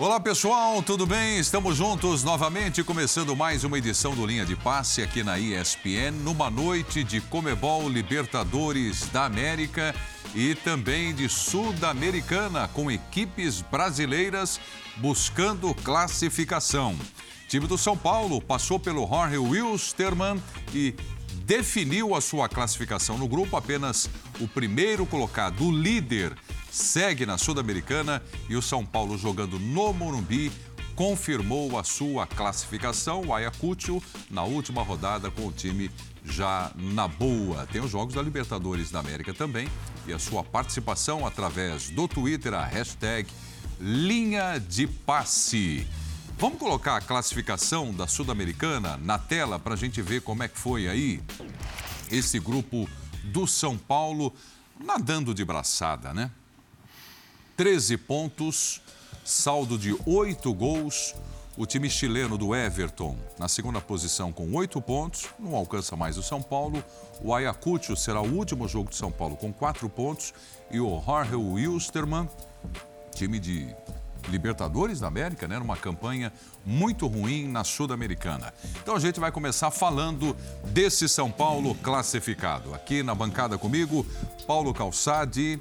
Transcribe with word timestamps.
Olá 0.00 0.20
pessoal, 0.20 0.80
tudo 0.80 1.04
bem? 1.04 1.40
Estamos 1.40 1.76
juntos 1.76 2.22
novamente, 2.22 2.84
começando 2.84 3.34
mais 3.34 3.64
uma 3.64 3.78
edição 3.78 4.14
do 4.14 4.24
Linha 4.24 4.46
de 4.46 4.54
Passe 4.54 5.02
aqui 5.02 5.24
na 5.24 5.40
ESPN, 5.40 6.12
numa 6.22 6.48
noite 6.48 7.02
de 7.02 7.20
Comebol 7.20 7.88
Libertadores 7.88 9.08
da 9.08 9.24
América 9.24 9.92
e 10.36 10.54
também 10.54 11.12
de 11.12 11.28
Sul-Americana, 11.28 12.68
com 12.68 12.88
equipes 12.88 13.60
brasileiras 13.60 14.60
buscando 14.98 15.74
classificação. 15.74 16.92
O 16.92 17.48
time 17.48 17.66
do 17.66 17.76
São 17.76 17.96
Paulo 17.96 18.40
passou 18.40 18.78
pelo 18.78 19.04
Jorge 19.04 19.38
Wilstermann 19.38 20.40
e 20.72 20.94
definiu 21.48 22.14
a 22.14 22.20
sua 22.20 22.46
classificação 22.46 23.16
no 23.16 23.26
grupo. 23.26 23.56
Apenas 23.56 24.10
o 24.38 24.46
primeiro 24.46 25.06
colocado, 25.06 25.64
o 25.64 25.72
líder, 25.72 26.36
segue 26.70 27.24
na 27.24 27.38
Sul-Americana 27.38 28.22
e 28.50 28.54
o 28.54 28.60
São 28.60 28.84
Paulo 28.84 29.16
jogando 29.16 29.58
no 29.58 29.94
Morumbi 29.94 30.52
confirmou 30.94 31.78
a 31.78 31.84
sua 31.84 32.26
classificação. 32.26 33.22
O 33.22 33.34
Ayacucho 33.34 34.02
na 34.30 34.44
última 34.44 34.82
rodada 34.82 35.30
com 35.30 35.46
o 35.46 35.52
time 35.52 35.90
já 36.22 36.70
na 36.76 37.08
boa. 37.08 37.66
Tem 37.72 37.80
os 37.80 37.90
jogos 37.90 38.14
da 38.14 38.20
Libertadores 38.20 38.90
da 38.90 39.00
América 39.00 39.32
também 39.32 39.68
e 40.06 40.12
a 40.12 40.18
sua 40.18 40.44
participação 40.44 41.26
através 41.26 41.88
do 41.88 42.06
Twitter, 42.06 42.52
a 42.52 42.66
hashtag 42.66 43.26
Linha 43.80 44.58
de 44.58 44.86
Passe. 44.86 45.86
Vamos 46.40 46.60
colocar 46.60 46.94
a 46.94 47.00
classificação 47.00 47.92
da 47.92 48.06
Sul-Americana 48.06 48.96
na 48.98 49.18
tela 49.18 49.58
para 49.58 49.74
a 49.74 49.76
gente 49.76 50.00
ver 50.00 50.22
como 50.22 50.44
é 50.44 50.46
que 50.46 50.56
foi 50.56 50.88
aí 50.88 51.20
esse 52.12 52.38
grupo 52.38 52.88
do 53.24 53.44
São 53.44 53.76
Paulo 53.76 54.32
nadando 54.78 55.34
de 55.34 55.44
braçada, 55.44 56.14
né? 56.14 56.30
13 57.56 57.96
pontos, 57.96 58.80
saldo 59.24 59.76
de 59.76 59.96
8 60.06 60.54
gols. 60.54 61.12
O 61.56 61.66
time 61.66 61.90
chileno 61.90 62.38
do 62.38 62.54
Everton 62.54 63.18
na 63.36 63.48
segunda 63.48 63.80
posição 63.80 64.32
com 64.32 64.54
8 64.54 64.80
pontos, 64.80 65.26
não 65.40 65.56
alcança 65.56 65.96
mais 65.96 66.16
o 66.16 66.22
São 66.22 66.40
Paulo. 66.40 66.84
O 67.20 67.34
Ayacucho 67.34 67.96
será 67.96 68.20
o 68.20 68.32
último 68.32 68.68
jogo 68.68 68.90
de 68.90 68.96
São 68.96 69.10
Paulo 69.10 69.36
com 69.36 69.52
4 69.52 69.88
pontos. 69.88 70.32
E 70.70 70.78
o 70.78 71.02
Jorge 71.04 71.34
Wilstermann, 71.34 72.30
time 73.12 73.40
de 73.40 73.74
Libertadores 74.28 75.00
da 75.00 75.08
América, 75.08 75.48
né? 75.48 75.58
Numa 75.58 75.76
campanha 75.76 76.32
muito 76.64 77.06
ruim 77.06 77.48
na 77.48 77.64
Sul-Americana. 77.64 78.52
Então 78.82 78.94
a 78.94 78.98
gente 78.98 79.18
vai 79.18 79.32
começar 79.32 79.70
falando 79.70 80.36
desse 80.66 81.08
São 81.08 81.30
Paulo 81.30 81.74
classificado. 81.76 82.74
Aqui 82.74 83.02
na 83.02 83.14
bancada 83.14 83.58
comigo, 83.58 84.06
Paulo 84.46 84.72
Calçade, 84.74 85.60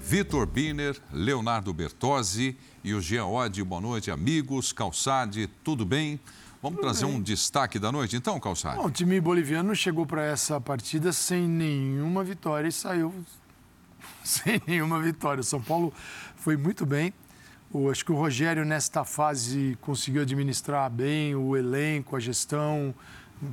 Vitor 0.00 0.46
Biner, 0.46 0.96
Leonardo 1.12 1.72
Bertozzi 1.72 2.56
e 2.82 2.92
o 2.94 3.00
Jean 3.00 3.26
Oddi. 3.26 3.62
Boa 3.62 3.80
noite, 3.80 4.10
amigos. 4.10 4.72
Calçade, 4.72 5.48
tudo 5.62 5.84
bem? 5.84 6.20
Vamos 6.62 6.78
tudo 6.78 6.86
trazer 6.86 7.06
bem. 7.06 7.16
um 7.16 7.22
destaque 7.22 7.78
da 7.78 7.92
noite, 7.92 8.16
então, 8.16 8.38
Calçade? 8.40 8.76
Bom, 8.76 8.86
o 8.86 8.90
time 8.90 9.20
boliviano 9.20 9.74
chegou 9.74 10.06
para 10.06 10.24
essa 10.24 10.60
partida 10.60 11.12
sem 11.12 11.46
nenhuma 11.46 12.24
vitória 12.24 12.68
e 12.68 12.72
saiu 12.72 13.14
sem 14.24 14.60
nenhuma 14.66 15.00
vitória. 15.00 15.40
O 15.40 15.44
São 15.44 15.60
Paulo 15.60 15.92
foi 16.36 16.56
muito 16.56 16.84
bem. 16.86 17.12
Acho 17.90 18.04
que 18.04 18.12
o 18.12 18.14
Rogério, 18.14 18.64
nesta 18.64 19.04
fase, 19.04 19.76
conseguiu 19.80 20.22
administrar 20.22 20.88
bem 20.88 21.34
o 21.34 21.56
elenco, 21.56 22.14
a 22.14 22.20
gestão. 22.20 22.94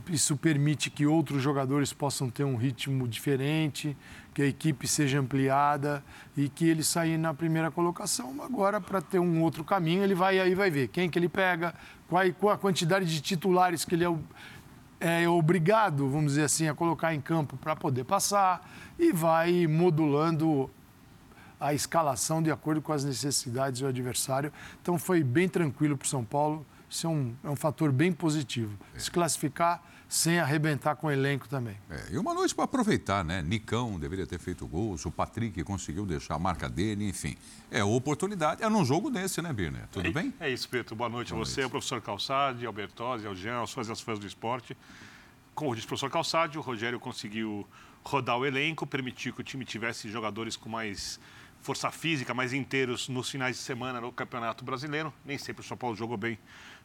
Isso 0.08 0.38
permite 0.38 0.92
que 0.92 1.08
outros 1.08 1.42
jogadores 1.42 1.92
possam 1.92 2.30
ter 2.30 2.44
um 2.44 2.56
ritmo 2.56 3.08
diferente 3.08 3.98
que 4.32 4.44
a 4.44 4.46
equipe 4.46 4.88
seja 4.88 5.20
ampliada 5.20 6.04
e 6.38 6.48
que 6.48 6.68
ele 6.70 6.84
sair 6.84 7.18
na 7.18 7.34
primeira 7.34 7.72
colocação. 7.72 8.36
Agora, 8.44 8.80
para 8.80 9.02
ter 9.02 9.18
um 9.18 9.42
outro 9.42 9.64
caminho, 9.64 10.04
ele 10.04 10.14
vai 10.14 10.40
aí 10.40 10.54
vai 10.54 10.70
ver 10.70 10.90
quem 10.90 11.10
que 11.10 11.18
ele 11.18 11.28
pega, 11.28 11.74
qual, 12.08 12.24
qual 12.34 12.54
a 12.54 12.58
quantidade 12.60 13.06
de 13.06 13.22
titulares 13.22 13.84
que 13.84 13.96
ele 13.96 14.06
é, 14.06 15.24
é 15.24 15.28
obrigado, 15.28 16.08
vamos 16.08 16.34
dizer 16.34 16.44
assim, 16.44 16.68
a 16.68 16.76
colocar 16.76 17.14
em 17.16 17.20
campo 17.20 17.58
para 17.58 17.76
poder 17.76 18.04
passar 18.04 18.70
e 19.00 19.12
vai 19.12 19.66
modulando 19.66 20.70
a 21.62 21.76
escalação 21.76 22.42
de 22.42 22.50
acordo 22.50 22.82
com 22.82 22.92
as 22.92 23.04
necessidades 23.04 23.82
do 23.82 23.88
adversário. 23.88 24.52
Então 24.82 24.98
foi 24.98 25.24
bem 25.24 25.48
tranquilo 25.48 25.96
para 25.96 26.06
o 26.06 26.10
São 26.10 26.26
Paulo. 26.26 26.66
Isso 26.90 27.06
é 27.06 27.10
um, 27.10 27.36
é 27.44 27.50
um 27.50 27.56
fator 27.56 27.92
bem 27.92 28.12
positivo. 28.12 28.76
Se 28.98 29.10
classificar 29.12 29.82
sem 30.10 30.40
arrebentar 30.40 30.98
com 30.98 31.08
o 31.08 31.12
elenco 31.12 31.48
também. 31.48 31.78
É, 31.90 32.08
e 32.12 32.18
uma 32.18 32.34
noite 32.34 32.54
para 32.54 32.66
aproveitar, 32.66 33.24
né? 33.24 33.42
Nicão 33.42 33.98
deveria 33.98 34.28
ter 34.28 34.40
feito 34.40 34.68
gols, 34.68 35.06
o 35.06 35.12
Patrick 35.12 35.64
conseguiu 35.64 36.06
deixar 36.06 36.36
a 36.36 36.40
marca 36.40 36.68
dele, 36.68 37.08
enfim. 37.08 37.38
É 37.72 37.82
oportunidade. 37.82 38.62
É 38.62 38.68
num 38.68 38.84
jogo 38.84 39.10
desse, 39.10 39.42
né, 39.42 39.54
Birner? 39.54 39.88
Tudo 39.90 40.10
é, 40.10 40.12
bem? 40.12 40.34
É 40.38 40.50
isso, 40.50 40.68
Pedro. 40.68 40.98
Boa 40.98 41.10
noite 41.10 41.32
Boa 41.32 41.44
a 41.44 41.46
você, 41.46 41.62
noite. 41.62 41.64
ao 41.64 41.70
professor 41.70 42.02
Calçade, 42.02 42.66
ao 42.66 42.74
Bertozzi, 42.74 43.26
ao 43.26 43.34
Jean, 43.34 43.60
aos 43.60 43.72
fãs 43.72 43.88
e 43.88 43.90
aos 43.90 44.02
fãs 44.02 44.20
do 44.20 44.28
esporte. 44.28 44.76
Como 45.56 45.74
disse 45.74 45.86
o 45.86 45.88
professor 45.88 46.10
Calçade, 46.10 46.58
o 46.58 46.62
Rogério 46.62 47.00
conseguiu 47.00 47.66
rodar 48.04 48.38
o 48.38 48.46
elenco, 48.46 48.86
permitir 48.86 49.32
que 49.32 49.40
o 49.40 49.44
time 49.44 49.64
tivesse 49.64 50.10
jogadores 50.10 50.58
com 50.58 50.68
mais 50.68 51.22
força 51.62 51.92
física, 51.92 52.34
mais 52.34 52.54
inteiros 52.54 53.08
nos 53.08 53.30
finais 53.30 53.58
de 53.58 53.62
semana 53.62 54.02
no 54.02 54.12
Campeonato 54.12 54.66
Brasileiro. 54.66 55.14
Nem 55.24 55.38
sempre 55.38 55.62
o 55.62 55.66
São 55.66 55.78
Paulo 55.78 55.96
jogou 55.96 56.18
bem 56.18 56.38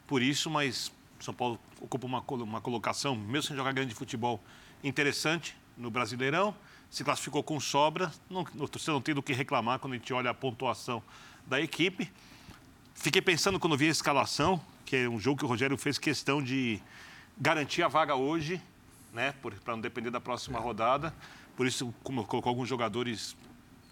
por 0.05 0.21
isso, 0.21 0.49
mas 0.49 0.91
são 1.19 1.33
Paulo 1.33 1.59
ocupa 1.81 2.05
uma, 2.05 2.23
uma 2.43 2.61
colocação, 2.61 3.15
mesmo 3.15 3.43
sem 3.43 3.55
jogar 3.55 3.71
grande 3.71 3.93
futebol, 3.93 4.41
interessante 4.83 5.55
no 5.75 5.89
Brasileirão. 5.89 6.55
Se 6.89 7.03
classificou 7.03 7.43
com 7.43 7.59
sobra. 7.59 8.11
Não, 8.29 8.45
você 8.71 8.91
não 8.91 9.01
tem 9.01 9.13
do 9.13 9.21
que 9.21 9.33
reclamar 9.33 9.79
quando 9.79 9.93
a 9.93 9.97
gente 9.97 10.13
olha 10.13 10.29
a 10.29 10.33
pontuação 10.33 11.03
da 11.45 11.59
equipe. 11.59 12.09
Fiquei 12.93 13.21
pensando 13.21 13.59
quando 13.59 13.75
vi 13.75 13.87
a 13.87 13.91
escalação, 13.91 14.61
que 14.85 14.95
é 14.95 15.09
um 15.09 15.19
jogo 15.19 15.39
que 15.39 15.45
o 15.45 15.47
Rogério 15.47 15.77
fez 15.77 15.97
questão 15.97 16.41
de 16.41 16.81
garantir 17.37 17.83
a 17.83 17.87
vaga 17.87 18.15
hoje, 18.15 18.61
né, 19.13 19.33
para 19.63 19.73
não 19.73 19.81
depender 19.81 20.09
da 20.09 20.21
próxima 20.21 20.59
rodada. 20.59 21.13
Por 21.55 21.67
isso, 21.67 21.93
como 22.03 22.23
colocou 22.23 22.49
alguns 22.49 22.69
jogadores 22.69 23.35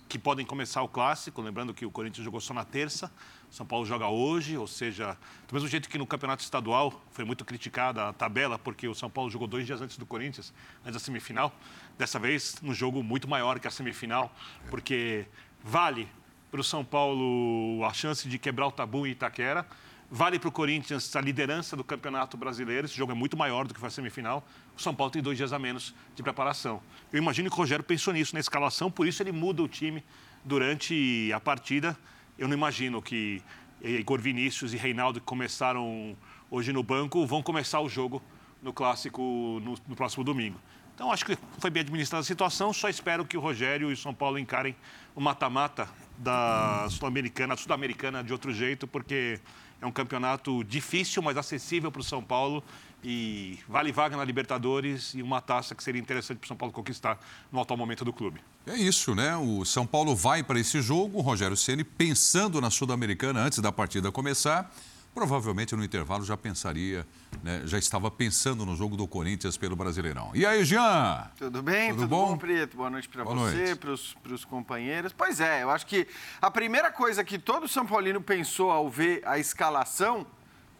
que 0.07 0.19
podem 0.19 0.45
começar 0.45 0.81
o 0.81 0.88
clássico, 0.88 1.41
lembrando 1.41 1.73
que 1.73 1.85
o 1.85 1.91
Corinthians 1.91 2.23
jogou 2.23 2.39
só 2.39 2.53
na 2.53 2.63
terça, 2.63 3.11
São 3.49 3.66
Paulo 3.66 3.85
joga 3.85 4.07
hoje, 4.07 4.57
ou 4.57 4.67
seja, 4.67 5.17
do 5.47 5.53
mesmo 5.53 5.67
jeito 5.67 5.89
que 5.89 5.97
no 5.97 6.05
campeonato 6.05 6.43
estadual 6.43 7.01
foi 7.11 7.25
muito 7.25 7.43
criticada 7.43 8.09
a 8.09 8.13
tabela, 8.13 8.59
porque 8.59 8.88
o 8.88 8.93
São 8.93 9.09
Paulo 9.09 9.29
jogou 9.29 9.47
dois 9.47 9.66
dias 9.66 9.81
antes 9.81 9.97
do 9.97 10.05
Corinthians, 10.05 10.53
antes 10.81 10.93
da 10.93 10.99
semifinal, 10.99 11.53
dessa 11.97 12.19
vez 12.19 12.55
um 12.61 12.73
jogo 12.73 13.01
muito 13.01 13.27
maior 13.27 13.59
que 13.59 13.67
a 13.67 13.71
semifinal, 13.71 14.33
porque 14.69 15.25
vale 15.63 16.07
para 16.51 16.61
o 16.61 16.63
São 16.63 16.85
Paulo 16.85 17.83
a 17.83 17.91
chance 17.91 18.29
de 18.29 18.37
quebrar 18.37 18.67
o 18.67 18.72
tabu 18.72 19.07
em 19.07 19.11
Itaquera, 19.11 19.66
Vale 20.09 20.38
para 20.38 20.49
o 20.49 20.51
Corinthians 20.51 21.16
a 21.16 21.21
liderança 21.21 21.75
do 21.75 21.83
Campeonato 21.83 22.38
Brasileiro. 22.38 22.85
Esse 22.85 22.95
jogo 22.95 23.11
é 23.11 23.16
muito 23.16 23.35
maior 23.35 23.66
do 23.66 23.73
que 23.73 23.79
foi 23.79 23.88
a 23.88 23.91
semifinal. 23.91 24.47
O 24.77 24.81
São 24.81 24.93
Paulo 24.93 25.11
tem 25.11 25.21
dois 25.21 25.35
dias 25.35 25.51
a 25.51 25.57
menos 25.57 25.95
de 26.16 26.21
preparação. 26.21 26.79
Eu 27.11 27.17
imagino 27.17 27.49
que 27.49 27.55
o 27.55 27.57
Rogério 27.57 27.83
pensou 27.83 28.13
nisso 28.13 28.35
na 28.35 28.39
escalação, 28.39 28.91
por 28.91 29.07
isso 29.07 29.23
ele 29.23 29.31
muda 29.31 29.63
o 29.63 29.67
time 29.67 30.03
durante 30.43 31.31
a 31.33 31.39
partida. 31.39 31.97
Eu 32.38 32.47
não 32.47 32.53
imagino 32.53 33.01
que 33.01 33.41
Igor 33.81 34.21
Vinícius 34.21 34.73
e 34.73 34.77
Reinaldo, 34.77 35.19
que 35.19 35.25
começaram 35.25 36.16
hoje 36.51 36.72
no 36.72 36.83
banco, 36.83 37.25
vão 37.25 37.41
começar 37.41 37.81
o 37.81 37.89
jogo 37.89 38.22
no 38.61 38.72
Clássico 38.72 39.22
no, 39.63 39.75
no 39.87 39.95
próximo 39.95 40.23
domingo. 40.23 40.59
Então, 40.93 41.11
acho 41.11 41.25
que 41.25 41.37
foi 41.59 41.69
bem 41.69 41.81
administrada 41.81 42.22
a 42.22 42.23
situação. 42.23 42.72
Só 42.72 42.87
espero 42.87 43.25
que 43.25 43.35
o 43.35 43.41
Rogério 43.41 43.89
e 43.89 43.93
o 43.93 43.97
São 43.97 44.13
Paulo 44.13 44.39
encarem 44.39 44.75
o 45.13 45.19
mata-mata 45.19 45.89
da 46.17 46.87
Sul-Americana, 46.89 47.57
Sul-Americana 47.57 48.23
de 48.23 48.31
outro 48.31 48.53
jeito, 48.53 48.87
porque 48.87 49.41
é 49.85 49.88
um 49.88 49.91
campeonato 49.91 50.63
difícil, 50.63 51.22
mas 51.22 51.38
acessível 51.38 51.91
para 51.91 52.02
o 52.02 52.03
São 52.03 52.23
Paulo 52.23 52.64
e 53.03 53.59
vale 53.70 53.91
vaga 53.91 54.17
na 54.17 54.23
Libertadores 54.23 55.14
e 55.14 55.22
uma 55.22 55.40
taça 55.40 55.76
que 55.76 55.84
seria 55.84 56.02
interessante 56.02 56.40
para 56.40 56.46
o 56.46 56.47
São 56.47 56.58
Paulo 56.58 56.73
conquistar 56.73 57.20
no 57.52 57.61
atual 57.61 57.78
momento 57.78 58.03
do 58.03 58.11
clube. 58.11 58.41
É 58.66 58.76
isso, 58.76 59.14
né? 59.14 59.35
O 59.37 59.64
São 59.64 59.85
Paulo 59.85 60.16
vai 60.16 60.43
para 60.43 60.59
esse 60.59 60.82
jogo, 60.82 61.20
o 61.20 61.22
Rogério 61.22 61.55
Ceni 61.55 61.84
pensando 61.84 62.59
na 62.59 62.72
Sul-Americana 62.72 63.41
antes 63.41 63.59
da 63.59 63.72
partida 63.72 64.11
começar 64.11 64.73
provavelmente 65.16 65.73
no 65.78 65.84
intervalo 65.84 66.26
já 66.26 66.35
pensaria, 66.35 67.08
né, 67.41 67.62
já 67.64 67.79
estava 67.79 68.12
pensando 68.12 68.66
no 68.66 68.76
jogo 68.76 68.97
do 68.97 69.08
Corinthians 69.08 69.56
pelo 69.56 69.73
Brasileirão. 69.73 70.32
E 70.34 70.46
aí, 70.46 70.66
Jean? 70.66 71.32
Tudo 71.38 71.64
bem? 71.64 71.91
Tudo, 71.91 72.02
Tudo 72.02 72.09
bom? 72.09 72.28
bom, 72.32 72.38
Preto? 72.38 72.76
Boa 72.76 72.90
noite 72.90 73.08
para 73.08 73.23
você, 73.23 73.76
para 73.76 74.34
os 74.34 74.44
companheiros. 74.44 75.14
Pois 75.14 75.40
é, 75.40 75.64
eu 75.64 75.70
acho 75.70 75.88
que 75.88 76.06
a 76.41 76.52
primeira 76.52 76.91
coisa 76.91 77.23
que 77.23 77.40
todo 77.40 77.66
São 77.66 77.85
Paulino 77.85 78.20
pensou 78.20 78.70
ao 78.70 78.90
ver 78.90 79.22
a 79.26 79.40
escalação 79.40 80.28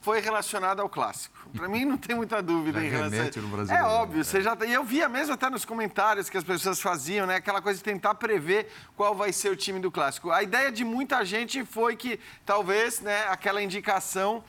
foi 0.06 0.22
relacionado 0.22 0.81
ao 0.81 0.88
clássico. 0.88 1.36
Para 1.52 1.68
mim 1.68 1.84
não 1.84 1.98
tem 1.98 2.16
muita 2.16 2.40
dúvida 2.40 2.80
já 2.80 2.86
em 2.86 2.90
relação. 2.92 3.42
No 3.42 3.48
Brasil, 3.48 3.75
é 3.75 3.84
óbvio, 3.84 4.24
você 4.24 4.40
já 4.40 4.56
e 4.63 4.72
eu 4.72 4.84
via 4.84 5.10
mesmo 5.10 5.34
até 5.34 5.50
nos 5.50 5.66
comentários 5.66 6.30
que 6.30 6.38
as 6.38 6.44
pessoas 6.44 6.80
faziam, 6.80 7.25
né, 7.25 7.38
aquela 7.38 7.60
coisa 7.60 7.80
de 7.80 7.84
tentar 7.84 8.13
prever 8.13 8.72
qual 8.96 9.16
vai 9.16 9.34
ser 9.34 9.50
o 9.50 9.56
time 9.56 9.80
do 9.80 9.90
clássico. 9.90 10.30
A 10.30 10.44
ideia 10.44 10.72
de 10.72 10.86
muita 10.86 11.25
gente 11.25 11.66
foi 11.66 11.96
que 11.96 12.19
talvez, 12.46 13.02
né, 13.02 13.25
aquela 13.30 13.63
indicação 13.63 14.44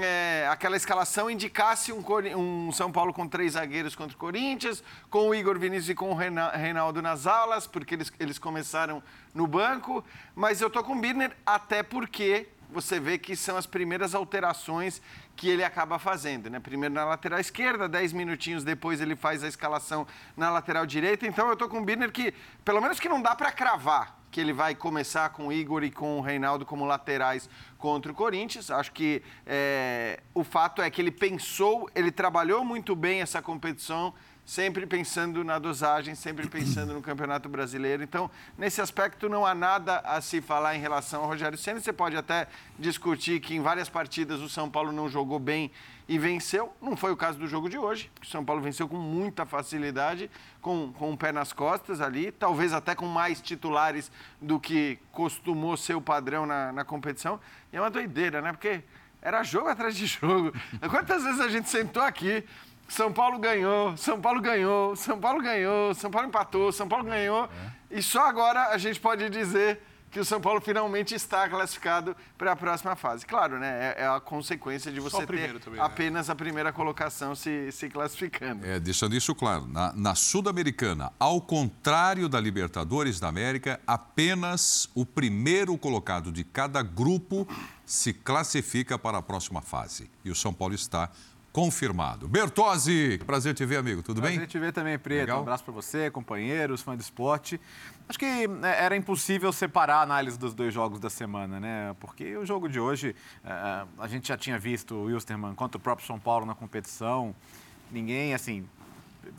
é, 0.00 0.48
aquela 0.50 0.76
escalação 0.76 1.30
indicasse 1.30 1.92
um, 1.92 2.04
um, 2.36 2.72
São 2.72 2.90
Paulo 2.90 3.12
com 3.12 3.28
três 3.28 3.52
zagueiros 3.52 3.94
contra 3.94 4.16
o 4.16 4.18
Corinthians, 4.18 4.82
com 5.08 5.28
o 5.28 5.34
Igor 5.34 5.56
Vinícius 5.60 5.90
e 5.90 5.94
com 5.94 6.10
o 6.10 6.14
Reinaldo 6.14 7.00
nas 7.00 7.28
alas, 7.28 7.68
porque 7.68 7.94
eles, 7.94 8.12
eles 8.18 8.36
começaram 8.36 9.00
no 9.32 9.46
banco. 9.46 10.04
Mas 10.34 10.60
eu 10.60 10.68
tô 10.68 10.82
com 10.82 10.94
o 10.94 11.00
Birner 11.00 11.30
até 11.46 11.84
porque 11.84 12.48
você 12.70 12.98
vê 13.00 13.18
que 13.18 13.36
são 13.36 13.56
as 13.56 13.66
primeiras 13.66 14.14
alterações 14.14 15.00
que 15.34 15.48
ele 15.48 15.62
acaba 15.62 15.98
fazendo, 15.98 16.48
né? 16.48 16.60
Primeiro 16.60 16.94
na 16.94 17.04
lateral 17.04 17.38
esquerda, 17.38 17.88
10 17.88 18.12
minutinhos 18.12 18.64
depois 18.64 19.00
ele 19.00 19.14
faz 19.14 19.44
a 19.44 19.48
escalação 19.48 20.06
na 20.36 20.50
lateral 20.50 20.86
direita. 20.86 21.26
Então 21.26 21.48
eu 21.48 21.56
tô 21.56 21.68
com 21.68 21.78
o 21.78 21.84
Birner 21.84 22.10
que, 22.10 22.32
pelo 22.64 22.80
menos 22.80 22.98
que 22.98 23.08
não 23.08 23.20
dá 23.20 23.34
para 23.34 23.52
cravar 23.52 24.16
que 24.30 24.40
ele 24.40 24.52
vai 24.52 24.74
começar 24.74 25.30
com 25.30 25.46
o 25.46 25.52
Igor 25.52 25.82
e 25.82 25.90
com 25.90 26.18
o 26.18 26.20
Reinaldo 26.20 26.66
como 26.66 26.84
laterais 26.84 27.48
contra 27.78 28.12
o 28.12 28.14
Corinthians. 28.14 28.70
Acho 28.70 28.92
que 28.92 29.22
é, 29.46 30.20
o 30.34 30.44
fato 30.44 30.82
é 30.82 30.90
que 30.90 31.00
ele 31.00 31.10
pensou, 31.10 31.88
ele 31.94 32.10
trabalhou 32.10 32.62
muito 32.62 32.94
bem 32.94 33.22
essa 33.22 33.40
competição, 33.40 34.12
sempre 34.46 34.86
pensando 34.86 35.42
na 35.42 35.58
dosagem, 35.58 36.14
sempre 36.14 36.46
pensando 36.46 36.94
no 36.94 37.02
Campeonato 37.02 37.48
Brasileiro. 37.48 38.04
Então, 38.04 38.30
nesse 38.56 38.80
aspecto, 38.80 39.28
não 39.28 39.44
há 39.44 39.52
nada 39.52 39.98
a 39.98 40.20
se 40.20 40.40
falar 40.40 40.76
em 40.76 40.80
relação 40.80 41.22
ao 41.22 41.26
Rogério 41.26 41.58
Senna. 41.58 41.80
Você 41.80 41.92
pode 41.92 42.16
até 42.16 42.46
discutir 42.78 43.40
que 43.40 43.56
em 43.56 43.60
várias 43.60 43.88
partidas 43.88 44.40
o 44.40 44.48
São 44.48 44.70
Paulo 44.70 44.92
não 44.92 45.08
jogou 45.08 45.40
bem 45.40 45.72
e 46.08 46.16
venceu. 46.16 46.72
Não 46.80 46.96
foi 46.96 47.10
o 47.10 47.16
caso 47.16 47.36
do 47.40 47.48
jogo 47.48 47.68
de 47.68 47.76
hoje, 47.76 48.08
o 48.22 48.26
São 48.26 48.44
Paulo 48.44 48.62
venceu 48.62 48.88
com 48.88 48.96
muita 48.96 49.44
facilidade, 49.44 50.30
com, 50.62 50.92
com 50.92 51.12
o 51.12 51.16
pé 51.16 51.32
nas 51.32 51.52
costas 51.52 52.00
ali, 52.00 52.30
talvez 52.30 52.72
até 52.72 52.94
com 52.94 53.06
mais 53.06 53.40
titulares 53.40 54.12
do 54.40 54.60
que 54.60 54.96
costumou 55.10 55.76
ser 55.76 55.96
o 55.96 56.00
padrão 56.00 56.46
na, 56.46 56.70
na 56.70 56.84
competição. 56.84 57.40
E 57.72 57.76
é 57.76 57.80
uma 57.80 57.90
doideira, 57.90 58.40
né? 58.40 58.52
Porque 58.52 58.84
era 59.20 59.42
jogo 59.42 59.66
atrás 59.66 59.96
de 59.96 60.06
jogo. 60.06 60.52
Quantas 60.88 61.24
vezes 61.24 61.40
a 61.40 61.48
gente 61.48 61.68
sentou 61.68 62.00
aqui 62.00 62.44
são 62.88 63.12
Paulo 63.12 63.38
ganhou, 63.38 63.96
São 63.96 64.20
Paulo 64.20 64.40
ganhou, 64.40 64.94
São 64.96 65.18
Paulo 65.18 65.42
ganhou, 65.42 65.94
São 65.94 66.10
Paulo 66.10 66.28
empatou, 66.28 66.72
São 66.72 66.88
Paulo 66.88 67.04
ganhou. 67.04 67.44
É. 67.90 67.98
E 67.98 68.02
só 68.02 68.26
agora 68.26 68.68
a 68.68 68.78
gente 68.78 69.00
pode 69.00 69.28
dizer 69.28 69.80
que 70.10 70.20
o 70.20 70.24
São 70.24 70.40
Paulo 70.40 70.60
finalmente 70.60 71.14
está 71.14 71.48
classificado 71.48 72.16
para 72.38 72.52
a 72.52 72.56
próxima 72.56 72.96
fase. 72.96 73.26
Claro, 73.26 73.58
né? 73.58 73.94
É, 73.98 74.02
é 74.04 74.06
a 74.06 74.20
consequência 74.20 74.90
de 74.90 75.00
você 75.00 75.26
ter 75.26 75.58
também, 75.60 75.78
né? 75.78 75.84
apenas 75.84 76.28
né? 76.28 76.32
a 76.32 76.34
primeira 76.34 76.72
colocação 76.72 77.34
se, 77.34 77.70
se 77.72 77.88
classificando. 77.88 78.64
É, 78.64 78.80
deixando 78.80 79.14
isso 79.14 79.34
claro, 79.34 79.66
na, 79.66 79.92
na 79.92 80.14
Sul-Americana, 80.14 81.12
ao 81.18 81.40
contrário 81.40 82.28
da 82.28 82.40
Libertadores 82.40 83.20
da 83.20 83.28
América, 83.28 83.80
apenas 83.86 84.88
o 84.94 85.04
primeiro 85.04 85.76
colocado 85.76 86.32
de 86.32 86.44
cada 86.44 86.82
grupo 86.82 87.46
se 87.84 88.12
classifica 88.12 88.98
para 88.98 89.18
a 89.18 89.22
próxima 89.22 89.60
fase. 89.60 90.10
E 90.24 90.30
o 90.30 90.34
São 90.34 90.54
Paulo 90.54 90.74
está 90.74 91.10
confirmado. 91.56 92.28
Bertozzi, 92.28 93.18
prazer 93.24 93.54
te 93.54 93.64
ver, 93.64 93.78
amigo. 93.78 94.02
Tudo 94.02 94.20
prazer 94.20 94.40
bem? 94.40 94.46
Prazer 94.46 94.50
te 94.50 94.58
ver 94.58 94.72
também, 94.74 94.98
Preto. 94.98 95.20
Legal? 95.20 95.38
Um 95.38 95.40
abraço 95.40 95.64
para 95.64 95.72
você, 95.72 96.10
companheiros, 96.10 96.82
fã 96.82 96.94
do 96.94 97.00
esporte. 97.00 97.58
Acho 98.06 98.18
que 98.18 98.46
né, 98.46 98.78
era 98.78 98.94
impossível 98.94 99.50
separar 99.50 100.00
a 100.00 100.02
análise 100.02 100.38
dos 100.38 100.52
dois 100.54 100.74
jogos 100.74 101.00
da 101.00 101.08
semana, 101.08 101.58
né? 101.58 101.96
Porque 101.98 102.36
o 102.36 102.44
jogo 102.44 102.68
de 102.68 102.78
hoje, 102.78 103.16
é, 103.42 103.86
a 103.98 104.06
gente 104.06 104.28
já 104.28 104.36
tinha 104.36 104.58
visto 104.58 104.94
o 104.94 105.04
Wilstermann 105.04 105.54
contra 105.54 105.78
o 105.78 105.80
próprio 105.80 106.06
São 106.06 106.20
Paulo 106.20 106.44
na 106.44 106.54
competição. 106.54 107.34
Ninguém, 107.90 108.34
assim, 108.34 108.68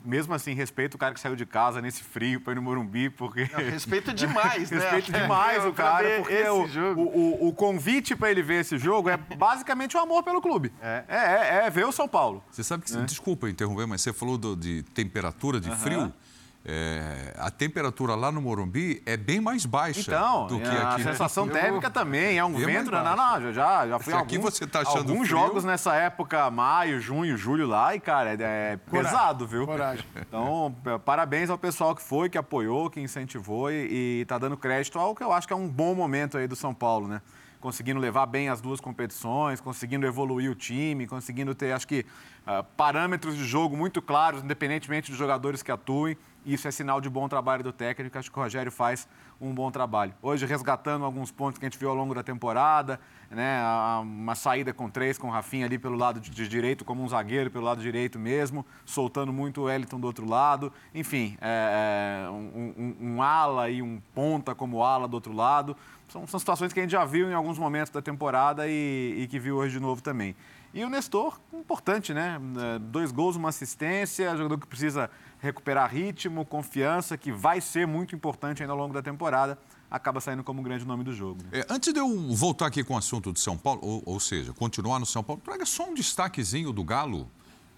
mesmo 0.04 0.34
assim, 0.34 0.52
respeito 0.52 0.94
o 0.94 0.98
cara 0.98 1.14
que 1.14 1.20
saiu 1.20 1.36
de 1.36 1.46
casa 1.46 1.80
nesse 1.80 2.02
frio 2.02 2.40
para 2.40 2.52
ir 2.52 2.56
no 2.56 2.62
Morumbi, 2.62 3.10
porque. 3.10 3.48
Não, 3.52 3.58
respeito 3.58 4.12
demais, 4.12 4.70
né? 4.70 4.78
respeito 4.78 5.12
demais 5.12 5.64
o 5.64 5.72
cara, 5.72 6.20
porque 6.20 6.48
o, 6.48 7.00
o, 7.00 7.48
o, 7.48 7.52
convite 7.52 8.14
para 8.16 8.30
ele 8.30 8.42
ver 8.42 8.60
esse 8.60 8.78
jogo 8.78 9.08
é 9.08 9.16
basicamente 9.16 9.96
o 9.96 10.00
um 10.00 10.02
amor 10.02 10.22
pelo 10.22 10.40
clube. 10.40 10.72
É. 10.80 11.04
É, 11.08 11.16
é, 11.16 11.66
é 11.66 11.70
ver 11.70 11.86
o 11.86 11.92
São 11.92 12.08
Paulo. 12.08 12.42
Você 12.50 12.62
sabe 12.62 12.84
que. 12.84 12.96
É. 12.96 13.02
Desculpa 13.02 13.48
interromper, 13.48 13.86
mas 13.86 14.02
você 14.02 14.12
falou 14.12 14.38
do, 14.38 14.56
de 14.56 14.82
temperatura, 14.94 15.60
de 15.60 15.74
frio. 15.76 16.12
É, 16.70 17.32
a 17.38 17.50
temperatura 17.50 18.14
lá 18.14 18.30
no 18.30 18.42
Morumbi 18.42 19.02
é 19.06 19.16
bem 19.16 19.40
mais 19.40 19.64
baixa 19.64 20.02
então, 20.02 20.46
do 20.48 20.60
que 20.60 20.66
a 20.66 20.90
aqui. 20.90 21.00
A 21.00 21.12
sensação 21.12 21.46
né? 21.46 21.54
térmica 21.54 21.88
também, 21.88 22.36
é 22.36 22.44
um 22.44 22.60
é 22.60 22.66
vento, 22.66 22.90
não, 22.90 23.16
não, 23.16 23.52
já, 23.54 23.88
já 23.88 23.98
fui 23.98 24.12
alguns, 24.12 24.26
aqui 24.26 24.36
você 24.36 24.66
tá 24.66 24.80
achando 24.82 24.98
alguns 24.98 25.26
frio. 25.26 25.40
jogos 25.40 25.64
nessa 25.64 25.94
época, 25.94 26.50
maio, 26.50 27.00
junho, 27.00 27.38
julho 27.38 27.66
lá, 27.66 27.94
e 27.94 28.00
cara, 28.00 28.34
é, 28.34 28.72
é 28.72 28.76
pesado, 28.76 29.46
viu? 29.46 29.64
Coragem. 29.64 30.04
Então, 30.14 30.76
parabéns 31.06 31.48
ao 31.48 31.56
pessoal 31.56 31.94
que 31.94 32.02
foi, 32.02 32.28
que 32.28 32.36
apoiou, 32.36 32.90
que 32.90 33.00
incentivou 33.00 33.70
e, 33.72 34.20
e 34.20 34.24
tá 34.26 34.36
dando 34.36 34.54
crédito 34.54 34.98
ao 34.98 35.14
que 35.14 35.24
eu 35.24 35.32
acho 35.32 35.46
que 35.46 35.54
é 35.54 35.56
um 35.56 35.68
bom 35.68 35.94
momento 35.94 36.36
aí 36.36 36.46
do 36.46 36.54
São 36.54 36.74
Paulo, 36.74 37.08
né? 37.08 37.22
conseguindo 37.60 37.98
levar 37.98 38.26
bem 38.26 38.48
as 38.48 38.60
duas 38.60 38.78
competições, 38.78 39.60
conseguindo 39.60 40.06
evoluir 40.06 40.50
o 40.50 40.54
time, 40.54 41.06
conseguindo 41.06 41.54
ter, 41.54 41.72
acho 41.72 41.88
que, 41.88 42.04
uh, 42.46 42.62
parâmetros 42.76 43.36
de 43.36 43.44
jogo 43.44 43.76
muito 43.76 44.00
claros, 44.00 44.42
independentemente 44.42 45.10
dos 45.10 45.18
jogadores 45.18 45.62
que 45.62 45.72
atuem. 45.72 46.16
Isso 46.44 46.66
é 46.66 46.70
sinal 46.70 47.00
de 47.00 47.10
bom 47.10 47.28
trabalho 47.28 47.62
do 47.62 47.72
técnico. 47.72 48.16
Acho 48.18 48.30
que 48.30 48.38
o 48.38 48.42
Rogério 48.42 48.72
faz 48.72 49.08
um 49.40 49.54
bom 49.54 49.70
trabalho. 49.70 50.14
Hoje, 50.20 50.46
resgatando 50.46 51.04
alguns 51.04 51.30
pontos 51.30 51.58
que 51.58 51.64
a 51.64 51.68
gente 51.68 51.78
viu 51.78 51.90
ao 51.90 51.94
longo 51.94 52.14
da 52.14 52.22
temporada, 52.22 52.98
né? 53.30 53.62
uma 54.02 54.34
saída 54.34 54.72
com 54.72 54.88
três, 54.88 55.18
com 55.18 55.28
o 55.28 55.30
Rafinha 55.30 55.66
ali 55.66 55.78
pelo 55.78 55.96
lado 55.96 56.20
de 56.20 56.48
direito, 56.48 56.84
como 56.84 57.02
um 57.02 57.08
zagueiro 57.08 57.50
pelo 57.50 57.64
lado 57.64 57.80
direito 57.80 58.18
mesmo, 58.18 58.64
soltando 58.84 59.32
muito 59.32 59.60
o 59.60 59.64
Wellington 59.64 60.00
do 60.00 60.06
outro 60.06 60.28
lado. 60.28 60.72
Enfim, 60.94 61.36
é, 61.40 62.24
é 62.26 62.30
um, 62.30 62.74
um, 62.76 63.14
um 63.14 63.22
ala 63.22 63.68
e 63.70 63.82
um 63.82 64.00
ponta 64.14 64.54
como 64.54 64.82
ala 64.82 65.06
do 65.06 65.14
outro 65.14 65.32
lado. 65.32 65.76
São, 66.08 66.26
são 66.26 66.40
situações 66.40 66.72
que 66.72 66.80
a 66.80 66.82
gente 66.82 66.92
já 66.92 67.04
viu 67.04 67.30
em 67.30 67.34
alguns 67.34 67.58
momentos 67.58 67.92
da 67.92 68.00
temporada 68.00 68.66
e, 68.66 69.14
e 69.18 69.28
que 69.28 69.38
viu 69.38 69.56
hoje 69.56 69.74
de 69.74 69.80
novo 69.80 70.02
também. 70.02 70.34
E 70.72 70.84
o 70.84 70.90
Nestor, 70.90 71.40
importante, 71.52 72.12
né? 72.12 72.38
É, 72.58 72.78
dois 72.78 73.10
gols, 73.10 73.36
uma 73.36 73.48
assistência, 73.48 74.36
jogador 74.36 74.58
que 74.58 74.66
precisa 74.66 75.10
recuperar 75.40 75.90
ritmo, 75.90 76.44
confiança, 76.44 77.16
que 77.16 77.32
vai 77.32 77.60
ser 77.60 77.86
muito 77.86 78.14
importante 78.14 78.62
ainda 78.62 78.72
ao 78.72 78.78
longo 78.78 78.92
da 78.92 79.02
temporada, 79.02 79.58
acaba 79.90 80.20
saindo 80.20 80.44
como 80.44 80.60
um 80.60 80.62
grande 80.62 80.84
nome 80.84 81.04
do 81.04 81.12
jogo. 81.12 81.42
Né? 81.44 81.60
É, 81.60 81.66
antes 81.70 81.92
de 81.92 81.98
eu 81.98 82.08
voltar 82.34 82.66
aqui 82.66 82.84
com 82.84 82.94
o 82.94 82.98
assunto 82.98 83.32
de 83.32 83.40
São 83.40 83.56
Paulo, 83.56 83.80
ou, 83.82 84.02
ou 84.04 84.20
seja, 84.20 84.52
continuar 84.52 84.98
no 84.98 85.06
São 85.06 85.22
Paulo, 85.22 85.40
traga 85.42 85.64
só 85.64 85.88
um 85.88 85.94
destaquezinho 85.94 86.72
do 86.72 86.84
Galo. 86.84 87.30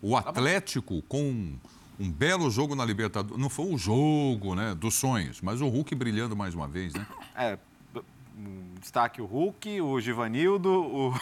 O 0.02 0.20
tá 0.20 0.31
Atlético 0.31 1.02
com 1.02 1.22
um, 1.22 1.58
um 1.98 2.10
belo 2.10 2.50
jogo 2.50 2.75
na 2.75 2.84
Libertadores. 2.84 3.40
Não 3.40 3.50
foi 3.50 3.66
o 3.66 3.78
jogo 3.78 4.54
né, 4.54 4.75
dos 4.75 4.94
sonhos, 4.94 5.40
mas 5.40 5.60
o 5.60 5.69
Hulk 5.69 5.94
brilhando 5.94 6.34
mais 6.34 6.54
uma 6.54 6.66
vez, 6.66 6.94
né? 6.94 7.06
É, 7.37 7.58
destaque 8.80 9.20
o 9.20 9.26
Hulk, 9.26 9.80
o 9.80 10.00
Givanildo, 10.00 10.70
o, 10.70 11.14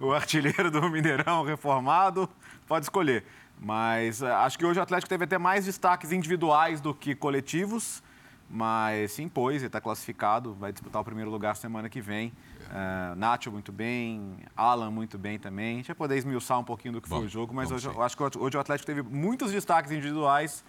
o, 0.00 0.12
artilheiro 0.12 0.70
do 0.70 0.88
Mineirão 0.90 1.44
reformado, 1.44 2.28
pode 2.66 2.86
escolher. 2.86 3.24
Mas 3.60 4.22
eh, 4.22 4.32
acho 4.32 4.58
que 4.58 4.64
hoje 4.64 4.80
o 4.80 4.82
Atlético 4.82 5.08
teve 5.08 5.24
até 5.24 5.36
mais 5.36 5.66
destaques 5.66 6.10
individuais 6.10 6.80
do 6.80 6.94
que 6.94 7.14
coletivos, 7.14 8.02
mas 8.48 9.12
se 9.12 9.22
impôs 9.22 9.62
e 9.62 9.66
está 9.66 9.80
classificado, 9.80 10.54
vai 10.54 10.72
disputar 10.72 11.02
o 11.02 11.04
primeiro 11.04 11.30
lugar 11.30 11.54
semana 11.54 11.88
que 11.88 12.00
vem. 12.00 12.32
Uh, 12.70 13.14
Nacho 13.16 13.50
muito 13.50 13.70
bem, 13.70 14.38
Alan 14.56 14.90
muito 14.90 15.18
bem 15.18 15.38
também. 15.38 15.74
A 15.74 15.76
gente 15.76 15.86
vai 15.88 15.96
poder 15.96 16.16
esmiuçar 16.16 16.58
um 16.58 16.64
pouquinho 16.64 16.94
do 16.94 17.02
que 17.02 17.08
Bom, 17.08 17.16
foi 17.16 17.26
o 17.26 17.28
jogo, 17.28 17.52
mas 17.52 17.70
hoje, 17.70 17.86
eu 17.86 18.02
acho 18.02 18.16
que 18.16 18.38
hoje 18.38 18.56
o 18.56 18.60
Atlético 18.60 18.86
teve 18.86 19.02
muitos 19.02 19.52
destaques 19.52 19.92
individuais 19.92 20.64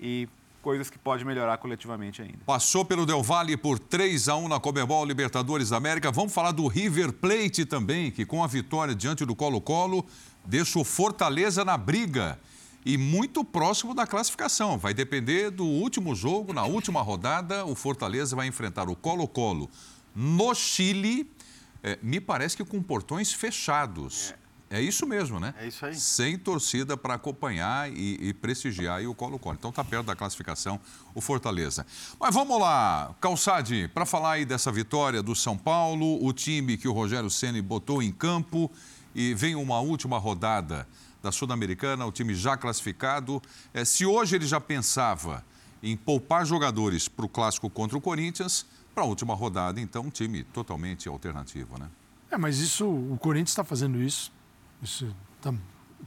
e 0.00 0.28
coisas 0.62 0.88
que 0.88 0.96
pode 0.96 1.24
melhorar 1.24 1.58
coletivamente 1.58 2.22
ainda. 2.22 2.38
Passou 2.46 2.84
pelo 2.84 3.04
Del 3.04 3.22
Valle 3.22 3.56
por 3.56 3.78
3 3.78 4.28
a 4.28 4.36
1 4.36 4.48
na 4.48 4.60
Comebol 4.60 5.04
Libertadores 5.04 5.70
da 5.70 5.76
América. 5.76 6.10
Vamos 6.12 6.32
falar 6.32 6.52
do 6.52 6.66
River 6.68 7.12
Plate 7.12 7.66
também, 7.66 8.10
que 8.10 8.24
com 8.24 8.42
a 8.42 8.46
vitória 8.46 8.94
diante 8.94 9.24
do 9.26 9.34
Colo-Colo 9.34 10.06
deixa 10.46 10.78
o 10.78 10.84
Fortaleza 10.84 11.64
na 11.64 11.76
briga 11.76 12.38
e 12.86 12.96
muito 12.96 13.44
próximo 13.44 13.92
da 13.94 14.06
classificação. 14.06 14.78
Vai 14.78 14.94
depender 14.94 15.50
do 15.50 15.64
último 15.64 16.14
jogo, 16.14 16.52
na 16.52 16.64
última 16.64 17.02
rodada, 17.02 17.64
o 17.64 17.74
Fortaleza 17.74 18.36
vai 18.36 18.46
enfrentar 18.46 18.88
o 18.88 18.94
Colo-Colo 18.96 19.68
no 20.14 20.54
Chile. 20.54 21.30
É, 21.82 21.98
me 22.00 22.20
parece 22.20 22.56
que 22.56 22.64
com 22.64 22.80
portões 22.80 23.32
fechados. 23.32 24.32
É. 24.38 24.41
É 24.72 24.80
isso 24.80 25.06
mesmo, 25.06 25.38
né? 25.38 25.52
É 25.58 25.66
isso 25.66 25.84
aí. 25.84 25.94
Sem 25.94 26.38
torcida 26.38 26.96
para 26.96 27.12
acompanhar 27.12 27.92
e, 27.92 28.16
e 28.28 28.32
prestigiar 28.32 29.02
o 29.06 29.14
Colo-Colo. 29.14 29.54
Então 29.58 29.68
está 29.68 29.84
perto 29.84 30.06
da 30.06 30.16
classificação 30.16 30.80
o 31.14 31.20
Fortaleza. 31.20 31.86
Mas 32.18 32.34
vamos 32.34 32.58
lá, 32.58 33.14
Calçade, 33.20 33.90
para 33.92 34.06
falar 34.06 34.32
aí 34.32 34.46
dessa 34.46 34.72
vitória 34.72 35.22
do 35.22 35.36
São 35.36 35.58
Paulo, 35.58 36.24
o 36.24 36.32
time 36.32 36.78
que 36.78 36.88
o 36.88 36.92
Rogério 36.92 37.28
Ceni 37.28 37.60
botou 37.60 38.02
em 38.02 38.10
campo 38.10 38.70
e 39.14 39.34
vem 39.34 39.54
uma 39.54 39.78
última 39.80 40.16
rodada 40.16 40.88
da 41.22 41.30
Sul-Americana, 41.30 42.06
o 42.06 42.10
time 42.10 42.34
já 42.34 42.56
classificado. 42.56 43.42
É, 43.74 43.84
se 43.84 44.06
hoje 44.06 44.36
ele 44.36 44.46
já 44.46 44.58
pensava 44.58 45.44
em 45.82 45.94
poupar 45.98 46.46
jogadores 46.46 47.08
para 47.08 47.26
o 47.26 47.28
clássico 47.28 47.68
contra 47.68 47.98
o 47.98 48.00
Corinthians, 48.00 48.64
para 48.94 49.02
a 49.02 49.06
última 49.06 49.34
rodada, 49.34 49.78
então, 49.78 50.04
um 50.04 50.10
time 50.10 50.44
totalmente 50.44 51.10
alternativo, 51.10 51.78
né? 51.78 51.90
É, 52.30 52.38
mas 52.38 52.58
isso, 52.58 52.88
o 52.88 53.18
Corinthians 53.20 53.50
está 53.50 53.64
fazendo 53.64 54.00
isso 54.00 54.32
isso 54.82 55.14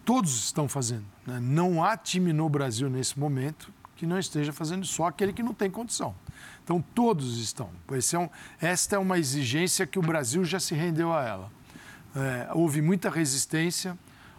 todos 0.05 0.36
estão 0.36 0.70
fazendo. 0.70 1.05
Né? 1.25 1.39
Não 1.41 1.84
há 1.84 1.98
time 1.98 2.32
no 2.32 2.48
Brasil 2.48 2.89
nesse 2.89 3.20
momento 3.20 3.74
que 3.96 4.05
não 4.05 4.20
esteja 4.20 4.53
fazendo 4.53 4.86
só 4.86 5.08
aquele 5.08 5.34
que 5.34 5.41
não 5.41 5.53
tem 5.53 5.72
condição. 5.72 6.13
Então 6.63 6.84
todos 6.94 7.39
estão. 7.39 7.70
É 8.13 8.17
um, 8.17 8.29
esta 8.62 8.96
é 8.96 9.00
uma 9.00 9.17
exigência 9.17 9.88
que 9.88 9.98
o 9.98 10.01
Brasil 10.01 10.44
já 10.44 10.60
se 10.60 10.75
rendeu 10.75 11.12
a 11.12 11.24
ela. 11.24 11.51
É, 12.15 12.50
houve 12.53 12.82
muita 12.82 13.10
resistência, 13.10 13.98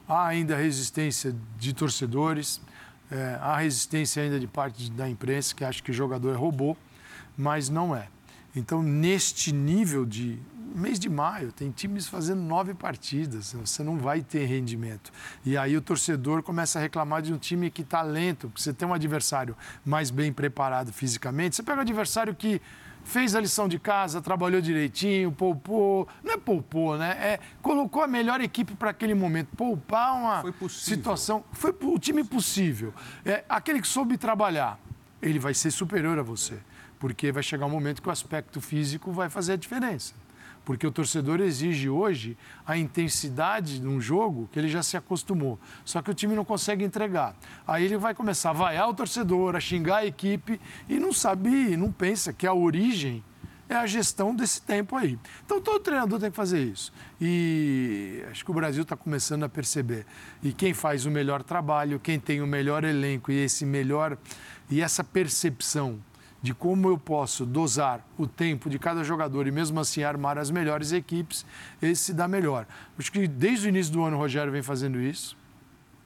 há 0.09 0.27
ainda 0.27 0.57
resistência 0.57 1.35
de 1.59 1.73
torcedores, 1.73 2.61
é, 3.11 3.39
há 3.41 3.59
resistência 3.59 4.23
ainda 4.23 4.39
de 4.39 4.47
parte 4.47 4.91
da 4.91 5.09
imprensa 5.09 5.55
que 5.55 5.65
acha 5.65 5.83
que 5.83 5.91
o 5.91 5.95
jogador 5.95 6.33
é 6.33 6.37
robô, 6.37 6.77
mas 7.37 7.69
não 7.69 7.95
é. 7.95 8.09
Então, 8.55 8.83
neste 8.83 9.53
nível 9.53 10.07
de 10.07 10.39
mês 10.77 10.99
de 10.99 11.09
maio, 11.09 11.53
tem 11.53 11.71
times 11.71 12.07
fazendo 12.07 12.43
nove 12.43 12.75
partidas, 12.75 13.53
você 13.53 13.83
não 13.83 13.97
vai 13.97 14.23
ter 14.23 14.45
rendimento. 14.45 15.11
E 15.45 15.57
aí 15.57 15.77
o 15.77 15.81
torcedor 15.81 16.43
começa 16.43 16.79
a 16.79 16.83
reclamar 16.83 17.23
de 17.23 17.33
um 17.33 17.39
time 17.39 17.71
que 17.71 17.83
está 17.83 18.03
lento, 18.03 18.49
porque 18.49 18.63
você 18.63 18.73
tem 18.73 18.87
um 18.87 18.95
adversário 18.95 19.57
mais 19.85 20.11
bem 20.11 20.33
preparado 20.33 20.93
fisicamente. 20.93 21.57
Você 21.57 21.63
pega 21.63 21.79
um 21.79 21.83
adversário 21.83 22.35
que 22.35 22.61
fez 23.07 23.37
a 23.37 23.41
lição 23.41 23.69
de 23.69 23.79
casa, 23.79 24.21
trabalhou 24.21 24.61
direitinho, 24.61 25.31
poupou. 25.31 26.09
Não 26.23 26.35
é 26.35 26.37
poupou, 26.37 26.99
né? 26.99 27.11
É, 27.13 27.41
colocou 27.63 28.03
a 28.03 28.07
melhor 28.07 28.41
equipe 28.41 28.75
para 28.75 28.91
aquele 28.91 29.15
momento. 29.15 29.49
Poupar 29.57 30.15
uma 30.15 30.53
Foi 30.53 30.69
situação. 30.69 31.45
Foi 31.53 31.75
o 31.83 31.99
time 31.99 32.25
possível. 32.25 32.93
É, 33.25 33.45
aquele 33.49 33.81
que 33.81 33.89
soube 33.89 34.19
trabalhar, 34.19 34.79
ele 35.23 35.39
vai 35.39 35.55
ser 35.55 35.71
superior 35.71 36.19
a 36.19 36.23
você. 36.23 36.59
Porque 36.99 37.31
vai 37.31 37.43
chegar 37.43 37.67
um 37.67 37.71
momento 37.71 38.03
que 38.03 38.09
o 38.09 38.13
aspecto 38.13 38.61
físico 38.61 39.13
vai 39.13 39.31
fazer 39.31 39.53
a 39.53 39.57
diferença. 39.57 40.15
Porque 40.67 40.85
o 40.85 40.91
torcedor 40.91 41.41
exige 41.41 41.89
hoje 41.89 42.37
a 42.67 42.77
intensidade 42.77 43.79
de 43.79 43.87
um 43.87 44.01
jogo 44.01 44.49
que 44.51 44.59
ele 44.59 44.67
já 44.67 44.83
se 44.83 44.97
acostumou. 44.97 45.61
Só 45.85 46.03
que 46.03 46.11
o 46.11 46.15
time 46.15 46.35
não 46.35 46.45
consegue 46.45 46.85
entregar. 46.85 47.37
Aí 47.65 47.85
ele 47.85 47.97
vai 47.97 48.17
começar 48.17 48.51
a 48.51 48.53
vaiar 48.53 48.89
o 48.89 48.93
torcedor, 48.93 49.55
a 49.55 49.61
xingar 49.61 49.99
a 49.99 50.07
equipe 50.07 50.61
e 50.89 50.99
não 50.99 51.13
sabe, 51.13 51.77
não 51.77 51.93
pensa 51.93 52.33
que 52.33 52.49
a 52.49 52.53
origem 52.53 53.23
é 53.69 53.77
a 53.77 53.87
gestão 53.87 54.35
desse 54.35 54.61
tempo 54.61 54.97
aí. 54.97 55.17
Então 55.45 55.61
todo 55.61 55.79
treinador 55.79 56.19
tem 56.19 56.31
que 56.31 56.37
fazer 56.37 56.61
isso. 56.61 56.93
E 57.21 58.25
acho 58.29 58.45
que 58.45 58.51
o 58.51 58.55
Brasil 58.55 58.83
está 58.83 58.97
começando 58.97 59.45
a 59.45 59.49
perceber. 59.49 60.05
E 60.43 60.53
quem 60.53 60.75
faz 60.75 61.07
o 61.07 61.13
melhor 61.13 61.45
trabalho, 61.45 62.01
quem 62.01 62.19
tem 62.19 62.41
o 62.41 62.47
melhor 62.47 62.83
elenco 62.83 63.31
e 63.31 63.37
esse 63.37 63.65
melhor 63.65 64.19
e 64.69 64.81
essa 64.81 65.05
percepção 65.05 66.01
de 66.47 66.55
como 66.55 66.89
eu 66.89 66.97
posso 66.97 67.45
dosar 67.45 68.07
o 68.17 68.25
tempo 68.25 68.71
de 68.71 68.79
cada 68.79 69.03
jogador 69.03 69.49
e 69.49 69.51
mesmo 69.51 69.81
assim 69.81 70.05
armar 70.05 70.39
as 70.39 70.49
melhores 70.49 70.93
equipes, 70.93 71.45
esse 71.83 72.05
se 72.05 72.15
dá 72.15 72.29
melhor. 72.29 72.69
Acho 72.97 73.11
que 73.11 73.27
desde 73.27 73.67
o 73.67 73.69
início 73.69 73.93
do 73.93 74.05
ano 74.05 74.17
o 74.17 74.21
Rogério 74.21 74.53
vem 74.53 74.63
fazendo 74.63 75.01
isso. 75.01 75.37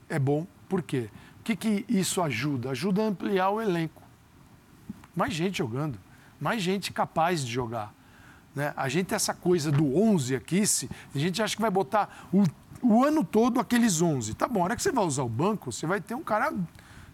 É 0.09 0.19
bom. 0.19 0.47
Por 0.67 0.81
quê? 0.81 1.11
O 1.41 1.43
que, 1.43 1.55
que 1.55 1.85
isso 1.87 2.23
ajuda? 2.23 2.71
Ajuda 2.71 3.03
a 3.03 3.09
ampliar 3.09 3.51
o 3.51 3.61
elenco. 3.61 4.03
Mais 5.15 5.35
gente 5.35 5.59
jogando, 5.59 5.99
mais 6.41 6.63
gente 6.63 6.91
capaz 6.91 7.45
de 7.45 7.53
jogar. 7.53 7.93
Né? 8.55 8.73
A 8.75 8.89
gente 8.89 9.13
essa 9.13 9.35
coisa 9.35 9.71
do 9.71 9.95
11 9.95 10.37
aqui, 10.37 10.67
se, 10.67 10.89
a 11.15 11.19
gente 11.19 11.43
acha 11.43 11.55
que 11.55 11.61
vai 11.61 11.71
botar 11.71 12.29
o, 12.33 12.45
o 12.81 13.05
ano 13.05 13.23
todo 13.23 13.61
aqueles 13.61 14.01
11. 14.01 14.33
Tá 14.33 14.49
bom, 14.49 14.63
a 14.63 14.65
hora 14.65 14.77
que 14.77 14.83
você 14.83 14.91
vai 14.91 15.05
usar 15.05 15.23
o 15.23 15.29
banco, 15.29 15.71
você 15.71 15.87
vai 15.87 16.01
ter 16.01 16.15
um 16.15 16.23
cara 16.23 16.51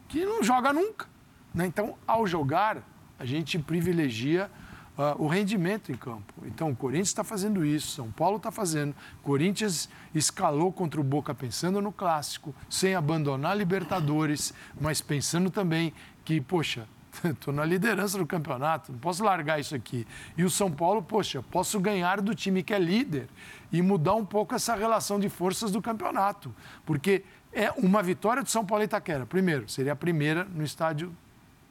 que 0.07 0.25
não 0.25 0.45
joga 0.45 0.73
nunca. 0.73 1.09
Né? 1.53 1.67
Então, 1.67 1.97
ao 2.07 2.25
jogar, 2.25 2.85
a 3.19 3.25
gente 3.25 3.59
privilegia 3.59 4.51
uh, 4.97 5.23
o 5.23 5.27
rendimento 5.27 5.93
em 5.93 5.95
campo. 5.95 6.33
Então, 6.45 6.71
o 6.71 6.77
Corinthians 6.77 7.09
está 7.09 7.25
fazendo 7.25 7.65
isso, 7.65 7.89
São 7.89 8.11
Paulo 8.11 8.37
está 8.37 8.51
fazendo. 8.51 8.95
Corinthians 9.23 9.89
escalou 10.15 10.73
contra 10.73 11.01
o 11.01 11.05
Boca 11.05 11.35
pensando 11.35 11.81
no 11.81 11.93
clássico, 11.93 12.55
sem 12.69 12.95
abandonar 12.95 13.57
Libertadores, 13.57 14.53
mas 14.81 15.01
pensando 15.01 15.51
também 15.51 15.93
que, 16.25 16.41
poxa, 16.41 16.89
estou 17.25 17.53
na 17.53 17.65
liderança 17.65 18.19
do 18.19 18.27
campeonato, 18.27 18.93
não 18.93 18.99
posso 18.99 19.25
largar 19.25 19.61
isso 19.61 19.75
aqui. 19.75 20.07
E 20.37 20.45
o 20.45 20.51
São 20.51 20.71
Paulo, 20.71 21.03
poxa, 21.03 21.43
posso 21.43 21.79
ganhar 21.81 22.21
do 22.21 22.35
time 22.35 22.63
que 22.63 22.75
é 22.75 22.79
líder 22.79 23.29
e 23.73 23.83
mudar 23.83 24.15
um 24.15 24.25
pouco 24.25 24.55
essa 24.55 24.75
relação 24.75 25.19
de 25.19 25.29
forças 25.29 25.71
do 25.71 25.83
campeonato. 25.83 26.55
Porque 26.85 27.25
é 27.53 27.71
uma 27.73 28.03
vitória 28.03 28.43
do 28.43 28.51
São 28.51 28.65
Paulo 28.65 28.85
e 28.85 28.87
Itaquera. 28.87 29.25
Primeiro, 29.25 29.69
seria 29.69 29.93
a 29.93 29.97
primeira 29.97 30.45
no 30.45 30.63
estádio 30.63 31.15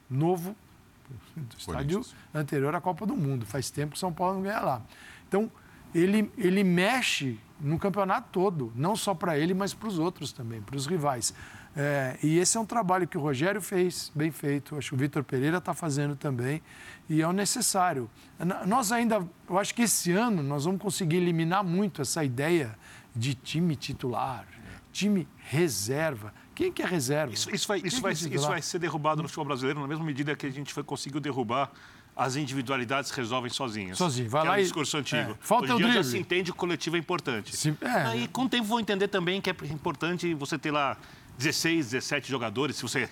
novo 0.10 0.56
estádio 1.58 2.02
anterior 2.34 2.74
à 2.76 2.82
Copa 2.82 3.06
do 3.06 3.16
Mundo. 3.16 3.46
Faz 3.46 3.70
tempo 3.70 3.94
que 3.94 4.00
São 4.00 4.14
Paulo 4.14 4.36
não 4.36 4.42
ganha 4.44 4.60
lá. 4.60 4.82
Então, 5.28 5.52
ele, 5.94 6.32
ele 6.38 6.64
mexe 6.64 7.40
no 7.60 7.80
campeonato 7.80 8.28
todo, 8.32 8.72
não 8.76 8.96
só 8.96 9.14
para 9.14 9.38
ele, 9.38 9.54
mas 9.54 9.74
para 9.74 9.88
os 9.88 9.98
outros 9.98 10.32
também, 10.32 10.62
para 10.62 10.76
os 10.76 10.86
rivais. 10.86 11.34
É, 11.76 12.18
e 12.24 12.38
esse 12.38 12.58
é 12.58 12.60
um 12.60 12.66
trabalho 12.66 13.08
que 13.08 13.18
o 13.18 13.22
Rogério 13.22 13.62
fez, 13.62 14.12
bem 14.16 14.32
feito, 14.32 14.78
acho 14.78 14.90
que 14.90 14.96
o 14.96 14.98
Vitor 14.98 15.24
Pereira 15.24 15.58
está 15.58 15.74
fazendo 15.74 16.16
também, 16.16 16.62
e 17.10 17.22
é 17.22 17.28
o 17.28 17.34
necessário. 17.34 18.10
Nós 18.66 18.92
ainda, 18.92 19.28
eu 19.50 19.60
acho 19.60 19.76
que 19.76 19.82
esse 19.82 20.12
ano 20.12 20.42
nós 20.42 20.64
vamos 20.66 20.82
conseguir 20.82 21.18
eliminar 21.18 21.64
muito 21.64 22.02
essa 22.02 22.24
ideia 22.24 22.78
de 23.14 23.34
time 23.34 23.76
titular, 23.76 24.46
time 24.92 25.28
reserva. 25.38 26.34
Quem 26.56 26.72
que 26.72 26.82
é 26.82 26.86
reserva? 26.86 27.34
Isso, 27.34 27.54
isso 27.54 27.68
vai, 27.68 27.80
isso, 27.84 28.02
vai, 28.02 28.12
é 28.12 28.16
isso 28.16 28.48
vai 28.48 28.62
ser 28.62 28.80
derrubado 28.80 29.22
no 29.22 29.28
futebol 29.28 29.46
brasileiro 29.46 29.80
na 29.80 29.88
mesma 29.88 30.06
medida 30.06 30.36
que 30.36 30.46
a 30.46 30.50
gente 30.50 30.74
foi, 30.74 30.84
conseguiu 30.84 31.20
derrubar 31.20 31.70
as 32.16 32.38
individualidades 32.38 33.12
resolvem 33.12 33.52
sozinhas. 33.52 33.98
Sozinho, 33.98 34.30
vai 34.30 34.46
lá 34.46 34.58
é 34.58 34.62
um 34.62 34.64
discurso 34.64 34.98
antigo. 34.98 35.32
É, 35.32 35.36
falta 35.42 35.66
Hoje 35.66 35.74
o 35.74 35.78
dia 35.78 35.94
já 35.96 36.04
se 36.04 36.18
entende 36.18 36.52
que 36.52 36.56
o 36.56 36.60
coletivo 36.60 36.96
é 36.96 37.00
importante. 37.00 37.56
Sim, 37.56 37.78
é. 37.82 38.16
E 38.18 38.28
com 38.30 38.46
o 38.46 38.50
tempo 38.50 38.64
vou 38.64 38.80
entender 38.80 39.10
também 39.10 39.42
que 39.42 39.50
é 39.50 39.56
importante 39.70 40.34
você 40.34 40.58
ter 40.58 40.72
lá 40.72 40.98
16, 41.38 41.92
17 41.92 42.30
jogadores, 42.30 42.78
se 42.78 42.84
você 42.84 43.10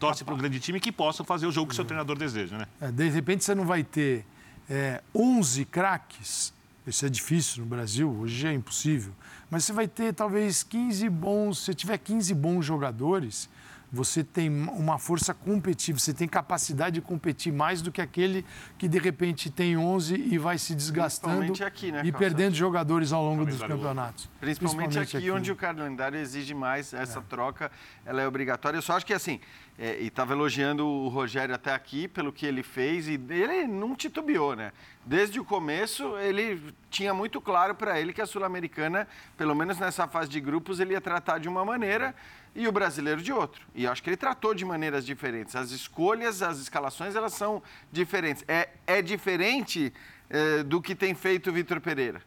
torce 0.00 0.24
para 0.24 0.34
um 0.34 0.38
grande 0.38 0.58
time, 0.58 0.80
que 0.80 0.90
possam 0.90 1.24
fazer 1.24 1.46
o 1.46 1.52
jogo 1.52 1.68
que 1.68 1.74
o 1.74 1.76
seu 1.76 1.84
treinador 1.84 2.18
deseja, 2.18 2.58
né? 2.58 2.66
É, 2.80 2.90
de 2.90 3.08
repente 3.08 3.44
você 3.44 3.54
não 3.54 3.66
vai 3.66 3.84
ter 3.84 4.24
é, 4.68 5.00
11 5.14 5.64
craques, 5.66 6.52
isso 6.86 7.06
é 7.06 7.08
difícil 7.08 7.62
no 7.62 7.68
Brasil, 7.68 8.10
hoje 8.10 8.46
é 8.46 8.52
impossível, 8.52 9.12
mas 9.50 9.64
você 9.64 9.72
vai 9.72 9.88
ter 9.88 10.14
talvez 10.14 10.62
15 10.62 11.08
bons, 11.08 11.64
se 11.64 11.74
tiver 11.74 11.98
15 11.98 12.32
bons 12.34 12.64
jogadores, 12.64 13.48
você 13.92 14.22
tem 14.22 14.48
uma 14.48 14.98
força 14.98 15.34
competitiva, 15.34 15.98
você 15.98 16.14
tem 16.14 16.28
capacidade 16.28 16.94
de 16.94 17.00
competir 17.00 17.52
mais 17.52 17.82
do 17.82 17.90
que 17.90 18.00
aquele 18.00 18.44
que 18.78 18.88
de 18.88 18.98
repente 18.98 19.50
tem 19.50 19.76
11 19.76 20.14
e 20.14 20.38
vai 20.38 20.58
se 20.58 20.74
desgastando 20.74 21.52
aqui, 21.64 21.90
né, 21.90 22.02
e 22.04 22.12
perdendo 22.12 22.54
jogadores 22.54 23.12
ao 23.12 23.24
longo 23.24 23.44
dos 23.44 23.60
campeonatos. 23.60 24.28
Principalmente, 24.40 24.84
Principalmente 24.84 24.98
aqui, 24.98 25.16
aqui, 25.16 25.30
onde 25.30 25.52
o 25.52 25.56
calendário 25.56 26.18
exige 26.18 26.54
mais 26.54 26.92
essa 26.92 27.18
é. 27.18 27.22
troca, 27.22 27.70
ela 28.04 28.22
é 28.22 28.26
obrigatória. 28.26 28.78
Eu 28.78 28.82
só 28.82 28.94
acho 28.94 29.06
que 29.06 29.14
assim, 29.14 29.40
é, 29.78 29.98
e 30.00 30.08
estava 30.08 30.34
elogiando 30.34 30.86
o 30.86 31.08
Rogério 31.08 31.54
até 31.54 31.72
aqui 31.72 32.06
pelo 32.06 32.32
que 32.32 32.44
ele 32.44 32.62
fez 32.62 33.08
e 33.08 33.20
ele 33.30 33.66
não 33.66 33.96
titubeou, 33.96 34.54
né? 34.54 34.72
Desde 35.04 35.40
o 35.40 35.44
começo 35.44 36.18
ele 36.18 36.62
tinha 36.90 37.14
muito 37.14 37.40
claro 37.40 37.74
para 37.74 37.98
ele 37.98 38.12
que 38.12 38.20
a 38.20 38.26
sul-americana, 38.26 39.08
pelo 39.36 39.54
menos 39.54 39.78
nessa 39.78 40.06
fase 40.06 40.28
de 40.28 40.38
grupos, 40.38 40.80
ele 40.80 40.92
ia 40.92 41.00
tratar 41.00 41.38
de 41.38 41.48
uma 41.48 41.64
maneira 41.64 42.14
e 42.54 42.66
o 42.66 42.72
brasileiro 42.72 43.22
de 43.22 43.32
outro. 43.32 43.62
E 43.74 43.86
acho 43.86 44.02
que 44.02 44.10
ele 44.10 44.16
tratou 44.16 44.54
de 44.54 44.64
maneiras 44.64 45.04
diferentes. 45.06 45.54
As 45.56 45.70
escolhas, 45.70 46.42
as 46.42 46.58
escalações, 46.58 47.14
elas 47.14 47.32
são 47.32 47.62
diferentes. 47.92 48.44
É, 48.48 48.68
é 48.86 49.00
diferente 49.02 49.92
é, 50.28 50.62
do 50.62 50.80
que 50.80 50.94
tem 50.94 51.14
feito 51.14 51.50
o 51.50 51.52
Vitor 51.52 51.80
Pereira. 51.80 52.22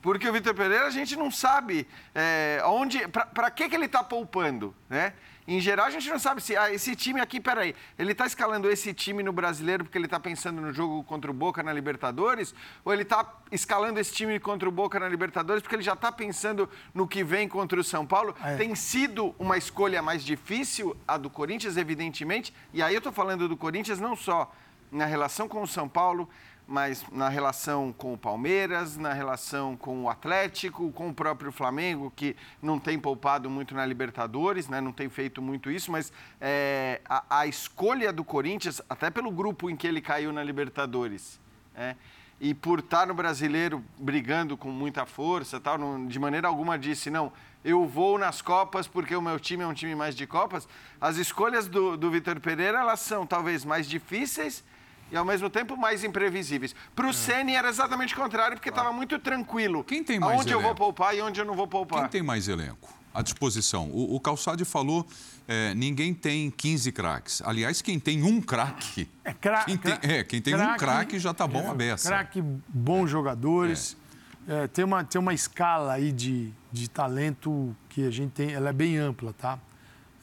Porque 0.00 0.28
o 0.28 0.32
Vitor 0.32 0.54
Pereira 0.54 0.86
a 0.86 0.90
gente 0.90 1.16
não 1.16 1.30
sabe 1.30 1.86
é, 2.14 2.62
onde, 2.64 3.06
para 3.08 3.50
que, 3.50 3.68
que 3.68 3.74
ele 3.74 3.86
está 3.86 4.02
poupando, 4.02 4.74
né? 4.88 5.12
Em 5.48 5.60
geral, 5.60 5.86
a 5.86 5.90
gente 5.90 6.10
não 6.10 6.18
sabe 6.18 6.42
se 6.42 6.54
ah, 6.54 6.70
esse 6.70 6.94
time 6.94 7.22
aqui, 7.22 7.40
peraí, 7.40 7.74
ele 7.98 8.12
está 8.12 8.26
escalando 8.26 8.70
esse 8.70 8.92
time 8.92 9.22
no 9.22 9.32
brasileiro 9.32 9.82
porque 9.82 9.96
ele 9.96 10.04
está 10.04 10.20
pensando 10.20 10.60
no 10.60 10.74
jogo 10.74 11.02
contra 11.04 11.30
o 11.30 11.32
Boca 11.32 11.62
na 11.62 11.72
Libertadores? 11.72 12.54
Ou 12.84 12.92
ele 12.92 13.00
está 13.00 13.26
escalando 13.50 13.98
esse 13.98 14.12
time 14.12 14.38
contra 14.38 14.68
o 14.68 14.72
Boca 14.72 15.00
na 15.00 15.08
Libertadores 15.08 15.62
porque 15.62 15.74
ele 15.74 15.82
já 15.82 15.94
está 15.94 16.12
pensando 16.12 16.68
no 16.92 17.08
que 17.08 17.24
vem 17.24 17.48
contra 17.48 17.80
o 17.80 17.82
São 17.82 18.04
Paulo? 18.04 18.36
É. 18.44 18.56
Tem 18.56 18.74
sido 18.74 19.34
uma 19.38 19.56
escolha 19.56 20.02
mais 20.02 20.22
difícil 20.22 20.94
a 21.08 21.16
do 21.16 21.30
Corinthians, 21.30 21.78
evidentemente. 21.78 22.52
E 22.74 22.82
aí 22.82 22.92
eu 22.94 22.98
estou 22.98 23.10
falando 23.10 23.48
do 23.48 23.56
Corinthians 23.56 23.98
não 23.98 24.14
só 24.14 24.52
na 24.92 25.06
relação 25.06 25.48
com 25.48 25.62
o 25.62 25.66
São 25.66 25.88
Paulo, 25.88 26.28
mas 26.68 27.02
na 27.10 27.30
relação 27.30 27.94
com 27.96 28.12
o 28.12 28.18
Palmeiras, 28.18 28.98
na 28.98 29.14
relação 29.14 29.74
com 29.74 30.04
o 30.04 30.10
Atlético, 30.10 30.92
com 30.92 31.08
o 31.08 31.14
próprio 31.14 31.50
Flamengo, 31.50 32.12
que 32.14 32.36
não 32.60 32.78
tem 32.78 32.98
poupado 32.98 33.48
muito 33.48 33.74
na 33.74 33.86
Libertadores, 33.86 34.68
né? 34.68 34.78
não 34.78 34.92
tem 34.92 35.08
feito 35.08 35.40
muito 35.40 35.70
isso, 35.70 35.90
mas 35.90 36.12
é, 36.38 37.00
a, 37.08 37.40
a, 37.40 37.46
escolha 37.46 38.12
do 38.12 38.22
Corinthians, 38.22 38.82
até 38.86 39.08
pelo 39.08 39.30
grupo 39.30 39.70
em 39.70 39.76
que 39.76 39.86
ele 39.86 40.02
caiu 40.02 40.30
na 40.30 40.44
Libertadores, 40.44 41.40
é, 41.74 41.96
e 42.38 42.52
por 42.52 42.80
estar 42.80 43.06
no 43.06 43.14
brasileiro 43.14 43.82
brigando 43.98 44.54
com 44.54 44.70
muita 44.70 45.06
força, 45.06 45.58
tal, 45.58 45.78
não, 45.78 46.06
de 46.06 46.18
maneira 46.18 46.48
alguma 46.48 46.78
disse, 46.78 47.08
não, 47.08 47.32
eu 47.64 47.86
vou 47.86 48.18
nas 48.18 48.42
Copas 48.42 48.86
porque 48.86 49.16
o 49.16 49.22
meu 49.22 49.40
time 49.40 49.64
é 49.64 49.66
um 49.66 49.72
time 49.72 49.94
mais 49.94 50.14
de 50.14 50.26
Copas. 50.26 50.68
As 51.00 51.16
escolhas 51.16 51.66
do, 51.66 51.96
do 51.96 52.10
Vitor 52.10 52.38
Pereira, 52.40 52.80
elas 52.80 53.00
são 53.00 53.26
talvez 53.26 53.64
mais 53.64 53.88
difíceis 53.88 54.62
e 55.10 55.16
ao 55.16 55.24
mesmo 55.24 55.48
tempo 55.48 55.76
mais 55.76 56.04
imprevisíveis. 56.04 56.74
Para 56.94 57.06
o 57.06 57.10
é. 57.10 57.12
Ceni 57.12 57.54
era 57.54 57.68
exatamente 57.68 58.14
o 58.14 58.16
contrário, 58.16 58.56
porque 58.56 58.68
estava 58.68 58.92
muito 58.92 59.18
tranquilo. 59.18 59.84
Quem 59.84 60.04
tem 60.04 60.18
mais 60.20 60.40
Onde 60.40 60.52
eu 60.52 60.60
vou 60.60 60.74
poupar 60.74 61.16
e 61.16 61.20
onde 61.20 61.40
eu 61.40 61.44
não 61.44 61.54
vou 61.54 61.66
poupar. 61.66 62.02
Quem 62.02 62.08
tem 62.08 62.22
mais 62.22 62.48
elenco? 62.48 62.96
À 63.12 63.22
disposição. 63.22 63.88
O, 63.90 64.14
o 64.14 64.20
Calçade 64.20 64.64
falou, 64.64 65.06
é, 65.46 65.74
ninguém 65.74 66.14
tem 66.14 66.50
15 66.50 66.92
craques. 66.92 67.42
Aliás, 67.42 67.80
quem 67.80 67.98
tem 67.98 68.22
um 68.22 68.40
craque... 68.40 69.08
É, 69.24 69.32
cra 69.32 69.64
quem 69.64 69.76
tem, 69.76 69.92
é, 70.02 70.22
quem 70.22 70.40
tem 70.42 70.54
craque, 70.54 70.72
um 70.72 70.76
craque 70.76 71.18
já 71.18 71.30
está 71.30 71.46
bom 71.46 71.62
é, 71.62 71.68
a 71.68 71.74
beça. 71.74 72.08
Craque, 72.08 72.42
bons 72.68 73.08
jogadores. 73.08 73.96
É. 74.04 74.08
É, 74.48 74.66
tem, 74.66 74.82
uma, 74.82 75.04
tem 75.04 75.20
uma 75.20 75.34
escala 75.34 75.92
aí 75.92 76.10
de, 76.10 76.50
de 76.72 76.88
talento 76.88 77.76
que 77.88 78.06
a 78.06 78.10
gente 78.10 78.30
tem, 78.32 78.52
ela 78.52 78.70
é 78.70 78.72
bem 78.72 78.96
ampla, 78.96 79.34
tá? 79.34 79.58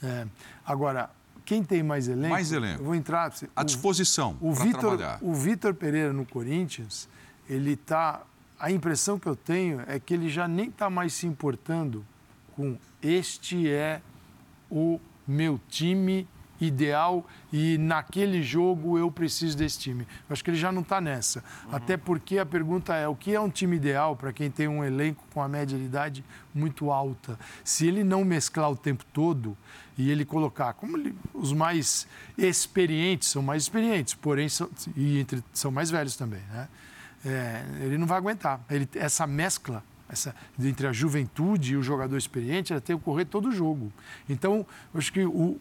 É, 0.01 0.25
agora, 0.65 1.11
quem 1.45 1.63
tem 1.63 1.83
mais 1.83 2.07
elenco? 2.07 2.29
Mais 2.29 2.51
elenco. 2.51 2.81
Eu 2.81 2.85
vou 2.85 2.95
entrar. 2.95 3.31
À 3.55 3.63
disposição 3.63 4.37
o 4.41 4.51
Vitor, 4.51 4.99
O 5.21 5.33
Vitor 5.33 5.73
Pereira 5.73 6.11
no 6.11 6.25
Corinthians, 6.25 7.07
ele 7.47 7.73
está 7.73 8.23
a 8.59 8.71
impressão 8.71 9.19
que 9.19 9.27
eu 9.27 9.35
tenho 9.35 9.81
é 9.85 9.99
que 9.99 10.13
ele 10.13 10.29
já 10.29 10.47
nem 10.47 10.69
está 10.69 10.89
mais 10.89 11.13
se 11.13 11.27
importando 11.27 12.05
com 12.55 12.77
este 13.01 13.69
é 13.69 14.01
o 14.71 14.99
meu 15.27 15.59
time 15.69 16.27
ideal 16.59 17.25
e 17.51 17.77
naquele 17.77 18.41
jogo 18.41 18.97
eu 18.97 19.11
preciso 19.11 19.57
desse 19.57 19.77
time. 19.77 20.07
Eu 20.29 20.33
acho 20.33 20.43
que 20.43 20.49
ele 20.49 20.57
já 20.57 20.71
não 20.71 20.81
está 20.81 21.01
nessa. 21.01 21.43
Uhum. 21.65 21.75
Até 21.75 21.97
porque 21.97 22.37
a 22.37 22.45
pergunta 22.45 22.95
é: 22.95 23.07
o 23.07 23.15
que 23.15 23.33
é 23.33 23.39
um 23.39 23.49
time 23.49 23.75
ideal 23.75 24.15
para 24.15 24.31
quem 24.31 24.49
tem 24.49 24.67
um 24.67 24.83
elenco 24.83 25.23
com 25.33 25.41
a 25.41 25.47
média 25.47 25.77
de 25.77 25.83
idade 25.83 26.23
muito 26.53 26.91
alta? 26.91 27.37
Se 27.63 27.87
ele 27.87 28.03
não 28.03 28.23
mesclar 28.23 28.71
o 28.71 28.75
tempo 28.75 29.03
todo 29.13 29.57
e 29.97 30.11
ele 30.11 30.25
colocar, 30.25 30.73
como 30.73 30.97
ele, 30.97 31.15
os 31.33 31.53
mais 31.53 32.07
experientes 32.37 33.29
são 33.29 33.41
mais 33.41 33.63
experientes, 33.63 34.13
porém 34.13 34.49
são, 34.49 34.69
e 34.95 35.19
entre, 35.19 35.43
são 35.53 35.71
mais 35.71 35.89
velhos 35.89 36.15
também, 36.15 36.41
né? 36.51 36.67
É, 37.25 37.65
ele 37.81 37.97
não 37.97 38.05
vai 38.05 38.17
aguentar. 38.17 38.63
Ele, 38.69 38.87
essa 38.93 39.25
mescla 39.25 39.83
essa, 40.07 40.35
entre 40.59 40.87
a 40.87 40.93
juventude 40.93 41.73
e 41.73 41.77
o 41.77 41.83
jogador 41.83 42.17
experiente, 42.17 42.71
ela 42.71 42.81
tem 42.81 42.95
que 42.95 43.01
ocorrer 43.01 43.25
todo 43.25 43.49
o 43.49 43.51
jogo. 43.51 43.91
Então, 44.29 44.65
acho 44.93 45.11
que 45.11 45.25
o, 45.25 45.59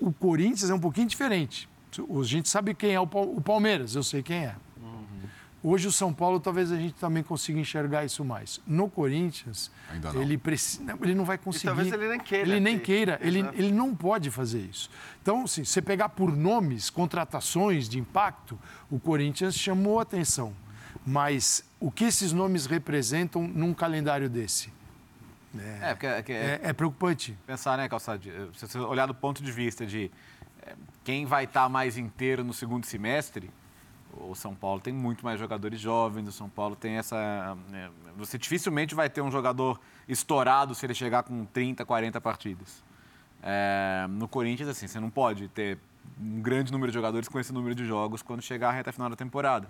o 0.00 0.12
Corinthians 0.12 0.70
é 0.70 0.74
um 0.74 0.80
pouquinho 0.80 1.08
diferente. 1.08 1.68
A 1.98 2.22
gente 2.22 2.48
sabe 2.48 2.74
quem 2.74 2.92
é 2.92 3.00
o 3.00 3.06
Palmeiras, 3.06 3.94
eu 3.94 4.02
sei 4.02 4.22
quem 4.22 4.44
é. 4.44 4.54
Hoje 5.62 5.88
o 5.88 5.92
São 5.92 6.12
Paulo 6.12 6.40
talvez 6.40 6.72
a 6.72 6.76
gente 6.76 6.94
também 6.94 7.22
consiga 7.22 7.60
enxergar 7.60 8.04
isso 8.04 8.24
mais. 8.24 8.60
No 8.66 8.88
Corinthians, 8.88 9.70
ele, 10.14 10.38
precisa, 10.38 10.82
ele 11.02 11.14
não 11.14 11.24
vai 11.24 11.36
conseguir. 11.36 11.66
E 11.66 11.68
talvez 11.68 11.92
ele 11.92 12.08
nem 12.08 12.18
queira. 12.18 12.48
Ele 12.48 12.60
nem 12.60 12.78
queira, 12.78 13.18
ele, 13.22 13.40
ele 13.52 13.70
não 13.70 13.94
pode 13.94 14.30
fazer 14.30 14.60
isso. 14.60 14.90
Então, 15.20 15.44
assim, 15.44 15.62
você 15.62 15.82
pegar 15.82 16.08
por 16.10 16.34
nomes, 16.34 16.88
contratações 16.88 17.88
de 17.88 17.98
impacto, 17.98 18.58
o 18.90 18.98
Corinthians 18.98 19.54
chamou 19.54 20.00
atenção. 20.00 20.54
Mas 21.06 21.64
o 21.78 21.90
que 21.90 22.04
esses 22.04 22.32
nomes 22.32 22.66
representam 22.66 23.46
num 23.46 23.74
calendário 23.74 24.28
desse? 24.30 24.72
É, 25.58 25.90
é, 25.90 25.94
porque, 25.94 26.32
é, 26.32 26.36
é, 26.36 26.60
é, 26.62 26.72
preocupante. 26.72 27.36
Pensar, 27.46 27.76
né, 27.76 27.88
Calçado? 27.88 28.22
Se 28.54 28.66
você 28.66 28.78
olhar 28.78 29.06
do 29.06 29.14
ponto 29.14 29.42
de 29.42 29.50
vista 29.50 29.84
de 29.84 30.10
é, 30.62 30.74
quem 31.04 31.26
vai 31.26 31.44
estar 31.44 31.68
mais 31.68 31.98
inteiro 31.98 32.44
no 32.44 32.54
segundo 32.54 32.86
semestre, 32.86 33.50
o 34.16 34.34
São 34.34 34.54
Paulo 34.54 34.80
tem 34.80 34.92
muito 34.92 35.24
mais 35.24 35.38
jogadores 35.38 35.80
jovens, 35.80 36.28
o 36.28 36.32
São 36.32 36.48
Paulo 36.48 36.74
tem 36.76 36.96
essa. 36.96 37.56
É, 37.72 37.88
você 38.16 38.38
dificilmente 38.38 38.94
vai 38.94 39.08
ter 39.08 39.20
um 39.20 39.30
jogador 39.30 39.80
estourado 40.08 40.74
se 40.74 40.84
ele 40.86 40.94
chegar 40.94 41.22
com 41.22 41.44
30, 41.44 41.84
40 41.84 42.20
partidas. 42.20 42.82
É, 43.42 44.06
no 44.08 44.28
Corinthians, 44.28 44.68
assim, 44.68 44.86
você 44.86 45.00
não 45.00 45.10
pode 45.10 45.48
ter 45.48 45.78
um 46.20 46.40
grande 46.40 46.70
número 46.72 46.90
de 46.90 46.94
jogadores 46.94 47.28
com 47.28 47.38
esse 47.38 47.52
número 47.52 47.74
de 47.74 47.84
jogos 47.86 48.22
quando 48.22 48.42
chegar 48.42 48.68
a 48.68 48.72
reta 48.72 48.92
final 48.92 49.08
da 49.08 49.16
temporada. 49.16 49.68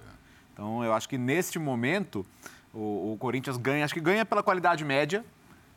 Então, 0.53 0.83
eu 0.85 0.93
acho 0.93 1.09
que 1.09 1.17
neste 1.17 1.59
momento, 1.59 2.27
o, 2.73 3.13
o 3.13 3.17
Corinthians 3.19 3.57
ganha, 3.57 3.85
acho 3.85 3.95
que 3.95 4.01
ganha 4.01 4.25
pela 4.25 4.43
qualidade 4.43 4.85
média, 4.85 5.25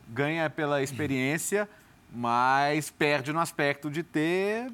ganha 0.08 0.50
pela 0.50 0.82
experiência, 0.82 1.68
mas 2.14 2.90
perde 2.90 3.32
no 3.32 3.40
aspecto 3.40 3.90
de 3.90 4.02
ter 4.02 4.70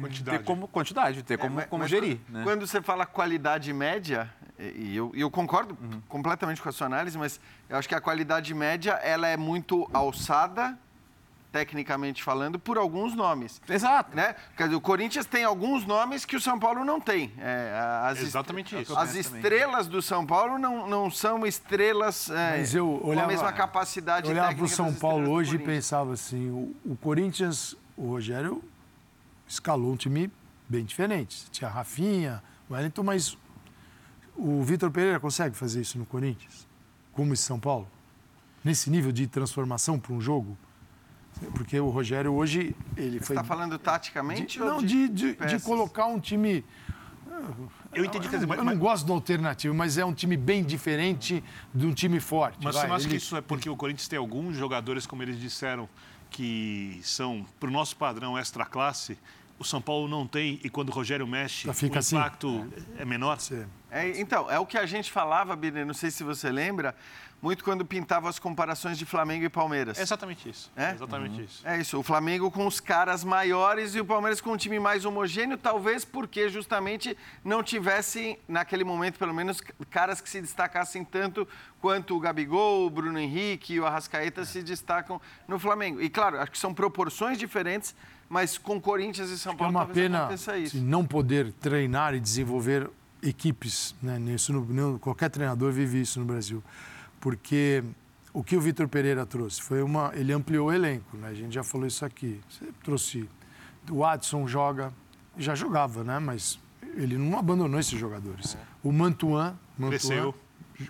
quantidade, 0.00 0.38
ter 0.38 0.44
como, 0.44 0.68
quantidade, 0.68 1.16
de 1.16 1.22
ter 1.22 1.34
é, 1.34 1.36
como, 1.38 1.54
mas, 1.54 1.66
como 1.66 1.82
mas 1.82 1.90
gerir. 1.90 2.18
Quando, 2.26 2.36
né? 2.36 2.44
quando 2.44 2.66
você 2.66 2.82
fala 2.82 3.06
qualidade 3.06 3.72
média, 3.72 4.30
e 4.58 4.94
eu, 4.94 5.10
eu 5.14 5.30
concordo 5.30 5.76
uhum. 5.80 6.00
completamente 6.08 6.60
com 6.60 6.68
a 6.68 6.72
sua 6.72 6.86
análise, 6.86 7.16
mas 7.16 7.40
eu 7.68 7.76
acho 7.76 7.88
que 7.88 7.94
a 7.94 8.00
qualidade 8.00 8.52
média 8.52 8.92
ela 9.02 9.26
é 9.26 9.36
muito 9.36 9.88
alçada 9.92 10.78
tecnicamente 11.50 12.22
falando, 12.22 12.58
por 12.58 12.76
alguns 12.76 13.14
nomes. 13.14 13.60
Exato. 13.68 14.14
Né? 14.14 14.34
Quer 14.56 14.64
dizer, 14.64 14.76
o 14.76 14.80
Corinthians 14.80 15.26
tem 15.26 15.44
alguns 15.44 15.86
nomes 15.86 16.24
que 16.24 16.36
o 16.36 16.40
São 16.40 16.58
Paulo 16.58 16.84
não 16.84 17.00
tem. 17.00 17.32
É, 17.38 17.72
as 18.04 18.20
Exatamente 18.20 18.78
isso. 18.80 18.96
As 18.96 19.14
estrelas 19.14 19.86
também. 19.86 19.92
do 19.92 20.02
São 20.02 20.26
Paulo 20.26 20.58
não, 20.58 20.86
não 20.86 21.10
são 21.10 21.46
estrelas 21.46 22.30
é, 22.30 22.58
Mas 22.58 22.74
eu 22.74 22.88
olhava, 23.02 23.14
com 23.14 23.20
a 23.20 23.26
mesma 23.26 23.52
capacidade 23.52 24.26
eu 24.26 24.32
olhava 24.32 24.54
para 24.54 24.64
o 24.64 24.68
São 24.68 24.92
Paulo 24.92 25.30
hoje 25.30 25.56
e 25.56 25.58
pensava 25.58 26.12
assim, 26.12 26.50
o, 26.50 26.74
o, 26.84 26.96
Corinthians, 26.96 27.74
o 27.96 28.08
Rogério 28.08 28.62
escalou 29.46 29.92
um 29.92 29.96
time 29.96 30.30
bem 30.68 30.84
diferente. 30.84 31.50
Tinha 31.50 31.70
Rafinha, 31.70 32.42
Wellington, 32.70 33.02
mas 33.02 33.38
o 34.36 34.62
Vitor 34.62 34.90
Pereira 34.90 35.18
consegue 35.18 35.56
fazer 35.56 35.80
isso 35.80 35.98
no 35.98 36.04
Corinthians? 36.04 36.68
Como 37.12 37.32
esse 37.32 37.42
São 37.42 37.58
Paulo? 37.58 37.88
Nesse 38.62 38.90
nível 38.90 39.10
de 39.10 39.26
transformação 39.26 39.98
para 39.98 40.12
um 40.12 40.20
jogo? 40.20 40.58
Porque 41.52 41.78
o 41.78 41.88
Rogério 41.88 42.32
hoje 42.32 42.74
ele 42.96 43.18
Você 43.18 43.26
foi. 43.26 43.36
está 43.36 43.44
falando 43.44 43.78
taticamente? 43.78 44.58
De, 44.58 44.58
não, 44.58 44.82
de, 44.82 45.08
de, 45.08 45.34
de, 45.34 45.60
colocar 45.60 46.06
um 46.06 46.18
time. 46.18 46.64
Eu 47.94 48.04
entendi. 48.04 48.28
Eu, 48.32 48.54
eu 48.54 48.64
não 48.64 48.76
gosto 48.76 49.06
do 49.06 49.12
alternativo, 49.12 49.74
mas 49.74 49.96
é 49.98 50.04
um 50.04 50.12
time 50.12 50.36
bem 50.36 50.64
diferente 50.64 51.42
de 51.72 51.86
um 51.86 51.92
time 51.92 52.20
forte. 52.20 52.58
Mas 52.62 52.74
vai, 52.74 52.82
você 52.82 52.88
não 52.88 52.96
acha 52.96 53.04
ele... 53.04 53.10
que 53.10 53.16
isso 53.16 53.36
é 53.36 53.40
porque 53.40 53.70
o 53.70 53.76
Corinthians 53.76 54.08
tem 54.08 54.18
alguns 54.18 54.56
jogadores, 54.56 55.06
como 55.06 55.22
eles 55.22 55.38
disseram, 55.38 55.88
que 56.30 57.00
são, 57.02 57.46
para 57.58 57.68
o 57.68 57.72
nosso 57.72 57.96
padrão, 57.96 58.36
extra 58.36 58.64
classe? 58.64 59.18
O 59.58 59.64
São 59.64 59.80
Paulo 59.80 60.06
não 60.06 60.26
tem, 60.26 60.60
e 60.62 60.70
quando 60.70 60.90
o 60.90 60.92
Rogério 60.92 61.26
mexe, 61.26 61.66
o 61.66 61.70
assim. 61.70 61.86
impacto 61.86 62.68
assim. 62.76 62.86
é 62.98 63.04
menor? 63.04 63.38
É, 63.90 64.20
então, 64.20 64.48
é 64.48 64.58
o 64.58 64.64
que 64.64 64.78
a 64.78 64.86
gente 64.86 65.10
falava, 65.10 65.56
Bini, 65.56 65.84
não 65.84 65.94
sei 65.94 66.12
se 66.12 66.22
você 66.22 66.50
lembra, 66.50 66.94
muito 67.40 67.62
quando 67.62 67.84
pintava 67.84 68.28
as 68.28 68.38
comparações 68.38 68.98
de 68.98 69.04
Flamengo 69.04 69.44
e 69.44 69.48
Palmeiras. 69.48 69.98
É 69.98 70.02
exatamente 70.02 70.48
isso. 70.48 70.70
É? 70.76 70.92
Exatamente 70.92 71.38
uhum. 71.38 71.44
isso. 71.44 71.66
É 71.66 71.80
isso. 71.80 71.98
O 71.98 72.02
Flamengo 72.02 72.50
com 72.50 72.66
os 72.66 72.80
caras 72.80 73.22
maiores 73.22 73.94
e 73.94 74.00
o 74.00 74.04
Palmeiras 74.04 74.40
com 74.40 74.50
um 74.50 74.56
time 74.56 74.80
mais 74.80 75.04
homogêneo, 75.04 75.56
talvez 75.56 76.04
porque 76.04 76.48
justamente 76.48 77.16
não 77.44 77.62
tivesse, 77.62 78.38
naquele 78.48 78.82
momento, 78.82 79.18
pelo 79.18 79.32
menos, 79.32 79.60
caras 79.88 80.20
que 80.20 80.28
se 80.28 80.40
destacassem 80.40 81.04
tanto 81.04 81.46
quanto 81.80 82.16
o 82.16 82.20
Gabigol, 82.20 82.86
o 82.86 82.90
Bruno 82.90 83.18
Henrique 83.18 83.74
e 83.74 83.80
o 83.80 83.86
Arrascaeta 83.86 84.40
é. 84.40 84.44
se 84.44 84.62
destacam 84.62 85.20
no 85.46 85.58
Flamengo. 85.58 86.02
E 86.02 86.10
claro, 86.10 86.38
acho 86.40 86.50
que 86.50 86.58
são 86.58 86.74
proporções 86.74 87.38
diferentes, 87.38 87.94
mas 88.28 88.58
com 88.58 88.80
Corinthians 88.80 89.30
e 89.30 89.38
São 89.38 89.56
Paulo 89.56 89.78
é 89.78 89.80
uma 89.80 89.86
pena 89.86 90.28
não 90.74 91.06
poder 91.06 91.52
treinar 91.52 92.14
e 92.14 92.20
desenvolver 92.20 92.90
equipes, 93.22 93.94
né? 94.02 94.18
Isso 94.34 94.52
no, 94.52 94.98
qualquer 94.98 95.30
treinador 95.30 95.72
vive 95.72 96.00
isso 96.00 96.18
no 96.20 96.26
Brasil 96.26 96.62
porque 97.20 97.82
o 98.32 98.42
que 98.42 98.56
o 98.56 98.60
Vitor 98.60 98.88
Pereira 98.88 99.26
trouxe 99.26 99.60
foi 99.60 99.82
uma. 99.82 100.12
Ele 100.14 100.32
ampliou 100.32 100.68
o 100.68 100.72
elenco, 100.72 101.16
né? 101.16 101.28
A 101.28 101.34
gente 101.34 101.54
já 101.54 101.62
falou 101.62 101.86
isso 101.86 102.04
aqui. 102.04 102.40
Você 102.48 102.66
trouxe. 102.82 103.28
O 103.90 104.04
Adson 104.04 104.46
joga, 104.46 104.92
já 105.36 105.54
jogava, 105.54 106.04
né? 106.04 106.18
Mas 106.18 106.58
ele 106.94 107.16
não 107.16 107.38
abandonou 107.38 107.80
esses 107.80 107.98
jogadores. 107.98 108.56
O 108.82 108.92
Mantuan, 108.92 109.58
Mantuan 109.78 109.88
Cresceu 109.88 110.34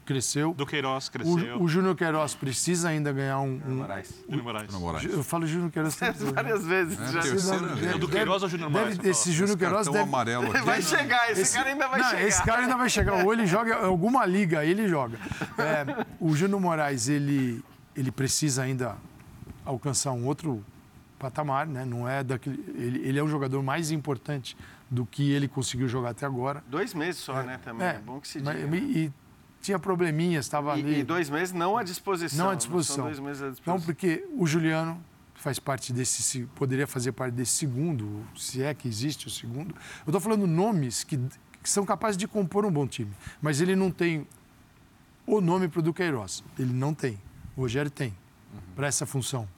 cresceu. 0.05 0.53
Do 0.55 0.67
Queiroz 0.67 1.09
cresceu. 1.09 1.59
O, 1.59 1.65
o 1.65 1.69
Júnior 1.69 1.95
Queiroz 1.97 2.35
precisa 2.35 2.89
ainda 2.89 3.13
ganhar 3.13 3.41
um. 3.41 3.61
um 3.67 3.77
Moraes. 3.77 4.15
Júnior 4.29 4.45
Moraes. 4.45 4.75
Moraes. 4.75 5.05
Eu 5.13 5.25
falo 5.25 5.47
Júnior 5.47 5.71
Queiroz 5.71 5.97
várias 6.35 6.67
vezes. 6.67 7.01
É, 7.01 7.13
já. 7.13 7.21
Terceira, 7.21 7.99
do 7.99 8.09
Queiroz 8.09 8.43
ou 8.43 8.49
Júnior 8.49 8.71
Moraes? 8.71 8.99
Deve, 8.99 9.11
esse 9.11 9.33
Júnior 9.33 9.57
Queiroz 9.57 9.87
deve... 9.87 9.99
amarelo 9.99 10.51
aqui. 10.51 10.65
Vai 10.65 10.83
chegar, 10.83 11.31
esse, 11.31 11.43
esse, 11.43 11.57
cara 11.57 11.71
ainda 11.71 11.89
vai 11.89 12.01
não, 12.01 12.11
chegar. 12.11 12.23
Esse 12.23 12.43
cara 12.43 12.63
ainda 12.63 12.77
vai 12.77 12.91
chegar. 12.91 13.25
Ou 13.25 13.33
ele 13.33 13.47
joga 13.49 13.77
alguma 13.77 14.27
liga, 14.27 14.61
aí 14.61 14.71
ele 14.71 14.89
joga. 14.89 15.19
É, 15.59 16.07
o 16.21 16.35
Júnior 16.37 16.61
Moraes, 16.61 17.09
ele, 17.09 17.63
ele 17.97 18.11
precisa 18.11 18.63
ainda 18.63 18.97
alcançar 19.65 20.13
um 20.13 20.27
outro 20.27 20.65
patamar, 21.19 21.67
né? 21.67 21.85
Não 21.85 22.09
é 22.09 22.23
daquele. 22.23 22.63
Ele, 22.77 23.09
ele 23.09 23.19
é 23.19 23.23
o 23.23 23.29
jogador 23.29 23.63
mais 23.63 23.91
importante 23.91 24.57
do 24.91 25.05
que 25.05 25.33
ele 25.33 25.49
conseguiu 25.49 25.89
jogar 25.89 26.11
até 26.11 26.25
agora. 26.25 26.63
Dois 26.67 26.95
meses 26.95 27.21
só, 27.21 27.41
é, 27.41 27.43
né? 27.45 27.61
Também. 27.63 27.87
É, 27.87 27.91
é 27.91 27.99
bom 27.99 28.21
que 28.21 28.29
se 28.29 28.39
diga. 28.39 28.67
Mas, 28.67 28.83
e, 28.83 29.13
tinha 29.61 29.79
probleminhas, 29.79 30.47
estava 30.47 30.73
ali. 30.73 31.01
E 31.01 31.03
dois 31.03 31.29
meses 31.29 31.53
não 31.53 31.77
à 31.77 31.83
disposição. 31.83 32.47
Não 32.47 32.53
à 32.53 32.55
disposição. 32.55 32.99
Não 32.99 33.05
dois 33.05 33.19
meses 33.19 33.43
à 33.43 33.49
disposição. 33.51 33.75
Não, 33.75 33.81
porque 33.81 34.27
o 34.37 34.47
Juliano 34.47 35.03
faz 35.35 35.59
parte 35.59 35.93
desse, 35.93 36.45
poderia 36.55 36.87
fazer 36.87 37.13
parte 37.13 37.35
desse 37.35 37.53
segundo, 37.53 38.27
se 38.37 38.63
é 38.63 38.75
que 38.75 38.89
existe 38.89 39.27
o 39.27 39.31
segundo. 39.31 39.75
Eu 40.07 40.11
estou 40.11 40.21
falando 40.21 40.47
nomes 40.47 41.05
que, 41.05 41.17
que, 41.63 41.71
são 41.71 41.85
capazes 41.85 42.17
de 42.17 42.27
compor 42.27 42.65
um 42.65 42.71
bom 42.71 42.87
time, 42.87 43.13
mas 43.41 43.61
ele 43.61 43.77
não 43.77 43.91
tem 43.91 44.27
o 45.27 45.41
nome 45.41 45.69
para 45.69 45.81
o 45.81 45.83
Duqueiroz. 45.83 46.43
Ele 46.59 46.73
não 46.73 46.93
tem. 46.93 47.19
O 47.57 47.61
Rogério 47.61 47.91
tem 47.91 48.09
uhum. 48.09 48.61
para 48.75 48.87
essa 48.87 49.07
função. 49.07 49.49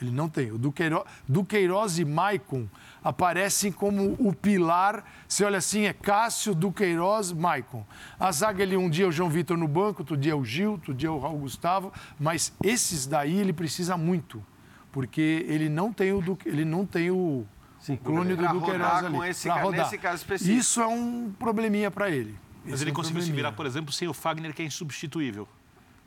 Ele 0.00 0.10
não 0.10 0.28
tem. 0.28 0.52
O 0.52 0.58
Duqueiroz, 0.58 1.04
Duqueiroz 1.26 1.98
e 1.98 2.04
Maicon 2.04 2.68
aparecem 3.02 3.72
como 3.72 4.14
o 4.18 4.32
pilar. 4.34 5.04
Você 5.26 5.44
olha 5.44 5.58
assim, 5.58 5.84
é 5.84 5.92
Cássio, 5.92 6.54
Duqueiroz, 6.54 7.32
Maicon. 7.32 7.84
A 8.20 8.30
zaga, 8.30 8.62
ele, 8.62 8.76
um 8.76 8.90
dia 8.90 9.06
é 9.06 9.08
o 9.08 9.12
João 9.12 9.30
Vitor 9.30 9.56
no 9.56 9.66
banco, 9.66 10.02
outro 10.02 10.16
dia 10.16 10.32
é 10.32 10.34
o 10.34 10.44
Gil, 10.44 10.72
outro 10.72 10.92
dia 10.92 11.08
é 11.08 11.12
o 11.12 11.18
Raul 11.18 11.38
Gustavo. 11.38 11.92
Mas 12.20 12.52
esses 12.62 13.06
daí 13.06 13.38
ele 13.38 13.52
precisa 13.52 13.96
muito. 13.96 14.44
Porque 14.92 15.46
ele 15.48 15.68
não 15.68 15.92
tem 15.92 16.12
o, 16.12 16.20
Duque, 16.20 16.48
ele 16.48 16.64
não 16.64 16.84
tem 16.84 17.10
o, 17.10 17.46
Sim, 17.80 17.94
o 17.94 17.98
clone 17.98 18.34
do 18.34 18.48
Duqueiroz 18.48 19.04
ali. 19.04 19.34
Para 19.42 19.62
rodar. 19.62 19.84
Nesse 19.84 19.98
caso 19.98 20.16
específico. 20.16 20.58
Isso 20.58 20.80
é 20.80 20.86
um 20.86 21.32
probleminha 21.38 21.90
para 21.90 22.10
ele. 22.10 22.36
Mas 22.64 22.82
ele 22.82 22.90
é 22.90 22.92
um 22.92 22.96
conseguiu 22.96 23.22
se 23.22 23.32
virar, 23.32 23.52
por 23.52 23.64
exemplo, 23.64 23.92
sem 23.92 24.08
o 24.08 24.12
Fagner, 24.12 24.52
que 24.52 24.60
é 24.60 24.64
insubstituível 24.64 25.48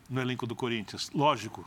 no 0.08 0.22
elenco 0.22 0.46
do 0.46 0.56
Corinthians. 0.56 1.10
Lógico 1.14 1.66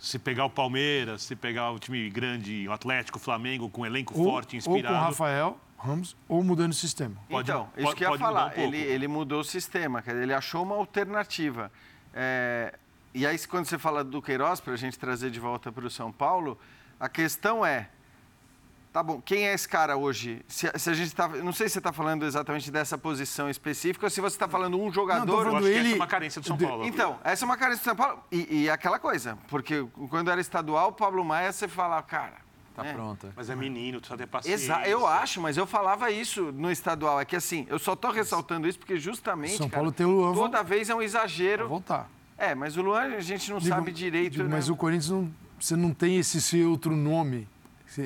Se 0.00 0.18
pegar 0.18 0.46
o 0.46 0.50
Palmeiras, 0.50 1.22
se 1.22 1.36
pegar 1.36 1.70
o 1.70 1.78
time 1.78 2.08
grande, 2.08 2.66
o 2.66 2.72
Atlético, 2.72 3.18
o 3.18 3.20
Flamengo, 3.20 3.68
com 3.68 3.82
um 3.82 3.86
elenco 3.86 4.18
Ou, 4.18 4.24
forte, 4.24 4.54
ou 4.56 4.58
inspirado. 4.58 4.94
com 4.96 5.00
o 5.00 5.04
Rafael 5.04 5.60
Ramos, 5.78 6.16
ou 6.26 6.42
mudando 6.42 6.72
o 6.72 6.74
sistema. 6.74 7.16
Pode- 7.28 7.50
então, 7.50 7.68
isso 7.76 7.84
pode- 7.86 7.96
que 7.96 8.04
eu 8.06 8.12
ia 8.12 8.18
falar. 8.18 8.54
um 8.56 8.60
ele, 8.60 8.78
ele 8.78 9.06
mudou 9.06 9.40
o 9.40 9.44
sistema, 9.44 10.02
ele 10.06 10.32
achou 10.32 10.62
uma 10.62 10.74
alternativa. 10.74 11.70
É, 12.14 12.74
e 13.14 13.26
aí, 13.26 13.38
quando 13.46 13.66
você 13.66 13.78
fala 13.78 14.02
do 14.02 14.20
Queiroz, 14.22 14.58
para 14.60 14.72
a 14.72 14.76
gente 14.76 14.98
trazer 14.98 15.30
de 15.30 15.38
volta 15.38 15.70
para 15.70 15.86
o 15.86 15.90
São 15.90 16.10
Paulo, 16.10 16.58
a 16.98 17.08
questão 17.08 17.64
é. 17.64 17.88
Tá 18.92 19.04
bom, 19.04 19.20
quem 19.20 19.46
é 19.46 19.54
esse 19.54 19.68
cara 19.68 19.96
hoje? 19.96 20.44
Se, 20.48 20.68
se 20.76 20.90
a 20.90 20.94
gente 20.94 21.14
tá, 21.14 21.28
não 21.28 21.52
sei 21.52 21.68
se 21.68 21.74
você 21.74 21.78
está 21.78 21.92
falando 21.92 22.24
exatamente 22.26 22.72
dessa 22.72 22.98
posição 22.98 23.48
específica 23.48 24.06
ou 24.06 24.10
se 24.10 24.20
você 24.20 24.34
está 24.34 24.48
falando 24.48 24.76
um 24.80 24.86
Não, 24.86 24.92
jogador. 24.92 25.32
Eu 25.32 25.38
falando 25.44 25.56
acho 25.58 25.66
que 25.66 25.70
essa 25.72 25.78
ele- 25.80 25.92
é 25.92 25.96
uma 25.96 26.06
carência 26.08 26.40
do 26.40 26.46
São 26.48 26.56
de- 26.56 26.66
Paulo. 26.66 26.84
Então, 26.84 27.18
essa 27.22 27.44
é 27.44 27.46
uma 27.46 27.56
carência 27.56 27.82
do 27.82 27.84
São 27.84 27.94
Paulo. 27.94 28.20
E, 28.32 28.62
e 28.62 28.70
aquela 28.70 28.98
coisa, 28.98 29.38
porque 29.46 29.86
quando 30.08 30.28
era 30.28 30.40
estadual, 30.40 30.88
o 30.88 30.92
Pablo 30.92 31.24
Maia, 31.24 31.52
você 31.52 31.68
fala, 31.68 32.02
cara. 32.02 32.34
Tá 32.74 32.82
né? 32.82 32.92
pronta. 32.92 33.32
Mas 33.36 33.48
é 33.50 33.54
menino, 33.54 33.98
precisa 34.00 34.16
ter 34.18 34.26
paciência. 34.26 34.64
Exa 34.72 34.88
eu 34.88 35.06
acho, 35.06 35.40
mas 35.40 35.56
eu 35.56 35.66
falava 35.66 36.10
isso 36.10 36.50
no 36.52 36.70
estadual. 36.70 37.20
É 37.20 37.24
que 37.24 37.36
assim, 37.36 37.66
eu 37.68 37.78
só 37.78 37.94
tô 37.94 38.10
ressaltando 38.10 38.66
isso 38.66 38.78
porque 38.78 38.96
justamente. 38.96 39.56
São 39.56 39.68
cara, 39.68 39.82
Paulo 39.82 39.92
tem 39.92 40.06
o 40.06 40.10
Luan 40.10 40.34
Toda 40.34 40.62
vez 40.64 40.88
é 40.90 40.94
um 40.94 41.02
exagero. 41.02 41.68
Voltar. 41.68 42.08
É, 42.38 42.54
mas 42.56 42.76
o 42.76 42.82
Luan 42.82 43.02
a 43.16 43.20
gente 43.20 43.50
não 43.50 43.58
Digo- 43.58 43.74
sabe 43.74 43.92
direito. 43.92 44.32
digo, 44.32 44.44
né? 44.44 44.50
Mas 44.50 44.68
o 44.68 44.74
Corinthians, 44.76 45.10
não, 45.10 45.30
você 45.58 45.76
não 45.76 45.92
tem 45.92 46.16
esse 46.18 46.40
seu 46.40 46.70
outro 46.70 46.96
nome. 46.96 47.46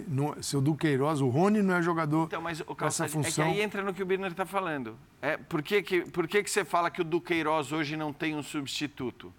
Não- 0.09 0.43
Seu 0.43 0.61
Duqueiroz, 0.61 1.21
o 1.21 1.29
Rony 1.29 1.61
não 1.63 1.75
é 1.77 1.83
jogador 1.83 2.25
Então, 2.25 2.41
mas 2.41 2.61
o 2.61 2.75
Calçade, 2.75 3.11
é 3.11 3.17
que 3.17 3.23
função. 3.25 3.45
aí 3.47 3.61
entra 3.61 3.83
no 3.83 3.93
que 3.93 4.03
o 4.03 4.07
Birner 4.07 4.31
está 4.31 4.47
falando. 4.47 4.97
É, 5.21 5.37
por 5.37 5.63
que, 5.63 5.83
que, 5.83 6.01
por 6.11 6.27
que, 6.27 6.43
que 6.43 6.51
você 6.51 6.65
fala 6.65 6.91
que 6.91 7.01
o 7.01 7.05
Duqueiroz 7.05 7.71
hoje 7.73 7.97
não 7.97 8.13
tem 8.13 8.35
um 8.35 8.43
substituto? 8.43 9.33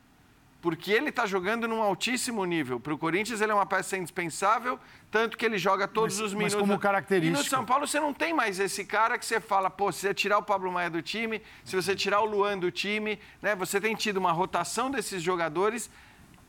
Porque 0.61 0.91
ele 0.91 1.09
está 1.09 1.27
jogando 1.27 1.67
num 1.67 1.79
altíssimo 1.81 2.43
nível. 2.43 2.79
Para 2.79 2.91
o 2.91 2.97
Corinthians, 2.97 3.39
ele 3.39 3.51
é 3.51 3.55
uma 3.55 3.67
peça 3.67 3.97
indispensável, 3.97 4.79
tanto 5.11 5.37
que 5.37 5.45
ele 5.45 5.59
joga 5.59 5.87
todos 5.87 6.15
Mas- 6.19 6.25
os 6.25 6.33
mas 6.33 6.37
minutos. 6.39 6.55
como 6.59 6.73
E 6.73 6.75
no 6.75 6.79
característica. 6.81 7.43
São 7.49 7.63
Paulo, 7.63 7.85
você 7.87 7.99
não 7.99 8.11
tem 8.13 8.33
mais 8.33 8.59
esse 8.59 8.83
cara 8.83 9.17
que 9.19 9.25
você 9.25 9.39
fala, 9.39 9.69
pô, 9.69 9.91
se 9.91 9.99
você 9.99 10.13
tirar 10.13 10.39
o 10.39 10.43
Pablo 10.43 10.71
Maia 10.71 10.89
do 10.89 11.03
time, 11.03 11.39
se 11.63 11.75
você 11.75 11.95
tirar 11.95 12.21
o 12.21 12.25
Luan 12.25 12.57
do 12.57 12.71
time, 12.71 13.19
né? 13.43 13.55
Você 13.55 13.79
tem 13.79 13.93
tido 13.95 14.17
uma 14.17 14.31
rotação 14.31 14.89
desses 14.89 15.21
jogadores. 15.21 15.87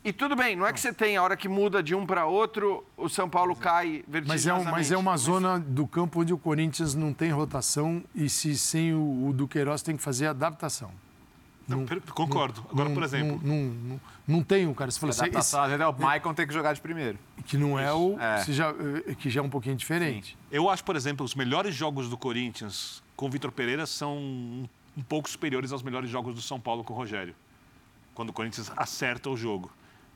E 0.07 0.13
tudo 0.13 0.37
bem, 0.37 0.55
não 0.55 0.65
é 0.65 0.73
que 0.73 0.79
você 0.79 0.93
tem 0.93 1.17
a 1.17 1.23
hora 1.25 1.37
que 1.37 1.49
muda 1.49 1.83
de 1.83 1.93
um 1.93 2.07
para 2.07 2.27
outro, 2.27 2.85
o 2.97 3.09
São 3.09 3.29
Paulo 3.29 3.57
cai 3.57 4.05
Mas 4.07 4.07
é, 4.07 4.11
vertiginosamente. 4.13 4.69
um- 4.69 4.71
mas 4.71 4.93
é 4.93 4.97
uma 4.97 5.17
zona 5.17 5.59
do 5.59 5.85
campo 5.85 6.21
onde 6.21 6.33
o 6.33 6.39
Corinthians 6.39 6.95
não 6.95 7.13
tem 7.13 7.31
rotação 7.33 8.05
e 8.15 8.29
se 8.29 8.57
sem 8.57 8.95
o, 8.95 9.27
o 9.29 9.33
Duqueiroz 9.33 9.83
tem 9.83 9.97
que 9.97 10.03
fazer 10.05 10.29
adaptação. 10.29 10.93
Não, 11.67 11.85
per- 11.85 12.01
concordo. 12.15 12.65
Agora, 12.71 12.89
Não- 12.89 12.95
por 12.95 13.03
exemplo, 13.03 13.41
Não, 13.43 13.57
não, 13.57 13.73
não, 13.75 14.01
não 14.29 14.43
tem 14.45 14.69
o 14.69 14.75
cara. 14.77 14.89
Você 14.93 15.01
fala 15.01 15.11
assim, 15.11 15.83
é 15.83 15.87
o 15.89 15.93
Maicon 16.01 16.33
tem 16.33 16.47
que 16.47 16.55
jogar 16.55 16.73
de 16.73 16.81
primeiro. 16.81 17.19
que 17.45 17.57
não 17.59 17.77
é 17.77 17.93
o. 17.93 18.17
É. 18.21 18.45
já- 18.53 18.71
eh, 19.09 19.15
que 19.17 19.29
já 19.29 19.41
é 19.41 19.43
um 19.43 19.51
pouquinho 19.51 19.75
diferente. 19.75 20.39
eu 20.53 20.71
acho, 20.71 20.85
por 20.85 20.95
exemplo, 20.95 21.27
os 21.27 21.35
melhores 21.35 21.75
jogos 21.75 22.09
do 22.09 22.17
Corinthians 22.17 23.03
com 23.17 23.27
o 23.27 23.31
Vitor 23.31 23.51
Pereira 23.51 23.85
são 23.87 24.17
um, 24.17 24.69
um 24.97 25.03
pouco 25.03 25.29
superiores 25.29 25.73
aos 25.73 25.83
melhores 25.83 26.09
jogos 26.09 26.37
do 26.37 26.41
São 26.41 26.61
Paulo 26.61 26.85
com 26.85 26.95
o 26.95 26.97
Rogério. 26.97 27.35
Quando 28.15 28.29
o 28.31 28.33
Corinthians 28.33 28.71
acerta 28.77 29.29
o 29.29 29.37
jogo. 29.37 29.69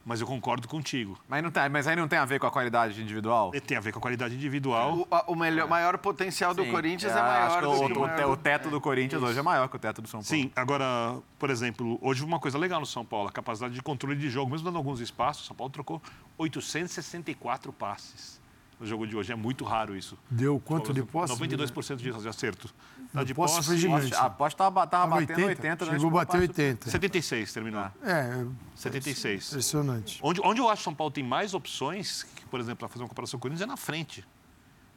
Mas 0.05 0.21
eu 0.21 0.27
concordo 0.27 0.67
contigo. 0.67 1.19
Mas, 1.29 1.43
não 1.43 1.51
tem, 1.51 1.69
mas 1.69 1.87
aí 1.87 1.95
não 1.95 2.09
tem 2.09 2.19
a 2.19 2.25
ver 2.25 2.41
com 2.41 2.47
a 2.47 2.51
qualidade 2.51 3.01
individual? 3.01 3.51
Tem 3.67 3.77
a 3.77 3.81
ver 3.81 3.93
com 3.93 3.99
a 3.99 4.03
qualidade 4.03 4.35
individual. 4.35 4.99
O, 5.01 5.15
a- 5.15 5.25
o 5.29 5.35
melhor, 5.37 5.69
maior 5.69 5.99
potencial 5.99 6.55
do 6.55 6.65
Sim. 6.65 6.71
Corinthians 6.71 7.13
é, 7.13 7.19
acho 7.21 7.23
maior 7.23 7.55
que 7.57 7.61
do 7.61 7.71
o, 7.71 7.87
que 7.87 7.99
o, 7.99 8.03
o 8.03 8.09
te- 8.17 8.25
o 8.25 8.37
teto 8.37 8.71
do 8.71 8.81
Corinthians 8.81 9.23
hoje 9.23 9.39
é 9.39 9.43
maior 9.43 9.69
que 9.69 9.77
o 9.77 9.79
teto 9.79 10.01
do 10.01 10.09
São 10.09 10.21
Paulo. 10.23 10.27
Sim, 10.43 10.51
agora, 10.57 11.19
por 11.39 11.51
exemplo, 11.51 11.99
hoje 12.01 12.25
uma 12.25 12.41
coisa 12.41 12.57
legal 12.57 12.81
no 12.81 12.87
São 12.87 13.05
Paulo, 13.05 13.29
a 13.29 13.33
capacidade 13.33 13.75
de 13.75 13.83
controle 13.83 14.17
de 14.17 14.31
jogo, 14.31 14.51
mesmo 14.51 14.65
dando 14.65 14.79
alguns 14.79 15.01
espaços, 15.01 15.45
o 15.45 15.47
São 15.49 15.55
Paulo 15.57 15.71
trocou 15.73 16.01
864 16.39 17.71
passes 17.73 18.40
no 18.81 18.87
jogo 18.87 19.07
de 19.07 19.15
hoje. 19.15 19.31
É 19.31 19.37
muito 19.37 19.63
raro 19.65 19.95
isso. 19.95 20.19
Deu 20.31 20.59
quanto 20.59 20.93
de 20.95 21.03
posse? 21.03 21.35
92% 21.35 21.97
de 21.97 22.29
acerto. 22.29 22.71
Tá 23.13 23.23
de 23.23 23.35
posse 23.35 23.57
posse, 23.57 23.77
gigante. 23.77 24.15
A 24.15 24.23
aposta 24.27 24.57
tava, 24.57 24.87
tava 24.87 25.09
Tava 25.11 25.21
batendo 25.21 25.47
80, 25.47 25.85
né? 25.85 25.93
Chegou 25.93 26.09
a 26.09 26.25
bater 26.25 26.41
80. 26.41 26.91
76 26.91 27.53
terminou. 27.53 27.85
É, 28.03 28.47
76. 28.75 29.49
impressionante. 29.49 30.19
Onde, 30.23 30.41
onde 30.43 30.61
eu 30.61 30.69
acho 30.69 30.79
que 30.79 30.85
São 30.85 30.95
Paulo 30.95 31.11
tem 31.13 31.23
mais 31.23 31.53
opções, 31.53 32.23
que, 32.23 32.47
por 32.47 32.59
exemplo, 32.59 32.79
para 32.79 32.89
fazer 32.89 33.03
uma 33.03 33.09
comparação 33.09 33.39
com 33.39 33.43
o 33.43 33.51
Corinthians, 33.51 33.69
é 33.69 33.71
na 33.71 33.77
frente. 33.77 34.25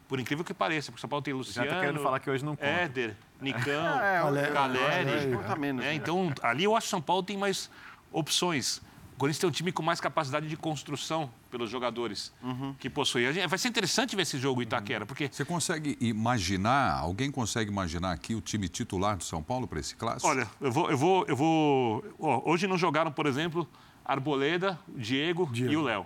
Por 0.08 0.20
incrível 0.20 0.46
que 0.46 0.54
pareça, 0.54 0.92
porque 0.92 1.00
o 1.00 1.02
São 1.02 1.10
Paulo 1.10 1.24
tem 1.24 1.34
Já 1.34 1.38
Luciano, 1.38 1.70
tá 1.70 1.80
querendo 1.80 2.00
falar 2.00 2.20
que 2.20 2.30
hoje 2.30 2.46
não 2.46 2.56
conta. 2.56 2.68
Éder, 2.70 3.16
Nicão, 3.42 3.84
É, 4.00 5.56
menos, 5.58 5.84
É, 5.84 5.88
né? 5.88 5.96
então, 5.96 6.32
ali 6.42 6.64
eu 6.64 6.76
acho 6.76 6.86
que 6.86 6.92
São 6.92 7.02
Paulo 7.02 7.24
tem 7.24 7.36
mais 7.36 7.70
opções. 8.12 8.80
O 9.14 9.18
Corinthians 9.18 9.40
tem 9.40 9.48
um 9.50 9.52
time 9.52 9.72
com 9.72 9.84
mais 9.84 10.02
capacidade 10.02 10.48
de 10.48 10.58
construção 10.58 11.30
pelos 11.52 11.70
jogadores 11.70 12.34
Uhum. 12.42 12.74
que 12.80 12.90
possui. 12.90 13.32
Vai 13.48 13.58
ser 13.60 13.68
interessante 13.70 14.16
ver 14.16 14.24
esse 14.24 14.38
jogo 14.40 14.62
Itaquera, 14.62 15.06
porque, 15.06 15.30
Você 15.32 15.46
consegue 15.46 15.98
imaginar, 16.02 16.94
alguém 16.98 17.32
consegue 17.32 17.70
imaginar 17.70 18.12
aqui 18.12 18.34
o 18.36 18.42
time 18.42 18.68
titular 18.68 19.16
do 19.18 19.24
São 19.24 19.42
Paulo 19.44 19.68
para 19.68 19.80
esse 19.80 19.96
clássico? 19.96 20.28
olha, 20.28 20.48
eu 20.60 20.72
vou. 20.72 20.90
Eu 20.90 20.98
vou, 20.98 21.26
eu 21.28 21.36
vou 21.36 22.04
ó, 22.20 22.42
hoje 22.52 22.66
não 22.68 22.78
jogaram, 22.78 23.12
por 23.12 23.26
exemplo, 23.28 23.68
Arboleda, 24.04 24.78
o 24.88 25.00
Diego, 25.00 25.48
Diego. 25.52 25.72
e 25.72 25.78
o 25.78 25.82
Léo. 25.84 26.06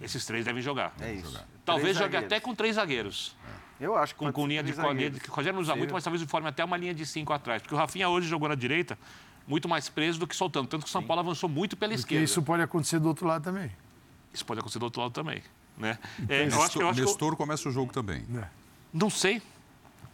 Esses 0.00 0.24
três 0.24 0.44
devem 0.44 0.62
jogar. 0.62 0.94
É 1.00 1.12
isso. 1.12 1.38
Talvez 1.64 1.96
Três 1.96 1.98
jogue 1.98 2.12
zagueiros. 2.12 2.26
até 2.32 2.40
com 2.40 2.54
três 2.54 2.76
zagueiros. 2.76 3.36
Eu 3.80 3.96
acho 3.96 4.14
que 4.14 4.18
Com, 4.18 4.32
com 4.32 4.46
linha 4.46 4.62
de 4.62 4.72
zagueiros. 4.72 5.20
O 5.28 5.32
Rogério 5.32 5.54
não 5.54 5.62
usa 5.62 5.76
muito, 5.76 5.92
mas 5.92 6.02
talvez 6.02 6.22
forme 6.28 6.48
até 6.48 6.64
uma 6.64 6.76
linha 6.76 6.94
de 6.94 7.04
cinco 7.06 7.32
atrás. 7.32 7.62
Porque 7.62 7.74
o 7.74 7.78
Rafinha 7.78 8.08
hoje 8.08 8.26
jogou 8.26 8.48
na 8.48 8.54
direita 8.56 8.98
muito 9.48 9.68
mais 9.68 9.88
preso 9.88 10.20
do 10.20 10.26
que 10.26 10.36
soltando. 10.36 10.68
Tanto 10.68 10.82
que 10.82 10.88
o 10.88 10.92
São 10.92 11.02
Paulo 11.02 11.20
avançou 11.20 11.48
muito 11.48 11.76
pela 11.76 11.90
Porque 11.90 12.00
esquerda. 12.02 12.24
isso 12.24 12.42
pode 12.42 12.62
acontecer 12.62 12.98
do 13.00 13.08
outro 13.08 13.26
lado 13.26 13.42
também. 13.42 13.70
Isso 14.32 14.44
pode 14.44 14.60
acontecer 14.60 14.78
do 14.78 14.84
outro 14.84 15.00
lado 15.00 15.12
também. 15.12 15.42
Né? 15.76 15.98
É, 16.28 16.42
eu 16.42 16.44
Nestor, 16.46 16.64
acho, 16.64 16.80
eu 16.82 16.88
acho 16.88 16.94
que 16.96 17.00
eu- 17.02 17.06
Nestor 17.06 17.36
começa 17.36 17.68
o 17.68 17.72
jogo 17.72 17.92
também. 17.92 18.24
não 18.92 19.08
sei. 19.10 19.40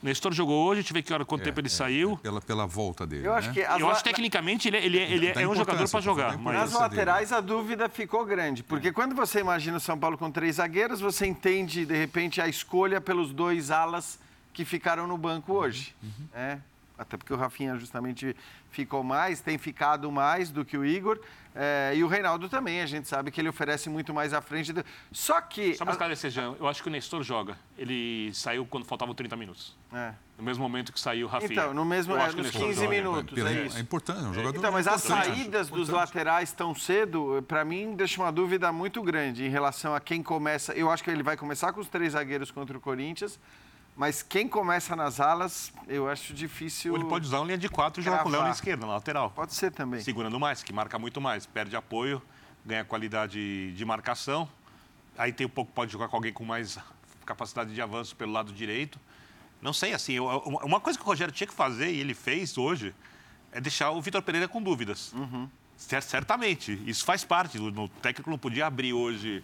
Nestor 0.03 0.35
jogou 0.35 0.67
hoje, 0.67 0.83
deixa 0.83 0.93
eu 0.93 0.95
ver 0.95 1.03
que 1.03 1.13
hora, 1.15 1.25
quanto 1.25 1.43
tempo 1.45 1.59
ele 1.59 1.71
saiu. 1.71 2.19
Pela, 2.19 2.39
pela 2.39 2.67
volta 2.67 3.07
dele. 3.07 3.27
Eu 3.27 3.33
né? 3.33 3.39
acho 3.39 3.53
que 3.55 3.61
Eu 3.61 3.87
la- 3.87 3.93
acho 3.93 4.05
que 4.05 4.11
tecnicamente 4.11 4.69
ele, 4.69 4.77
é- 4.77 4.85
ele, 4.85 4.99
é- 4.99 5.11
ele 5.11 5.33
Da 5.33 5.41
é 5.41 5.49
um 5.49 5.55
jogador 5.55 5.89
para 5.89 6.01
jogar. 6.03 6.37
Mas... 6.37 6.55
Nas 6.55 6.71
dele. 6.73 6.83
laterais 6.83 7.33
a 7.33 7.41
dúvida 7.41 7.89
ficou 7.89 8.23
grande, 8.27 8.63
porque 8.63 8.93
quando 8.93 9.15
você 9.15 9.41
imagina 9.41 9.79
o 9.79 9.81
São 9.81 9.99
Paulo 9.99 10.19
com 10.19 10.31
três 10.31 10.57
zagueiros, 10.57 11.01
você 11.01 11.27
entende 11.27 11.87
de 11.87 11.97
repente 11.97 12.39
a 12.39 12.47
escolha 12.47 13.01
pelos 13.01 13.33
dois 13.33 13.71
alas 13.71 14.19
que 14.53 14.63
ficaram 14.67 15.07
no 15.07 15.17
banco 15.17 15.55
hoje. 15.55 15.95
né? 16.35 16.61
Até 16.97 17.17
porque 17.17 17.33
o 17.33 17.37
Rafinha 17.37 17.77
justamente 17.77 18.37
ficou 18.71 19.03
mais, 19.03 19.41
tem 19.41 19.59
ficado 19.59 20.11
mais 20.13 20.51
do 20.51 20.65
que 20.65 20.77
o 20.79 20.85
Igor. 20.85 21.19
é, 21.57 21.93
e 21.95 22.03
o 22.03 22.09
Reinaldo 22.09 22.49
também, 22.49 22.81
a 22.81 22.87
gente 22.87 23.07
sabe 23.09 23.31
que 23.31 23.41
ele 23.41 23.49
oferece 23.49 23.89
muito 23.89 24.13
mais 24.15 24.33
à 24.33 24.41
frente. 24.41 24.73
do- 24.73 24.85
Só 25.13 25.41
que. 25.41 25.75
Só 25.75 25.85
para 25.85 25.93
esclarecer, 25.93 26.31
Jean, 26.31 26.55
eu 26.59 26.67
acho 26.69 26.83
que 26.83 26.89
o 26.89 26.93
Nestor 26.93 27.23
joga. 27.23 27.57
Ele 27.79 28.31
saiu 28.35 28.65
quando 28.67 28.85
faltavam 28.85 29.15
30 29.15 29.37
minutos. 29.37 29.77
É. 29.93 30.13
No 30.37 30.43
mesmo 30.45 30.63
momento 30.65 30.93
que 30.93 30.99
saiu 30.99 31.27
o 31.27 31.31
Rafinha. 31.31 31.53
Então, 31.53 31.73
no 31.75 31.85
mesmo- 31.85 32.13
Eu 32.15 32.19
é, 32.19 32.23
acho 32.23 32.35
que 32.35 32.41
o 32.41 32.45
nos 32.45 32.53
Nestor 32.53 32.69
15 32.69 32.81
joga. 32.85 32.91
minutos. 32.97 33.35
Pela- 33.35 33.51
é 33.51 33.67
isso. 33.67 33.77
É 33.77 33.81
importante, 33.81 34.19
é 34.19 34.29
um 34.29 34.35
jogador 34.35 34.59
Então, 34.59 34.73
mas 34.73 34.87
as 34.89 35.03
saídas 35.03 35.69
dos 35.69 35.89
laterais 35.89 36.53
tão 36.53 36.75
cedo, 36.75 37.45
para 37.47 37.65
mim, 37.65 37.95
deixa 37.95 38.21
uma 38.21 38.33
dúvida 38.33 38.73
muito 38.73 39.01
grande 39.03 39.45
em 39.45 39.49
relação 39.49 39.95
a 39.95 40.01
quem 40.01 40.23
começa. 40.25 40.73
Eu 40.75 40.91
acho 40.91 41.05
que 41.05 41.11
ele 41.11 41.23
vai 41.23 41.37
começar 41.37 41.73
com 41.73 41.81
os 41.81 41.89
três 41.89 42.13
zagueiros 42.15 42.51
contra 42.51 42.77
o 42.77 42.81
Corinthians, 42.81 43.39
mas 43.97 44.23
quem 44.23 44.49
começa 44.49 44.97
nas 44.97 45.21
alas, 45.21 45.73
eu 45.87 46.09
acho 46.09 46.35
difícil. 46.35 46.93
Ou 46.93 46.99
ele 46.99 47.09
pode 47.09 47.27
usar 47.27 47.39
uma 47.39 47.47
linha 47.47 47.59
de 47.59 47.69
quatro 47.69 48.01
e 48.01 48.05
jogar 48.05 48.23
com 48.23 48.29
o 48.29 48.33
Léo 48.33 48.43
na 48.43 48.51
esquerda, 48.51 48.87
na 48.87 48.95
lateral. 48.95 49.31
Pode 49.31 49.55
ser 49.55 49.71
também. 49.73 50.01
Segurando 50.01 50.39
mais, 50.41 50.63
que 50.63 50.73
marca 50.73 50.99
muito 50.99 51.21
mais. 51.21 51.47
Perde 51.47 51.77
apoio, 51.77 52.21
ganha 52.65 52.85
qualidade 52.85 53.73
de 53.73 53.85
marcação. 53.85 54.49
Aí 55.17 55.33
tem 55.33 55.47
um 55.47 55.51
pouco, 55.51 55.71
pode 55.73 55.93
jogar 55.93 56.09
com 56.09 56.17
alguém 56.17 56.33
com 56.33 56.45
mais 56.45 56.77
capacidade 57.25 57.73
de 57.73 57.81
avanço 57.81 58.17
pelo 58.17 58.33
lado 58.33 58.53
direito. 58.53 58.99
Não 59.63 59.73
sei, 59.73 59.95
assim, 59.95 60.15
eu- 60.15 60.27
uma 60.63 60.81
coisa 60.81 60.99
que 60.99 61.05
o 61.05 61.07
Rogério 61.09 61.33
tinha 61.33 61.47
que 61.47 61.55
fazer, 61.55 61.91
e 61.93 62.01
ele 62.01 62.13
fez 62.15 62.59
hoje, 62.59 62.95
é 63.53 63.61
deixar 63.61 63.91
o 63.93 64.03
Vitor 64.03 64.21
Pereira 64.21 64.47
com 64.49 64.61
dúvidas. 64.61 65.15
Cer- 65.77 66.03
Certamente, 66.03 66.83
isso 66.87 67.05
faz 67.05 67.25
parte. 67.25 67.59
O 67.59 67.89
técnico 67.89 68.29
não 68.29 68.37
podia 68.39 68.67
abrir 68.67 68.93
hoje, 68.93 69.43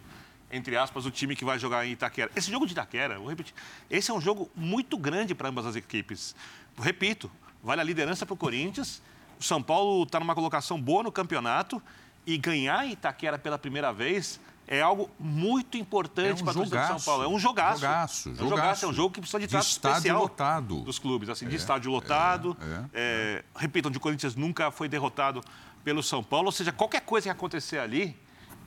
entre 0.50 0.76
aspas, 0.76 1.06
o 1.06 1.10
time 1.10 1.36
que 1.36 1.44
vai 1.44 1.58
jogar 1.58 1.86
em 1.86 1.92
Itaquera. 1.92 2.30
Esse 2.34 2.50
jogo 2.50 2.66
de 2.66 2.72
Itaquera, 2.72 3.18
vou 3.18 3.28
repetir, 3.28 3.54
esse 3.88 4.10
é 4.10 4.14
um 4.14 4.20
jogo 4.20 4.50
muito 4.54 4.96
grande 4.98 5.34
para 5.34 5.48
ambas 5.48 5.66
as 5.66 5.76
equipes. 5.76 6.34
Repito, 6.78 7.30
vale 7.62 7.80
a 7.80 7.84
liderança 7.84 8.24
para 8.26 8.34
o 8.34 8.36
Corinthians. 8.36 9.00
O 9.38 9.44
São 9.44 9.62
Paulo 9.62 10.02
está 10.02 10.18
numa 10.20 10.34
colocação 10.34 10.80
boa 10.80 11.02
no 11.02 11.12
campeonato 11.12 11.82
e 12.26 12.36
ganhar 12.36 12.84
em 12.86 12.92
Itaquera 12.92 13.38
pela 13.38 13.58
primeira 13.58 13.92
vez 13.92 14.40
é 14.72 14.80
algo 14.80 15.10
muito 15.18 15.76
importante 15.76 16.28
É 16.28 16.42
um 16.42 16.44
para 16.44 16.50
a 16.52 16.54
torcida 16.54 16.76
de 16.76 16.82
São 16.86 16.86
jogaço. 16.98 17.04
Paulo. 17.04 17.24
É 17.24 17.28
um 17.28 17.38
jogaço. 17.40 17.80
Jogaço, 17.80 18.28
É 18.28 18.32
um 18.32 18.34
jogaço, 18.36 18.50
jogaço. 18.56 18.84
é 18.84 18.88
um 18.88 18.92
jogo 18.92 19.14
que 19.14 19.20
precisa 19.20 19.40
de 19.40 19.46
De 19.46 19.50
trato 19.50 19.66
estádio 19.66 19.96
especial 19.96 20.20
lotado. 20.22 20.80
dos 20.82 20.98
clubes, 20.98 21.28
assim, 21.28 21.46
de 21.48 21.54
É, 21.54 21.56
estádio 21.56 21.90
lotado. 21.90 22.56
é, 22.60 22.84
É, 22.92 23.44
repito, 23.56 23.88
onde 23.88 23.96
o 23.98 24.00
Corinthians 24.00 24.36
nunca 24.36 24.70
foi 24.70 24.88
derrotado 24.88 25.42
pelo 25.82 26.02
São 26.04 26.22
Paulo. 26.22 26.46
Ou 26.46 26.52
seja, 26.52 26.70
qualquer 26.70 27.00
coisa 27.00 27.24
que 27.24 27.30
acontecer 27.30 27.78
ali 27.78 28.16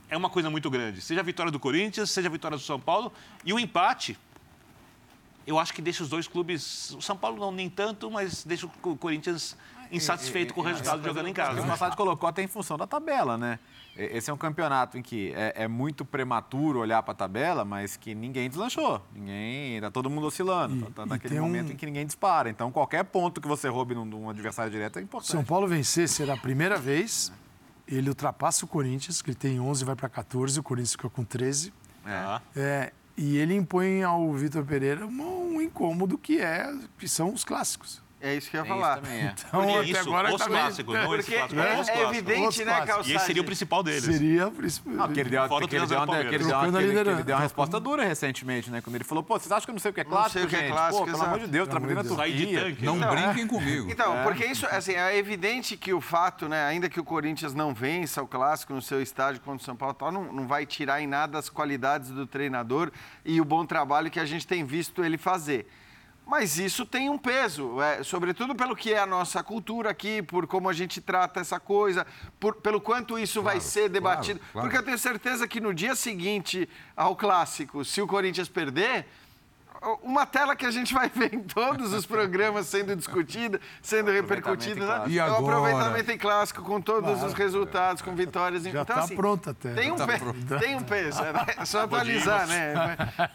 é 0.10 0.18
uma 0.18 0.30
coisa 0.30 0.50
muito 0.50 0.70
grande. 0.70 1.02
Seja 1.02 1.22
a 1.22 1.24
vitória 1.24 1.52
do 1.52 1.60
Corinthians, 1.60 2.12
seja 2.12 2.28
a 2.28 2.32
vitória 2.32 2.58
do 2.58 2.64
São 2.64 2.80
Paulo. 2.80 3.12
E 3.46 3.52
o 3.54 3.60
empate, 3.60 4.18
eu 5.46 5.60
acho 5.60 5.74
que 5.74 5.82
deixa 5.82 6.04
os 6.04 6.10
dois 6.10 6.28
clubes. 6.28 6.92
O 6.92 7.02
São 7.02 7.18
Paulo 7.18 7.38
não 7.40 7.52
nem 7.52 7.70
tanto, 7.70 8.10
mas 8.12 8.44
deixa 8.44 8.66
o 8.66 8.96
Corinthians 8.98 9.58
insatisfeito 9.92 10.54
com 10.54 10.62
o 10.62 10.64
resultado 10.64 11.04
jogando 11.04 11.28
em 11.28 11.34
casa. 11.34 11.62
O 11.62 11.68
Massad 11.68 11.96
colocou 11.96 12.28
até 12.28 12.42
em 12.42 12.48
função 12.48 12.78
da 12.78 12.88
tabela, 12.88 13.38
né? 13.38 13.60
Esse 13.96 14.32
é 14.32 14.34
um 14.34 14.38
campeonato 14.38 14.98
em 14.98 15.04
que 15.04 15.32
é, 15.36 15.54
é 15.66 15.68
muito 15.68 16.04
prematuro 16.04 16.80
olhar 16.80 17.04
para 17.04 17.12
a 17.12 17.16
tabela, 17.16 17.64
mas 17.64 17.96
que 17.96 18.16
ninguém 18.16 18.50
deslanchou. 18.50 19.00
Ninguém. 19.14 19.80
Tá 19.82 19.92
todo 19.92 20.10
mundo 20.10 20.26
oscilando. 20.26 20.76
E- 20.78 20.82
tá, 20.82 20.90
tá 20.96 21.04
e 21.04 21.10
naquele 21.10 21.34
tem 21.36 21.40
um- 21.40 21.44
momento 21.46 21.72
em 21.74 21.76
que 21.76 21.86
ninguém 21.86 22.04
dispara. 22.04 22.50
Então, 22.50 22.72
qualquer 22.72 23.04
ponto 23.04 23.40
que 23.40 23.48
você 23.48 23.68
roube 23.68 23.94
num, 23.94 24.04
num 24.04 24.30
adversário 24.32 24.72
direto 24.72 24.98
é 24.98 25.02
importante. 25.04 25.32
São 25.32 25.44
Paulo 25.44 25.68
vencer 25.68 26.10
será 26.10 26.34
a 26.34 26.38
primeira 26.38 26.76
vez. 26.78 27.32
Ele 27.94 28.10
ultrapassa 28.10 28.66
o 28.66 28.68
Corinthians, 28.68 29.22
que 29.22 29.30
ele 29.30 29.38
tem 29.38 29.60
11 29.60 29.86
vai 29.86 29.96
para 29.96 30.10
14, 30.10 30.60
o 30.60 30.64
Corinthians 30.64 30.92
fica 30.94 31.10
com 31.10 31.24
13. 31.24 31.74
Ah, 32.06 32.42
É, 32.56 32.92
e 33.16 33.38
ele 33.38 33.56
impõe 33.56 34.04
ao 34.04 34.34
Vitor 34.34 34.66
Pereira 34.66 35.06
um, 35.06 35.56
um 35.56 35.62
incômodo 35.62 36.18
que 36.18 36.42
é 36.42 36.74
que 36.98 37.08
são 37.08 37.34
os 37.34 37.44
clássicos. 37.44 38.02
É 38.26 38.36
isso 38.36 38.50
que 38.50 38.56
eu 38.56 38.62
ia 38.62 38.66
Tem 38.66 38.72
isso 38.74 38.82
falar. 38.82 38.96
também, 39.02 39.20
é. 39.20 39.34
Então, 39.38 39.62
Porque 39.62 39.78
até 39.78 39.86
isso, 39.90 40.00
agora 40.00 40.34
os 40.34 40.42
tá 40.42 40.48
clássicos, 40.48 40.94
não 40.96 41.02
esse 41.16 41.26
Porque 41.26 41.36
clássico, 41.36 41.60
é, 41.60 41.64
os 41.82 41.90
é 41.90 41.92
clássicos. 41.92 42.18
evidente, 42.18 42.48
Os 42.48 42.58
né. 42.66 42.74
Calçade? 42.86 43.12
E 43.12 43.16
esse 43.18 43.26
seria 43.26 43.42
o 43.42 43.46
principal 43.46 43.84
deles. 43.84 44.04
Seria 44.06 44.48
o 44.48 44.52
principal. 44.52 44.94
Não, 44.94 45.08
que 45.14 45.20
ele 45.20 45.30
deu, 45.30 45.48
Fora 45.50 45.66
o 45.66 45.68
que 45.68 45.76
ele 45.76 45.86
deu, 45.86 45.98
uma, 45.98 46.08
que 46.08 46.14
ele 46.14 46.38
deu, 46.38 46.48
uma, 46.48 46.60
que 46.62 46.66
ele- 46.66 46.72
que 46.72 46.78
ele 46.78 46.88
liderança. 46.88 47.24
deu 47.26 47.36
uma 47.36 47.42
resposta 47.42 47.80
dura 47.82 48.06
recentemente, 48.06 48.72
né? 48.72 48.80
Quando 48.80 48.96
ele 48.96 49.04
falou, 49.04 49.24
pô, 49.26 49.38
vocês 49.38 49.52
acham 49.52 49.66
que 49.66 49.72
eu 49.72 49.74
não 49.74 49.80
sei 49.82 49.92
o 49.92 49.94
que 49.94 50.00
é 50.00 50.04
Não 50.06 50.12
clássico, 50.12 50.32
sei 50.34 50.44
o 50.46 50.48
que 50.48 50.56
é 50.56 50.60
gente? 50.60 50.72
clássico, 50.72 51.06
pô, 51.06 51.12
pelo 51.12 51.24
amor 51.24 51.40
de 51.40 51.48
Deus, 51.48 51.68
de 51.68 51.74
na 51.74 52.04
Turquia. 52.04 52.64
tanque. 52.64 52.86
Não 52.86 52.96
Então, 52.98 53.10
brinquem 53.16 53.46
comigo. 53.48 53.92
Então, 53.92 54.24
porque 54.24 54.46
isso, 54.46 54.66
assim, 54.68 54.94
é 54.94 55.18
evidente 55.18 55.76
que 55.76 55.94
o 55.94 56.00
fato, 56.00 56.48
né, 56.48 56.64
ainda 56.66 56.88
que 56.90 57.02
o 57.02 57.04
Corinthians 57.04 57.54
não 57.54 57.74
vença 57.74 58.24
o 58.24 58.28
clássico 58.28 58.74
no 58.74 58.82
seu 58.82 59.02
estádio 59.02 59.42
contra 59.42 59.62
o 59.62 59.66
São 59.66 59.76
Paulo, 59.76 59.94
tal, 59.94 60.14
não, 60.14 60.32
não 60.32 60.48
vai 60.48 60.66
tirar 60.66 61.02
em 61.02 61.08
nada 61.08 61.38
as 61.38 61.50
qualidades 61.50 62.10
do 62.10 62.26
treinador 62.26 62.90
e 63.26 63.42
o 63.42 63.46
bom 63.46 63.66
trabalho 63.66 64.10
que 64.10 64.20
a 64.20 64.26
gente 64.26 64.48
tem 64.48 64.64
visto 64.64 65.04
ele 65.04 65.18
fazer. 65.18 65.68
Mas 66.26 66.58
isso 66.58 66.86
tem 66.86 67.10
um 67.10 67.18
peso, 67.18 67.82
é, 67.82 68.02
sobretudo 68.02 68.56
pelo 68.56 68.76
que 68.76 68.94
é 68.94 68.98
a 69.00 69.06
nossa 69.06 69.44
cultura 69.44 69.90
aqui, 69.90 70.22
por 70.22 70.48
como 70.48 70.70
a 70.70 70.74
gente 70.74 71.02
trata 71.02 71.42
essa 71.42 71.60
coisa, 71.60 72.08
por- 72.40 72.56
pelo 72.56 72.80
quanto 72.80 73.20
isso 73.20 73.42
vai 73.42 73.60
ser 73.60 73.90
debatido. 73.90 74.40
claro, 74.40 74.52
claro. 74.54 74.68
Porque 74.68 74.78
eu 74.82 74.86
tenho 74.86 74.98
certeza 74.98 75.48
que 75.48 75.60
no 75.60 75.74
dia 75.74 75.96
seguinte 75.96 76.68
ao 76.96 77.16
clássico, 77.16 77.84
se 77.84 78.02
o 78.02 78.08
Corinthians 78.08 78.48
perder, 78.48 79.06
uma 80.02 80.26
tela 80.26 80.56
que 80.56 80.66
a 80.66 80.72
gente 80.72 80.94
vai 80.94 81.10
ver 81.10 81.34
em 81.34 81.42
todos 81.42 81.94
os 81.94 82.06
programas 82.06 82.68
sendo 82.68 82.96
discutida, 82.96 83.60
sendo 83.82 84.12
repercutida. 84.12 85.00
Né? 85.00 85.06
E 85.08 85.20
É 85.20 85.24
o 85.24 85.26
agora? 85.36 85.58
aproveitamento 85.58 86.12
em 86.12 86.18
clássico 86.18 86.62
com 86.64 86.80
todos 86.82 87.22
os 87.24 87.34
resultados, 87.34 88.02
com 88.02 88.16
vitórias. 88.16 88.64
Já 88.64 88.70
então, 88.70 88.86
tá 88.86 89.02
assim, 89.02 89.16
pronta 89.16 89.52
a 89.52 89.54
tela. 89.54 89.76
Tem 89.76 89.92
um, 89.92 89.96
Tá 89.96 90.08
pe- 90.08 90.20
pronta. 90.20 90.60
tem 90.60 90.76
um 90.76 90.84
peso, 90.84 91.22
é 91.58 91.66
só 91.66 91.84
atualizar, 91.84 92.48
né? 92.48 92.74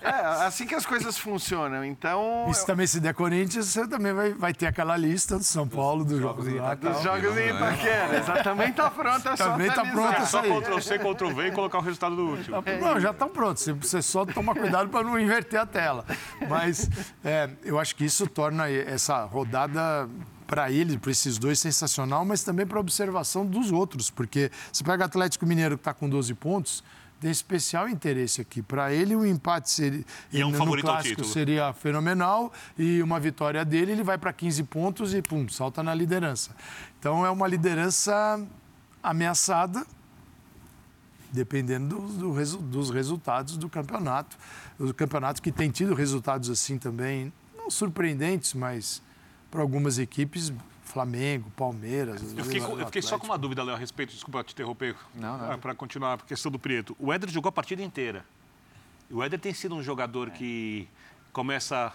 É 0.02 0.10
assim 0.46 0.66
que 0.66 0.74
as 0.74 0.84
coisas 0.86 1.16
funcionam. 1.18 1.84
Então, 1.84 2.46
E 2.48 2.54
se 2.54 2.66
também 2.66 2.86
se 2.86 3.00
der 3.00 3.14
Corinthians, 3.14 3.66
você 3.66 3.86
também 3.86 4.12
vai, 4.12 4.32
vai 4.34 4.52
ter 4.54 4.66
aquela 4.66 4.96
lista 4.96 5.36
do 5.38 5.44
São 5.44 5.68
Paulo, 5.68 6.04
dos 6.04 6.18
jogos 6.20 6.46
em 6.48 6.54
lá. 6.58 6.74
dos 6.74 7.02
jogos 7.02 7.36
em 7.36 7.48
Itaquera, 7.48 8.42
também 8.42 8.72
tá 8.72 8.90
pronto, 8.90 9.28
é 9.28 9.36
só 9.36 9.50
Também 9.50 9.70
tá 9.70 9.82
É 9.82 10.24
só 10.26 10.38
Isso 10.42 10.52
aí. 10.52 10.60
Ctrl 10.62 10.78
C, 10.80 10.98
Ctrl 10.98 11.28
V 11.34 11.46
e 11.48 11.52
colocar 11.52 11.78
o 11.78 11.82
resultado 11.82 12.16
do 12.16 12.26
último. 12.30 12.62
Não, 12.80 13.00
já 13.00 13.10
estão 13.10 13.28
prontos. 13.28 13.62
Você- 13.64 13.72
Você 13.72 14.02
só 14.02 14.24
toma 14.26 14.54
cuidado 14.54 14.88
para 14.90 15.02
não 15.04 15.18
inverter 15.18 15.60
a 15.60 15.66
tela. 15.66 16.04
Mas 16.48 16.88
é, 17.24 17.50
eu 17.64 17.78
acho 17.78 17.96
que 17.96 18.04
isso 18.04 18.26
torna 18.26 18.68
essa 18.68 19.24
rodada 19.24 20.08
para 20.46 20.70
eles, 20.70 20.96
para 20.96 21.10
esses 21.10 21.38
dois, 21.38 21.58
sensacional, 21.58 22.24
mas 22.24 22.42
também 22.42 22.66
para 22.66 22.80
observação 22.80 23.44
dos 23.44 23.70
outros, 23.70 24.10
porque 24.10 24.50
você 24.72 24.82
pega 24.82 25.02
o 25.02 25.06
Atlético 25.06 25.44
Mineiro 25.44 25.76
que 25.76 25.82
está 25.82 25.92
com 25.92 26.08
12 26.08 26.32
pontos, 26.34 26.82
tem 27.20 27.30
especial 27.30 27.88
interesse 27.88 28.40
aqui. 28.40 28.62
Para 28.62 28.92
ele, 28.92 29.14
o 29.14 29.26
empate 29.26 29.70
seria, 29.70 30.04
E 30.32 30.40
é 30.40 30.46
um 30.46 30.50
no 30.50 30.80
clássico 30.80 31.24
seria 31.24 31.72
fenomenal 31.72 32.52
e 32.78 33.02
uma 33.02 33.18
vitória 33.20 33.64
dele, 33.64 33.92
ele 33.92 34.02
vai 34.02 34.16
para 34.16 34.32
15 34.32 34.62
pontos 34.64 35.12
e 35.14 35.20
pum, 35.20 35.48
salta 35.48 35.82
na 35.82 35.94
liderança. 35.94 36.54
Então 36.98 37.26
é 37.26 37.30
uma 37.30 37.46
liderança 37.46 38.40
ameaçada 39.02 39.84
dependendo 41.32 41.96
do- 41.98 42.08
do 42.18 42.32
resu- 42.32 42.58
dos 42.58 42.90
resultados 42.90 43.56
do 43.56 43.68
campeonato. 43.68 44.36
O 44.78 44.92
campeonato 44.94 45.40
que 45.42 45.52
tem 45.52 45.70
tido 45.70 45.94
resultados 45.94 46.48
assim 46.50 46.78
também, 46.78 47.32
não 47.56 47.70
surpreendentes, 47.70 48.54
mas 48.54 49.02
para 49.50 49.60
algumas 49.60 49.98
equipes, 49.98 50.52
Flamengo, 50.84 51.50
Palmeiras. 51.56 52.22
Eu 52.36 52.44
fiquei, 52.44 52.60
com- 52.60 52.78
eu 52.78 52.86
fiquei 52.86 53.02
só 53.02 53.18
com 53.18 53.26
uma 53.26 53.36
dúvida, 53.38 53.62
Léo, 53.62 53.74
a 53.74 53.78
respeito, 53.78 54.12
desculpa 54.12 54.42
te 54.42 54.52
interromper, 54.54 54.96
Não, 55.14 55.36
não. 55.36 55.58
para 55.58 55.74
continuar 55.74 56.14
a 56.14 56.18
questão 56.18 56.50
do 56.50 56.58
Prieto. 56.58 56.96
O 56.98 57.12
Éder 57.12 57.28
jogou 57.30 57.48
a 57.50 57.52
partida 57.52 57.82
inteira. 57.82 58.24
O 59.10 59.22
Éder 59.22 59.38
tem 59.38 59.52
sido 59.52 59.74
um 59.74 59.82
jogador 59.82 60.30
que 60.30 60.88
começa 61.32 61.92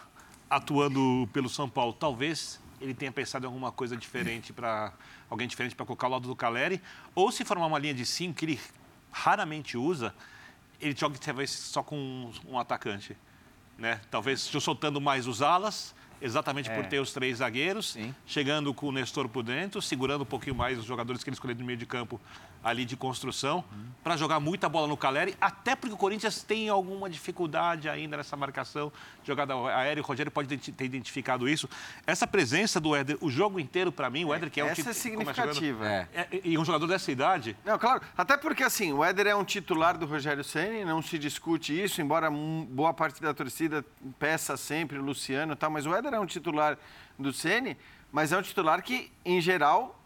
atuando 0.49 1.27
pelo 1.33 1.49
São 1.49 1.67
Paulo. 1.67 1.93
Talvez 1.93 2.59
ele 2.79 2.93
tenha 2.93 3.11
pensado 3.11 3.45
em 3.45 3.47
alguma 3.47 3.71
coisa 3.71 3.95
diferente 3.97 4.53
para 4.53 4.93
alguém 5.29 5.47
diferente 5.47 5.75
para 5.75 5.85
colocar 5.85 6.07
ao 6.07 6.13
lado 6.13 6.27
do 6.27 6.35
Caleri, 6.35 6.81
ou 7.15 7.31
se 7.31 7.43
formar 7.43 7.65
uma 7.65 7.79
linha 7.79 7.93
de 7.93 8.05
cinco 8.05 8.35
que 8.35 8.45
ele 8.45 8.59
raramente 9.13 9.77
usa, 9.77 10.13
ele 10.81 10.95
joga 10.97 11.17
talvez 11.17 11.51
só 11.51 11.81
com 11.83 11.95
um, 11.95 12.31
um 12.53 12.59
atacante, 12.59 13.15
né? 13.77 14.01
Talvez 14.11 14.41
soltando 14.41 14.99
mais 14.99 15.27
os 15.27 15.41
alas, 15.41 15.95
exatamente 16.21 16.69
por 16.69 16.79
É. 16.83 16.87
ter 16.87 16.99
os 16.99 17.13
três 17.13 17.37
zagueiros, 17.37 17.91
Sim. 17.93 18.13
chegando 18.25 18.73
com 18.73 18.87
o 18.87 18.91
Nestor 18.91 19.29
por 19.29 19.43
dentro, 19.43 19.81
segurando 19.81 20.23
um 20.23 20.25
pouquinho 20.25 20.55
mais 20.55 20.77
os 20.79 20.85
jogadores 20.85 21.23
que 21.23 21.29
ele 21.29 21.35
escolheu 21.35 21.55
no 21.55 21.63
meio 21.63 21.77
de 21.77 21.85
campo 21.85 22.19
ali 22.63 22.85
de 22.85 22.95
construção, 22.95 23.63
para 24.03 24.15
jogar 24.17 24.39
muita 24.39 24.67
bola 24.69 24.87
no 24.87 24.95
Caleri, 24.97 25.35
até 25.39 25.75
porque 25.75 25.93
o 25.93 25.97
Corinthians 25.97 26.43
tem 26.43 26.69
alguma 26.69 27.09
dificuldade 27.09 27.87
ainda 27.89 28.17
nessa 28.17 28.35
marcação, 28.35 28.91
jogada 29.23 29.53
aérea, 29.75 30.01
o 30.01 30.05
Rogério 30.05 30.31
pode 30.31 30.57
ter 30.57 30.85
identificado 30.85 31.47
isso. 31.47 31.69
Essa 32.05 32.25
presença 32.27 32.79
do 32.79 32.95
Éder, 32.95 33.17
o 33.21 33.29
jogo 33.29 33.59
inteiro, 33.59 33.91
para 33.91 34.09
mim, 34.09 34.25
o 34.25 34.33
Éder 34.33 34.49
que 34.49 34.59
é 34.59 34.63
um 34.63 34.67
Essa 34.67 34.75
tipo- 34.75 34.89
é 34.89 34.93
significativa. 34.93 35.87
É. 35.87 36.07
É, 36.13 36.27
e 36.43 36.57
um 36.57 36.65
jogador 36.65 36.87
dessa 36.87 37.11
idade, 37.11 37.55
Não, 37.65 37.77
claro. 37.79 38.01
Até 38.17 38.35
porque, 38.37 38.63
assim, 38.63 38.91
o 38.93 39.03
Éder 39.03 39.27
é 39.27 39.35
um 39.35 39.43
titular 39.43 39.97
do 39.97 40.05
Rogério 40.05 40.43
Ceni, 40.43 40.83
não 40.85 41.01
se 41.01 41.17
discute 41.17 41.81
isso, 41.81 42.01
embora 42.01 42.29
boa 42.31 42.93
parte 42.93 43.21
da 43.21 43.33
torcida 43.33 43.85
peça 44.19 44.57
sempre 44.57 44.97
o 44.97 45.01
Luciano 45.01 45.53
e 45.53 45.55
tal, 45.55 45.69
mas 45.69 45.85
o 45.85 45.93
Éder 45.95 46.13
é 46.13 46.19
um 46.19 46.25
titular 46.25 46.77
do 47.17 47.31
Ceni, 47.31 47.77
mas 48.11 48.31
é 48.31 48.37
um 48.37 48.41
titular 48.41 48.81
que, 48.81 49.11
em 49.25 49.39
geral, 49.41 50.02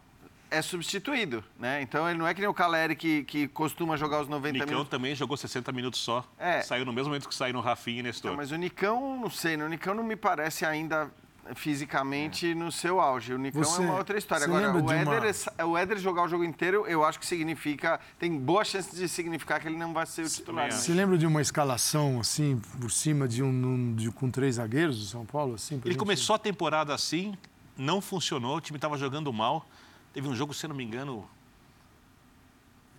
é 0.50 0.62
substituído, 0.62 1.44
né? 1.58 1.82
Então 1.82 2.08
ele 2.08 2.18
não 2.18 2.26
é 2.26 2.32
que 2.34 2.40
nem 2.40 2.48
o 2.48 2.54
Caleri 2.54 2.96
que, 2.96 3.24
que 3.24 3.48
costuma 3.48 3.96
jogar 3.96 4.22
os 4.22 4.28
90 4.28 4.52
Nicão 4.52 4.66
minutos. 4.68 4.88
também 4.90 5.14
jogou 5.14 5.36
60 5.36 5.70
minutos 5.72 6.00
só. 6.00 6.24
É. 6.38 6.62
Saiu 6.62 6.84
no 6.84 6.92
mesmo 6.92 7.08
momento 7.10 7.28
que 7.28 7.34
saíram 7.34 7.60
Rafinha 7.60 8.00
e 8.00 8.02
Nestor. 8.02 8.30
Não, 8.30 8.36
mas 8.38 8.50
o 8.50 8.56
Nicão, 8.56 9.20
não 9.20 9.30
sei, 9.30 9.56
né? 9.56 9.64
o 9.64 9.68
Nicão 9.68 9.94
não 9.94 10.04
me 10.04 10.16
parece 10.16 10.64
ainda 10.64 11.10
fisicamente 11.54 12.54
no 12.54 12.70
seu 12.72 13.00
auge. 13.00 13.32
O 13.34 13.38
Nicão 13.38 13.62
Você- 13.62 13.82
é 13.82 13.84
uma 13.86 13.96
outra 13.96 14.16
história. 14.18 14.44
você 14.46 14.50
Agora, 14.50 14.66
lembra 14.66 14.82
o 14.82 14.86
de 14.86 15.04
uma- 15.04 15.16
Éder, 15.16 15.34
é- 15.58 15.64
o 15.64 15.76
Éder 15.78 15.98
jogar 15.98 16.22
o 16.24 16.28
jogo 16.28 16.44
inteiro, 16.44 16.84
eu 16.86 17.04
acho 17.04 17.18
que 17.18 17.26
significa. 17.26 18.00
Tem 18.18 18.36
boa 18.38 18.64
chance 18.64 18.94
de 18.94 19.08
significar 19.08 19.60
que 19.60 19.68
ele 19.68 19.76
não 19.76 19.92
vai 19.92 20.06
ser 20.06 20.22
o 20.22 20.28
titular. 20.28 20.66
né? 20.66 20.70
Você 20.70 20.92
lembra 20.92 21.16
de 21.18 21.26
uma 21.26 21.40
escalação 21.40 22.20
assim, 22.20 22.60
por 22.80 22.90
cima 22.90 23.26
de 23.28 23.42
um, 23.42 23.94
de- 23.94 24.10
com 24.10 24.30
três 24.30 24.56
zagueiros 24.56 24.98
do 24.98 25.04
São 25.04 25.24
Paulo? 25.26 25.54
Assim, 25.54 25.76
Ele 25.76 25.82
gente- 25.92 25.96
começou 25.98 26.36
a 26.36 26.38
temporada 26.38 26.94
assim, 26.94 27.34
não 27.76 28.00
funcionou, 28.00 28.56
o 28.56 28.60
time 28.60 28.76
estava 28.76 28.96
jogando 28.98 29.32
mal. 29.32 29.66
Teve 30.12 30.28
um 30.28 30.34
jogo, 30.34 30.52
se 30.54 30.64
eu 30.66 30.68
não 30.68 30.76
me 30.76 30.84
engano, 30.84 31.28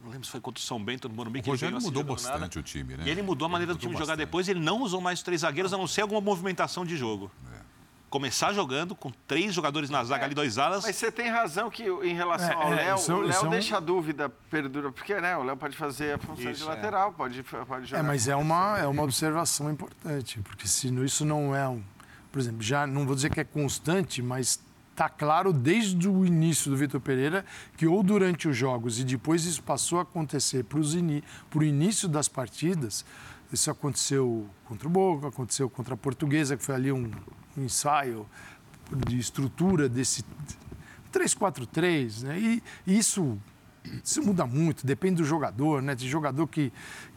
não 0.04 0.12
lembro 0.12 0.26
se 0.26 0.32
foi 0.32 0.40
contra 0.40 0.60
o 0.62 0.64
São 0.64 0.82
Bento 0.84 1.10
no 1.10 1.16
Morumbi. 1.16 1.40
O 1.40 1.44
que 1.44 1.50
ele 1.50 1.54
Rogério 1.56 1.78
assim 1.78 1.86
mudou 1.88 2.04
jogando 2.04 2.22
nada. 2.24 2.32
bastante 2.40 2.60
o 2.60 2.64
time, 2.64 2.96
né? 2.98 3.04
E 3.06 3.10
ele 3.10 3.22
mudou 3.22 3.46
a 3.46 3.50
maneira 3.50 3.74
do 3.74 3.78
mudou 3.78 3.90
time 3.90 3.94
jogar 4.00 4.14
bastante. 4.14 4.26
depois. 4.26 4.48
Ele 4.48 4.60
não 4.60 4.82
usou 4.82 5.02
mais 5.02 5.20
os 5.20 5.24
três 5.24 5.42
zagueiros, 5.42 5.74
a 5.74 5.78
não 5.78 5.88
ser 5.88 6.02
alguma 6.02 6.22
movimentação 6.22 6.86
de 6.86 6.96
jogo. 6.96 7.30
É. 7.54 7.60
Começar 8.10 8.54
jogando 8.54 8.96
com 8.96 9.12
três 9.28 9.54
jogadores 9.54 9.90
na 9.90 10.04
zaga 10.04 10.26
ali, 10.26 10.34
dois 10.34 10.58
alas. 10.58 10.84
Mas 10.84 10.96
você 10.96 11.12
tem 11.12 11.30
razão 11.30 11.70
que 11.70 11.84
em 11.84 12.14
relação 12.16 12.50
É, 12.50 12.54
ao 12.56 12.74
é, 12.74 12.76
Léo, 12.76 12.96
isso 12.96 13.12
é- 13.12 13.16
o 13.16 13.20
Léo 13.22 13.34
é 13.44 13.48
um- 13.48 13.50
deixa 13.52 13.78
a 13.78 13.80
dúvida 13.80 14.30
perdura, 14.50 14.92
porque 14.92 15.20
né, 15.22 15.38
o 15.38 15.44
Léo 15.44 15.58
pode 15.58 15.78
fazer 15.78 16.14
a 16.14 16.18
função 16.18 16.46
de 16.46 16.52
Isso, 16.52 16.64
é. 16.64 16.68
lateral, 16.70 17.14
pode, 17.14 17.44
pode 17.44 17.86
jogar. 17.86 18.00
É, 18.02 18.08
mas 18.08 18.28
é 18.28 18.36
uma, 18.36 18.80
é 18.80 18.88
uma 18.88 19.04
observação 19.04 19.70
importante, 19.70 20.40
porque 20.42 20.68
se 20.68 20.88
isso 21.04 21.24
não 21.26 21.56
é 21.56 21.68
um. 21.68 21.84
Por 22.32 22.40
exemplo, 22.40 22.62
já 22.64 22.88
não 22.88 23.06
vou 23.06 23.16
dizer 23.16 23.32
que 23.32 23.40
é 23.40 23.44
constante, 23.44 24.22
mas 24.24 24.60
está 25.00 25.08
claro 25.08 25.54
desde 25.54 26.10
o 26.10 26.26
início 26.26 26.70
do 26.70 26.76
Vitor 26.76 27.00
Pereira 27.00 27.46
que 27.78 27.88
ou 27.88 28.04
durante 28.04 28.50
os 28.50 28.58
jogos 28.58 29.00
e 29.00 29.06
depois 29.06 29.46
isso 29.46 29.64
passou 29.64 30.00
a 30.00 30.02
acontecer 30.02 30.66
para 30.66 30.78
o 30.78 31.64
início 31.64 32.10
das 32.10 32.28
partidas. 32.28 33.06
Isso 33.52 33.72
aconteceu 33.72 34.46
contra 34.66 34.90
o 34.90 34.92
Boca, 34.92 35.30
aconteceu 35.30 35.70
contra 35.70 35.94
a 35.94 35.98
Portuguesa, 35.98 36.58
que 36.58 36.64
foi 36.64 36.76
ali 36.76 36.92
um, 36.92 37.10
um 37.58 37.64
ensaio 37.64 38.28
de 39.08 39.18
estrutura 39.18 39.88
desse 39.88 40.24
3-4-3, 41.14 42.24
né? 42.24 42.38
E 42.38 42.62
isso 42.86 43.40
isso 44.04 44.22
muda 44.22 44.46
muito, 44.46 44.86
depende 44.86 45.16
do 45.16 45.24
jogador, 45.24 45.82
né? 45.82 45.96
Tem 45.96 46.08
jogador 46.08 46.46
que 46.46 46.72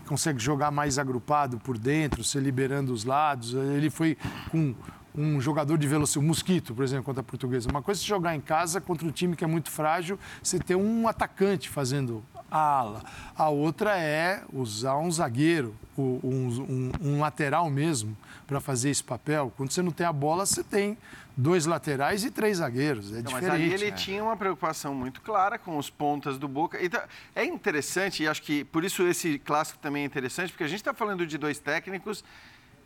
consegue 0.06 0.38
jogar 0.38 0.70
mais 0.70 0.98
agrupado 0.98 1.58
por 1.58 1.76
dentro, 1.76 2.22
se 2.22 2.38
liberando 2.38 2.92
os 2.92 3.04
lados. 3.04 3.52
Ele 3.52 3.90
foi 3.90 4.16
com 4.50 4.72
um 5.14 5.40
jogador 5.40 5.76
de 5.76 5.86
velocidade, 5.86 6.24
o 6.24 6.28
Mosquito, 6.28 6.74
por 6.74 6.84
exemplo, 6.84 7.04
contra 7.04 7.20
a 7.20 7.24
Portuguesa. 7.24 7.70
Uma 7.70 7.82
coisa 7.82 8.00
é 8.00 8.04
jogar 8.04 8.34
em 8.34 8.40
casa 8.40 8.80
contra 8.80 9.06
um 9.06 9.10
time 9.10 9.36
que 9.36 9.44
é 9.44 9.46
muito 9.46 9.70
frágil, 9.70 10.18
você 10.42 10.58
ter 10.58 10.76
um 10.76 11.06
atacante 11.06 11.68
fazendo 11.68 12.24
a 12.50 12.58
ala. 12.58 13.02
A 13.34 13.48
outra 13.48 13.98
é 13.98 14.42
usar 14.52 14.98
um 14.98 15.10
zagueiro, 15.10 15.74
um, 15.96 16.20
um, 16.22 16.92
um 17.00 17.20
lateral 17.20 17.70
mesmo, 17.70 18.16
para 18.46 18.60
fazer 18.60 18.90
esse 18.90 19.02
papel. 19.02 19.52
Quando 19.56 19.70
você 19.70 19.82
não 19.82 19.90
tem 19.90 20.06
a 20.06 20.12
bola, 20.12 20.44
você 20.44 20.62
tem 20.62 20.98
dois 21.34 21.64
laterais 21.64 22.24
e 22.24 22.30
três 22.30 22.58
zagueiros. 22.58 23.10
É 23.10 23.16
não, 23.16 23.22
diferente. 23.22 23.50
Mas 23.50 23.60
aí 23.60 23.72
ele 23.72 23.86
é. 23.86 23.90
tinha 23.92 24.22
uma 24.22 24.36
preocupação 24.36 24.94
muito 24.94 25.20
clara 25.22 25.58
com 25.58 25.78
os 25.78 25.88
pontas 25.88 26.38
do 26.38 26.46
Boca. 26.46 26.78
Então, 26.84 27.00
é 27.34 27.44
interessante, 27.44 28.22
e 28.22 28.28
acho 28.28 28.42
que 28.42 28.64
por 28.64 28.84
isso 28.84 29.02
esse 29.06 29.38
clássico 29.38 29.78
também 29.78 30.02
é 30.02 30.06
interessante, 30.06 30.50
porque 30.50 30.64
a 30.64 30.68
gente 30.68 30.80
está 30.80 30.92
falando 30.92 31.26
de 31.26 31.38
dois 31.38 31.58
técnicos 31.58 32.22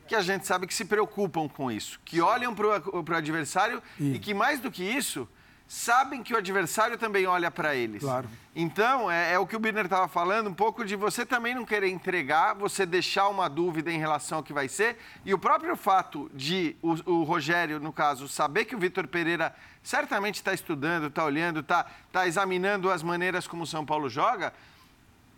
que 0.07 0.15
a 0.15 0.23
gente 0.23 0.47
sabe 0.47 0.67
que 0.67 0.75
se 0.75 0.85
preocupam 0.85 1.49
com 1.49 1.71
isso, 1.71 2.01
que 2.05 2.21
olham 2.21 2.55
para 2.55 2.67
o 2.67 3.15
adversário 3.15 3.83
e... 3.99 4.15
e 4.15 4.19
que, 4.19 4.33
mais 4.33 4.61
do 4.61 4.71
que 4.71 4.83
isso, 4.83 5.29
sabem 5.69 6.23
que 6.23 6.33
o 6.33 6.37
adversário 6.37 6.97
também 6.97 7.27
olha 7.27 7.51
para 7.51 7.75
eles. 7.75 8.03
Claro. 8.03 8.29
Então, 8.55 9.11
é, 9.11 9.33
é 9.33 9.39
o 9.39 9.47
que 9.47 9.57
o 9.57 9.59
Birner 9.59 9.85
estava 9.85 10.07
falando, 10.09 10.49
um 10.49 10.55
pouco 10.55 10.85
de 10.85 10.95
você 10.95 11.27
também 11.27 11.55
não 11.55 11.65
querer 11.65 11.89
entregar, 11.89 12.55
você 12.55 12.87
deixar 12.87 13.29
uma 13.29 13.49
dúvida 13.49 13.91
em 13.91 13.99
relação 13.99 14.39
ao 14.39 14.45
que 14.45 14.53
vai 14.53 14.69
ser. 14.69 14.97
E 15.25 15.35
o 15.35 15.39
próprio 15.39 15.77
fato 15.77 16.31
de 16.33 16.77
o, 16.81 16.93
o 17.11 17.23
Rogério, 17.25 17.81
no 17.81 17.93
caso, 17.93 18.29
saber 18.29 18.65
que 18.65 18.77
o 18.77 18.79
Vitor 18.79 19.07
Pereira 19.09 19.55
certamente 19.83 20.37
está 20.37 20.55
estudando, 20.55 21.09
está 21.09 21.25
olhando, 21.25 21.61
está 21.61 21.87
tá 22.13 22.27
examinando 22.27 22.91
as 22.91 23.03
maneiras 23.03 23.47
como 23.47 23.65
o 23.65 23.67
São 23.67 23.85
Paulo 23.85 24.09
joga, 24.09 24.53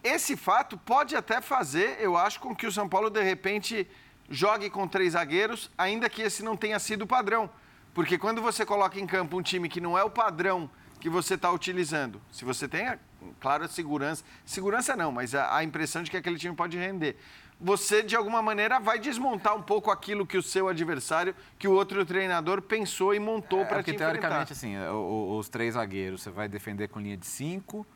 esse 0.05 0.37
fato 0.37 0.77
pode 0.77 1.17
até 1.17 1.41
fazer, 1.41 1.97
eu 2.01 2.17
acho, 2.17 2.39
com 2.39 2.55
que 2.55 2.67
o 2.67 2.73
São 2.73 2.89
Paulo, 2.89 3.11
de 3.11 3.23
repente, 3.23 3.87
jogue 4.29 4.69
com 4.71 4.87
três 4.87 5.13
zagueiros, 5.13 5.71
ainda 5.77 6.09
que 6.09 6.23
esse 6.23 6.43
não 6.43 6.57
tenha 6.57 6.79
sido 6.79 7.03
o 7.03 7.07
padrão. 7.07 7.49
Porque 7.95 8.19
quando 8.19 8.41
você 8.41 8.65
coloca 8.65 9.01
em 9.01 9.07
campo 9.07 9.37
um 9.37 9.43
time 9.43 9.69
que 9.69 9.81
não 9.81 9.99
é 9.99 10.05
o 10.05 10.11
padrão 10.11 10.71
que 11.01 11.09
você 11.09 11.35
está 11.35 11.51
utilizando, 11.51 12.21
se 12.31 12.45
você 12.45 12.67
tem, 12.69 12.99
claro, 13.41 13.65
a 13.65 13.69
segurança, 13.69 14.25
segurança 14.45 14.97
não, 14.97 15.13
mas 15.13 15.35
a, 15.35 15.57
a, 15.57 15.65
impressão 15.65 16.03
de 16.03 16.11
que 16.11 16.17
aquele 16.17 16.37
time 16.37 16.55
pode 16.55 16.77
render, 16.77 17.17
você 17.61 18.03
de 18.03 18.15
alguma 18.15 18.43
maneira 18.43 18.79
vai 18.79 18.99
desmontar 18.99 19.57
um 19.57 19.63
pouco 19.63 19.91
aquilo 19.91 20.27
que 20.27 20.37
o 20.37 20.43
seu 20.43 20.69
adversário, 20.69 21.35
que 21.59 21.67
o 21.67 21.73
outro 21.73 22.05
treinador 22.05 22.63
pensou 22.63 23.15
e 23.15 23.19
montou 23.19 23.61
é, 23.61 23.65
para 23.65 23.83
te 23.83 23.91
enfrentar. 23.91 24.13
teoricamente, 24.13 24.53
assim, 24.53 24.77
os, 24.77 25.39
os 25.39 25.49
três 25.49 25.75
zagueiros, 25.75 26.23
você 26.23 26.31
vai 26.31 26.49
defender 26.49 26.89
com 26.89 27.01
linha 27.01 27.17
de 27.17 27.27
cinco, 27.27 27.87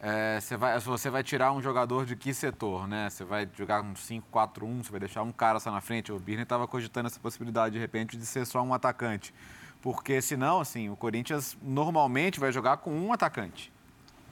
é, 0.00 0.38
você, 0.40 0.56
vai, 0.56 0.78
você 0.78 1.10
vai 1.10 1.22
tirar 1.22 1.52
um 1.52 1.62
jogador 1.62 2.04
de 2.04 2.14
que 2.14 2.34
setor, 2.34 2.86
né? 2.86 3.08
Você 3.08 3.24
vai 3.24 3.48
jogar 3.56 3.82
um 3.82 3.94
5-4-1, 3.94 4.84
você 4.84 4.90
vai 4.90 5.00
deixar 5.00 5.22
um 5.22 5.32
cara 5.32 5.58
só 5.58 5.70
na 5.70 5.80
frente. 5.80 6.12
O 6.12 6.18
Birner 6.18 6.42
estava 6.42 6.66
cogitando 6.68 7.06
essa 7.06 7.18
possibilidade, 7.18 7.74
de 7.74 7.78
repente, 7.78 8.16
de 8.16 8.26
ser 8.26 8.44
só 8.46 8.62
um 8.62 8.74
atacante. 8.74 9.32
Porque 9.80 10.20
senão, 10.20 10.60
assim, 10.60 10.90
o 10.90 10.96
Corinthians 10.96 11.56
normalmente 11.62 12.38
vai 12.38 12.52
jogar 12.52 12.78
com 12.78 12.92
um 12.92 13.12
atacante, 13.12 13.72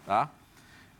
tá? 0.04 0.28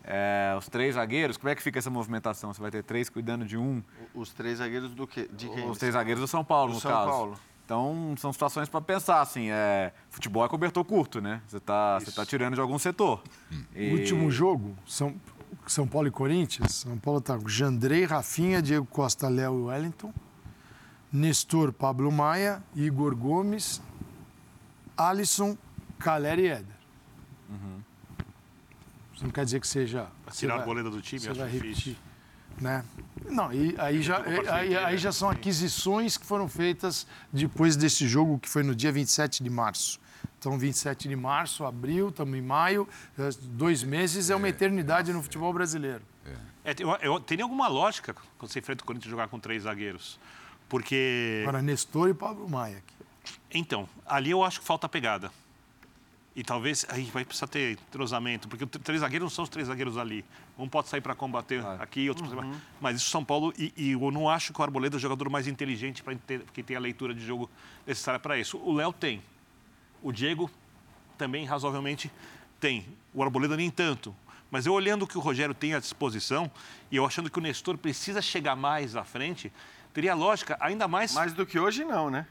É, 0.02 0.54
os 0.58 0.68
três 0.68 0.94
zagueiros, 0.96 1.36
como 1.36 1.48
é 1.48 1.54
que 1.54 1.62
fica 1.62 1.78
essa 1.78 1.88
movimentação? 1.88 2.52
Você 2.52 2.60
vai 2.60 2.70
ter 2.70 2.82
três 2.82 3.08
cuidando 3.08 3.44
de 3.44 3.56
um? 3.56 3.82
Os 4.14 4.32
três 4.32 4.58
zagueiros 4.58 4.94
do 4.94 5.06
quê? 5.06 5.28
De 5.32 5.48
quem? 5.48 5.68
Os 5.68 5.78
três 5.78 5.94
zagueiros 5.94 6.20
do 6.20 6.28
São 6.28 6.44
Paulo, 6.44 6.72
do 6.72 6.74
no 6.74 6.80
São 6.80 6.90
caso. 6.90 7.10
Paulo. 7.10 7.38
Então, 7.64 8.14
são 8.18 8.30
situações 8.32 8.68
para 8.68 8.80
pensar, 8.80 9.22
assim, 9.22 9.50
é, 9.50 9.92
futebol 10.10 10.44
é 10.44 10.48
cobertor 10.48 10.84
curto, 10.84 11.20
né? 11.20 11.40
Você 11.46 11.56
está 11.56 11.98
você 11.98 12.12
tá 12.12 12.26
tirando 12.26 12.54
de 12.54 12.60
algum 12.60 12.78
setor. 12.78 13.22
Hum. 13.50 13.64
E... 13.74 13.90
Último 13.92 14.30
jogo, 14.30 14.76
São, 14.86 15.14
São 15.66 15.86
Paulo 15.88 16.08
e 16.08 16.10
Corinthians. 16.10 16.74
São 16.74 16.98
Paulo 16.98 17.20
está 17.20 17.38
com 17.38 17.48
Jandrei, 17.48 18.04
Rafinha, 18.04 18.60
Diego 18.60 18.84
Costa, 18.84 19.28
Léo 19.28 19.60
e 19.60 19.62
Wellington. 19.62 20.12
Nestor, 21.10 21.72
Pablo 21.72 22.12
Maia, 22.12 22.62
Igor 22.74 23.14
Gomes, 23.14 23.80
Alisson, 24.96 25.56
Caleri 25.98 26.42
e 26.42 26.48
Éder. 26.48 26.76
Uhum. 27.48 27.80
Isso 29.14 29.24
não 29.24 29.30
quer 29.30 29.44
dizer 29.44 29.60
que 29.60 29.68
seja... 29.68 30.08
Tirar 30.32 30.60
a 30.60 30.64
goleira 30.64 30.90
do 30.90 31.00
time, 31.00 31.24
repetir. 31.24 31.60
Difícil. 31.60 31.96
Né? 32.60 32.84
Não, 33.28 33.52
e 33.52 33.74
aí 33.78 34.02
já, 34.02 34.22
aí, 34.50 34.76
aí 34.76 34.98
já 34.98 35.10
são 35.10 35.30
aquisições 35.30 36.16
que 36.16 36.26
foram 36.26 36.48
feitas 36.48 37.06
depois 37.32 37.76
desse 37.76 38.06
jogo, 38.06 38.38
que 38.38 38.48
foi 38.48 38.62
no 38.62 38.74
dia 38.74 38.92
27 38.92 39.42
de 39.42 39.50
março. 39.50 40.00
Então, 40.38 40.58
27 40.58 41.08
de 41.08 41.16
março, 41.16 41.64
abril, 41.64 42.10
estamos 42.10 42.36
em 42.36 42.42
maio, 42.42 42.86
é, 43.18 43.30
dois 43.42 43.82
meses 43.82 44.28
é 44.28 44.36
uma 44.36 44.46
é, 44.46 44.50
eternidade 44.50 45.12
no 45.12 45.22
futebol 45.22 45.52
brasileiro. 45.52 46.02
É, 46.64 46.74
eu, 46.78 46.90
eu, 47.00 47.20
teria 47.20 47.44
alguma 47.44 47.68
lógica 47.68 48.14
quando 48.38 48.50
você 48.50 48.58
enfrenta 48.58 48.82
o 48.82 48.86
Corinthians 48.86 49.10
jogar 49.10 49.28
com 49.28 49.38
três 49.38 49.62
zagueiros? 49.62 50.18
Porque. 50.68 51.42
Para 51.44 51.62
Nestor 51.62 52.08
e 52.10 52.14
Pablo 52.14 52.48
Maia. 52.48 52.78
Aqui. 52.78 52.94
Então, 53.52 53.88
ali 54.06 54.30
eu 54.30 54.42
acho 54.42 54.60
que 54.60 54.66
falta 54.66 54.88
pegada. 54.88 55.30
E 56.36 56.42
talvez 56.42 56.84
aí 56.88 57.04
vai 57.04 57.24
precisar 57.24 57.46
ter 57.46 57.72
entrosamento, 57.72 58.48
porque 58.48 58.66
três 58.66 59.00
zagueiros 59.02 59.26
não 59.26 59.30
são 59.30 59.44
os 59.44 59.48
três 59.48 59.68
zagueiros 59.68 59.96
ali. 59.96 60.24
Um 60.58 60.68
pode 60.68 60.88
sair 60.88 61.00
para 61.00 61.14
combater 61.14 61.60
claro. 61.60 61.80
aqui, 61.80 62.08
outro 62.08 62.26
uhum. 62.26 62.56
Mas 62.80 62.96
isso 62.96 63.08
São 63.08 63.24
Paulo, 63.24 63.52
e, 63.56 63.72
e, 63.76 63.92
eu 63.92 64.10
não 64.10 64.28
acho 64.28 64.52
que 64.52 64.60
o 64.60 64.62
Arboleda 64.62 64.96
é 64.96 64.98
o 64.98 65.00
jogador 65.00 65.28
mais 65.30 65.46
inteligente 65.46 66.02
para 66.02 66.16
que 66.52 66.62
tem 66.62 66.76
a 66.76 66.80
leitura 66.80 67.14
de 67.14 67.24
jogo 67.24 67.48
necessária 67.86 68.18
para 68.18 68.36
isso. 68.36 68.58
O 68.58 68.72
Léo 68.72 68.92
tem. 68.92 69.22
O 70.02 70.10
Diego 70.10 70.50
também 71.16 71.44
razoavelmente 71.44 72.10
tem. 72.58 72.84
O 73.12 73.22
Arboleda 73.22 73.56
nem 73.56 73.70
tanto. 73.70 74.14
Mas 74.50 74.66
eu 74.66 74.72
olhando 74.72 75.02
o 75.02 75.06
que 75.06 75.16
o 75.16 75.20
Rogério 75.20 75.54
tem 75.54 75.74
à 75.74 75.78
disposição 75.78 76.50
e 76.90 76.96
eu 76.96 77.06
achando 77.06 77.30
que 77.30 77.38
o 77.38 77.42
Nestor 77.42 77.78
precisa 77.78 78.20
chegar 78.20 78.56
mais 78.56 78.96
à 78.96 79.04
frente, 79.04 79.52
teria 79.92 80.14
lógica, 80.14 80.56
ainda 80.60 80.86
mais. 80.88 81.12
Mais 81.14 81.32
do 81.32 81.46
que 81.46 81.58
hoje, 81.58 81.84
não, 81.84 82.10
né? 82.10 82.26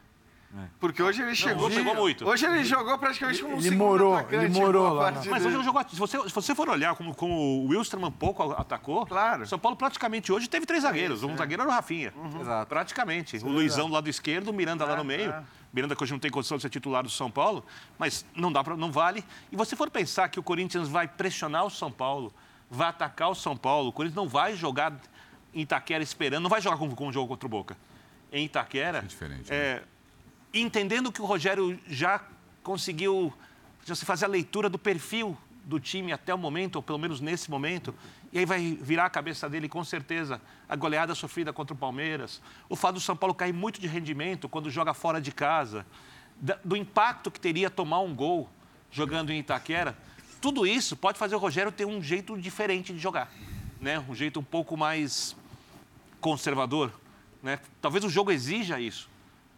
É. 0.56 0.68
Porque 0.80 1.02
hoje 1.02 1.22
ele 1.22 1.34
chegou. 1.34 1.68
Não, 1.68 1.76
chegou 1.76 1.96
muito. 1.96 2.28
Hoje 2.28 2.46
ele 2.46 2.64
jogou 2.64 2.98
praticamente 3.00 3.42
como 3.42 3.56
um 3.56 3.60
ele 3.60 3.72
morou, 3.72 4.20
ele 4.30 4.50
morou 4.50 4.94
lá. 4.94 5.12
Mas 5.12 5.46
hoje 5.46 5.56
ele 5.56 5.64
jogou. 5.64 5.84
Se 5.90 5.96
você, 5.96 6.22
se 6.22 6.34
você 6.34 6.54
for 6.54 6.70
olhar 6.70 6.96
como, 6.96 7.16
como 7.16 7.34
o 7.34 7.68
Wilstermann 7.70 8.12
pouco 8.12 8.52
atacou, 8.52 9.06
claro. 9.06 9.48
São 9.48 9.58
Paulo 9.58 9.76
praticamente 9.76 10.32
hoje 10.32 10.48
teve 10.48 10.66
três 10.66 10.84
zagueiros. 10.84 11.24
um 11.24 11.36
zagueiro 11.36 11.64
era 11.64 11.72
o 11.72 11.74
Rafinha. 11.74 12.14
Uhum. 12.16 12.42
Exato. 12.42 12.70
Praticamente. 12.70 13.38
o 13.38 13.50
Luizão 13.50 13.88
do 13.88 13.94
lado 13.94 14.08
esquerdo, 14.10 14.50
o 14.50 14.54
Miranda 14.54 14.84
é, 14.84 14.88
lá 14.88 14.96
no 14.96 15.04
meio. 15.04 15.32
É. 15.32 15.44
Miranda 15.74 15.96
que 15.96 16.04
hoje 16.04 16.12
não 16.12 16.20
tem 16.20 16.30
condição 16.30 16.58
de 16.58 16.62
ser 16.62 16.70
titular 16.70 17.02
do 17.02 17.10
São 17.10 17.32
Paulo, 17.32 17.66
mas 17.98 18.24
não 18.36 18.52
dá 18.52 18.64
pra, 18.64 18.78
não 18.78 18.92
vale. 18.92 19.26
E 19.52 19.56
você 19.56 19.76
for 19.76 19.90
pensar 19.90 20.30
que 20.30 20.40
o 20.40 20.44
Corinthians 20.44 20.88
vai 20.88 21.08
pressionar 21.08 21.66
o 21.66 21.70
São 21.72 21.92
Paulo, 21.92 22.32
vai 22.70 22.90
atacar 22.90 23.32
o 23.32 23.36
São 23.36 23.58
Paulo, 23.58 23.90
o 23.90 23.92
Corinthians 23.92 24.16
não 24.16 24.28
vai 24.28 24.56
jogar 24.56 24.94
em 25.52 25.62
Itaquera 25.62 26.04
esperando, 26.04 26.44
não 26.44 26.50
vai 26.50 26.62
jogar 26.62 26.78
com, 26.78 26.94
com 26.94 27.08
um 27.08 27.14
jogo 27.14 27.28
contra 27.28 27.48
o 27.48 27.50
Boca. 27.50 27.76
Em 28.32 28.46
Itaquera, 28.46 29.00
é 29.00 29.02
diferente, 29.02 29.52
é, 29.52 29.76
né? 29.76 29.82
Entendendo 30.62 31.12
que 31.12 31.22
o 31.22 31.26
Rogério 31.26 31.80
já 31.88 32.22
conseguiu 32.62 33.34
já 33.86 33.96
se 33.96 34.06
fazer 34.06 34.26
a 34.26 34.30
leitura 34.30 34.70
do 34.70 34.78
perfil 34.78 35.38
do 35.66 35.80
time 35.80 36.12
até 36.12 36.34
o 36.34 36.38
momento, 36.38 36.76
ou 36.76 36.84
pelo 36.84 37.00
menos 37.00 37.20
nesse 37.20 37.50
momento, 37.50 37.94
e 38.32 38.40
aí 38.40 38.46
vai 38.46 38.78
virar 38.82 39.06
a 39.06 39.10
cabeça 39.10 39.50
dele 39.50 39.70
com 39.70 39.84
certeza 39.84 40.42
a 40.68 40.76
goleada 40.76 41.16
sofrida 41.16 41.54
contra 41.54 41.74
o 41.74 41.78
Palmeiras, 41.78 42.42
o 42.70 42.76
fato 42.76 42.96
do 42.96 43.02
São 43.02 43.16
Paulo 43.16 43.34
cair 43.34 43.54
muito 43.54 43.80
de 43.80 43.88
rendimento 43.88 44.50
quando 44.50 44.70
joga 44.70 44.94
fora 44.94 45.22
de 45.22 45.32
casa, 45.32 45.86
do 46.64 46.76
impacto 46.76 47.32
que 47.32 47.40
teria 47.40 47.70
tomar 47.70 48.02
um 48.02 48.14
gol 48.14 48.50
jogando 48.92 49.32
em 49.32 49.40
Itaquera, 49.40 49.98
tudo 50.42 50.68
isso 50.68 50.96
pode 50.96 51.18
fazer 51.18 51.36
o 51.36 51.40
Rogério 51.40 51.72
ter 51.72 51.86
um 51.86 52.02
jeito 52.02 52.38
diferente 52.38 52.94
de 52.94 53.00
jogar, 53.00 53.32
né? 53.80 54.00
Um 54.10 54.14
jeito 54.14 54.42
um 54.42 54.44
pouco 54.44 54.76
mais 54.76 55.36
conservador, 56.20 56.92
né? 57.42 57.60
Talvez 57.82 58.04
o 58.04 58.10
jogo 58.10 58.32
exija 58.32 58.80
isso 58.80 59.13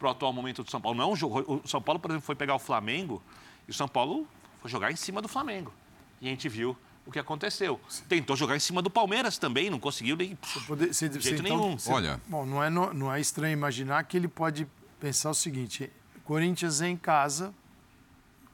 para 0.05 0.09
o 0.09 0.11
atual 0.11 0.33
momento 0.33 0.63
do 0.63 0.69
São 0.69 0.79
Paulo. 0.79 0.97
Não 0.97 1.11
é. 1.11 1.25
O 1.47 1.67
São 1.67 1.81
Paulo, 1.81 1.99
por 1.99 2.11
exemplo, 2.11 2.25
foi 2.25 2.35
pegar 2.35 2.55
o 2.55 2.59
Flamengo 2.59 3.21
e 3.67 3.71
o 3.71 3.73
São 3.73 3.87
Paulo 3.87 4.27
foi 4.61 4.69
jogar 4.69 4.91
em 4.91 4.95
cima 4.95 5.21
do 5.21 5.27
Flamengo. 5.27 5.73
E 6.21 6.27
a 6.27 6.29
gente 6.29 6.47
viu 6.47 6.77
o 7.05 7.11
que 7.11 7.17
aconteceu. 7.17 7.79
Tentou 8.07 8.35
jogar 8.35 8.55
em 8.55 8.59
cima 8.59 8.81
do 8.81 8.89
Palmeiras 8.89 9.37
também, 9.37 9.69
não 9.69 9.79
conseguiu 9.79 10.15
nem 10.15 10.37
poder, 10.67 10.93
se, 10.93 11.09
de 11.09 11.19
jeito 11.19 11.41
então, 11.41 11.57
nenhum. 11.57 11.77
Se, 11.77 11.91
Olha, 11.91 12.21
bom, 12.27 12.45
não 12.45 12.63
é, 12.63 12.69
não 12.69 13.13
é 13.13 13.19
estranho 13.19 13.53
imaginar 13.53 14.03
que 14.03 14.15
ele 14.15 14.27
pode 14.27 14.67
pensar 14.99 15.31
o 15.31 15.35
seguinte: 15.35 15.91
Corinthians 16.23 16.81
em 16.81 16.95
casa, 16.95 17.53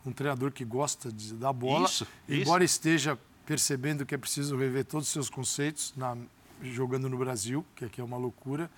um 0.06 0.12
treinador 0.12 0.52
que 0.52 0.64
gosta 0.64 1.12
de, 1.12 1.34
da 1.34 1.52
bola, 1.52 1.86
isso, 1.86 2.08
embora 2.30 2.64
isso. 2.64 2.76
esteja 2.76 3.20
percebendo 3.46 4.06
que 4.06 4.16
é 4.16 4.18
preciso 4.18 4.56
rever 4.56 4.86
todos 4.86 5.08
os 5.08 5.14
seus 5.14 5.30
conceitos 5.30 5.94
na, 5.98 6.16
jogando 6.62 7.10
no 7.10 7.18
Brasil, 7.18 7.66
que 7.76 7.84
aqui 7.84 8.00
é 8.00 8.04
uma 8.04 8.18
loucura. 8.18 8.70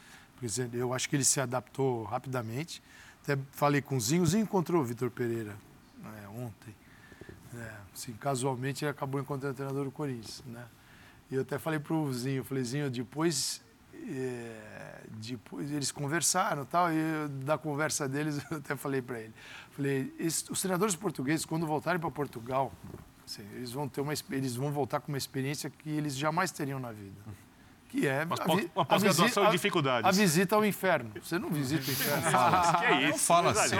Eu 0.73 0.93
acho 0.93 1.09
que 1.09 1.15
ele 1.15 1.23
se 1.23 1.39
adaptou 1.39 2.03
rapidamente. 2.03 2.81
Até 3.23 3.37
falei 3.51 3.81
com 3.81 3.95
o 3.95 4.01
Zinho. 4.01 4.23
O 4.23 4.25
Zinho 4.25 4.43
encontrou 4.43 4.81
o 4.81 4.85
Vitor 4.85 5.09
Pereira 5.09 5.55
né, 5.97 6.27
ontem. 6.27 6.75
É, 7.55 7.71
assim, 7.93 8.13
casualmente 8.13 8.83
ele 8.83 8.91
acabou 8.91 9.21
encontrando 9.21 9.53
o 9.53 9.55
treinador 9.55 9.85
do 9.85 9.91
Corinthians. 9.91 10.43
Né? 10.45 10.65
E 11.31 11.35
eu 11.35 11.41
até 11.41 11.57
falei 11.57 11.79
para 11.79 11.93
o 11.93 12.13
Zinho, 12.13 12.43
falei, 12.43 12.63
Zinho, 12.63 12.89
depois, 12.89 13.61
é, 13.93 15.01
depois 15.11 15.71
eles 15.71 15.91
conversaram 15.91 16.65
tal, 16.65 16.91
e 16.91 16.97
eu, 16.97 17.29
da 17.29 17.57
conversa 17.57 18.07
deles 18.09 18.41
eu 18.51 18.57
até 18.57 18.75
falei 18.75 19.01
para 19.01 19.19
ele. 19.19 19.33
Falei, 19.71 20.13
os 20.19 20.59
treinadores 20.59 20.95
portugueses, 20.95 21.45
quando 21.45 21.65
voltarem 21.65 21.99
para 21.99 22.11
Portugal, 22.11 22.73
assim, 23.25 23.43
eles 23.53 23.71
vão 23.71 23.87
ter 23.87 24.01
uma 24.01 24.13
eles 24.31 24.55
vão 24.55 24.71
voltar 24.71 24.99
com 24.99 25.11
uma 25.11 25.17
experiência 25.17 25.69
que 25.69 25.89
eles 25.89 26.15
jamais 26.15 26.51
teriam 26.51 26.79
na 26.79 26.91
vida 26.91 27.21
que 27.93 28.07
é 28.07 28.25
vi- 28.25 28.71
uma 28.75 28.83
pós-graduação 28.83 29.43
em 29.43 29.47
a- 29.47 29.51
dificuldades. 29.51 30.09
A 30.09 30.11
visita 30.11 30.55
ao 30.55 30.65
inferno. 30.65 31.11
Você 31.21 31.37
não 31.37 31.49
visita 31.51 31.87
o 31.87 31.91
inferno. 31.93 32.23
Que 32.79 32.85
é 32.85 33.01
isso? 33.03 33.09
Não 33.11 33.17
fala 33.19 33.51
assim. 33.51 33.75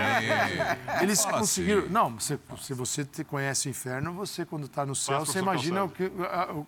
Eles 1.02 1.24
Fala 1.24 1.40
conseguiram. 1.40 1.80
assim. 1.82 1.90
Não, 1.90 2.10
você- 2.20 2.40
se 2.62 2.74
você 2.76 3.04
te 3.04 3.24
conhece 3.24 3.68
o 3.68 3.72
inferno, 3.72 4.14
você, 4.14 4.46
quando 4.46 4.66
está 4.66 4.86
no 4.86 4.96
céu, 4.96 5.26
você 5.26 5.40
imagina 5.40 5.84
o 5.84 5.90
que, 5.90 6.12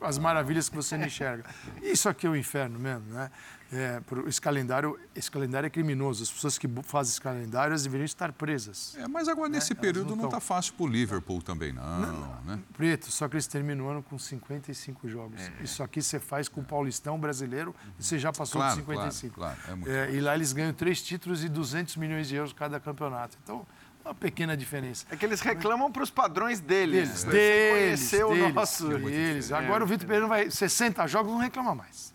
as 0.01 0.17
maravilhas 0.17 0.69
que 0.69 0.75
você 0.75 0.97
não 0.97 1.05
enxerga. 1.05 1.45
Isso 1.83 2.09
aqui 2.09 2.25
é 2.25 2.29
o 2.31 2.35
inferno 2.35 2.79
mesmo, 2.79 3.13
né? 3.13 3.29
É, 3.73 3.99
esse, 4.27 4.39
calendário, 4.39 4.99
esse 5.15 5.29
calendário 5.29 5.67
é 5.67 5.69
criminoso. 5.69 6.23
As 6.23 6.31
pessoas 6.31 6.57
que 6.57 6.67
fazem 6.83 7.11
esse 7.11 7.21
calendário 7.21 7.71
elas 7.71 7.83
deveriam 7.83 8.05
estar 8.05 8.31
presas. 8.31 8.95
É, 8.97 9.07
mas 9.07 9.27
agora 9.27 9.49
nesse 9.49 9.73
período 9.73 10.09
não 10.11 10.17
não 10.17 10.25
está 10.25 10.39
fácil 10.39 10.73
para 10.73 10.85
o 10.85 10.87
Liverpool 10.87 11.41
também, 11.41 11.73
não. 11.73 12.41
né? 12.45 12.59
Preto, 12.73 13.11
só 13.11 13.27
que 13.27 13.35
eles 13.35 13.47
terminam 13.47 13.85
o 13.85 13.89
ano 13.89 14.03
com 14.03 14.17
55 14.17 15.07
jogos. 15.09 15.41
É. 15.41 15.63
Isso 15.63 15.81
aqui 15.83 16.01
você 16.01 16.19
faz 16.19 16.47
com 16.47 16.61
o 16.61 16.63
Paulistão 16.63 17.19
brasileiro 17.19 17.75
e 17.99 18.03
você 18.03 18.19
já 18.19 18.31
passou 18.31 18.61
Claro, 18.61 18.75
de 18.75 18.81
55. 18.81 19.35
claro, 19.35 19.55
claro, 19.57 19.71
é 19.71 19.75
muito 19.75 19.91
É, 19.91 20.11
e 20.11 20.21
lá 20.21 20.35
eles 20.35 20.53
ganham 20.53 20.73
três 20.73 21.01
títulos 21.01 21.43
e 21.43 21.49
200 21.49 21.95
milhões 21.97 22.27
de 22.27 22.35
euros 22.35 22.53
cada 22.53 22.79
campeonato. 22.79 23.37
Então, 23.43 23.65
uma 24.03 24.13
pequena 24.13 24.55
diferença. 24.55 25.05
É 25.09 25.15
que 25.15 25.25
eles 25.25 25.41
reclamam 25.41 25.91
para 25.91 26.03
os 26.03 26.11
padrões 26.11 26.59
deles. 26.59 27.09
Deles, 27.09 27.19
Você 27.21 27.27
deles, 27.31 27.73
conheceu 27.73 28.29
deles, 28.29 28.43
o 28.45 28.53
nosso. 28.53 28.87
deles. 28.99 29.51
Agora 29.51 29.83
o 29.83 29.87
Vitor 29.87 30.05
Pereira 30.05 30.27
vai 30.27 30.51
60 30.51 31.07
jogos, 31.07 31.31
não 31.31 31.39
reclama 31.39 31.73
mais. 31.73 32.13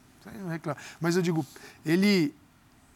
Mas 1.01 1.17
eu 1.17 1.23
digo, 1.23 1.45
ele 1.85 2.35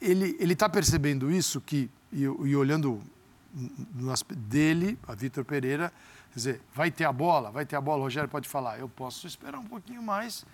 ele 0.01 0.37
ele 0.39 0.53
está 0.53 0.69
percebendo 0.69 1.31
isso 1.31 1.61
que 1.61 1.91
e, 2.13 2.23
e 2.23 2.57
olhando 2.57 3.03
dele, 4.37 4.99
a 5.07 5.15
Vitor 5.15 5.45
Pereira, 5.45 5.93
quer 6.31 6.35
dizer, 6.35 6.61
vai 6.75 6.91
ter 6.91 7.05
a 7.05 7.13
bola, 7.13 7.51
vai 7.51 7.65
ter 7.65 7.77
a 7.77 7.81
bola. 7.81 8.01
O 8.01 8.03
Rogério 8.05 8.29
pode 8.29 8.49
falar, 8.49 8.79
eu 8.79 8.89
posso 8.89 9.27
esperar 9.27 9.59
um 9.59 9.67
pouquinho 9.67 10.03
mais 10.03 10.45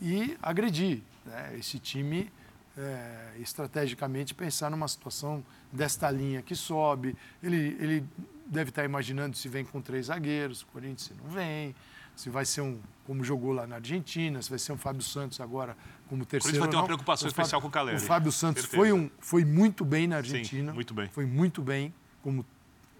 e 0.00 0.36
agredir 0.42 1.02
né, 1.24 1.56
esse 1.58 1.78
time 1.78 2.30
é, 2.76 3.32
estrategicamente 3.38 4.34
pensar 4.34 4.70
numa 4.70 4.88
situação 4.88 5.44
desta 5.72 6.10
linha 6.10 6.42
que 6.42 6.54
sobe. 6.54 7.16
Ele, 7.42 7.76
ele 7.80 8.04
deve 8.46 8.70
estar 8.70 8.84
imaginando 8.84 9.36
se 9.36 9.48
vem 9.48 9.64
com 9.64 9.80
três 9.80 10.06
zagueiros, 10.06 10.62
o 10.62 10.66
Corinthians 10.66 11.02
se 11.02 11.14
não 11.14 11.30
vem, 11.30 11.74
se 12.16 12.30
vai 12.30 12.44
ser 12.44 12.60
um, 12.62 12.80
como 13.06 13.22
jogou 13.22 13.52
lá 13.52 13.66
na 13.66 13.76
Argentina, 13.76 14.40
se 14.42 14.50
vai 14.50 14.58
ser 14.58 14.72
um 14.72 14.78
Fábio 14.78 15.02
Santos 15.02 15.40
agora 15.40 15.76
como 16.08 16.24
terceiro. 16.24 16.58
vai 16.58 16.68
ter 16.68 16.76
uma 16.76 16.84
preocupação 16.84 17.28
O 17.28 17.30
Fábio- 17.30 17.42
especial 17.42 17.60
com 17.60 17.68
o 17.68 17.70
Caleri. 17.70 17.96
O 17.98 18.00
Fábio 18.00 18.32
Santos 18.32 18.62
Certeza. 18.62 18.76
foi, 18.82 18.92
um, 18.92 19.10
foi 19.20 19.44
muito 19.44 19.84
bem 19.84 20.06
na 20.06 20.16
Argentina. 20.16 20.72
muito 20.72 20.94
bem. 20.94 21.08
Foi 21.12 21.26
muito 21.26 21.62
bem, 21.62 21.92
como 22.22 22.44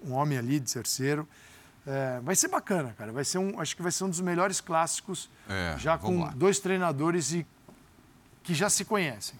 um 0.04 0.12
homem 0.12 0.36
ali 0.38 0.60
de 0.60 0.72
terceiro. 0.72 1.26
É, 1.86 2.20
vai 2.20 2.36
ser 2.36 2.48
bacana, 2.48 2.94
cara. 2.98 3.10
Vai 3.12 3.24
ser 3.24 3.38
um, 3.38 3.58
acho 3.60 3.74
que 3.74 3.82
vai 3.82 3.90
ser 3.90 4.04
um 4.04 4.10
dos 4.10 4.20
melhores 4.20 4.60
clássicos, 4.60 5.30
É, 5.48 5.74
já 5.78 5.96
com 5.96 6.20
lá. 6.20 6.32
dois 6.36 6.58
treinadores 6.58 7.32
e 7.32 7.46
que 8.42 8.52
já 8.54 8.68
se 8.68 8.84
conhecem. 8.84 9.38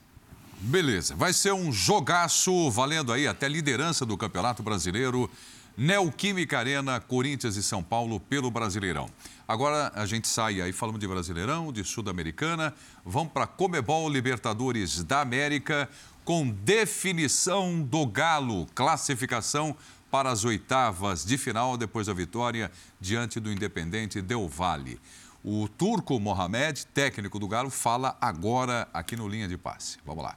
Beleza, 0.61 1.15
vai 1.15 1.33
ser 1.33 1.53
um 1.53 1.71
jogaço 1.71 2.71
valendo 2.71 3.13
aí 3.13 3.29
até 3.29 3.47
liderança 3.49 4.05
do 4.05 4.17
Campeonato 4.17 4.63
Brasileiro. 4.63 5.31
Neoquímica 5.79 6.59
Arena, 6.59 6.99
Corinthians 6.99 7.55
e 7.55 7.63
São 7.63 7.85
Paulo 7.85 8.19
pelo 8.19 8.51
Brasileirão. 8.51 9.09
Agora 9.47 9.93
a 9.95 10.05
gente 10.07 10.27
sai 10.27 10.61
aí, 10.61 10.73
falamos 10.73 11.01
de 11.01 11.07
Brasileirão, 11.07 11.73
de 11.73 11.85
Sul-Americana, 11.85 12.75
vamos 13.05 13.33
para 13.33 13.47
Comebol 13.47 14.09
Libertadores 14.11 15.05
da 15.05 15.21
América 15.21 15.89
com 16.25 16.49
definição 16.51 17.81
do 17.81 18.05
Galo, 18.07 18.67
classificação 18.75 19.75
para 20.11 20.31
as 20.33 20.45
oitavas 20.45 21.25
de 21.25 21.39
final 21.39 21.77
depois 21.77 22.09
da 22.09 22.13
vitória 22.13 22.73
diante 23.01 23.39
do 23.39 23.53
Independente 23.53 24.21
Del 24.21 24.49
Valle. 24.49 24.99
O 25.45 25.69
turco 25.69 26.19
Mohamed, 26.19 26.87
técnico 26.87 27.39
do 27.39 27.47
Galo, 27.47 27.71
fala 27.71 28.19
agora 28.21 28.89
aqui 28.93 29.15
no 29.15 29.29
Linha 29.29 29.47
de 29.47 29.57
Passe. 29.57 29.99
Vamos 30.05 30.25
lá. 30.25 30.37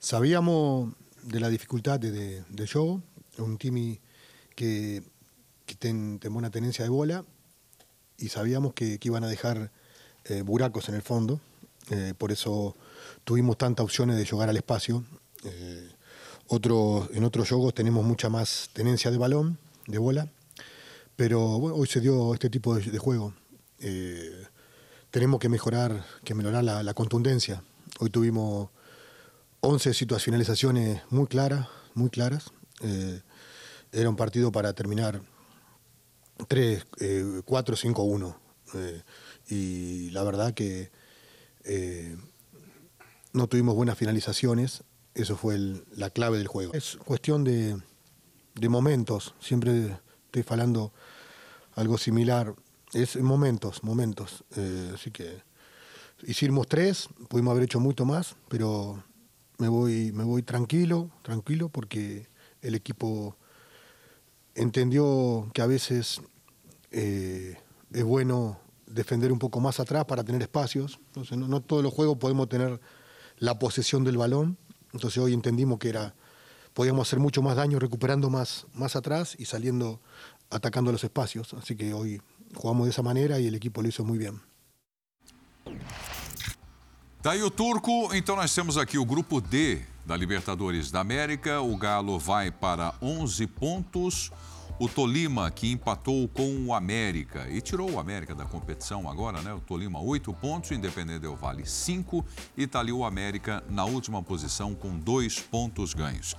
Sabíamos 0.00 0.94
de 1.22 1.38
la 1.38 1.50
dificultad 1.50 2.00
de, 2.00 2.10
de- 2.10 2.42
del 2.48 2.66
juego, 2.66 3.02
un 3.38 3.58
team 3.58 3.98
que, 4.54 5.02
que 5.66 5.74
ten, 5.74 6.18
ten 6.18 6.32
buena 6.32 6.50
tenencia 6.50 6.84
de 6.84 6.90
bola 6.90 7.24
y 8.18 8.28
sabíamos 8.28 8.74
que, 8.74 8.98
iban 9.02 9.24
a 9.24 9.28
dejar 9.28 9.70
eh, 10.24 10.42
buracos 10.42 10.88
en 10.88 10.94
el 10.94 11.02
fondo, 11.02 11.40
eh, 11.90 12.14
por 12.16 12.30
eso 12.32 12.76
tuvimos 13.24 13.58
tantas 13.58 13.84
opciones 13.84 14.16
de 14.16 14.26
jugar 14.26 14.48
al 14.48 14.56
espacio. 14.56 15.04
Eh, 15.44 15.90
otro- 16.46 17.08
en 17.12 17.24
otros 17.24 17.48
juegos 17.48 17.74
tenemos 17.74 18.04
mucha 18.04 18.28
más 18.28 18.70
tenencia 18.72 19.10
de 19.10 19.18
balón, 19.18 19.58
de 19.86 19.98
bola, 19.98 20.28
pero 21.16 21.40
hoy 21.56 21.86
se 21.88 22.00
dio 22.00 22.32
este 22.34 22.50
tipo 22.50 22.74
de, 22.74 22.82
de 22.90 22.98
juego. 22.98 23.34
Eh, 23.80 24.44
tenemos 25.10 25.40
que 25.40 25.48
mejorar, 25.48 26.04
que 26.24 26.34
mejorar 26.34 26.62
la, 26.64 26.94
contundencia. 26.94 27.62
Hoy 27.98 28.10
tuvimos 28.10 28.70
11 29.60 29.92
situacionalizaciones 29.94 31.02
muy 31.10 31.26
claras, 31.26 31.68
muy 31.94 32.10
claras. 32.10 32.50
Era 33.92 34.08
un 34.08 34.16
partido 34.16 34.50
para 34.50 34.72
terminar 34.72 35.20
3, 36.48 36.86
4, 37.44 37.76
5, 37.76 38.02
1. 38.02 38.40
Eh, 38.74 39.02
y 39.48 40.10
la 40.10 40.24
verdad 40.24 40.54
que 40.54 40.90
eh, 41.64 42.16
no 43.32 43.46
tuvimos 43.46 43.74
buenas 43.74 43.98
finalizaciones. 43.98 44.82
Eso 45.14 45.36
fue 45.36 45.58
la 45.94 46.10
clave 46.10 46.38
del 46.38 46.48
juego. 46.48 46.72
Es 46.72 46.96
cuestión 47.04 47.44
de, 47.44 47.76
de 48.54 48.68
momentos. 48.68 49.34
Siempre 49.40 49.98
estoy 50.26 50.44
hablando 50.48 50.92
algo 51.74 51.98
similar. 51.98 52.54
Es 52.94 53.16
momentos, 53.16 53.84
momentos. 53.84 54.44
Eh, 54.56 54.92
así 54.94 55.10
que 55.10 55.42
hicimos 56.22 56.66
tres, 56.66 57.08
pudimos 57.28 57.52
haber 57.52 57.64
hecho 57.64 57.80
mucho 57.80 58.04
más, 58.04 58.36
pero 58.48 59.02
me 59.58 59.68
voy, 59.68 60.12
me 60.12 60.24
voy 60.24 60.42
tranquilo, 60.42 61.10
tranquilo, 61.22 61.68
porque 61.68 62.26
el 62.62 62.74
equipo 62.74 63.36
entendió 64.54 65.50
que 65.54 65.62
a 65.62 65.66
veces 65.66 66.20
eh, 66.90 67.56
es 67.92 68.04
bueno 68.04 68.58
defender 68.86 69.32
un 69.32 69.38
poco 69.38 69.60
más 69.60 69.80
atrás 69.80 70.04
para 70.04 70.24
tener 70.24 70.42
espacios. 70.42 71.00
No, 71.36 71.60
todos 71.60 71.82
los 71.82 71.92
juegos 71.92 72.18
podemos 72.18 72.48
tener 72.48 72.80
la 73.38 73.58
posesión 73.58 74.04
del 74.04 74.16
balón. 74.16 74.58
Entonces 74.92 75.18
hoy 75.18 75.32
entendimos 75.32 75.78
que 75.78 75.88
era 75.88 76.14
podíamos 76.74 77.08
hacer 77.08 77.18
mucho 77.18 77.42
más 77.42 77.56
daño 77.56 77.78
recuperando 77.78 78.30
más, 78.30 78.66
más 78.74 78.96
atrás 78.96 79.36
y 79.38 79.44
saliendo 79.44 80.00
atacando 80.50 80.92
los 80.92 81.04
espacios. 81.04 81.54
Así 81.54 81.76
que 81.76 81.94
hoy 81.94 82.20
jugamos 82.54 82.86
de 82.86 82.90
esa 82.90 83.02
manera 83.02 83.38
y 83.38 83.46
el 83.46 83.54
equipo 83.54 83.82
lo 83.82 83.88
hizo 83.88 84.04
muy 84.04 84.18
bien. 84.18 84.40
Daí 87.22 87.40
o 87.40 87.50
turco, 87.52 88.12
então 88.14 88.34
nós 88.34 88.52
temos 88.52 88.76
aqui 88.76 88.98
grupo 89.06 89.40
D 89.40 89.86
da 90.04 90.16
Libertadores 90.16 90.90
da 90.90 91.00
América. 91.00 91.60
O 91.60 91.76
Galo 91.76 92.18
vai 92.18 92.50
para 92.50 92.94
11 93.00 93.46
pontos. 93.46 94.30
O 94.78 94.88
Tolima, 94.88 95.50
que 95.50 95.70
empatou 95.70 96.26
com 96.28 96.66
o 96.66 96.74
América 96.74 97.46
e 97.48 97.60
tirou 97.60 97.92
o 97.92 98.00
América 98.00 98.34
da 98.34 98.44
competição 98.44 99.08
agora, 99.08 99.40
né? 99.40 99.54
O 99.54 99.60
Tolima, 99.60 100.00
8 100.00 100.32
pontos, 100.34 100.72
Independente 100.72 101.20
Del 101.20 101.36
Vale, 101.36 101.64
5. 101.64 102.24
E 102.56 102.64
está 102.64 102.80
ali 102.80 102.90
o 102.90 103.04
América 103.04 103.62
na 103.70 103.84
última 103.84 104.22
posição 104.22 104.74
com 104.74 104.98
dois 104.98 105.38
pontos 105.38 105.94
ganhos. 105.94 106.34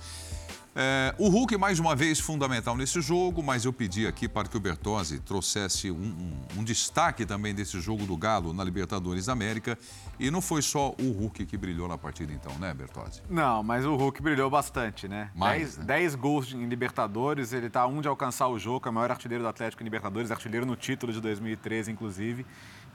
É, 0.76 1.14
o 1.18 1.28
Hulk, 1.28 1.56
mais 1.56 1.78
uma 1.78 1.94
vez, 1.94 2.18
fundamental 2.18 2.76
nesse 2.76 3.00
jogo, 3.00 3.42
mas 3.44 3.64
eu 3.64 3.72
pedi 3.72 4.08
aqui 4.08 4.28
para 4.28 4.48
que 4.48 4.56
o 4.56 4.60
Bertozzi 4.60 5.20
trouxesse 5.20 5.88
um, 5.88 5.94
um- 5.94 6.60
um 6.60 6.64
destaque 6.64 7.24
também 7.24 7.54
desse 7.54 7.80
jogo 7.80 8.04
do 8.06 8.16
Galo 8.16 8.52
na 8.52 8.64
Libertadores 8.64 9.26
da 9.26 9.32
América. 9.32 9.78
E 10.18 10.32
não 10.32 10.40
foi 10.40 10.62
só 10.62 10.92
o 11.00 11.12
Hulk 11.12 11.46
que 11.46 11.56
brilhou 11.56 11.86
na 11.86 11.96
partida, 11.96 12.32
então, 12.32 12.52
né, 12.58 12.74
Bertozzi? 12.74 13.22
Não, 13.30 13.62
mas 13.62 13.84
o 13.86 13.94
Hulk 13.94 14.20
brilhou 14.20 14.50
bastante, 14.50 15.06
né? 15.06 15.30
Mais, 15.34 15.76
10 15.76 15.78
né? 15.78 15.84
10 15.84 16.14
gols 16.16 16.52
em 16.52 16.66
Libertadores, 16.66 17.52
ele 17.52 17.70
tá 17.70 17.82
a 17.82 17.86
um 17.86 18.00
de 18.00 18.08
alcançar 18.08 18.48
o 18.48 18.58
jogo, 18.58 18.88
é 18.88 18.90
o 18.90 18.94
maior 18.94 19.12
artilheiro 19.12 19.44
do 19.44 19.48
Atlético 19.48 19.80
em 19.82 19.84
Libertadores, 19.84 20.32
artilheiro 20.32 20.66
no 20.66 20.74
título 20.74 21.12
de 21.12 21.20
2013, 21.20 21.92
inclusive. 21.92 22.44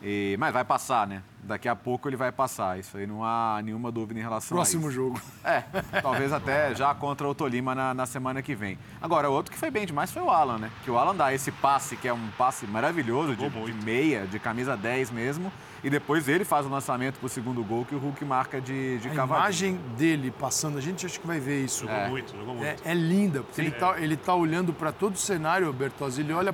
E- 0.02 0.36
mas 0.40 0.54
vai 0.54 0.64
passar, 0.64 1.06
né? 1.08 1.22
Daqui 1.42 1.68
a 1.70 1.76
pouco 1.76 2.08
ele 2.08 2.16
vai 2.18 2.32
passar. 2.32 2.78
Isso 2.78 2.98
aí 2.98 3.08
não 3.08 3.24
há 3.24 3.60
nenhuma 3.64 3.92
dúvida 3.92 4.20
em 4.20 4.24
relação 4.24 4.56
Próximo 4.58 4.86
a 4.86 4.90
isso. 4.90 4.96
jogo. 4.96 5.22
É, 5.44 5.62
talvez 6.02 6.32
até 6.34 6.76
já 6.76 6.94
contra 6.94 7.28
o 7.28 7.34
Tolima 7.34 7.74
na, 7.74 7.94
na 7.94 8.06
semana 8.06 8.42
que 8.42 8.54
vem. 8.54 8.78
Agora, 9.02 9.30
outro 9.30 9.52
que 9.52 9.58
foi 9.58 9.72
bem 9.72 9.86
demais 9.86 10.12
foi 10.12 10.22
o 10.22 10.30
Alan, 10.30 10.58
né? 10.60 10.70
Que 10.84 10.92
o 10.92 10.98
Alan 10.98 11.16
dá 11.16 11.34
esse 11.34 11.52
passe, 11.52 11.96
que 11.96 12.08
é 12.08 12.14
um 12.14 12.28
passe 12.38 12.68
maravilhoso, 12.68 13.36
de, 13.36 13.50
de 13.50 13.74
meia, 13.86 14.28
de 14.28 14.38
camisa 14.38 14.76
10 14.78 15.12
mesmo. 15.12 15.52
E 15.82 15.90
depois 15.90 16.28
ele 16.28 16.44
faz 16.44 16.66
o 16.66 16.70
lançamento 16.70 17.18
pro 17.20 17.30
segundo 17.30 17.64
gol 17.64 17.86
que 17.86 17.96
o 17.96 18.00
Hulk 18.00 18.24
marca 18.26 18.60
de, 18.60 18.98
de 19.00 19.08
A 19.08 19.12
cavadinho. 19.16 19.40
imagem 19.40 19.76
dele 19.98 20.30
passando, 20.32 20.78
a 20.78 20.82
gente 20.82 21.06
acho 21.06 21.20
que 21.22 21.26
vai 21.26 21.40
ver 21.40 21.64
isso. 21.64 21.88
Jogou 21.88 22.10
muito, 22.10 22.38
jogou 22.38 22.54
muito. 22.56 22.68
É, 22.86 22.92
é 22.92 22.94
linda, 22.94 23.44
porque 23.44 23.62
ele 23.62 23.70
está 23.70 23.98
ele 24.00 24.18
tá 24.18 24.36
olhando 24.36 24.74
para 24.74 24.92
todo 24.92 25.16
o 25.16 25.18
cenário, 25.18 25.72
Bertozzi, 25.72 26.20
ele 26.22 26.34
olha 26.34 26.54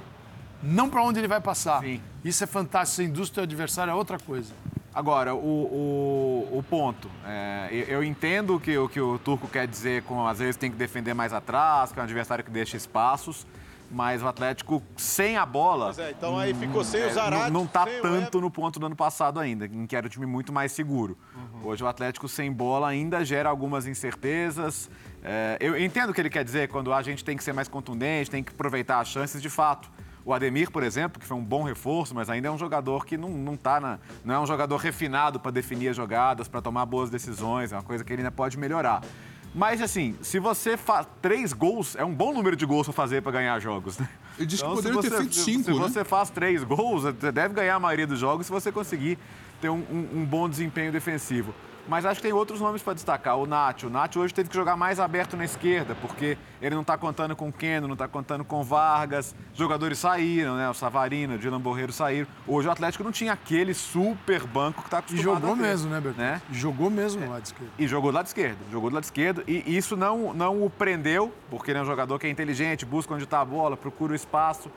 não 0.64 0.90
para 0.90 1.02
onde 1.04 1.20
ele 1.20 1.28
vai 1.28 1.42
passar. 1.42 1.82
Sim. 1.82 2.02
Isso 2.24 2.44
é 2.44 2.48
fantástico, 2.48 3.02
a 3.02 3.06
indústria 3.06 3.46
do 3.46 3.50
adversário 3.50 3.92
é 3.92 3.94
outra 3.94 4.18
coisa. 4.18 4.54
Agora, 4.94 5.36
o, 5.36 5.38
o, 5.38 6.58
o 6.60 6.64
ponto. 6.64 7.10
é, 7.28 7.68
eu, 7.72 7.84
eu 7.98 8.04
entendo 8.04 8.58
que 8.60 8.78
o 8.78 8.88
que 8.88 9.00
o 9.02 9.20
Turco 9.20 9.48
quer 9.48 9.68
dizer 9.68 10.04
com 10.04 10.26
às 10.26 10.40
vezes 10.40 10.56
tem 10.56 10.72
que 10.72 10.78
defender 10.78 11.14
mais 11.14 11.34
atrás, 11.34 11.92
que 11.92 12.00
é 12.00 12.02
um 12.02 12.06
adversário 12.06 12.44
que 12.44 12.52
deixa 12.52 12.78
espaços. 12.78 13.46
Mas 13.92 14.24
o 14.24 14.28
Atlético 14.28 14.82
sem 14.98 15.38
a 15.38 15.46
bola. 15.46 15.86
Pois 15.86 16.00
é, 16.00 16.10
então 16.12 16.40
aí 16.40 16.56
ficou 16.56 16.84
sem 16.84 17.02
É, 17.02 17.08
o 17.08 17.14
Zarate. 17.14 17.52
não, 17.52 17.62
não 17.62 17.68
tá 17.68 17.84
sem 17.86 18.00
o 18.00 18.02
tanto 18.02 18.42
no 18.42 18.50
ponto 18.50 18.80
do 18.80 18.86
ano 18.88 18.96
passado 18.96 19.40
ainda, 19.40 19.68
em 19.68 19.86
que 19.86 19.96
era 19.96 20.08
um 20.08 20.10
time 20.10 20.26
muito 20.26 20.52
mais 20.52 20.72
seguro. 20.72 21.16
Hoje 21.64 21.84
o 21.84 21.88
Atlético 21.88 22.28
sem 22.28 22.52
bola 22.52 22.88
ainda 22.88 23.24
gera 23.24 23.48
algumas 23.48 23.86
incertezas. 23.86 24.90
É, 25.24 25.58
eu 25.60 25.78
entendo 25.80 26.10
o 26.10 26.14
que 26.14 26.20
ele 26.22 26.32
quer 26.32 26.44
dizer 26.44 26.68
quando 26.68 26.92
a 26.92 27.02
gente 27.04 27.24
tem 27.24 27.38
que 27.38 27.44
ser 27.44 27.54
mais 27.54 27.68
contundente, 27.68 28.30
tem 28.32 28.44
que 28.44 28.52
aproveitar 28.52 29.00
as 29.00 29.08
chances 29.08 29.40
de 29.42 29.50
fato. 29.52 29.90
O 30.26 30.34
Ademir, 30.34 30.72
por 30.72 30.82
exemplo, 30.82 31.20
que 31.22 31.26
foi 31.28 31.38
um 31.38 31.44
bom 31.44 31.62
reforço, 31.64 32.16
mas 32.16 32.30
ainda 32.32 32.48
é 32.48 32.52
um 32.52 32.58
jogador 32.58 33.06
que 33.06 33.16
não, 33.16 33.30
não, 33.30 33.56
tá 33.56 33.80
na, 33.80 34.00
não 34.24 34.34
é 34.34 34.40
um 34.40 34.46
jogador 34.48 34.78
refinado 34.78 35.40
para 35.40 35.52
definir 35.52 35.90
as 35.90 35.96
jogadas, 35.96 36.48
para 36.48 36.62
tomar 36.64 36.84
boas 36.88 37.12
decisões, 37.12 37.72
é 37.72 37.76
uma 37.76 37.84
coisa 37.84 38.04
que 38.04 38.12
ele 38.12 38.22
ainda 38.24 38.32
pode 38.32 38.58
melhorar. 38.58 39.04
Mas 39.54 39.82
assim, 39.82 40.16
se 40.22 40.40
você 40.40 40.76
faz 40.76 41.08
três 41.22 41.54
gols, 41.54 41.96
é 41.96 42.04
um 42.04 42.14
bom 42.14 42.34
número 42.34 42.56
de 42.56 42.66
gols 42.66 42.88
para 42.88 42.94
fazer 42.94 43.22
para 43.22 43.32
ganhar 43.34 43.58
jogos, 43.60 43.98
né? 44.00 44.10
Ele 44.38 44.48
disse 44.48 44.64
que 44.64 44.68
Então, 44.70 44.82
se 44.82 44.90
poderia 44.90 45.10
ter 45.10 45.18
feito 45.18 45.36
cinco, 45.36 45.64
Se 45.64 45.72
né? 45.72 45.78
você 45.78 46.04
faz 46.04 46.30
três 46.32 46.64
gols, 46.64 47.04
você 47.04 47.32
deve 47.32 47.54
ganhar 47.54 47.76
a 47.76 47.80
maioria 47.80 48.08
dos 48.08 48.20
jogos 48.20 48.48
se 48.48 48.52
você 48.52 48.72
conseguir 48.72 49.18
ter 49.62 49.70
um, 49.70 49.78
um- 49.90 50.10
um 50.22 50.26
bom 50.26 50.50
desempenho 50.50 50.92
defensivo. 50.92 51.54
Mas 51.88 52.06
acho 52.06 52.20
que 52.20 52.24
tem 52.24 52.34
outros 52.34 52.60
nomes 52.60 52.82
para 52.82 52.94
destacar. 52.94 53.38
O 53.38 53.46
Nacho. 53.46 53.88
O 53.88 53.90
Nacho 53.90 54.20
hoje 54.20 54.34
teve 54.34 54.50
que 54.50 54.56
jogar 54.56 54.76
mais 54.76 55.00
aberto 55.00 55.38
na 55.38 55.46
esquerda, 55.46 55.96
porque 56.02 56.38
ele 56.62 56.74
não 56.74 56.82
está 56.82 56.98
contando 56.98 57.36
com 57.36 57.50
o 57.50 57.54
Keno, 57.54 57.88
não 57.88 57.94
está 57.94 58.08
contando 58.08 58.44
com 58.44 58.62
o 58.62 58.64
Vargas. 58.64 59.36
Jogadores 59.54 60.00
saíram, 60.00 60.56
né? 60.56 60.70
O 60.70 60.74
Savarino, 60.74 61.36
o 61.36 61.38
Dylan 61.38 61.62
Borreiro 61.62 61.94
saíram. 61.94 62.28
Hoje 62.48 62.68
o 62.68 62.72
Atlético 62.72 63.04
não 63.04 63.12
tinha 63.12 63.34
aquele 63.34 63.74
super 63.74 64.44
banco 64.48 64.82
que 64.82 64.88
está 64.88 64.98
E 64.98 65.00
acostumado 65.00 65.24
jogou 65.24 65.54
a 65.54 65.56
ter, 65.58 65.62
mesmo, 65.62 65.90
né, 65.90 66.02
Bertão? 66.02 66.26
né? 66.26 66.42
Jogou 66.52 66.90
mesmo 66.90 67.22
no 67.26 67.32
lado 67.32 67.46
esquerdo. 67.46 67.72
E 67.78 67.88
jogou 67.88 68.12
do 68.12 68.16
lado 68.16 68.26
esquerdo, 68.26 68.58
jogou 68.72 68.90
do 68.90 68.94
lado 68.96 69.04
esquerdo. 69.04 69.44
E 69.48 69.78
isso 69.78 69.96
não, 69.96 70.34
não 70.34 70.64
o 70.64 70.70
prendeu, 70.70 71.32
porque 71.50 71.72
ele 71.72 71.80
é 71.80 71.82
um 71.82 71.86
jogador 71.86 72.18
que 72.18 72.26
é 72.26 72.30
inteligente, 72.30 72.86
busca 72.86 73.14
onde 73.14 73.26
está 73.26 73.42
a 73.42 73.46
bola, 73.46 73.78
procura 73.78 74.14
o 74.14 74.16
espaço. 74.16 74.72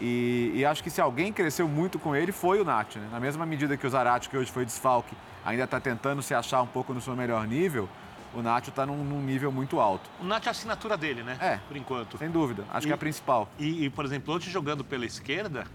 E, 0.00 0.52
e 0.54 0.64
acho 0.64 0.82
que 0.82 0.90
se 0.90 1.00
alguém 1.00 1.32
cresceu 1.32 1.68
muito 1.68 1.98
com 1.98 2.14
ele 2.16 2.32
foi 2.32 2.60
o 2.60 2.64
Nath. 2.64 2.96
Né? 2.96 3.08
Na 3.10 3.20
mesma 3.20 3.44
medida 3.46 3.76
que 3.76 3.86
o 3.86 3.90
Zarate, 3.90 4.28
que 4.28 4.36
hoje 4.36 4.50
foi 4.50 4.64
desfalque, 4.64 5.14
ainda 5.44 5.64
está 5.64 5.78
tentando 5.80 6.22
se 6.22 6.34
achar 6.34 6.62
um 6.62 6.66
pouco 6.66 6.92
no 6.92 7.00
seu 7.00 7.14
melhor 7.14 7.46
nível, 7.46 7.88
o 8.34 8.40
Nath 8.40 8.68
está 8.68 8.86
num, 8.86 9.04
num 9.04 9.20
nível 9.20 9.52
muito 9.52 9.78
alto. 9.78 10.08
O 10.20 10.24
Nath 10.24 10.46
é 10.46 10.48
a 10.48 10.50
assinatura 10.52 10.96
dele, 10.96 11.22
né? 11.22 11.36
É. 11.40 11.56
Por 11.68 11.76
enquanto. 11.76 12.16
Sem 12.18 12.30
dúvida, 12.30 12.64
acho 12.70 12.86
que 12.86 12.92
é 12.92 12.94
a 12.94 12.98
principal. 12.98 13.48
E, 13.58 13.84
e, 13.84 13.90
por 13.90 14.04
exemplo, 14.04 14.34
hoje 14.34 14.50
jogando 14.50 14.82
pela 14.82 15.04
esquerda, 15.04 15.66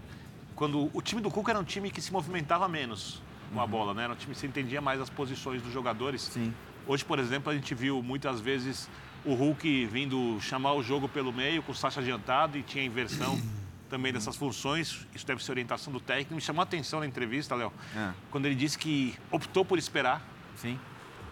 quando 0.56 0.90
o 0.92 1.00
time 1.00 1.20
do 1.20 1.30
Cuca 1.30 1.52
era 1.52 1.60
um 1.60 1.64
time 1.64 1.90
que 1.90 2.00
se 2.00 2.12
movimentava 2.12 2.68
menos 2.68 3.22
com 3.52 3.60
a 3.60 3.66
bola, 3.66 3.94
né? 3.94 4.04
Era 4.04 4.12
um 4.12 4.16
time 4.16 4.34
que 4.34 4.40
se 4.40 4.46
entendia 4.46 4.80
mais 4.80 5.00
as 5.00 5.08
posições 5.08 5.62
dos 5.62 5.72
jogadores. 5.72 6.22
Sim. 6.22 6.52
Hoje, 6.86 7.04
por 7.04 7.18
exemplo, 7.18 7.50
a 7.50 7.54
gente 7.54 7.74
viu 7.74 8.02
muitas 8.02 8.40
vezes 8.40 8.88
o 9.24 9.34
Hulk 9.34 9.86
vindo 9.86 10.38
chamar 10.40 10.72
o 10.72 10.82
jogo 10.82 11.08
pelo 11.08 11.32
meio, 11.32 11.62
com 11.62 11.72
o 11.72 11.74
Sacha 11.74 12.00
adiantado 12.00 12.58
e 12.58 12.62
tinha 12.62 12.84
inversão 12.84 13.38
também 13.88 14.12
dessas 14.12 14.36
funções. 14.36 15.06
Isso 15.14 15.26
deve 15.26 15.42
ser 15.42 15.52
orientação 15.52 15.92
do 15.92 16.00
técnico. 16.00 16.34
Me 16.34 16.40
chamou 16.40 16.60
a 16.60 16.64
atenção 16.64 17.00
na 17.00 17.06
entrevista, 17.06 17.54
Léo, 17.54 17.72
É. 17.96 18.10
quando 18.30 18.46
ele 18.46 18.54
disse 18.54 18.78
que 18.78 19.14
optou 19.30 19.64
por 19.64 19.78
esperar. 19.78 20.22
Sim. 20.56 20.78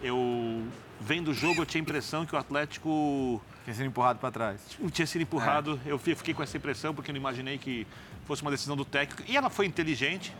Eu, 0.01 0.63
vendo 1.01 1.31
o 1.31 1.33
jogo, 1.33 1.61
eu 1.61 1.65
tinha 1.65 1.81
a 1.81 1.83
impressão 1.83 2.25
que 2.25 2.35
o 2.35 2.37
Atlético 2.37 3.41
Tinha 3.63 3.75
sido 3.75 3.85
empurrado 3.87 4.19
para 4.19 4.31
trás. 4.31 4.61
tinha 4.91 5.07
sido 5.07 5.21
empurrado. 5.21 5.79
Eu 5.85 5.97
fi- 5.97 6.15
fiquei 6.15 6.33
com 6.33 6.43
essa 6.43 6.55
impressão 6.57 6.93
porque 6.93 7.09
eu 7.11 7.13
não 7.13 7.19
imaginei 7.19 7.57
que 7.57 7.85
fosse 8.27 8.41
uma 8.41 8.51
decisão 8.51 8.75
do 8.75 8.85
técnico. 8.85 9.23
E 9.31 9.37
ela 9.37 9.49
foi 9.49 9.65
inteligente, 9.65 10.35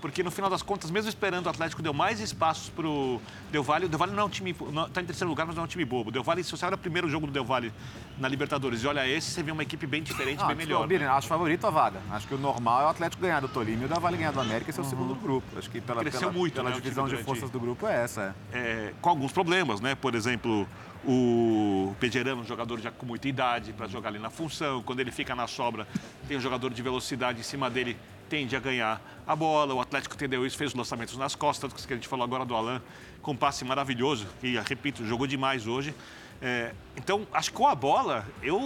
porque 0.00 0.22
no 0.22 0.30
final 0.30 0.48
das 0.48 0.62
contas, 0.62 0.90
mesmo 0.90 1.08
esperando 1.08 1.46
o 1.46 1.48
Atlético, 1.48 1.82
deu 1.82 1.92
mais 1.92 2.20
espaços 2.20 2.68
para 2.70 2.86
o 2.86 3.20
Del 3.50 3.62
Valle. 3.62 3.86
O 3.86 3.88
Del 3.88 3.98
Valle 3.98 4.12
não 4.12 4.22
é 4.22 4.24
um 4.24 4.28
time. 4.28 4.50
Está 4.88 5.00
em 5.00 5.04
terceiro 5.04 5.28
lugar, 5.28 5.46
mas 5.46 5.54
não 5.56 5.62
é 5.62 5.64
um 5.64 5.68
time 5.68 5.84
bobo. 5.84 6.10
O 6.10 6.12
Del 6.12 6.22
Valle, 6.22 6.42
se 6.42 6.50
você 6.50 6.64
olha 6.64 6.76
o 6.76 6.78
primeiro 6.78 7.08
jogo 7.08 7.26
do 7.26 7.32
Del 7.32 7.44
Valle 7.44 7.72
na 8.18 8.28
Libertadores 8.28 8.82
e 8.82 8.86
olha 8.86 9.06
esse, 9.06 9.30
você 9.30 9.42
vê 9.42 9.50
uma 9.50 9.62
equipe 9.62 9.86
bem 9.86 10.02
diferente, 10.02 10.42
Ah, 10.42 10.46
bem 10.46 10.56
melhor. 10.56 10.86
Bira, 10.86 11.12
acho 11.12 11.26
favorito 11.26 11.66
a 11.66 11.70
vaga. 11.70 12.00
Acho 12.10 12.26
que 12.26 12.34
o 12.34 12.38
normal 12.38 12.82
é 12.82 12.84
o 12.86 12.88
Atlético 12.88 13.22
ganhar 13.22 13.40
do 13.40 13.48
Tolima 13.48 13.82
e 13.82 13.86
o 13.86 13.88
da 13.88 13.98
Vale 13.98 14.16
ganhar 14.16 14.32
do 14.32 14.40
América 14.40 14.70
e 14.70 14.72
ser 14.74 14.80
o 14.80 14.84
segundo 14.84 15.14
do 15.14 15.20
grupo. 15.20 15.58
Acho 15.58 15.70
que 15.70 15.80
pela, 15.80 16.00
Cresceu 16.00 16.20
pela, 16.20 16.32
muito, 16.32 16.54
pela 16.54 16.70
né, 16.70 16.76
divisão 16.76 17.08
de 17.08 17.16
forças 17.18 17.50
do 17.50 17.58
grupo 17.60 17.86
é 17.86 18.02
essa. 18.02 18.34
É. 18.52 18.58
é, 18.58 18.94
com 19.00 19.08
alguns 19.10 19.32
problemas, 19.32 19.80
né? 19.80 19.94
Por 19.94 20.14
exemplo, 20.14 20.66
o 21.04 21.94
Pejerano, 21.98 22.42
um 22.42 22.44
jogador 22.44 22.80
já 22.80 22.90
com 22.90 23.04
muita 23.06 23.28
idade 23.28 23.72
para 23.72 23.86
jogar 23.88 24.08
ali 24.10 24.18
na 24.18 24.30
função. 24.30 24.82
Quando 24.82 25.00
ele 25.00 25.10
fica 25.10 25.34
na 25.34 25.46
sobra, 25.46 25.86
tem 26.28 26.36
um 26.36 26.40
jogador 26.40 26.70
de 26.70 26.82
velocidade 26.82 27.40
em 27.40 27.42
cima 27.42 27.68
dele, 27.68 27.96
tende 28.28 28.54
a 28.56 28.60
ganhar 28.60 29.00
a 29.26 29.34
bola. 29.34 29.74
O 29.74 29.80
Atlético 29.80 30.14
entendeu 30.14 30.46
isso, 30.46 30.56
fez 30.56 30.70
os 30.70 30.76
lançamentos 30.76 31.16
nas 31.16 31.34
costas, 31.34 31.72
que 31.86 31.92
a 31.92 31.96
gente 31.96 32.08
falou 32.08 32.24
agora 32.24 32.44
do 32.44 32.54
Alain, 32.54 32.80
com 33.20 33.32
um 33.32 33.36
passe 33.36 33.64
maravilhoso, 33.64 34.26
e 34.42 34.58
repito, 34.60 35.04
jogou 35.06 35.26
demais 35.26 35.66
hoje. 35.66 35.94
É, 36.40 36.72
então, 36.96 37.26
acho 37.32 37.50
que 37.50 37.56
com 37.56 37.66
a 37.68 37.74
bola, 37.74 38.26
eu, 38.42 38.60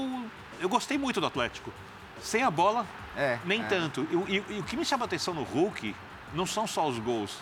eu 0.61 0.69
gostei 0.69 0.97
muito 0.97 1.21
do 1.21 1.27
Atlético. 1.27 1.73
Sem 2.23 2.43
a 2.43 2.51
bola, 2.51 2.87
É, 3.17 3.39
nem 3.45 3.61
é. 3.61 3.65
tanto. 3.65 4.07
E, 4.29 4.37
e- 4.37 4.45
e 4.57 4.59
o 4.61 4.63
que 4.63 4.77
me 4.77 4.85
chama 4.85 5.05
a 5.05 5.07
atenção 5.07 5.35
no 5.35 5.43
Hulk 5.43 5.95
não 6.35 6.47
são 6.47 6.67
só 6.67 6.87
os 6.89 6.99
gols. 6.99 7.39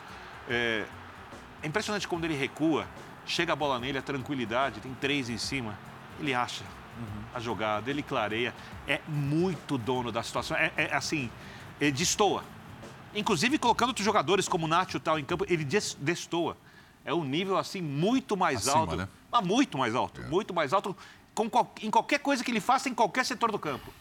É, 0.49 0.85
é 1.63 1.67
impressionante 1.67 2.07
quando 2.09 2.25
ele 2.25 2.35
recua, 2.37 2.87
chega 3.27 3.53
a 3.53 3.57
bola 3.57 3.79
nele, 3.79 3.99
a 3.99 4.03
tranquilidade, 4.03 4.81
tem 4.81 4.95
três 4.95 5.29
em 5.29 5.39
cima, 5.39 5.79
ele 6.21 6.35
acha 6.35 6.65
a 7.35 7.41
jogada, 7.41 7.91
ele 7.91 8.03
clareia, 8.03 8.55
é 8.87 9.01
muito 9.09 9.77
dono 9.77 10.13
da 10.13 10.23
situação, 10.23 10.57
é, 10.57 10.71
é 10.77 10.95
assim, 10.95 11.31
ele 11.81 11.91
destoa. 11.93 12.45
Inclusive 13.15 13.59
colocando 13.59 13.89
outros 13.89 14.05
jogadores 14.05 14.49
como 14.49 14.67
o 14.67 14.69
Nacho 14.69 14.99
tal 15.01 15.19
em 15.19 15.25
campo, 15.25 15.45
ele 15.49 15.65
des- 15.65 15.97
destoa. 16.01 16.57
É 17.05 17.13
um 17.13 17.25
nível 17.25 17.57
assim 17.59 17.81
muito 17.83 18.37
mais 18.37 18.59
Acima, 18.69 18.77
alto, 18.83 18.97
né? 18.97 19.09
mas 19.31 19.45
muito 19.47 19.77
mais 19.77 19.95
alto, 19.95 20.23
muito 20.23 20.55
mais 20.55 20.73
alto 20.73 20.97
com 21.35 21.51
em 21.83 21.91
qualquer 21.91 22.19
coisa 22.21 22.43
que 22.45 22.51
ele 22.51 22.61
faça 22.61 22.89
em 22.89 22.95
qualquer 22.95 23.25
setor 23.25 23.51
do 23.53 23.59
campo. 23.59 23.93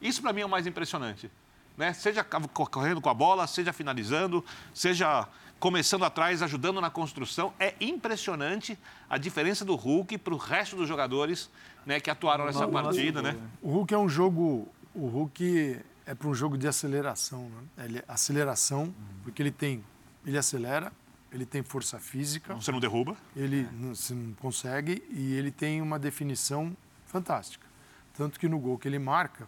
Isso 0.00 0.20
para 0.22 0.32
mim 0.32 0.40
é 0.40 0.46
o 0.46 0.48
mais 0.48 0.66
impressionante. 0.66 1.30
Né? 1.76 1.92
Seja 1.92 2.24
co- 2.24 2.66
correndo 2.66 3.00
com 3.00 3.08
a 3.08 3.14
bola, 3.14 3.46
seja 3.46 3.72
finalizando, 3.72 4.44
seja 4.74 5.28
começando 5.60 6.04
atrás, 6.04 6.42
ajudando 6.42 6.80
na 6.80 6.90
construção. 6.90 7.52
É 7.60 7.74
impressionante 7.80 8.76
a 9.08 9.18
diferença 9.18 9.64
do 9.64 9.76
Hulk 9.76 10.16
para 10.18 10.34
o 10.34 10.38
resto 10.38 10.74
dos 10.74 10.88
jogadores 10.88 11.50
né, 11.84 12.00
que 12.00 12.10
atuaram 12.10 12.46
nessa 12.46 12.66
partida. 12.66 13.20
Né? 13.20 13.36
O 13.62 13.70
Hulk 13.70 13.94
é 13.94 13.98
um 13.98 14.08
jogo. 14.08 14.66
O 14.94 15.06
Hulk 15.06 15.78
é 16.06 16.14
para 16.14 16.26
um 16.26 16.34
jogo 16.34 16.56
de 16.56 16.66
aceleração. 16.66 17.50
Né? 17.76 17.84
Ele, 17.84 18.02
aceleração, 18.08 18.92
porque 19.22 19.42
ele 19.42 19.50
tem. 19.52 19.84
Ele 20.26 20.36
acelera, 20.36 20.92
ele 21.32 21.46
tem 21.46 21.62
força 21.62 21.98
física, 21.98 22.54
Você 22.54 22.72
não 22.72 22.80
derruba. 22.80 23.16
ele 23.34 23.66
não, 23.72 23.94
se 23.94 24.12
não 24.12 24.34
consegue 24.34 25.02
e 25.10 25.34
ele 25.34 25.50
tem 25.50 25.80
uma 25.80 25.98
definição 25.98 26.76
fantástica. 27.06 27.66
Tanto 28.14 28.38
que 28.38 28.46
no 28.48 28.58
gol 28.58 28.76
que 28.76 28.86
ele 28.86 28.98
marca, 28.98 29.46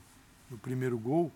no 0.50 0.56
primeiro 0.56 0.96
gol, 0.98 1.30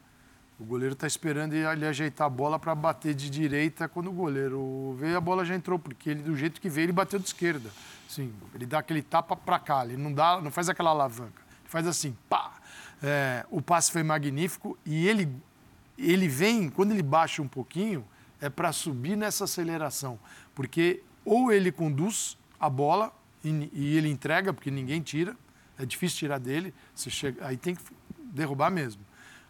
o 0.58 0.64
goleiro 0.64 0.94
está 0.94 1.06
esperando 1.06 1.52
ele 1.52 1.86
ajeitar 1.86 2.26
a 2.26 2.30
bola 2.30 2.58
para 2.58 2.74
bater 2.74 3.14
de 3.14 3.28
direita. 3.28 3.88
Quando 3.88 4.08
o 4.08 4.12
goleiro 4.12 4.96
veio, 4.98 5.16
a 5.16 5.20
bola 5.20 5.44
já 5.44 5.54
entrou, 5.54 5.78
porque 5.78 6.10
ele, 6.10 6.22
do 6.22 6.34
jeito 6.34 6.60
que 6.60 6.68
veio, 6.68 6.86
ele 6.86 6.92
bateu 6.92 7.18
de 7.18 7.26
esquerda. 7.26 7.70
Sim, 8.08 8.32
ele 8.54 8.64
dá 8.64 8.78
aquele 8.78 9.02
tapa 9.02 9.36
para 9.36 9.58
cá, 9.58 9.84
ele 9.84 9.98
não, 9.98 10.12
dá, 10.12 10.40
não 10.40 10.50
faz 10.50 10.68
aquela 10.68 10.90
alavanca. 10.90 11.42
Ele 11.60 11.68
faz 11.68 11.86
assim, 11.86 12.16
pá. 12.28 12.54
É, 13.02 13.44
o 13.50 13.60
passe 13.60 13.92
foi 13.92 14.02
magnífico 14.02 14.78
e 14.86 15.06
ele, 15.06 15.28
ele 15.98 16.26
vem, 16.26 16.70
quando 16.70 16.92
ele 16.92 17.02
baixa 17.02 17.42
um 17.42 17.48
pouquinho, 17.48 18.06
é 18.40 18.48
para 18.48 18.72
subir 18.72 19.16
nessa 19.16 19.44
aceleração. 19.44 20.18
Porque 20.54 21.02
ou 21.22 21.52
ele 21.52 21.70
conduz 21.70 22.38
a 22.58 22.70
bola 22.70 23.12
e, 23.44 23.70
e 23.74 23.96
ele 23.98 24.08
entrega, 24.08 24.54
porque 24.54 24.70
ninguém 24.70 25.02
tira, 25.02 25.36
é 25.78 25.84
difícil 25.84 26.20
tirar 26.20 26.38
dele, 26.38 26.72
você 26.94 27.10
chega, 27.10 27.46
aí 27.46 27.58
tem 27.58 27.74
que 27.74 27.82
derrubar 28.18 28.70
mesmo. 28.70 29.05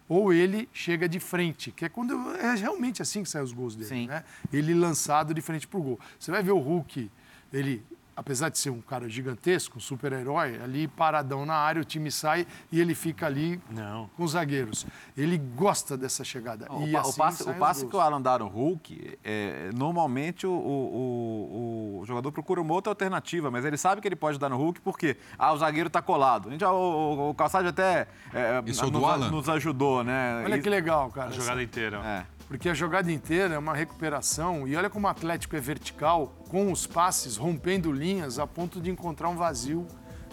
Ou 0.09 0.31
ele 0.31 0.69
chega 0.71 1.07
de 1.07 1.19
frente, 1.19 1.71
que 1.71 1.83
é 1.83 1.89
quando 1.89 2.13
é 2.35 2.55
realmente 2.55 3.01
assim 3.01 3.23
que 3.23 3.29
saem 3.29 3.43
os 3.43 3.51
gols 3.51 3.75
dele, 3.75 3.89
Sim. 3.89 4.07
né? 4.07 4.23
Ele 4.53 4.73
lançado 4.73 5.33
de 5.33 5.41
frente 5.41 5.67
pro 5.67 5.81
gol. 5.81 5.99
Você 6.17 6.31
vai 6.31 6.41
ver 6.41 6.51
o 6.51 6.59
Hulk, 6.59 7.11
ele 7.51 7.83
apesar 8.17 8.49
de 8.49 8.57
ser 8.57 8.71
um 8.71 8.81
cara 8.81 9.07
gigantesco, 9.07 9.77
um 9.77 9.79
super-herói, 9.79 10.59
ali 10.61 10.87
paradão 10.87 11.45
na 11.45 11.53
área, 11.53 11.79
o 11.79 11.85
time 11.85 12.11
sai 12.11 12.47
e 12.71 12.81
ele 12.81 12.95
fica 12.95 13.27
ali 13.27 13.61
Não. 13.69 14.09
com 14.17 14.23
os 14.23 14.31
zagueiros. 14.31 14.87
Ele 15.15 15.37
gosta 15.37 15.95
dessa 15.95 16.23
chegada. 16.23 16.65
O, 16.73 16.87
e 16.87 16.91
pa- 16.91 17.01
assim 17.01 17.09
o 17.11 17.13
passe, 17.15 17.43
o 17.43 17.53
passe 17.53 17.85
que 17.85 17.95
o 17.95 17.99
Alan 17.99 18.19
dá 18.19 18.39
no 18.39 18.47
Hulk, 18.47 19.19
é, 19.23 19.69
normalmente 19.75 20.47
o, 20.47 20.51
o- 20.51 21.97
o- 21.97 21.99
o 22.01 22.05
jogador 22.05 22.31
procura 22.31 22.59
uma 22.59 22.73
outra 22.73 22.91
alternativa, 22.91 23.51
mas 23.51 23.63
ele 23.63 23.77
sabe 23.77 24.01
que 24.01 24.07
ele 24.07 24.15
pode 24.15 24.39
dar 24.39 24.49
no 24.49 24.57
Hulk 24.57 24.81
porque 24.81 25.15
ah, 25.37 25.53
o 25.53 25.57
zagueiro 25.57 25.87
está 25.87 26.01
colado. 26.01 26.47
A 26.49 26.51
gente, 26.51 26.61
já- 26.61 26.71
o, 26.71 26.75
o, 26.75 27.29
o 27.29 27.35
Calçado 27.35 27.67
até 27.67 28.07
é, 28.33 28.63
Isso 28.65 28.83
é 28.83 28.89
nos, 28.89 29.03
Alan? 29.03 29.29
nos 29.29 29.47
ajudou, 29.47 30.03
né? 30.03 30.41
Olha 30.43 30.55
E- 30.57 30.61
que 30.61 30.69
legal, 30.69 31.11
cara. 31.11 31.29
A 31.29 31.31
jogada 31.33 31.61
inteira. 31.61 31.97
É. 32.03 32.36
Porque 32.47 32.69
a 32.69 32.73
jogada 32.73 33.11
inteira 33.11 33.55
é 33.55 33.57
uma 33.57 33.75
recuperação. 33.75 34.67
E 34.67 34.75
olha 34.75 34.89
como 34.89 35.05
o 35.05 35.09
Atlético 35.09 35.55
é 35.55 35.59
vertical, 35.59 36.33
com 36.49 36.71
os 36.71 36.87
passes, 36.87 37.35
rompendo 37.35 37.91
linhas, 37.91 38.39
a 38.39 38.47
ponto 38.47 38.79
de 38.79 38.89
encontrar 38.89 39.27
um 39.29 39.35
vazio 39.35 39.85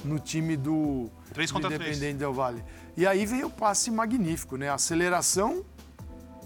no 0.05 0.19
time 0.19 0.57
do, 0.57 1.11
Três 1.33 1.51
do. 1.51 1.59
Independente 1.59 2.19
Del 2.19 2.33
Valle. 2.33 2.63
E 2.97 3.05
aí 3.07 3.27
vem 3.27 3.43
o 3.43 3.51
passe 3.51 3.91
magnífico, 3.91 4.57
né? 4.57 4.69
A 4.69 4.75
aceleração 4.75 5.65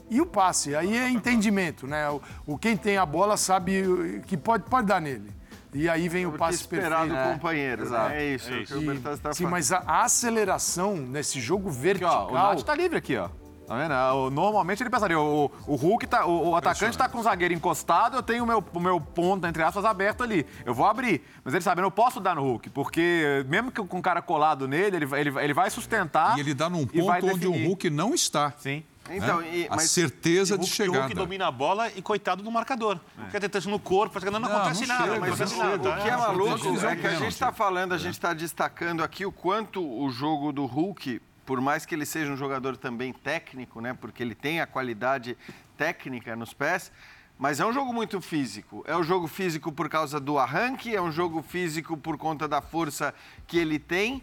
e 0.08 0.20
o 0.22 0.26
passe. 0.26 0.74
Aí 0.74 0.96
é 0.96 1.10
entendimento, 1.10 1.86
né? 1.86 2.08
O, 2.08 2.22
o 2.46 2.56
quem 2.58 2.74
tem 2.76 2.96
a 2.96 3.04
bola 3.04 3.36
sabe 3.36 4.22
que 4.26 4.36
pode, 4.38 4.64
pode 4.64 4.86
dar 4.86 5.00
nele. 5.02 5.30
E 5.74 5.86
aí 5.86 6.08
vem 6.08 6.24
o 6.24 6.32
passe 6.32 6.60
esperar 6.62 7.00
perfeito. 7.06 7.26
do 7.28 7.32
companheiro. 7.34 7.82
exato. 7.82 8.08
né? 8.08 8.24
É 8.24 8.34
isso, 8.34 8.48
É 8.48 8.54
é 8.54 8.56
o 8.56 8.62
isso. 8.62 8.72
que 8.72 8.78
o 8.78 8.86
Bertazzi 8.86 9.16
está 9.18 9.32
Sim, 9.34 9.44
falando. 9.44 9.50
mas 9.52 9.70
a, 9.72 10.02
aceleração 10.04 10.96
nesse 10.96 11.38
jogo 11.40 11.68
Aqui, 11.68 11.78
vertical. 11.78 12.28
ó, 12.28 12.30
o 12.30 12.34
Nath 12.34 12.62
tá 12.62 12.74
livre 12.74 12.96
aqui, 12.96 13.16
ó. 13.18 13.28
Tá 13.68 13.76
vendo? 13.76 13.92
O- 14.16 14.30
Normalmente 14.30 14.82
ele 14.82 14.88
pensaria, 14.90 15.20
o, 15.20 15.50
o 15.66 15.74
Hulk 15.76 16.06
tá. 16.06 16.24
O, 16.26 16.48
o 16.50 16.56
atacante 16.56 16.96
tá 16.96 17.08
com 17.08 17.18
o 17.18 17.22
zagueiro 17.22 17.52
encostado, 17.52 18.16
eu 18.16 18.22
tenho 18.22 18.42
o 18.44 18.46
meu, 18.46 18.64
o 18.72 18.80
meu 18.80 18.98
ponto, 19.00 19.46
entre 19.46 19.62
aspas, 19.62 19.84
aberto 19.84 20.22
ali. 20.22 20.46
Eu 20.64 20.72
vou 20.74 20.86
abrir. 20.86 21.22
Mas 21.44 21.52
ele 21.54 21.62
sabe, 21.62 21.80
eu 21.80 21.84
não 21.84 21.90
posso 21.90 22.18
dar 22.18 22.34
no 22.34 22.42
Hulk, 22.42 22.70
porque 22.70 23.44
mesmo 23.46 23.70
que 23.70 23.82
com 23.84 23.98
o 23.98 24.02
cara 24.02 24.22
colado 24.22 24.66
nele, 24.66 24.96
ele, 24.96 25.06
vai- 25.06 25.20
ele, 25.20 25.30
vai- 25.30 25.44
ele 25.44 25.54
vai 25.54 25.68
sustentar. 25.70 26.36
E 26.36 26.40
ele 26.40 26.54
dá 26.54 26.70
num 26.70 26.86
ponto 26.86 27.26
onde 27.26 27.46
o. 27.46 27.52
Hulk 27.68 27.90
não 27.90 28.14
está. 28.14 28.52
Sim. 28.58 28.82
Então, 29.10 29.40
né? 29.40 29.48
e- 29.54 29.66
a 29.70 29.78
certeza 29.78 30.58
de 30.58 30.66
Hulk, 30.66 30.88
o. 30.88 31.00
Hulk 31.00 31.14
domina 31.14 31.46
a 31.46 31.50
bola 31.50 31.90
e 31.96 32.02
coitado 32.02 32.42
do 32.42 32.50
marcador. 32.50 32.98
Fica 33.26 33.40
tentando 33.40 33.68
no 33.70 33.78
corpo, 33.78 34.18
que 34.20 34.30
não, 34.30 34.38
Não, 34.38 34.48
acontece 34.54 34.86
não 34.86 34.88
nada. 34.88 35.02
chega, 35.04 35.14
não 35.14 35.20
mas 35.20 35.28
acontece 35.40 35.56
não 35.58 35.70
chega. 35.70 35.88
O 35.90 36.02
que 36.02 36.08
é 36.10 36.16
maluco 36.16 36.58
proteger 36.58 36.90
é 36.90 36.92
o 36.92 36.96
que 37.00 37.06
a 37.06 37.10
gente 37.16 37.28
está 37.28 37.52
falando, 37.52 37.92
a 37.94 37.98
gente 37.98 38.12
está 38.14 38.34
destacando 38.34 39.02
aqui 39.02 39.24
o 39.24 39.32
quanto 39.32 39.82
o 39.82 40.10
jogo 40.10 40.52
do 40.52 40.66
Hulk, 40.66 41.20
por 41.48 41.62
mais 41.62 41.86
que 41.86 41.94
ele 41.94 42.04
seja 42.04 42.30
um 42.30 42.36
jogador 42.36 42.76
também 42.76 43.10
técnico, 43.10 43.80
né? 43.80 43.94
Porque 43.98 44.22
ele 44.22 44.34
tem 44.34 44.60
a 44.60 44.66
qualidade 44.66 45.34
técnica 45.78 46.36
nos 46.36 46.52
pés, 46.52 46.92
mas 47.38 47.58
é 47.58 47.64
um 47.64 47.72
jogo 47.72 47.90
muito 47.90 48.20
físico. 48.20 48.84
É 48.86 48.94
um 48.94 49.02
jogo 49.02 49.26
físico 49.26 49.72
por 49.72 49.88
causa 49.88 50.20
do 50.20 50.38
arranque, 50.38 50.94
é 50.94 51.00
um 51.00 51.10
jogo 51.10 51.40
físico 51.40 51.96
por 51.96 52.18
conta 52.18 52.46
da 52.46 52.60
força 52.60 53.14
que 53.46 53.56
ele 53.56 53.78
tem. 53.78 54.22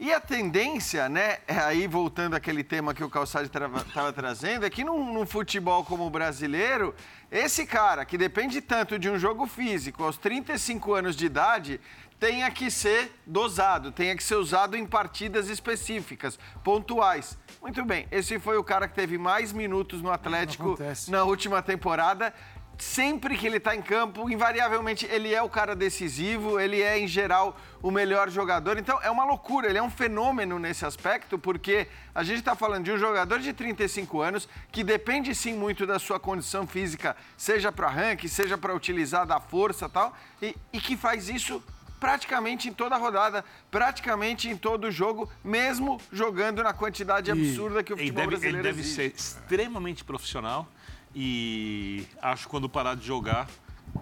E 0.00 0.12
a 0.12 0.20
tendência, 0.20 1.08
né, 1.08 1.38
é 1.46 1.56
aí 1.56 1.86
voltando 1.86 2.34
àquele 2.34 2.64
tema 2.64 2.92
que 2.92 3.04
o 3.04 3.08
Calçade 3.08 3.46
estava 3.46 4.12
trazendo, 4.12 4.66
é 4.66 4.68
que 4.68 4.82
num, 4.82 5.14
num 5.14 5.24
futebol 5.24 5.84
como 5.84 6.04
o 6.04 6.10
brasileiro, 6.10 6.96
esse 7.30 7.64
cara 7.64 8.04
que 8.04 8.18
depende 8.18 8.60
tanto 8.60 8.98
de 8.98 9.08
um 9.08 9.18
jogo 9.18 9.46
físico 9.46 10.02
aos 10.02 10.18
35 10.18 10.94
anos 10.94 11.14
de 11.14 11.26
idade, 11.26 11.80
tenha 12.18 12.50
que 12.50 12.70
ser 12.70 13.12
dosado, 13.26 13.92
tenha 13.92 14.16
que 14.16 14.22
ser 14.22 14.36
usado 14.36 14.76
em 14.76 14.86
partidas 14.86 15.48
específicas, 15.48 16.38
pontuais. 16.64 17.36
Muito 17.60 17.84
bem, 17.84 18.06
esse 18.10 18.38
foi 18.38 18.56
o 18.56 18.64
cara 18.64 18.88
que 18.88 18.94
teve 18.94 19.18
mais 19.18 19.52
minutos 19.52 20.00
no 20.00 20.10
Atlético 20.10 20.78
na 21.08 21.24
última 21.24 21.62
temporada. 21.62 22.32
Sempre 22.78 23.38
que 23.38 23.46
ele 23.46 23.56
está 23.56 23.74
em 23.74 23.80
campo, 23.80 24.28
invariavelmente 24.28 25.06
ele 25.06 25.32
é 25.34 25.40
o 25.40 25.48
cara 25.48 25.74
decisivo, 25.74 26.60
ele 26.60 26.82
é, 26.82 26.98
em 26.98 27.08
geral, 27.08 27.56
o 27.82 27.90
melhor 27.90 28.28
jogador. 28.28 28.76
Então 28.76 29.00
é 29.02 29.10
uma 29.10 29.24
loucura, 29.24 29.66
ele 29.66 29.78
é 29.78 29.82
um 29.82 29.88
fenômeno 29.88 30.58
nesse 30.58 30.84
aspecto, 30.84 31.38
porque 31.38 31.88
a 32.14 32.22
gente 32.22 32.40
está 32.40 32.54
falando 32.54 32.84
de 32.84 32.92
um 32.92 32.98
jogador 32.98 33.38
de 33.38 33.50
35 33.54 34.20
anos 34.20 34.46
que 34.70 34.84
depende 34.84 35.34
sim 35.34 35.54
muito 35.54 35.86
da 35.86 35.98
sua 35.98 36.20
condição 36.20 36.66
física, 36.66 37.16
seja 37.34 37.72
para 37.72 37.86
arranque, 37.86 38.28
seja 38.28 38.58
para 38.58 38.74
utilizar 38.74 39.26
da 39.26 39.40
força 39.40 39.86
e 39.86 39.88
tal, 39.88 40.14
e, 40.42 40.54
e 40.74 40.78
que 40.78 40.98
faz 40.98 41.30
isso 41.30 41.62
praticamente 41.98 42.68
em 42.68 42.72
toda 42.72 42.94
a 42.94 42.98
rodada, 42.98 43.44
praticamente 43.70 44.48
em 44.48 44.56
todo 44.56 44.84
o 44.88 44.90
jogo, 44.90 45.30
mesmo 45.44 46.00
jogando 46.12 46.62
na 46.62 46.72
quantidade 46.72 47.30
absurda 47.30 47.82
que 47.82 47.92
o 47.92 47.96
Ele 47.96 48.06
futebol 48.08 48.30
deve, 48.30 48.34
ele 48.34 48.40
brasileiro 48.56 48.62
deve 48.62 48.80
exige. 48.80 48.94
ser 48.94 49.14
extremamente 49.14 50.04
profissional 50.04 50.68
e 51.14 52.06
acho 52.20 52.44
que 52.44 52.50
quando 52.50 52.68
parar 52.68 52.94
de 52.94 53.06
jogar, 53.06 53.48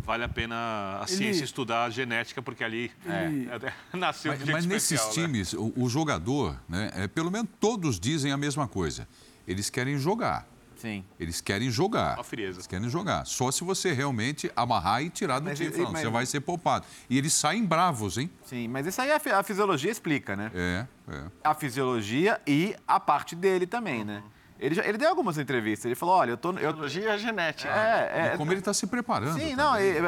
vale 0.01 0.24
a 0.24 0.28
pena 0.28 0.57
a 1.01 1.05
Ele- 1.07 1.16
ciência 1.16 1.45
estudar 1.45 1.84
a 1.84 1.90
genética, 1.90 2.42
porque 2.42 2.64
ali 2.64 2.90
Ele- 3.07 3.49
é, 3.51 3.72
nasceu 3.97 4.32
Mas, 4.32 4.45
de 4.45 4.53
mas 4.53 4.66
nesses 4.66 4.92
especial, 5.01 5.26
né? 5.26 5.32
times, 5.32 5.53
o, 5.53 5.72
o 5.76 5.88
jogador, 5.88 6.59
né, 6.68 6.90
é, 6.95 7.07
pelo 7.07 7.30
menos 7.30 7.49
todos 7.61 8.01
dizem 8.01 8.32
a 8.32 8.36
mesma 8.36 8.66
coisa. 8.66 9.07
Eles 9.47 9.70
querem 9.70 9.99
jogar. 9.99 10.47
Sim. 10.85 11.03
Eles 11.18 11.41
querem 11.41 11.70
jogar. 11.70 12.14
Uma 12.18 12.24
frieza. 12.24 12.59
Eles 12.59 12.66
querem 12.66 12.91
jogar. 12.91 13.24
Só 13.24 13.51
se 13.51 13.64
você 13.64 13.93
realmente 13.93 14.53
amarrar 14.55 15.03
e 15.03 15.09
tirar 15.09 15.39
do 15.39 15.47
Mas 15.47 15.59
time. 15.59 15.70
e- 15.70 15.72
Falar, 15.72 15.91
mas- 15.93 16.03
Você 16.03 16.09
vai 16.11 16.26
ser 16.26 16.41
poupado. 16.41 16.85
E 17.09 17.16
eles 17.16 17.32
saem 17.32 17.64
bravos, 17.64 18.18
hein? 18.18 18.30
Sim, 18.45 18.68
mas 18.68 18.87
isso 18.87 19.01
aí 19.01 19.11
a, 19.11 19.18
fi- 19.18 19.30
a 19.30 19.43
fisiologia 19.43 19.91
explica, 19.91 20.37
né? 20.37 20.51
É, 20.55 20.87
é. 21.11 21.22
A 21.43 21.55
fisiologia 21.55 22.39
e 22.47 22.76
a 22.87 23.01
parte 23.01 23.35
dele 23.35 23.66
também, 23.66 24.05
né? 24.05 24.22
Ele, 24.61 24.74
já- 24.74 24.85
ele 24.85 24.99
deu 24.99 25.09
algumas 25.09 25.39
entrevistas, 25.39 25.87
ele 25.87 25.95
falou, 25.95 26.16
olha, 26.16 26.30
eu 26.32 26.37
tô... 26.37 26.51
Eu, 26.51 26.72
Biologia 26.72 27.14
e 27.14 27.18
genética. 27.18 27.68
é, 27.72 28.28
é, 28.30 28.35
E 28.35 28.37
como 28.37 28.53
ele 28.53 28.61
está 28.61 28.72
se 28.74 28.87
preparando. 28.87 29.32
Sim, 29.35 29.41
também. 29.41 29.57
não, 29.57 29.76
ele, 29.78 30.07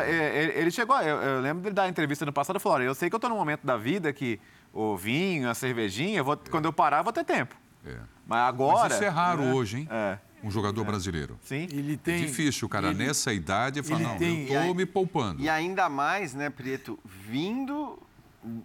ele- 0.60 0.70
chegou. 0.70 0.96
Eu, 1.00 1.16
eu 1.22 1.40
lembro 1.40 1.62
dele 1.62 1.74
dar 1.74 1.88
entrevista 1.88 2.24
no 2.26 2.32
passado 2.32 2.56
e 2.56 2.60
falou: 2.60 2.76
olha, 2.76 2.84
eu 2.84 2.94
sei 2.94 3.08
que 3.10 3.16
eu 3.16 3.20
tô 3.20 3.28
num 3.30 3.34
momento 3.36 3.66
da 3.66 3.76
vida 3.78 4.12
que 4.12 4.38
o 4.72 4.94
vinho, 4.96 5.48
a 5.50 5.54
cervejinha, 5.54 6.18
eu 6.18 6.24
vou- 6.24 6.36
quando 6.50 6.66
eu 6.66 6.72
parar, 6.72 6.98
eu 6.98 7.04
vou 7.04 7.12
ter 7.12 7.24
tempo. 7.24 7.54
É. 7.84 7.96
Mas 8.26 8.40
agora. 8.48 8.80
Mas 8.88 8.94
isso 8.94 9.04
é 9.04 9.08
raro 9.08 9.42
né? 9.42 9.52
hoje, 9.52 9.78
hein? 9.78 9.88
É. 9.90 10.18
Um 10.42 10.50
jogador 10.50 10.84
brasileiro. 10.84 11.38
Sim. 11.42 11.66
Ele 11.72 11.94
É 11.94 11.96
tem. 11.96 12.26
difícil, 12.26 12.68
cara, 12.68 12.88
ele- 12.90 13.04
nessa 13.04 13.32
idade, 13.32 13.82
falar, 13.82 14.00
ele 14.00 14.08
não, 14.08 14.16
tem- 14.18 14.46
eu 14.46 14.52
e 14.52 14.56
aí- 14.56 14.68
tô 14.68 14.74
me 14.74 14.86
poupando. 14.86 15.42
E 15.42 15.48
ainda 15.48 15.88
mais, 15.88 16.34
né, 16.34 16.50
Prieto, 16.50 16.98
vindo 17.04 17.98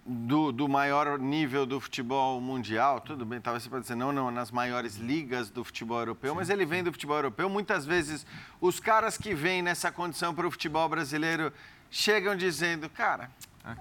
do, 0.06 0.52
do 0.52 0.68
maior 0.68 1.18
nível 1.18 1.66
do 1.66 1.80
futebol 1.80 2.40
mundial, 2.40 3.00
tudo 3.00 3.24
bem, 3.24 3.40
talvez 3.40 3.64
você 3.64 3.68
pode 3.70 3.82
dizer, 3.82 3.96
não, 3.96 4.12
não, 4.12 4.30
nas 4.30 4.52
maiores 4.52 4.94
ligas 4.96 5.50
do 5.50 5.64
futebol 5.64 5.98
europeu, 5.98 6.34
mas 6.36 6.48
ele 6.50 6.64
vem 6.64 6.84
do 6.84 6.92
futebol 6.92 7.16
europeu. 7.16 7.48
Muitas 7.48 7.84
vezes, 7.84 8.24
os 8.60 8.78
caras 8.78 9.18
que 9.18 9.34
vêm 9.34 9.60
nessa 9.60 9.90
condição 9.90 10.32
para 10.32 10.46
o 10.46 10.50
futebol 10.52 10.88
brasileiro 10.88 11.52
chegam 11.90 12.36
dizendo, 12.36 12.88
cara, 12.88 13.28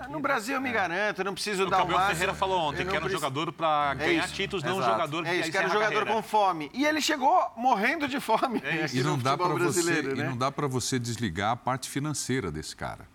no 0.10 0.20
Brasil 0.20 0.56
eu 0.56 0.62
me 0.62 0.72
garanto, 0.72 1.20
eu 1.20 1.26
não 1.26 1.34
preciso 1.34 1.64
O 1.66 1.70
dar 1.70 1.84
o 1.84 1.88
máximo. 1.88 2.10
Ferreira 2.12 2.34
falou 2.34 2.60
ontem 2.60 2.78
que 2.86 2.90
era 2.90 3.00
um 3.00 3.02
preciso- 3.02 3.14
jogador 3.22 3.52
para 3.52 3.94
ganhar 3.96 4.26
isso, 4.26 4.34
títulos, 4.34 4.64
não 4.64 4.78
um 4.78 4.84
jogador 4.84 5.26
É 5.26 5.36
isso, 5.38 5.52
que 5.52 5.58
era 5.58 5.68
um 5.68 5.72
jogador 5.72 5.94
carreira. 6.06 6.14
com 6.14 6.22
fome. 6.22 6.70
E 6.74 6.86
ele 6.86 7.02
chegou 7.02 7.52
morrendo 7.58 8.08
de 8.08 8.20
fome 8.20 8.62
É 8.64 8.86
aqui 8.86 9.00
E 9.00 9.04
não 9.04 9.18
dá 9.18 9.36
para 9.38 9.48
você, 9.50 9.60
brasileiro, 9.60 10.12
e 10.12 10.16
né? 10.20 10.30
não 10.30 10.38
dá 10.38 10.52
para 10.52 10.68
você 10.68 11.00
desligar 11.00 11.52
a 11.52 11.56
parte 11.56 11.90
financeira 11.90 12.52
desse 12.52 12.76
cara, 12.76 13.08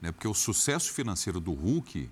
né? 0.00 0.10
Porque 0.10 0.26
o 0.26 0.34
sucesso 0.34 0.92
financeiro 0.92 1.38
do 1.38 1.52
Hulk 1.52 2.08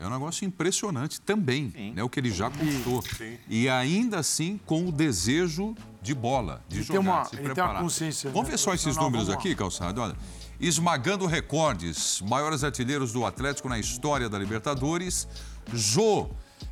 é 0.00 0.06
um 0.06 0.10
negócio 0.10 0.44
impressionante 0.46 1.20
também, 1.20 1.92
né? 1.94 2.02
O 2.02 2.08
que 2.08 2.18
ele 2.20 2.30
já 2.30 2.48
conquistou. 2.50 3.02
E 3.48 3.68
ainda 3.68 4.18
assim 4.20 4.58
com 4.64 4.86
o 4.86 4.92
desejo 4.92 5.74
de 6.02 6.14
bola, 6.14 6.62
de 6.68 6.78
Ele 6.78 6.84
tem 6.86 6.96
jogar, 6.96 7.10
uma- 7.10 7.22
de 7.22 7.28
se 7.28 7.34
ele 7.36 7.42
tem 7.42 7.48
uma 7.50 7.54
preparar. 7.54 7.82
consciência, 7.82 8.30
Vamos 8.30 8.46
né, 8.48 8.52
ver 8.52 8.58
só 8.58 8.74
esses 8.74 8.96
números 8.96 9.28
aqui, 9.30 9.54
Calçado, 9.54 10.00
olha. 10.00 10.16
Esmagando 10.60 11.26
recordes, 11.26 12.20
maiores 12.22 12.62
artilheiros 12.62 13.12
do 13.12 13.26
Atlético 13.26 13.68
na 13.68 13.78
história 13.78 14.28
da 14.28 14.38
Libertadores. 14.38 15.26
Jô, 15.72 16.30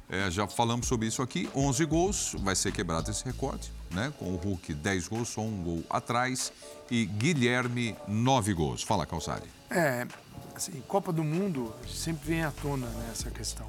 é, 0.09 0.31
já 0.31 0.47
falamos 0.47 0.87
sobre 0.87 1.09
isso 1.09 1.21
aqui, 1.21 1.49
11 1.55 1.85
gols, 1.87 2.37
vai 2.39 2.55
ser 2.55 2.71
quebrado 2.71 3.11
esse 3.11 3.25
recorde, 3.25 3.73
né? 3.91 4.13
Com 4.19 4.33
o 4.33 4.37
Hulk 4.37 4.75
10 4.75 5.09
gols, 5.09 5.29
só 5.31 5.41
um 5.41 5.63
gol 5.63 5.85
atrás. 5.91 6.53
E 6.91 7.07
Guilherme, 7.07 7.97
9 8.07 8.55
gols. 8.55 8.83
Fala, 8.83 9.07
Calçade. 9.07 9.47
É, 9.71 10.07
assim, 10.55 10.81
Copa 10.87 11.13
do 11.13 11.25
Mundo 11.25 11.75
sempre 11.89 12.29
vem 12.29 12.45
à 12.45 12.51
tona 12.51 12.87
né, 12.87 13.09
essa 13.11 13.31
questão. 13.31 13.69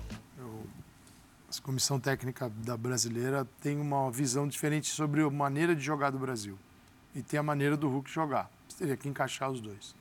A 1.57 1.61
comissão 1.61 1.99
técnica 1.99 2.51
da 2.57 2.76
brasileira 2.76 3.47
tem 3.61 3.80
uma 3.80 4.09
visão 4.11 4.47
diferente 4.47 4.89
sobre 4.89 5.22
a 5.22 5.30
maneira 5.30 5.76
de 5.76 5.82
jogar 5.82 6.09
do 6.09 6.18
Brasil 6.18 6.57
e 7.16 7.22
tem 7.22 7.39
a 7.39 7.43
maneira 7.43 7.78
do 7.78 7.88
Hulk 7.88 8.09
jogar. 8.09 8.49
Você 8.68 8.80
teria 8.80 8.97
que 8.97 9.07
encaixar 9.07 9.51
os 9.51 9.61
dois. 9.61 9.95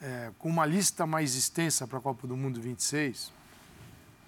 É, 0.00 0.30
com 0.38 0.48
uma 0.48 0.64
lista 0.64 1.06
mais 1.06 1.34
extensa 1.34 1.86
para 1.86 1.98
a 1.98 2.00
Copa 2.00 2.26
do 2.26 2.36
Mundo 2.36 2.60
26, 2.60 3.32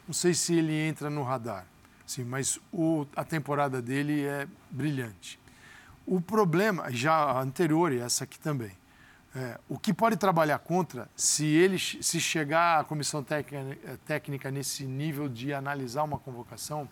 não 0.06 0.12
sei 0.12 0.34
se 0.34 0.54
ele 0.54 0.72
entra 0.74 1.08
no 1.08 1.22
radar, 1.22 1.64
sim, 2.04 2.24
mas 2.24 2.58
o- 2.72 3.06
a 3.14 3.22
temporada 3.24 3.80
dele 3.80 4.24
é 4.24 4.48
brilhante. 4.68 5.38
O 6.04 6.20
problema, 6.20 6.90
já 6.90 7.38
anterior 7.40 7.92
e 7.92 8.00
essa 8.00 8.24
aqui 8.24 8.36
também, 8.36 8.72
é, 9.32 9.60
o 9.68 9.78
que 9.78 9.94
pode 9.94 10.16
trabalhar 10.16 10.58
contra, 10.58 11.08
se 11.14 11.44
ele 11.46 11.78
se 11.78 12.18
chegar 12.20 12.80
à 12.80 12.84
comissão 12.84 13.22
técnica, 13.22 13.96
técnica 14.04 14.50
nesse 14.50 14.82
nível 14.84 15.28
de 15.28 15.54
analisar 15.54 16.02
uma 16.02 16.18
convocação, 16.18 16.88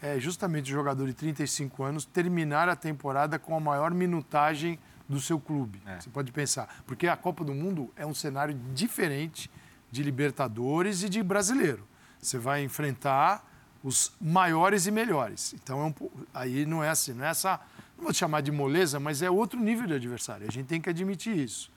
é 0.00 0.20
justamente 0.20 0.70
o 0.70 0.74
jogador 0.76 1.04
de 1.08 1.14
35 1.14 1.82
anos 1.82 2.04
terminar 2.04 2.68
a 2.68 2.76
temporada 2.76 3.40
com 3.40 3.56
a 3.56 3.60
maior 3.60 3.90
minutagem 3.92 4.78
do 5.10 5.20
seu 5.20 5.40
clube. 5.40 5.82
Você 5.98 6.08
pode 6.08 6.30
pensar, 6.30 6.82
porque 6.86 7.08
a 7.08 7.16
Copa 7.16 7.44
do 7.44 7.52
Mundo 7.52 7.92
é 7.96 8.06
um 8.06 8.14
cenário 8.14 8.54
diferente 8.72 9.50
de 9.90 10.04
Libertadores 10.04 11.02
e 11.02 11.08
de 11.08 11.20
Brasileiro. 11.20 11.84
Você 12.22 12.38
vai 12.38 12.62
enfrentar 12.62 13.44
os 13.82 14.12
maiores 14.20 14.86
e 14.86 14.92
melhores. 14.92 15.52
Então 15.54 15.80
é 15.80 15.84
um, 15.86 16.10
aí 16.32 16.64
não 16.64 16.84
é 16.84 16.90
assim, 16.90 17.12
não 17.12 17.24
é 17.24 17.30
essa, 17.30 17.60
não 17.96 18.04
vou 18.04 18.14
chamar 18.14 18.40
de 18.40 18.52
moleza, 18.52 19.00
mas 19.00 19.20
é 19.20 19.28
outro 19.28 19.58
nível 19.58 19.84
de 19.88 19.94
adversário. 19.94 20.46
A 20.46 20.52
gente 20.52 20.66
tem 20.66 20.80
que 20.80 20.88
admitir 20.88 21.36
isso. 21.36 21.72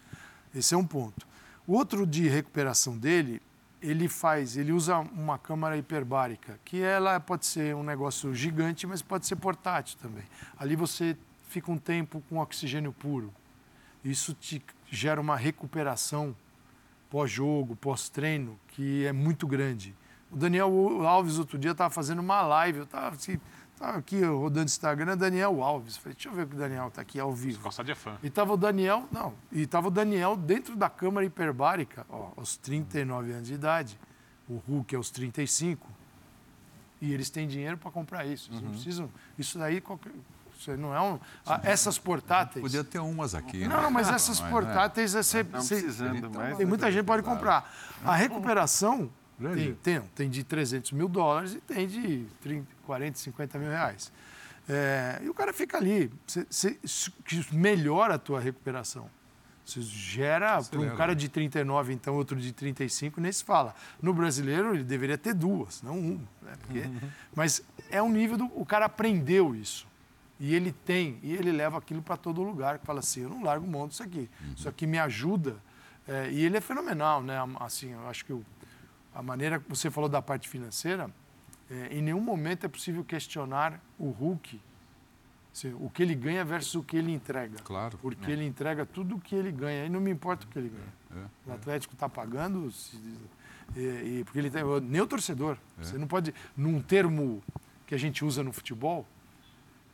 Esse 0.54 0.76
é 0.76 0.78
um 0.78 0.86
ponto. 0.86 1.26
O 1.66 1.74
outro 1.74 2.06
de 2.06 2.28
recuperação 2.28 2.96
dele, 2.96 3.42
ele 3.82 4.08
faz, 4.08 4.58
ele 4.58 4.72
usa 4.72 5.00
uma 5.00 5.40
câmara 5.40 5.76
hiperbárica, 5.76 6.60
que 6.64 6.80
ela 6.84 7.20
pode 7.20 7.48
ser 7.48 7.76
um 7.76 7.84
negócio 7.84 8.32
gigante, 8.36 8.86
mas 8.86 9.02
pode 9.02 9.26
ser 9.26 9.38
portátil 9.38 9.98
também. 10.00 10.24
Ali 10.56 10.76
você 10.76 11.18
fica 11.54 11.72
um 11.72 11.78
tempo 11.78 12.24
com 12.30 12.40
oxigênio 12.40 12.92
puro. 12.92 13.34
Isso 14.04 14.34
te 14.34 14.62
gera 14.90 15.22
uma 15.22 15.38
recuperação 15.38 16.36
pós-jogo, 17.10 17.76
pós-treino, 17.76 18.60
que 18.70 19.06
é 19.06 19.12
muito 19.14 19.48
grande. 19.48 19.96
O 20.32 20.36
Daniel 20.36 21.06
Alves 21.06 21.38
outro 21.38 21.58
dia 21.58 21.72
estava 21.72 21.94
fazendo 21.94 22.20
uma 22.20 22.42
live, 22.42 22.80
eu 22.80 22.84
estava 22.86 23.16
assim, 23.16 23.40
Tava 23.78 23.98
aqui 23.98 24.24
rodando 24.24 24.66
Instagram, 24.66 25.18
Daniel 25.18 25.62
Alves. 25.62 25.98
Falei, 25.98 26.14
deixa 26.14 26.30
eu 26.30 26.34
ver 26.34 26.48
que 26.48 26.56
o 26.56 26.58
Daniel 26.58 26.90
tá 26.92 27.02
aqui 27.02 27.20
ao 27.20 27.34
vivo. 27.34 27.62
Calçade 27.62 27.92
é 27.92 27.96
fã. 27.96 28.18
E 28.24 28.30
tava 28.30 28.54
o 28.54 28.58
Daniel, 28.58 29.08
não, 29.12 29.34
e 29.52 29.66
tava 29.66 29.88
o 29.88 29.92
Daniel 29.92 30.38
dentro 30.38 30.76
da 30.76 30.90
câmara 30.90 31.26
hiperbárica, 31.26 32.06
ó, 32.10 32.32
aos 32.38 32.56
39 32.56 33.32
anos 33.32 33.48
de 33.48 33.54
idade. 33.56 34.00
O 34.48 34.56
Hulk 34.68 34.96
aos 34.96 35.10
35. 35.10 35.88
E 37.02 37.14
eles 37.14 37.30
têm 37.30 37.48
dinheiro 37.48 37.78
para 37.78 37.92
comprar 37.92 38.26
isso. 38.26 38.50
Eles 38.52 38.62
não 38.62 38.72
precisam. 38.72 39.10
Isso 39.38 39.58
daí 39.58 39.82
qualquer, 39.82 40.14
isso 40.64 40.72
aí 40.72 40.78
não 40.78 40.96
é 40.96 41.02
um. 41.02 41.20
ah, 41.46 41.60
essas 41.64 41.98
portáteis. 42.00 42.64
Podia 42.64 42.84
ter 42.84 43.00
umas 43.00 43.36
aqui, 43.36 43.60
né? 43.60 43.68
Não, 43.68 43.82
não, 43.84 43.92
mas 43.92 44.08
essas 44.10 44.40
Mas, 44.40 44.46
né? 44.46 44.50
portáteis 44.50 45.14
é 45.16 45.22
você, 45.22 45.44
Não 45.44 45.62
você- 45.62 45.76
precisando 45.76 46.32
mais. 46.32 46.58
tem 46.58 46.66
muita 46.66 46.90
gente 46.92 47.02
que 47.02 47.08
pode 47.08 47.22
comprar. 47.24 47.72
A 48.04 48.16
recuperação 48.16 49.10
tem, 49.54 49.74
tem, 49.76 50.02
tem 50.16 50.30
de 50.30 50.44
300 50.44 50.92
mil 50.94 51.10
dólares 51.10 51.54
e 51.54 51.60
tem 51.60 51.86
de 51.88 52.26
30, 52.42 52.68
40, 52.86 53.18
50 53.20 53.60
mil 53.60 53.70
reais. 53.70 54.12
É, 54.70 55.20
e 55.22 55.30
o 55.30 55.34
cara 55.34 55.52
fica 55.52 55.78
ali. 55.78 56.10
Você, 56.26 56.48
você- 56.50 56.80
isso 56.84 57.12
melhora 57.52 58.16
a 58.16 58.18
tua 58.18 58.40
recuperação. 58.40 59.10
Você 59.66 59.82
gera 59.82 60.48
para 60.48 60.56
um 60.56 60.60
Acelera. 60.82 60.96
cara 60.96 61.16
de 61.16 61.30
39, 61.30 61.94
então 61.94 62.16
outro 62.16 62.38
de 62.38 62.52
35, 62.52 63.22
nem 63.22 63.32
se 63.32 63.44
fala. 63.46 63.74
No 64.02 64.14
brasileiro, 64.14 64.74
ele 64.76 64.84
deveria 64.84 65.18
ter 65.18 65.34
duas, 65.34 65.82
não 65.82 65.98
um. 65.98 66.22
né? 66.42 66.54
Porque- 66.62 66.84
Mas 67.34 67.62
é 67.90 68.02
um 68.02 68.10
nível 68.12 68.38
do. 68.38 68.46
O 68.60 68.66
cara 68.66 68.86
aprendeu 68.86 69.56
isso. 69.56 69.88
E 70.44 70.54
ele 70.54 70.74
tem, 70.74 71.20
e 71.24 71.32
ele 71.34 71.54
leva 71.54 71.78
aquilo 71.78 72.02
para 72.02 72.18
todo 72.18 72.44
lugar, 72.44 72.78
que 72.78 72.86
fala 72.86 73.00
assim, 73.00 73.22
eu 73.22 73.30
não 73.30 73.44
largo 73.44 73.66
mão 73.66 73.88
disso 73.88 74.04
aqui. 74.04 74.30
Isso 74.58 74.68
aqui 74.68 74.86
me 74.86 75.00
ajuda. 75.00 75.56
É, 76.06 76.30
e 76.30 76.44
ele 76.44 76.58
é 76.58 76.62
fenomenal, 76.62 77.24
né? 77.24 77.38
Assim, 77.62 77.92
eu 77.94 78.06
acho 78.10 78.26
que 78.26 78.38
a 79.16 79.24
maneira 79.24 79.58
que 79.62 79.70
você 79.70 79.90
falou 79.90 80.10
da 80.10 80.22
parte 80.22 80.50
financeira, 80.50 81.10
é, 81.72 81.96
em 81.96 82.02
nenhum 82.02 82.20
momento 82.20 82.66
é 82.66 82.68
possível 82.68 83.06
questionar 83.06 83.80
o 83.98 84.10
Hulk, 84.10 84.60
assim, 85.54 85.74
o 85.80 85.90
que 85.90 86.04
ele 86.04 86.14
ganha 86.14 86.44
versus 86.44 86.76
o 86.76 86.84
que 86.84 86.98
ele 86.98 87.14
entrega. 87.14 87.58
Claro. 87.64 87.98
Porque 88.00 88.30
ele 88.30 88.46
entrega 88.46 88.86
tudo 88.86 89.16
o 89.16 89.22
que 89.22 89.34
ele 89.36 89.50
ganha, 89.52 89.86
e 89.86 89.90
não 89.90 90.02
me 90.02 90.12
importa 90.12 90.46
o 90.46 90.50
que 90.50 90.60
ele 90.60 90.70
ganha. 90.70 91.24
É, 91.48 91.50
O 91.52 91.54
Atlético 91.54 91.94
está 91.94 92.10
pagando, 92.10 92.70
se- 92.70 92.98
e, 93.78 93.80
e- 94.20 94.24
porque 94.26 94.40
ele 94.40 94.50
tem, 94.50 94.62
nem 94.82 95.00
o 95.00 95.08
torcedor. 95.08 95.58
É. 95.80 95.84
Você 95.86 95.98
não 95.98 96.08
pode, 96.08 96.34
num 96.58 96.82
termo 96.82 97.42
que 97.88 97.96
a 97.96 97.98
gente 97.98 98.26
usa 98.26 98.44
no 98.44 98.52
futebol, 98.52 99.08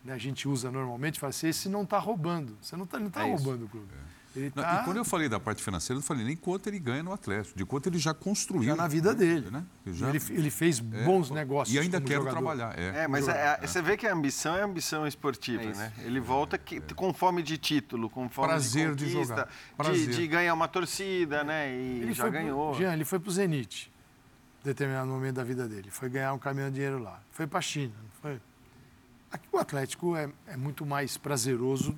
né, 0.03 0.13
a 0.13 0.17
gente 0.17 0.47
usa 0.47 0.71
normalmente, 0.71 1.19
fala 1.19 1.29
assim, 1.29 1.47
esse 1.49 1.67
não 1.69 1.83
está 1.83 1.97
roubando. 1.99 2.57
Você 2.61 2.75
não 2.75 2.85
está 2.85 2.99
não 2.99 3.09
tá 3.09 3.27
É 3.27 3.31
roubando 3.31 3.65
o 3.65 3.69
clube. 3.69 3.87
Ele 4.35 4.51
Não, 4.55 4.61
está 4.63 4.81
E 4.81 4.85
quando 4.85 4.97
eu 4.97 5.03
falei 5.03 5.27
da 5.27 5.39
parte 5.39 5.61
financeira, 5.63 5.95
eu 5.97 6.01
não 6.01 6.05
falei 6.07 6.23
nem 6.23 6.35
quanto 6.35 6.67
ele 6.67 6.77
ganha 6.77 7.01
no 7.01 7.11
Atlético, 7.11 7.57
de 7.57 7.65
quanto 7.65 7.87
ele 7.89 7.97
já 7.97 8.13
construiu. 8.13 8.63
já 8.63 8.75
na 8.75 8.87
vida 8.87 9.13
dele. 9.13 9.49
Né? 9.49 9.65
Ele 9.83 9.95
já- 9.95 10.09
Ele, 10.09 10.21
ele 10.29 10.49
fez 10.51 10.77
é, 10.79 11.03
bons 11.03 11.31
negócios. 11.31 11.75
E 11.75 11.79
ainda 11.79 11.97
como 11.97 12.07
quero 12.07 12.21
jogador. 12.21 12.37
trabalhar. 12.39 12.79
É. 12.79 13.03
É, 13.03 13.07
mas 13.07 13.27
é- 13.27 13.57
é- 13.59 13.65
você 13.67 13.81
vê 13.81 13.97
que 13.97 14.05
a 14.05 14.13
ambição 14.13 14.55
é 14.55 14.61
ambição 14.61 15.07
esportiva, 15.07 15.63
É 15.63 15.73
né? 15.73 15.93
Ele 16.05 16.19
volta 16.19 16.59
que- 16.59 16.79
com 16.93 17.11
fome 17.11 17.41
de 17.41 17.57
título, 17.57 18.07
com 18.07 18.29
fome 18.29 18.47
Prazer 18.49 18.93
de 18.93 19.03
de 19.07 19.11
conquista, 19.13 19.33
jogar. 19.35 19.47
de, 19.47 19.75
Prazer. 19.75 20.09
de 20.09 20.27
ganhar 20.27 20.53
uma 20.53 20.67
torcida, 20.67 21.43
né? 21.43 21.71
E 21.75 22.01
Ele 22.03 22.13
já 22.13 22.23
foi 22.25 22.31
pro- 22.31 22.39
ganhou. 22.39 22.73
Jean, 22.75 22.93
ele 22.93 23.05
foi 23.05 23.19
para 23.19 23.29
o 23.29 23.31
Zenit, 23.31 23.91
em 24.61 24.67
determinado 24.67 25.09
momento 25.09 25.35
da 25.37 25.43
vida 25.43 25.67
dele. 25.67 25.89
Foi 25.89 26.07
ganhar 26.07 26.33
um 26.33 26.39
caminhão 26.39 26.69
de 26.69 26.75
dinheiro 26.75 26.99
lá. 26.99 27.19
Foi 27.31 27.47
para 27.47 27.57
a 27.57 27.61
China, 27.63 27.93
não 28.03 28.11
foi? 28.21 28.39
Aqui 29.31 29.47
o 29.51 29.57
Atlético 29.57 30.15
é, 30.15 30.29
é 30.47 30.57
muito 30.57 30.85
mais 30.85 31.17
prazeroso 31.17 31.95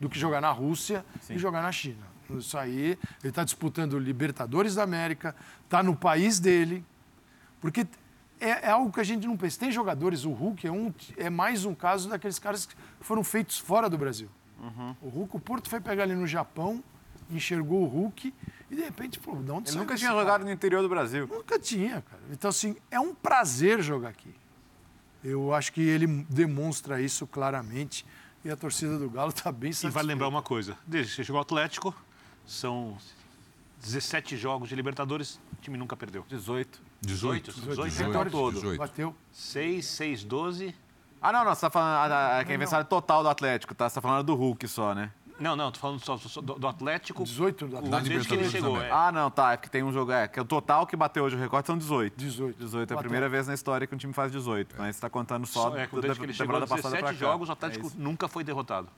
do 0.00 0.08
que 0.08 0.18
jogar 0.18 0.40
na 0.40 0.50
Rússia 0.50 1.04
e 1.30 1.38
jogar 1.38 1.62
na 1.62 1.70
China. 1.72 2.12
Isso 2.30 2.56
aí, 2.56 2.98
ele 3.20 3.28
está 3.28 3.44
disputando 3.44 3.98
Libertadores 3.98 4.74
da 4.74 4.82
América, 4.82 5.34
está 5.64 5.82
no 5.82 5.94
país 5.94 6.40
dele, 6.40 6.84
porque 7.60 7.86
é, 8.40 8.66
é 8.66 8.70
algo 8.70 8.90
que 8.90 9.00
a 9.00 9.04
gente 9.04 9.26
não 9.26 9.36
pensa. 9.36 9.60
Tem 9.60 9.70
jogadores, 9.70 10.24
o 10.24 10.32
Hulk 10.32 10.66
é, 10.66 10.72
um, 10.72 10.92
é 11.16 11.30
mais 11.30 11.64
um 11.64 11.74
caso 11.74 12.08
daqueles 12.08 12.38
caras 12.38 12.66
que 12.66 12.74
foram 13.00 13.22
feitos 13.22 13.58
fora 13.58 13.88
do 13.88 13.98
Brasil. 13.98 14.28
O 15.00 15.08
Hulk, 15.08 15.36
o 15.36 15.40
Porto 15.40 15.68
foi 15.68 15.80
pegar 15.80 16.04
ele 16.04 16.14
no 16.14 16.26
Japão, 16.26 16.82
enxergou 17.30 17.82
o 17.82 17.86
Hulk 17.86 18.32
e 18.70 18.74
de 18.76 18.82
repente, 18.82 19.18
pô, 19.18 19.36
de 19.36 19.50
onde 19.50 19.70
Ele 19.70 19.78
nunca 19.78 19.96
tinha 19.96 20.10
cara? 20.10 20.20
jogado 20.20 20.44
no 20.44 20.50
interior 20.50 20.82
do 20.82 20.88
Brasil. 20.88 21.26
Nunca 21.26 21.58
tinha, 21.58 22.00
cara. 22.02 22.22
Então, 22.30 22.48
assim, 22.48 22.76
é 22.90 22.98
um 22.98 23.14
prazer 23.14 23.82
jogar 23.82 24.08
aqui. 24.08 24.32
Eu 25.24 25.54
acho 25.54 25.72
que 25.72 25.80
ele 25.80 26.06
demonstra 26.28 27.00
isso 27.00 27.26
claramente 27.26 28.04
e 28.44 28.50
a 28.50 28.56
torcida 28.56 28.98
do 28.98 29.08
Galo 29.08 29.30
está 29.30 29.52
bem 29.52 29.70
E 29.70 29.74
satisfeita. 29.74 29.94
vale 29.94 30.08
lembrar 30.08 30.28
uma 30.28 30.42
coisa: 30.42 30.76
desde 30.86 31.10
que 31.10 31.16
você 31.16 31.24
chegou 31.24 31.38
ao 31.38 31.42
Atlético, 31.42 31.94
são 32.46 32.96
17 33.82 34.36
jogos 34.36 34.68
de 34.68 34.74
Libertadores, 34.74 35.40
o 35.52 35.60
time 35.60 35.76
nunca 35.78 35.96
perdeu. 35.96 36.24
18. 36.28 36.80
18. 37.00 37.52
18, 37.52 37.84
18, 37.88 38.04
vitórias. 38.24 38.54
18. 38.54 38.78
Bateu. 38.78 39.16
6, 39.32 39.84
6, 39.86 40.24
12. 40.24 40.74
Ah, 41.20 41.32
não, 41.32 41.44
não. 41.44 41.54
Você 41.54 41.60
tá 41.60 41.70
falando. 41.70 42.12
A, 42.12 42.38
a, 42.40 42.44
quem 42.44 42.58
venceu 42.58 42.84
total 42.84 43.22
do 43.22 43.28
Atlético, 43.28 43.74
tá? 43.74 43.88
Você 43.88 43.94
tá 43.94 44.00
falando 44.00 44.24
do 44.26 44.34
Hulk 44.34 44.66
só, 44.66 44.94
né? 44.94 45.10
Não, 45.42 45.56
não, 45.56 45.72
tô 45.72 45.80
falando 45.80 45.98
só, 46.04 46.16
só 46.16 46.40
do, 46.40 46.54
do 46.54 46.66
Atlético. 46.68 47.24
18 47.24 47.66
do 47.66 47.76
Atlético. 47.78 48.08
desde 48.08 48.28
que 48.28 48.34
ele 48.34 48.42
Libertadores 48.44 48.78
chegou. 48.78 48.80
é. 48.80 48.90
Ah, 48.90 49.10
não, 49.12 49.30
tá. 49.30 49.52
É 49.52 49.56
porque 49.56 49.68
tem 49.68 49.82
um 49.82 49.92
jogo. 49.92 50.12
É, 50.12 50.28
que 50.28 50.40
o 50.40 50.44
total 50.44 50.86
que 50.86 50.94
bateu 50.96 51.24
hoje 51.24 51.36
o 51.36 51.38
recorde 51.38 51.66
são 51.66 51.76
18. 51.76 52.16
18. 52.16 52.58
18 52.58 52.90
é 52.92 52.96
a 52.96 52.98
primeira 53.00 53.28
vez 53.28 53.46
na 53.46 53.54
história 53.54 53.86
que 53.86 53.94
um 53.94 53.98
time 53.98 54.12
faz 54.12 54.30
18. 54.30 54.74
Mas 54.78 54.96
você 54.96 55.02
tá 55.02 55.10
contando 55.10 55.46
só, 55.46 55.70
Só, 55.70 55.76
é, 55.76 55.86
da, 55.86 56.00
desde 56.00 56.18
que 56.20 56.26
ele 56.26 56.32
chegou, 56.32 56.54
temporada 56.54 56.66
passada 56.66 56.96
pra 56.96 57.08
17 57.10 57.18
cá. 57.20 57.26
jogos, 57.26 57.48
o 57.48 57.52
É 57.52 57.54
Atlético 57.54 57.86
isso. 57.88 57.96
nunca 57.98 58.28
foi 58.28 58.44
derrotado. 58.44 58.88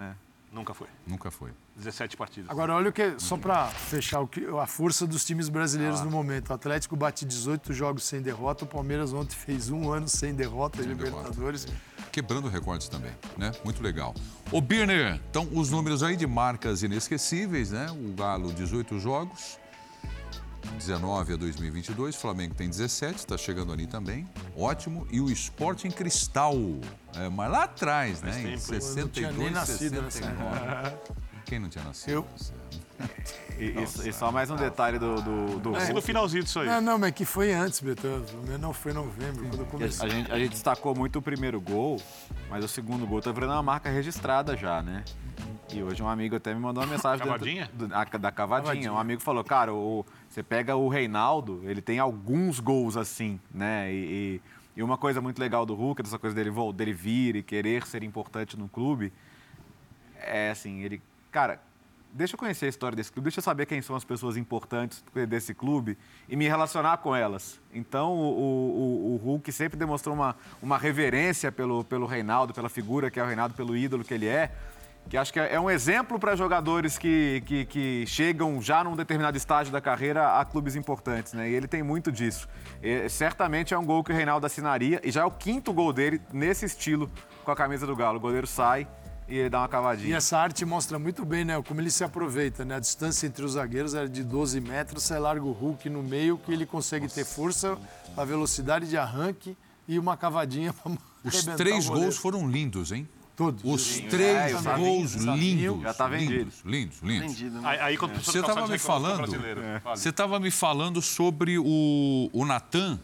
É. 0.00 0.12
Nunca 0.50 0.72
foi. 0.72 0.86
Nunca 1.06 1.30
foi. 1.30 1.50
17 1.76 2.16
partidas. 2.16 2.50
Agora, 2.50 2.72
olha 2.74 2.88
o 2.88 2.92
que. 2.92 3.14
Só 3.20 3.36
para 3.36 3.66
fechar 3.66 4.20
o 4.20 4.26
que, 4.26 4.46
a 4.46 4.66
força 4.66 5.06
dos 5.06 5.22
times 5.24 5.50
brasileiros 5.50 6.00
no 6.00 6.10
momento. 6.10 6.48
O 6.48 6.54
Atlético 6.54 6.96
bate 6.96 7.26
18 7.26 7.72
jogos 7.74 8.04
sem 8.04 8.22
derrota. 8.22 8.64
O 8.64 8.66
Palmeiras 8.66 9.12
ontem 9.12 9.34
fez 9.36 9.68
um 9.68 9.92
ano 9.92 10.08
sem 10.08 10.34
derrota 10.34 10.80
em 10.80 10.84
Sem 10.84 10.96
derrota. 10.96 11.30
Quebrando 12.18 12.48
recordes 12.48 12.88
também, 12.88 13.12
né? 13.36 13.52
Muito 13.64 13.80
legal. 13.80 14.12
Ô, 14.50 14.60
Birner, 14.60 15.20
então 15.30 15.48
os 15.52 15.70
números 15.70 16.02
aí 16.02 16.16
de 16.16 16.26
marcas 16.26 16.82
inesquecíveis, 16.82 17.70
né? 17.70 17.86
O 17.92 18.12
Galo, 18.12 18.52
18 18.52 18.98
jogos, 18.98 19.56
19 20.76 21.34
a 21.34 21.36
2022. 21.36 22.16
Flamengo 22.16 22.56
tem 22.56 22.68
17, 22.68 23.18
está 23.18 23.38
chegando 23.38 23.72
ali 23.72 23.86
também. 23.86 24.28
Ótimo. 24.56 25.06
E 25.12 25.20
o 25.20 25.30
Sporting 25.30 25.92
Cristal, 25.92 26.56
é, 27.14 27.28
mas 27.28 27.52
lá 27.52 27.62
atrás, 27.62 28.20
né? 28.20 28.30
Em 28.30 28.34
tempo. 28.34 28.48
Eu 28.48 28.52
não 28.52 28.58
62, 28.58 29.12
tinha 29.12 29.30
nem 29.30 29.50
nascido 29.52 30.02
nessa 30.02 30.18
69. 30.18 30.96
Quem 31.44 31.60
não 31.60 31.68
tinha 31.68 31.84
nascido? 31.84 32.10
Eu. 32.10 32.26
E, 33.60 33.70
e- 33.70 34.08
e 34.08 34.12
só 34.12 34.30
mais 34.30 34.52
um 34.52 34.54
detalhe 34.56 35.00
do, 35.00 35.16
do, 35.20 35.58
do 35.58 35.76
Assim 35.76 35.92
no 35.92 36.00
finalzinho 36.00 36.44
disso 36.44 36.60
aí. 36.60 36.68
Não, 36.68 36.80
não, 36.80 36.96
mas 36.96 37.10
que 37.10 37.24
foi 37.24 37.52
antes, 37.52 37.80
Beto. 37.80 38.06
O 38.06 38.46
meu 38.46 38.56
não 38.56 38.72
foi 38.72 38.92
em 38.92 38.94
novembro, 38.94 39.44
quando 39.48 39.54
eu 39.58 39.64
E 39.64 39.66
A 39.66 39.70
comecei. 39.70 40.10
gente, 40.10 40.30
a 40.30 40.38
gente 40.38 40.50
destacou 40.50 40.94
muito 40.94 41.18
o 41.18 41.22
primeiro 41.22 41.60
gol, 41.60 42.00
mas 42.48 42.64
o 42.64 42.68
segundo 42.68 43.04
gol 43.04 43.20
tá 43.20 43.32
virando 43.32 43.54
uma 43.54 43.62
marca 43.64 43.90
registrada 43.90 44.56
já, 44.56 44.80
né? 44.80 45.02
E 45.72 45.82
hoje 45.82 46.00
um 46.00 46.08
amigo 46.08 46.36
até 46.36 46.54
me 46.54 46.60
mandou 46.60 46.84
uma 46.84 46.88
mensagem 46.88 47.18
dentro 47.26 47.32
Cavadinha? 47.40 47.68
do- 47.74 47.92
a- 47.92 48.04
da 48.04 48.30
cavadinha. 48.30 48.66
Cavadinha. 48.68 48.92
Um 48.92 48.98
amigo 48.98 49.20
falou, 49.20 49.42
cara, 49.42 49.74
o- 49.74 50.06
você 50.28 50.40
pega 50.40 50.76
o 50.76 50.88
Reinaldo, 50.88 51.60
ele 51.64 51.82
tem 51.82 51.98
alguns 51.98 52.60
gols 52.60 52.96
assim, 52.96 53.40
né? 53.52 53.92
E, 53.92 53.96
e- 53.96 54.40
e 54.76 54.82
uma 54.84 54.96
coisa 54.96 55.20
muito 55.20 55.40
legal 55.40 55.66
do 55.66 55.74
Hulk, 55.74 56.00
dessa 56.00 56.16
coisa 56.16 56.36
dele, 56.36 56.52
dele 56.72 56.92
vir 56.92 57.34
e 57.34 57.42
querer 57.42 57.84
ser 57.88 58.04
importante 58.04 58.56
no 58.56 58.68
clube, 58.68 59.12
é 60.16 60.50
assim, 60.50 60.80
ele, 60.82 61.02
cara, 61.32 61.60
deixa 62.12 62.34
eu 62.34 62.38
conhecer 62.38 62.66
a 62.66 62.68
história 62.68 62.96
desse 62.96 63.12
clube, 63.12 63.24
deixa 63.24 63.38
eu 63.40 63.44
saber 63.44 63.66
quem 63.66 63.80
são 63.82 63.94
as 63.94 64.04
pessoas 64.04 64.36
importantes 64.36 65.04
desse 65.28 65.54
clube 65.54 65.96
e 66.28 66.36
me 66.36 66.46
relacionar 66.48 66.96
com 66.98 67.14
elas. 67.14 67.60
Então, 67.72 68.12
o, 68.12 68.34
o- 68.38 69.14
o- 69.14 69.20
Hulk 69.24 69.50
sempre 69.52 69.78
demonstrou 69.78 70.14
uma, 70.14 70.34
uma 70.62 70.78
reverência 70.78 71.52
pelo, 71.52 71.84
pelo 71.84 72.06
Reinaldo, 72.06 72.52
pela 72.54 72.68
figura 72.68 73.10
que 73.10 73.20
é 73.20 73.22
o 73.22 73.26
Reinaldo, 73.26 73.54
pelo 73.54 73.76
ídolo 73.76 74.02
que 74.04 74.14
ele 74.14 74.26
é, 74.26 74.50
que 75.08 75.16
acho 75.16 75.32
que 75.32 75.40
é 75.40 75.54
é 75.54 75.60
um 75.60 75.70
exemplo 75.70 76.18
para 76.18 76.36
jogadores 76.36 76.98
que, 76.98 77.42
que, 77.46 77.64
que 77.64 78.04
chegam 78.06 78.60
já 78.60 78.84
num 78.84 78.94
determinado 78.94 79.36
estágio 79.38 79.72
da 79.72 79.80
carreira 79.80 80.38
a 80.38 80.44
clubes 80.44 80.76
importantes, 80.76 81.32
né? 81.32 81.48
E 81.48 81.54
ele 81.54 81.66
tem 81.66 81.82
muito 81.82 82.12
disso. 82.12 82.46
E, 82.82 83.08
certamente 83.08 83.72
é 83.72 83.78
um 83.78 83.84
gol 83.86 84.04
que 84.04 84.12
o 84.12 84.14
Reinaldo 84.14 84.44
assinaria 84.44 85.00
e 85.02 85.10
já 85.10 85.22
é 85.22 85.24
o 85.24 85.30
quinto 85.30 85.72
gol 85.72 85.92
dele 85.94 86.20
nesse 86.32 86.66
estilo 86.66 87.10
com 87.42 87.50
a 87.50 87.56
camisa 87.56 87.86
do 87.86 87.96
Galo. 87.96 88.18
O 88.18 88.20
goleiro 88.20 88.46
sai 88.46 88.86
e 89.28 89.36
ele 89.36 89.50
dá 89.50 89.58
uma 89.60 89.66
E 89.66 89.68
cavadinha. 89.68 90.16
essa 90.16 90.38
arte 90.38 90.64
mostra 90.64 90.98
muito 90.98 91.24
bem, 91.24 91.44
né? 91.44 91.60
Como 91.62 91.80
ele 91.80 91.90
se 91.90 92.02
aproveita, 92.02 92.64
né? 92.64 92.76
A 92.76 92.80
distância 92.80 93.26
entre 93.26 93.44
os 93.44 93.52
zagueiros 93.52 93.94
era 93.94 94.08
de 94.08 94.24
12 94.24 94.60
metros, 94.60 95.02
você 95.04 95.18
larga 95.18 95.44
o 95.44 95.52
Hulk 95.52 95.88
no 95.90 96.02
meio, 96.02 96.38
que 96.38 96.52
ele 96.52 96.64
consegue 96.66 97.08
ter 97.08 97.24
força, 97.24 97.76
a 98.16 98.24
velocidade 98.24 98.88
de 98.88 98.96
arranque 98.96 99.56
e 99.86 99.98
uma 99.98 100.16
cavadinha 100.16 100.72
para 100.82 100.92
Os 101.24 101.44
três 101.56 101.88
gols 101.88 102.16
foram 102.16 102.48
lindos, 102.48 102.90
hein? 102.92 103.08
Todos. 103.36 103.62
Os 103.64 103.98
É, 104.00 104.08
três 104.08 104.60
Savinho, 104.62 104.84
gols 104.86 105.12
lindos. 105.14 105.82
já 105.82 105.94
tá 105.94 106.08
vendido. 106.08 106.32
Lindos, 106.34 106.60
lindos, 106.64 106.98
lindos. 107.02 107.26
Vendido, 107.28 107.60
né? 107.60 107.68
Aí, 107.68 107.78
aí 107.80 107.96
quando 107.96 108.16
o 108.16 108.24
Você 108.24 108.40
estava 108.40 108.66
me 108.66 108.78
falando, 108.78 109.18
brasileiro. 109.18 109.60
Fale. 109.80 109.96
você 109.96 110.08
estava 110.08 110.40
me 110.40 110.50
falando 110.50 111.00
sobre 111.00 111.56
o, 111.56 112.28
o 112.32 112.44
Natan, 112.44 112.98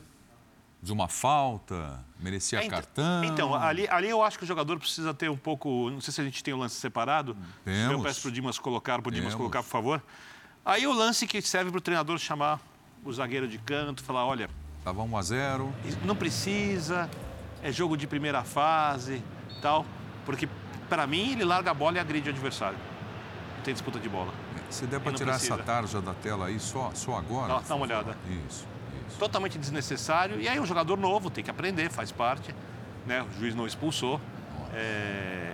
de 0.84 0.92
uma 0.92 1.08
falta, 1.08 1.98
merecia 2.20 2.58
É, 2.60 2.64
então- 2.66 2.76
cartão. 2.78 3.24
Então, 3.24 3.54
ali, 3.54 3.88
ali 3.88 4.08
eu 4.10 4.22
acho 4.22 4.36
que 4.38 4.44
o 4.44 4.46
jogador 4.46 4.78
precisa 4.78 5.14
ter 5.14 5.30
um 5.30 5.36
pouco. 5.36 5.88
Não 5.90 6.00
sei 6.00 6.12
se 6.12 6.20
a 6.20 6.24
gente 6.24 6.44
tem 6.44 6.52
o 6.52 6.58
lance 6.58 6.76
separado. 6.76 7.34
Temos. 7.64 7.92
Eu 7.92 8.02
peço 8.02 8.20
para 8.20 8.28
o 8.28 8.32
Dimas 8.32 8.58
colocar, 8.58 9.00
para 9.00 9.08
o 9.08 9.12
Dimas 9.12 9.28
Temos. 9.28 9.36
colocar, 9.36 9.62
por 9.62 9.70
favor. 9.70 10.02
Aí 10.64 10.86
o 10.86 10.92
lance 10.92 11.26
que 11.26 11.40
serve 11.40 11.70
para 11.70 11.78
o 11.78 11.80
treinador 11.80 12.18
chamar 12.18 12.60
o 13.02 13.10
zagueiro 13.12 13.48
de 13.48 13.56
canto, 13.58 14.04
falar: 14.04 14.26
olha, 14.26 14.50
Tava 14.84 15.02
1 15.02 15.16
a 15.16 15.22
0 15.22 15.72
não 16.04 16.14
precisa. 16.14 17.08
é 17.62 17.72
jogo 17.72 17.96
de 17.96 18.06
primeira 18.06 18.44
fase 18.44 19.22
tal. 19.62 19.86
Porque, 20.26 20.46
para 20.88 21.06
mim, 21.06 21.32
ele 21.32 21.44
larga 21.44 21.70
a 21.70 21.74
bola 21.74 21.96
e 21.96 22.00
agride 22.00 22.28
o 22.28 22.32
adversário. 22.32 22.76
Não 23.56 23.62
tem 23.64 23.72
disputa 23.72 23.98
de 23.98 24.08
bola. 24.08 24.32
Se 24.68 24.86
der 24.86 25.00
para 25.00 25.12
tirar 25.12 25.32
precisa. 25.32 25.54
essa 25.54 25.62
tarja 25.62 26.00
da 26.02 26.12
tela 26.12 26.46
aí 26.46 26.60
só, 26.60 26.90
só 26.94 27.16
agora. 27.16 27.54
Dá- 27.54 27.60
dá 27.60 27.74
uma 27.74 27.84
olhada. 27.86 28.16
Isso. 28.46 28.66
Totalmente 29.18 29.58
desnecessário. 29.58 30.40
E 30.40 30.48
aí, 30.48 30.58
um 30.60 30.66
jogador 30.66 30.96
novo 30.96 31.30
tem 31.30 31.42
que 31.44 31.50
aprender, 31.50 31.90
faz 31.90 32.10
parte. 32.12 32.54
Né? 33.06 33.22
O 33.22 33.38
juiz 33.40 33.54
não 33.54 33.66
expulsou. 33.66 34.20
É, 34.74 35.52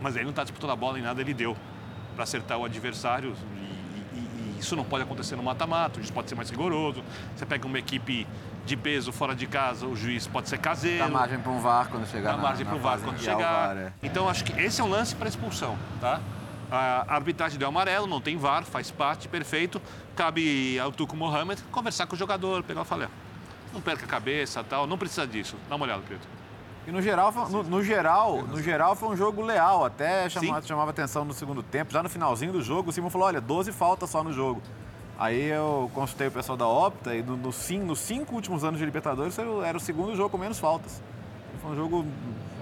Mas 0.00 0.16
ele 0.16 0.24
não 0.24 0.30
está 0.30 0.42
disputando 0.42 0.70
a 0.70 0.76
bola 0.76 0.98
em 0.98 1.02
nada, 1.02 1.20
ele 1.20 1.32
deu 1.34 1.56
para 2.14 2.24
acertar 2.24 2.58
o 2.58 2.64
adversário. 2.64 3.34
E, 3.54 4.18
e- 4.18 4.54
e 4.56 4.58
isso 4.58 4.74
não 4.74 4.82
pode 4.84 5.04
acontecer 5.04 5.36
no 5.36 5.42
mata-mata, 5.44 5.98
o 5.98 6.02
juiz 6.02 6.10
pode 6.10 6.28
ser 6.28 6.34
mais 6.34 6.50
rigoroso. 6.50 7.04
Você 7.36 7.46
pega 7.46 7.66
uma 7.66 7.78
equipe 7.78 8.26
de 8.66 8.76
peso 8.76 9.12
fora 9.12 9.34
de 9.34 9.46
casa, 9.46 9.86
o 9.86 9.94
juiz 9.94 10.26
pode 10.26 10.48
ser 10.48 10.58
caseiro. 10.58 11.04
Dá 11.04 11.08
margem 11.08 11.38
para 11.38 11.52
um 11.52 11.60
VAR 11.60 11.88
quando 11.88 12.06
chegar 12.08 12.32
Dá 12.32 12.36
margem 12.36 12.66
para 12.66 12.74
o 12.76 12.78
VAR 12.80 12.98
quando 13.00 13.18
chegar. 13.20 13.68
VAR, 13.68 13.76
é. 13.76 13.92
Então, 14.02 14.28
acho 14.28 14.44
que 14.44 14.52
esse 14.60 14.80
é 14.80 14.84
um 14.84 14.88
lance 14.88 15.14
para 15.14 15.28
expulsão, 15.28 15.76
tá? 16.00 16.20
A 16.74 17.14
arbitragem 17.16 17.58
deu 17.58 17.68
amarelo, 17.68 18.06
não 18.06 18.20
tem 18.20 18.36
VAR, 18.36 18.64
faz 18.64 18.90
parte, 18.90 19.28
perfeito. 19.28 19.80
Cabe 20.16 20.78
ao 20.78 20.90
Tuco 20.90 21.14
Mohamed 21.14 21.62
conversar 21.70 22.06
com 22.06 22.14
o 22.16 22.18
jogador, 22.18 22.62
pegar 22.62 22.80
e 22.82 22.84
falar, 22.86 23.10
não 23.74 23.80
perca 23.80 24.04
a 24.06 24.08
cabeça 24.08 24.64
tal, 24.64 24.86
não 24.86 24.96
precisa 24.96 25.26
disso. 25.26 25.56
Dá 25.68 25.76
uma 25.76 25.84
olhada, 25.84 26.00
Preto. 26.02 26.26
E 26.86 26.90
no 26.90 27.00
geral, 27.02 27.30
foi- 27.30 27.48
no, 27.52 27.62
no 27.62 27.82
geral, 27.84 28.42
no 28.42 28.60
geral 28.60 28.96
foi 28.96 29.08
um 29.10 29.16
jogo 29.16 29.42
leal, 29.42 29.84
até 29.84 30.28
chama- 30.30 30.60
Sim. 30.62 30.66
chamava 30.68 30.90
atenção 30.90 31.24
no 31.24 31.32
segundo 31.34 31.62
tempo. 31.62 31.92
Já 31.92 32.02
no 32.02 32.08
finalzinho 32.08 32.52
do 32.52 32.62
jogo, 32.62 32.88
o 32.90 32.92
Simon 32.92 33.10
falou, 33.10 33.26
olha, 33.28 33.40
12 33.40 33.70
faltas 33.70 34.08
só 34.10 34.24
no 34.24 34.32
jogo. 34.32 34.60
Aí 35.18 35.44
eu 35.50 35.90
consultei 35.94 36.26
o 36.26 36.30
pessoal 36.32 36.56
da 36.56 36.66
Opta 36.66 37.14
e 37.14 37.22
no, 37.22 37.36
no 37.36 37.50
nos 37.86 37.98
cinco 37.98 38.34
últimos 38.34 38.64
anos 38.64 38.80
de 38.80 38.84
Libertadores 38.84 39.38
era 39.38 39.48
o, 39.48 39.62
era 39.62 39.76
o 39.76 39.80
segundo 39.80 40.16
jogo 40.16 40.30
com 40.30 40.38
menos 40.38 40.58
faltas. 40.58 41.00
Foi 41.60 41.70
um 41.70 41.76
jogo 41.76 42.04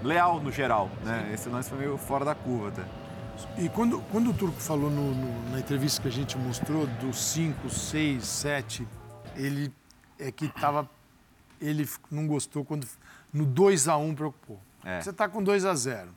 leal 0.02 0.40
no 0.40 0.50
geral, 0.52 0.90
né? 1.02 1.30
Esse 1.32 1.48
lance 1.48 1.70
foi 1.70 1.78
meio 1.78 1.96
fora 1.96 2.24
da 2.24 2.34
curva 2.34 2.68
até. 2.68 2.82
E 3.58 3.68
quando, 3.68 4.00
quando 4.10 4.30
o 4.30 4.34
Turco 4.34 4.60
falou 4.60 4.90
no- 4.90 5.14
no- 5.14 5.50
na 5.50 5.58
entrevista 5.60 6.00
que 6.02 6.08
a 6.08 6.10
gente 6.12 6.36
mostrou 6.38 6.86
dos 6.86 7.18
5, 7.32 7.68
6, 7.70 8.24
7, 8.24 8.86
ele 9.36 9.72
é 10.18 10.30
que 10.30 10.48
tava. 10.48 10.88
Ele 11.60 11.88
não 12.10 12.26
gostou 12.26 12.64
quando 12.64 12.86
no 13.32 13.44
2 13.44 13.86
a 13.88 13.96
1 13.96 14.14
preocupou. 14.14 14.60
É. 14.84 15.00
Você 15.00 15.12
tá 15.12 15.28
com 15.28 15.42
2 15.42 15.64
a 15.64 15.74
0 15.74 16.08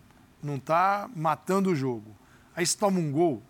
não 0.42 0.58
tá 0.60 1.10
matando 1.16 1.70
o 1.72 1.76
jogo. 1.76 2.16
Aí 2.56 2.66
você 2.66 2.78
toma 2.78 3.00
um 3.00 3.12
gol, 3.12 3.42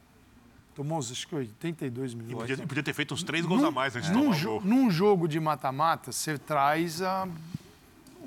tomou 0.76 0.97
acho 0.99 1.28
que 1.28 1.36
82 1.36 2.13
minutos. 2.13 2.38
Podia, 2.47 2.67
podia 2.67 2.84
ter 2.84 2.93
feito 2.93 3.13
uns 3.13 3.24
três 3.24 3.45
gols 3.45 3.63
a 3.63 3.71
mais 3.71 3.95
antes 3.95 4.09
de 4.09 4.15
num, 4.15 4.24
tomar 4.26 4.36
o 4.36 4.39
jo- 4.39 4.49
gol. 4.49 4.61
num 4.63 4.89
jogo 4.91 5.28
de 5.28 5.39
mata-mata, 5.39 6.11
você 6.11 6.38
traz 6.38 7.01
a- 7.01 7.28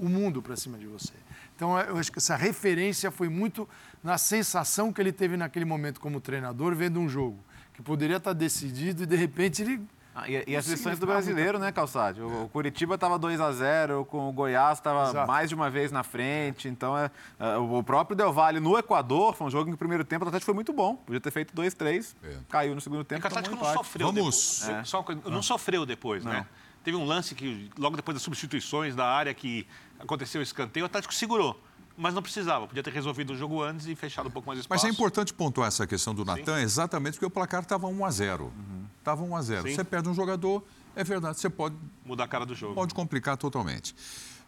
o 0.01 0.09
mundo 0.09 0.43
para 0.43 0.57
cima 0.57 0.77
de 0.79 0.87
você. 0.87 1.13
Então, 1.55 1.79
eu 1.81 1.97
acho 1.97 2.13
que 2.13 2.19
essa 2.19 2.37
referência 2.37 3.11
foi 3.11 3.29
muito 3.29 3.67
na 4.03 4.19
sensação 4.19 4.93
que 4.93 5.01
ele 5.01 5.13
teve 5.13 5.37
naquele 5.37 5.65
momento 5.65 6.01
como 6.01 6.21
treinador, 6.21 6.75
vendo 6.75 7.01
um 7.01 7.09
jogo 7.09 7.39
que 7.75 7.83
poderia 7.83 8.17
estar 8.17 8.33
decidido 8.33 9.03
e, 9.03 9.07
de 9.07 9.17
repente, 9.17 9.63
ele... 9.63 9.81
Ah, 10.19 10.27
e, 10.31 10.45
e 10.47 10.57
as 10.57 10.67
Não 10.67 10.75
lições 10.75 10.99
do 10.99 11.05
brasileiro, 11.07 11.59
né, 11.59 11.71
Calçade? 11.71 12.23
O, 12.23 12.45
o 12.45 12.49
Curitiba 12.49 12.95
estava 12.95 13.19
2 13.19 13.39
a 13.39 13.53
0 13.53 14.07
com 14.07 14.31
o 14.31 14.33
Goiás 14.33 14.79
estava 14.79 15.27
mais 15.27 15.51
de 15.51 15.55
uma 15.55 15.69
vez 15.69 15.93
na 15.93 16.03
frente. 16.03 16.69
Então, 16.69 16.97
é, 16.97 17.11
é, 17.39 17.57
o 17.59 17.83
próprio 17.83 18.17
Del 18.17 18.33
Valle 18.33 18.59
no 18.59 18.79
Equador 18.79 19.35
foi 19.35 19.47
um 19.47 19.51
jogo 19.51 19.67
que 19.67 19.71
no 19.73 19.77
primeiro 19.77 20.05
tempo 20.05 20.25
o 20.25 20.29
Atlético 20.29 20.47
foi 20.47 20.55
muito 20.55 20.73
bom. 20.73 20.97
Podia 20.97 21.21
ter 21.21 21.31
feito 21.31 21.55
2 21.55 21.75
3 21.75 22.17
É. 22.25 22.37
caiu 22.49 22.75
no 22.75 22.81
segundo 22.81 23.03
É 23.03 23.05
tempo. 23.05 23.21
que 23.21 23.27
o 23.27 23.29
Atlético 23.29 23.57
não 23.57 23.61
empate. 23.63 23.77
sofreu 23.77 24.07
Vamos. 24.11 24.63
depois. 24.65 24.89
Só 24.89 24.99
uma 25.01 25.05
coisa, 25.05 25.21
não 25.27 25.43
sofreu 25.43 25.85
depois, 25.85 26.25
né? 26.25 26.47
Teve 26.83 26.97
um 26.97 27.05
lance 27.05 27.35
que, 27.35 27.69
logo 27.77 27.95
depois 27.97 28.15
das 28.15 28.23
substituições 28.23 28.95
da 28.97 29.05
área 29.05 29.35
que 29.35 29.67
aconteceu 30.01 30.41
o 30.41 30.43
escanteio, 30.43 30.85
o 30.85 30.87
Atlético 30.87 31.13
segurou. 31.13 31.61
Mas 31.97 32.13
não 32.15 32.23
precisava, 32.23 32.67
podia 32.67 32.83
ter 32.83 32.93
resolvido 32.93 33.33
o 33.33 33.37
jogo 33.37 33.63
antes 33.63 33.87
e 33.87 33.95
fechado 33.95 34.29
um 34.29 34.31
pouco 34.31 34.47
mais 34.47 34.59
o 34.59 34.61
Mas 34.69 34.81
espaço. 34.81 34.87
é 34.87 34.91
importante 34.91 35.33
pontuar 35.33 35.69
essa 35.69 35.87
questão 35.87 36.15
do 36.15 36.25
Natan 36.25 36.61
exatamente 36.61 37.15
porque 37.15 37.27
o 37.27 37.31
placar 37.31 37.63
estava 37.63 37.87
1 37.87 38.05
a 38.05 38.11
0 38.11 38.53
Estava 38.99 39.23
1 39.23 39.37
a 39.37 39.43
0 39.43 39.69
Sim. 39.69 39.75
Você 39.75 39.85
perde 39.85 40.09
um 40.09 40.15
jogador, 40.15 40.63
é 40.95 41.03
verdade, 41.03 41.39
você 41.39 41.49
pode, 41.49 41.75
Mudar 42.05 42.25
a 42.25 42.29
cara 42.29 42.45
do 42.45 42.55
jogo. 42.55 42.75
pode 42.75 42.93
complicar 42.93 43.37
totalmente. 43.37 43.95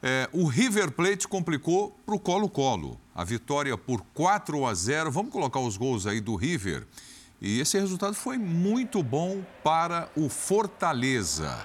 É, 0.02 0.28
o 0.32 0.46
River 0.46 0.92
Plate 0.92 1.26
complicou 1.26 1.90
para 2.04 2.14
o 2.14 2.20
Colo-Colo. 2.20 3.00
A 3.14 3.24
vitória 3.24 3.76
por 3.76 4.00
4 4.14 4.66
a 4.66 4.74
0 4.74 5.10
Vamos 5.10 5.32
colocar 5.32 5.58
os 5.58 5.76
gols 5.76 6.06
aí 6.06 6.20
do 6.20 6.36
River. 6.36 6.86
E 7.40 7.60
esse 7.60 7.78
resultado 7.78 8.14
foi 8.14 8.36
muito 8.36 9.02
bom 9.02 9.42
para 9.64 10.08
o 10.16 10.28
Fortaleza. 10.28 11.64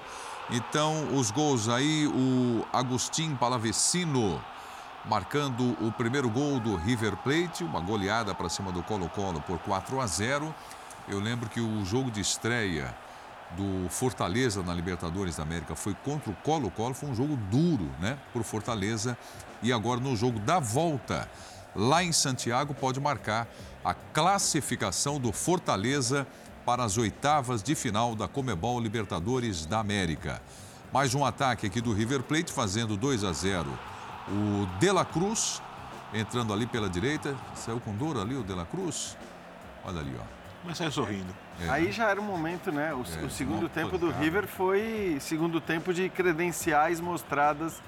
Então, 0.50 1.16
os 1.16 1.32
gols 1.32 1.70
aí, 1.70 2.08
o 2.08 2.66
Agostinho 2.72 3.36
Palavecino 3.38 4.40
marcando 5.06 5.76
o 5.86 5.92
primeiro 5.92 6.30
gol 6.30 6.60
do 6.60 6.76
River 6.76 7.16
Plate, 7.18 7.64
uma 7.64 7.80
goleada 7.80 8.34
para 8.34 8.50
cima 8.50 8.72
do 8.72 8.82
Colo-Colo 8.84 9.42
por 9.42 9.60
4 9.60 10.00
a 10.00 10.08
0. 10.08 10.54
Eu 11.10 11.20
lembro 11.20 11.50
que 11.50 11.60
o 11.60 11.84
jogo 11.84 12.10
de 12.10 12.22
estreia 12.22 12.96
do 13.52 13.90
Fortaleza 13.90 14.64
na 14.64 14.74
Libertadores 14.74 15.36
da 15.36 15.44
América 15.44 15.76
foi 15.76 15.94
contra 15.94 16.32
o 16.32 16.36
Colo-Colo, 16.36 16.94
foi 16.94 17.10
um 17.10 17.16
jogo 17.16 17.36
duro, 17.36 17.90
né, 18.00 18.18
o 18.34 18.44
Fortaleza. 18.44 19.18
E 19.62 19.72
agora 19.72 20.00
no 20.00 20.16
jogo 20.16 20.40
da 20.40 20.60
volta, 20.60 21.30
lá 21.76 22.04
em 22.04 22.12
Santiago, 22.12 22.74
pode 22.74 23.00
marcar 23.00 23.48
a 23.84 23.94
classificação 23.94 25.20
do 25.20 25.34
Fortaleza 25.34 26.26
para 26.66 26.84
as 26.84 26.98
oitavas 26.98 27.62
de 27.62 27.76
final 27.76 28.16
da 28.16 28.28
Comebol 28.28 28.80
Libertadores 28.80 29.66
da 29.66 29.80
América. 29.80 30.42
Mais 30.94 31.14
um 31.14 31.26
ataque 31.26 31.68
aqui 31.68 31.82
do 31.82 31.92
River 31.92 32.24
Plate, 32.24 32.54
fazendo 32.54 32.96
2 32.96 33.26
a 33.26 33.34
0. 33.34 33.93
O 34.28 34.66
De 34.80 34.92
La 34.92 35.06
Cruz 35.06 35.62
entrando 36.14 36.54
ali 36.54 36.66
pela 36.66 36.90
direita. 36.90 37.36
Saiu 37.56 37.80
com 37.80 37.94
dor 37.96 38.18
ali 38.18 38.36
o 38.36 38.44
De 38.44 38.54
La 38.54 38.66
Cruz. 38.66 39.18
Olha 39.84 40.00
ali, 40.00 40.16
ó. 40.20 40.24
Mas 40.64 40.78
saiu 40.78 40.92
sorrindo. 40.92 41.34
É. 41.62 41.70
Aí 41.70 41.92
já 41.92 42.10
era 42.10 42.20
o 42.20 42.24
momento, 42.24 42.72
né? 42.72 42.94
O, 42.94 43.02
o 43.02 43.30
segundo 43.30 43.68
tempo 43.68 43.98
do. 43.98 44.10
River 44.12 44.48
foi 44.48 45.18
segundo 45.20 45.60
tempo 45.60 45.94
de 45.94 46.08
credenciais 46.10 47.02
mostradas 47.02 47.82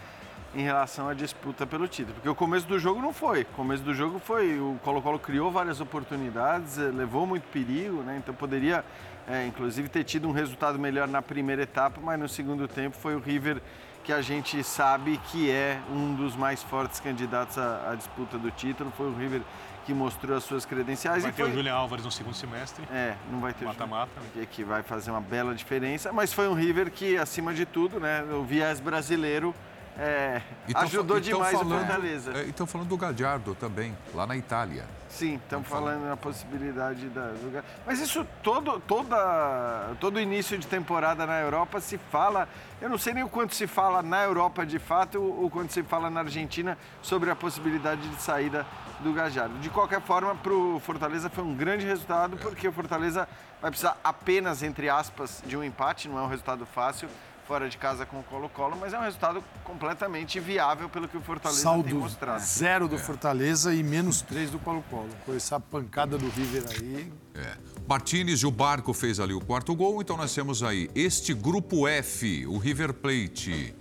em 0.54 0.62
relação 0.62 1.08
à 1.08 1.14
disputa 1.14 1.66
pelo 1.66 1.88
título. 1.88 2.16
Porque 2.16 2.30
o 2.30 2.36
começo 2.36 2.66
do 2.66 2.80
jogo 2.80 3.02
não 3.02 3.14
foi. 3.14 3.42
O 3.42 3.46
começo 3.48 3.84
do 3.84 3.94
jogo 3.94 4.20
foi. 4.20 4.60
O 4.60 4.78
Colo-Colo 4.84 5.20
criou 5.20 5.52
várias 5.52 5.80
oportunidades, 5.80 6.78
eh, 6.78 6.92
levou 6.94 7.26
muito 7.26 7.44
perigo, 7.50 8.02
né? 8.04 8.18
Então 8.18 8.34
poderia, 8.34 8.84
eh, 9.28 9.46
inclusive, 9.48 9.88
ter 9.90 10.04
tido 10.04 10.28
um 10.28 10.32
resultado 10.32 10.80
melhor 10.80 11.08
na 11.08 11.22
primeira 11.22 11.64
etapa, 11.64 12.00
mas 12.02 12.20
no 12.20 12.28
segundo 12.28 12.68
tempo 12.68 12.96
foi 12.96 13.16
o 13.16 13.20
River 13.20 13.62
que 14.06 14.14
a 14.14 14.22
gente 14.22 14.64
sabe 14.64 15.20
que 15.32 15.50
é 15.50 15.82
um 15.92 16.14
dos 16.14 16.36
mais 16.36 16.62
fortes 16.62 17.00
candidatos 17.00 17.58
à, 17.58 17.92
à 17.92 17.96
disputa 17.96 18.38
do 18.38 18.52
título. 18.52 18.94
Foi 18.96 19.08
o 19.08 19.16
River 19.16 19.42
que 19.84 19.94
mostrou 19.94 20.38
as 20.38 20.44
suas 20.44 20.64
credenciais 20.64 21.24
Vai 21.24 21.32
e 21.32 21.34
ter 21.34 21.42
foi... 21.42 21.52
o 21.52 21.56
Julian 21.56 21.74
Álvares 21.74 22.06
no 22.06 22.12
segundo 22.12 22.36
semestre. 22.36 22.88
É, 22.92 23.16
não 23.32 23.40
vai 23.40 23.54
ter 23.54 23.66
Mata-mata. 23.66 24.12
que, 24.34 24.46
que 24.46 24.64
vai 24.64 24.84
fazer 24.84 25.10
uma 25.10 25.22
bela 25.22 25.56
diferença, 25.56 26.14
mas 26.14 26.32
foi 26.32 26.48
um 26.48 26.54
River 26.54 26.92
que, 26.92 27.18
acima 27.18 27.54
de 27.54 27.66
tudo, 27.66 28.00
né, 28.00 28.24
o 28.24 28.44
viés 28.44 28.80
brasileiro 28.80 29.56
é, 29.98 30.42
E 30.68 30.74
tão 30.74 30.82
ajudou 30.84 31.18
fa- 31.18 31.22
e 31.22 31.30
tão 31.30 31.38
demais 31.40 31.58
falando- 31.58 31.76
o 31.76 31.80
Fortaleza. 31.80 32.32
É, 32.38 32.44
e 32.46 32.50
estão 32.50 32.68
falando 32.68 32.88
do 32.90 32.98
Gadiardo 32.98 33.56
também, 33.56 33.96
lá 34.14 34.28
na 34.28 34.36
Itália. 34.36 34.86
Sim, 35.10 35.36
estamos 35.36 35.68
falando 35.70 36.04
na 36.06 36.18
possibilidade 36.18 37.08
da, 37.08 37.28
do... 37.28 37.64
Mas 37.86 38.02
isso 38.02 38.28
todo, 38.44 38.82
toda, 38.82 39.94
todo 40.00 40.20
início 40.20 40.58
de 40.58 40.68
temporada 40.68 41.26
na 41.26 41.40
Europa 41.40 41.80
se 41.80 41.98
fala. 41.98 42.50
Eu 42.82 42.90
não 42.90 42.98
sei 42.98 43.14
nem 43.14 43.24
o 43.24 43.30
quanto 43.30 43.56
se 43.56 43.66
fala 43.66 44.04
na 44.04 44.24
Europa 44.24 44.66
de 44.66 44.78
fato 44.78 45.22
ou 45.22 45.46
o 45.46 45.50
quanto 45.50 45.72
se 45.72 45.82
fala 45.84 46.10
na 46.10 46.20
Argentina 46.20 46.78
sobre 47.02 47.32
a 47.32 47.36
possibilidade 47.36 48.06
de 48.10 48.22
saída 48.22 48.66
do 49.00 49.14
Gajardo. 49.14 49.58
De 49.60 49.70
qualquer 49.70 50.02
forma, 50.02 50.36
para 50.36 50.52
o 50.54 50.82
Fortaleza 50.82 51.30
foi 51.30 51.44
um 51.46 51.56
grande 51.56 51.86
resultado, 51.86 52.36
porque 52.36 52.68
o 52.68 52.74
Fortaleza 52.74 53.26
vai 53.62 53.72
precisar 53.72 53.98
apenas, 54.04 54.64
entre 54.64 54.90
aspas, 54.90 55.42
de 55.46 55.56
um 55.56 55.64
empate, 55.64 56.10
não 56.10 56.20
é 56.20 56.22
um 56.24 56.28
resultado 56.28 56.66
fácil. 56.66 57.08
Fora 57.48 57.70
de 57.70 57.78
casa 57.78 58.08
com 58.08 58.20
o 58.20 58.24
Colo-Colo, 58.24 58.76
mas 58.80 58.92
é 58.92 58.98
um 58.98 59.04
resultado 59.04 59.44
completamente 59.64 60.40
viável 60.40 60.90
pelo 60.90 61.08
que 61.08 61.16
o 61.16 61.22
Fortaleza 61.22 61.62
tem 61.62 61.72
Saldo 61.72 61.96
mostrado. 61.96 62.42
zero 62.44 62.88
do 62.88 62.98
Fortaleza 62.98 63.72
e 63.72 63.84
menos 63.84 64.22
três 64.24 64.50
do 64.50 64.58
Colo-Colo. 64.58 65.10
Com 65.26 65.34
essa 65.36 65.60
pancada 65.60 66.18
do 66.18 66.28
River 66.28 66.64
aí, 66.72 67.14
É. 67.36 67.56
Martinez 67.88 68.40
e 68.40 68.48
o 68.48 68.52
Barco 68.52 68.94
fez 68.94 69.20
ali 69.20 69.34
o 69.36 69.40
quarto 69.40 69.76
gol, 69.76 70.02
então 70.02 70.18
nós 70.18 70.34
temos 70.34 70.64
aí 70.64 70.90
este 70.96 71.36
grupo 71.36 71.88
F, 71.88 72.48
o 72.48 72.58
River 72.58 72.94
Plate, 72.94 73.76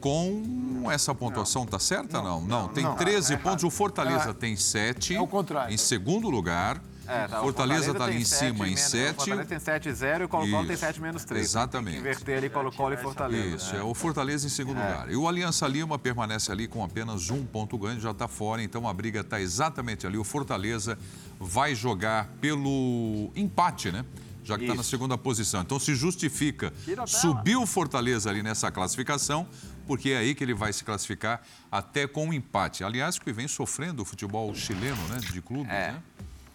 com 0.00 0.90
essa 0.90 1.14
pontuação, 1.14 1.64
tá 1.64 1.78
certa? 1.78 2.20
Não, 2.20 2.40
não, 2.40 2.66
tem 2.68 2.82
não. 2.82 2.96
13 2.96 3.36
pontos, 3.36 3.62
o 3.62 3.70
Fortaleza 3.70 4.30
É. 4.30 4.32
tem 4.32 4.56
7. 4.56 5.14
É 5.14 5.20
o 5.20 5.26
contrário. 5.28 5.72
Em 5.72 5.76
segundo 5.78 6.28
lugar, 6.28 6.82
É, 7.06 7.26
tá, 7.28 7.40
Fortaleza 7.40 7.90
está 7.92 8.04
ali 8.04 8.16
em 8.16 8.24
cima 8.24 8.66
em 8.66 8.74
menos- 8.74 8.80
O 8.86 8.88
7. 8.90 9.14
Fortaleza 9.16 9.48
tem 9.48 9.58
7 9.58 9.88
e 9.88 9.92
0 9.92 10.22
e 10.22 10.26
o 10.26 10.28
Colo-Colo 10.28 10.64
tem 10.66 10.72
Isso. 10.74 10.80
7 10.86 11.00
menos 11.00 11.24
3. 11.24 11.44
Exatamente. 11.44 11.98
Inverter 11.98 12.38
ali 12.38 12.48
Colo-Colo 12.50 12.94
e 12.94 12.96
Fortaleza. 12.96 13.56
Isso, 13.56 13.76
é 13.76 13.82
o 13.82 13.92
Fortaleza 13.94 14.46
em 14.46 14.50
segundo 14.50 14.76
lugar. 14.78 15.10
E 15.10 15.16
o 15.16 15.28
Aliança 15.28 15.66
Lima 15.68 15.98
permanece 15.98 16.50
ali 16.50 16.66
com 16.66 16.82
apenas 16.82 17.30
um 17.30 17.44
ponto 17.44 17.76
ganho, 17.78 18.00
já 18.00 18.10
está 18.12 18.26
fora, 18.28 18.62
então 18.62 18.88
a 18.88 18.92
briga 18.94 19.20
está 19.20 19.40
exatamente 19.40 20.06
ali. 20.06 20.16
O 20.16 20.24
Fortaleza 20.24 20.98
vai 21.38 21.74
jogar 21.74 22.28
pelo 22.40 23.30
empate, 23.36 23.90
né? 23.92 24.04
já 24.46 24.58
que 24.58 24.64
está 24.64 24.74
na 24.74 24.82
segunda 24.82 25.16
posição. 25.16 25.62
Então 25.62 25.78
se 25.80 25.94
justifica 25.94 26.70
subir 27.06 27.56
o 27.56 27.64
Fortaleza 27.66 28.28
ali 28.28 28.42
nessa 28.42 28.70
classificação, 28.70 29.46
porque 29.86 30.10
é 30.10 30.18
aí 30.18 30.34
que 30.34 30.44
ele 30.44 30.52
vai 30.52 30.70
se 30.70 30.84
classificar 30.84 31.40
até 31.72 32.06
com 32.06 32.26
um 32.28 32.32
empate. 32.32 32.84
Aliás, 32.84 33.18
que 33.18 33.32
vem 33.32 33.48
sofrendo 33.48 34.02
o 34.02 34.04
futebol 34.04 34.54
chileno, 34.54 35.00
né? 35.08 35.16
De 35.32 35.40
clubes, 35.40 35.72
É. 35.72 35.92
né? 35.92 36.02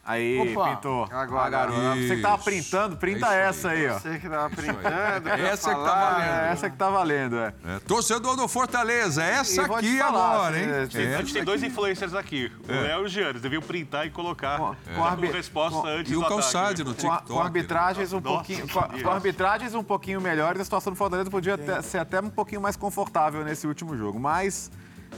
Aí, 0.10 0.40
Opa, 0.56 0.70
pintou. 0.72 1.08
agora. 1.12 1.46
Ah, 1.46 1.50
garoto. 1.50 1.80
Você 2.02 2.16
que 2.16 2.22
tava 2.24 2.38
printando, 2.44 2.98
printa 2.98 3.28
É 3.36 3.50
isso 3.52 3.68
aí. 3.68 3.86
essa 3.86 3.86
aí, 3.86 3.88
ó. 3.90 4.00
Você 4.00 4.18
que 4.20 4.28
tava 4.28 4.50
printando. 4.50 5.30
Essa 5.30 5.70
que 5.70 5.76
tá 5.76 5.86
falar, 5.86 6.12
valendo. 6.14 6.30
É 6.32 6.52
essa 6.52 6.70
que 6.72 6.78
tá 6.78 6.90
valendo, 6.90 7.38
é. 7.38 7.54
É, 7.64 7.80
Torcedor 7.82 8.36
do 8.36 8.48
Fortaleza, 8.48 9.24
essa 9.24 9.62
aqui 9.62 10.00
falar, 10.00 10.34
agora, 10.34 10.58
hein? 10.60 10.66
é, 10.68 10.78
A 10.80 10.82
gente 10.86 10.94
tem 11.34 11.42
Essa 11.42 11.46
dois 11.46 11.62
aqui. 11.62 11.72
influencers 11.72 12.14
aqui, 12.16 12.52
o 12.68 12.72
Léo 12.72 13.02
e 13.02 13.06
o 13.06 13.08
Jean. 13.08 13.30
Eles 13.30 13.42
deviam 13.44 13.62
printar 13.62 14.08
e 14.08 14.10
colocar 14.10 14.58
Com- 14.58 14.76
com 14.96 15.10
como 15.10 15.32
resposta 15.32 15.80
com- 15.82 15.88
antes 15.88 16.12
E 16.12 16.16
o 16.16 16.20
do 16.22 16.26
ataque, 16.26 16.42
Calçade 16.42 16.84
né? 16.84 16.90
no 16.90 16.96
Com, 16.96 17.12
a- 17.12 17.16
TikTok. 17.18 17.34
com 17.34 17.40
arbitragens 17.42 18.12
um 18.14 18.20
Nossa, 18.20 18.36
pouquinho, 18.36 18.68
com, 18.68 19.10
a- 19.10 19.14
arbitragens 19.14 19.76
um 19.76 19.84
pouquinho 19.84 20.20
melhores, 20.20 20.60
a 20.60 20.64
situação 20.64 20.92
do 20.92 20.98
Fortaleza 20.98 21.30
podia 21.30 21.56
ser 21.84 22.00
até 22.00 22.20
um 22.20 22.32
pouquinho 22.32 22.62
mais 22.62 22.76
confortável 22.76 23.44
nesse 23.44 23.68
último 23.68 23.96
jogo, 23.96 24.20
mas 24.20 24.72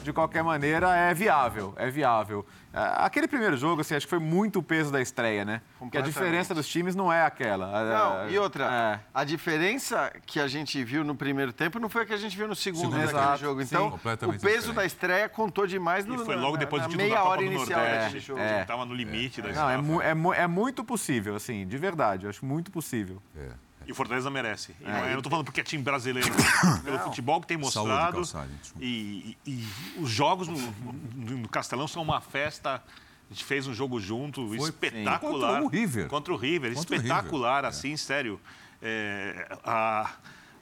de 0.04 0.12
qualquer 0.14 0.44
maneira 0.44 0.96
é 0.96 1.14
viável, 1.14 1.74
é 1.78 1.90
viável. 1.90 2.46
É, 2.74 2.80
Aquele 3.06 3.28
primeiro 3.28 3.58
jogo, 3.58 3.82
assim, 3.82 3.96
acho 3.96 4.06
que 4.06 4.10
foi 4.10 4.20
muito 4.20 4.60
o 4.60 4.64
peso 4.64 4.92
da 4.92 5.02
estreia, 5.02 5.44
né? 5.44 5.62
Porque 5.78 5.98
a 5.98 6.02
diferença 6.02 6.56
dos 6.56 6.68
times 6.68 6.96
não 6.96 7.12
é 7.12 7.24
aquela. 7.26 7.68
Não, 7.84 8.20
É, 8.22 8.32
e 8.32 8.40
outra, 8.40 8.66
é. 8.66 9.00
a 9.14 9.24
diferença 9.24 10.12
que 10.26 10.40
a 10.40 10.48
gente 10.48 10.82
viu 10.84 11.04
no 11.04 11.14
primeiro 11.14 11.52
tempo 11.52 11.80
não 11.80 11.90
foi 11.90 12.04
a 12.04 12.06
que 12.06 12.14
a 12.14 12.18
gente 12.18 12.36
viu 12.38 12.48
no 12.48 12.56
segundo 12.56 12.80
Segundo, 12.82 13.00
daquele 13.02 13.18
exato, 13.20 13.40
jogo. 13.40 13.60
sim. 13.62 13.68
Então, 13.76 13.88
o 13.90 14.00
peso 14.00 14.32
diferente. 14.32 14.74
da 14.74 14.86
estreia 14.86 15.28
contou 15.30 15.68
demais 15.68 16.06
no, 16.06 16.16
E 16.16 16.26
foi 16.26 16.36
na- 16.36 16.42
logo 16.42 16.54
na- 16.54 16.60
depois 16.60 16.82
na 16.82 16.88
do 16.88 16.92
título 16.92 17.08
meia 17.10 17.16
da 17.18 17.22
Copa 17.24 17.32
hora 17.34 17.42
do 17.46 17.54
inicial 17.54 17.80
Nordeste. 17.82 18.14
desse 18.14 18.26
jogo. 18.26 18.40
O 18.42 18.48
time 18.48 18.66
tava 18.66 18.86
no 18.86 18.94
limite 18.96 19.42
da 19.42 19.50
Não, 19.52 19.70
é, 19.70 19.78
mu- 19.78 20.02
é 20.02 20.14
mu- 20.14 20.34
é 20.34 20.48
muito 20.48 20.84
possível, 20.86 21.36
assim, 21.36 21.68
de 21.68 21.78
verdade. 21.78 22.26
Eu 22.26 22.30
acho 22.30 22.46
muito 22.46 22.72
possível. 22.72 23.22
É. 23.36 23.50
E 23.92 23.94
o 23.94 23.96
Fortaleza 23.96 24.30
merece. 24.30 24.74
Não 24.80 24.90
é- 24.90 25.12
eu 25.12 25.16
não 25.16 25.22
tô 25.22 25.30
falando 25.30 25.44
porque 25.44 25.60
é 25.60 25.64
time 25.66 25.84
brasileiro, 25.84 26.30
pelo 26.86 26.98
futebol 27.00 27.42
que 27.42 27.48
tem 27.48 27.58
mostrado. 27.58 28.22
Desculpa. 28.22 28.48
e, 28.80 29.36
e- 29.46 29.52
e 29.52 29.68
os 30.00 30.10
jogos 30.10 30.48
no, 30.48 30.58
no- 30.58 31.50
Castelão 31.50 31.90
são 31.90 32.02
uma 32.02 32.22
festa. 32.22 32.82
A 33.30 33.34
gente 33.34 33.44
fez 33.44 33.68
um 33.68 33.74
jogo 33.74 34.00
junto, 34.00 34.56
espetacular. 34.56 35.20
Contra 35.20 35.64
o 35.64 35.68
River. 35.68 36.08
Contra 36.08 36.34
o 36.34 36.38
River, 36.38 36.74
Contra 36.74 36.94
o 36.96 36.96
espetacular, 37.00 37.56
River, 37.58 37.66
é. 37.66 37.68
assim, 37.68 37.98
sério. 37.98 38.40
É, 38.82 39.58
a- 39.66 40.10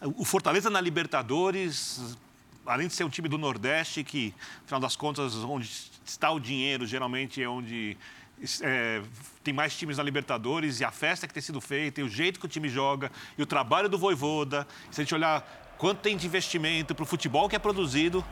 o 0.02 0.26
Fortaleza 0.26 0.72
na 0.72 0.82
Libertadores, 0.82 2.18
além 2.66 2.88
de 2.88 2.94
ser 2.96 3.04
um 3.04 3.10
time 3.10 3.30
do 3.30 3.38
Nordeste, 3.38 4.04
que, 4.04 4.34
afinal 4.66 4.80
das 4.80 4.96
contas, 4.96 5.36
onde 5.36 5.70
está 6.04 6.32
o 6.32 6.40
dinheiro, 6.40 6.86
geralmente 6.88 7.42
é 7.44 7.48
onde 7.48 7.96
é, 8.62 9.02
tem 9.50 9.54
mais 9.54 9.76
times 9.76 9.98
na 9.98 10.04
Libertadores, 10.04 10.80
e 10.80 10.86
a 10.86 10.92
festa 10.92 11.28
que 11.28 11.34
tem 11.34 11.42
sido 11.42 11.60
feita, 11.60 12.00
e 12.00 12.04
o 12.04 12.10
jeito 12.10 12.40
que 12.40 12.46
o 12.46 12.50
time 12.50 12.70
joga, 12.70 13.12
e 13.36 13.42
o 13.42 13.48
trabalho 13.48 13.90
do 13.90 13.98
Voivoda. 13.98 14.68
Se 14.92 15.02
a 15.02 15.04
gente 15.04 15.16
olhar 15.16 15.42
quanto 15.78 16.02
tem 16.02 16.16
de 16.16 16.28
investimento 16.28 16.94
para 16.94 17.02
o 17.02 17.06
futebol 17.06 17.50
que 17.50 17.56
é 17.56 17.60
produzido, 17.60 18.24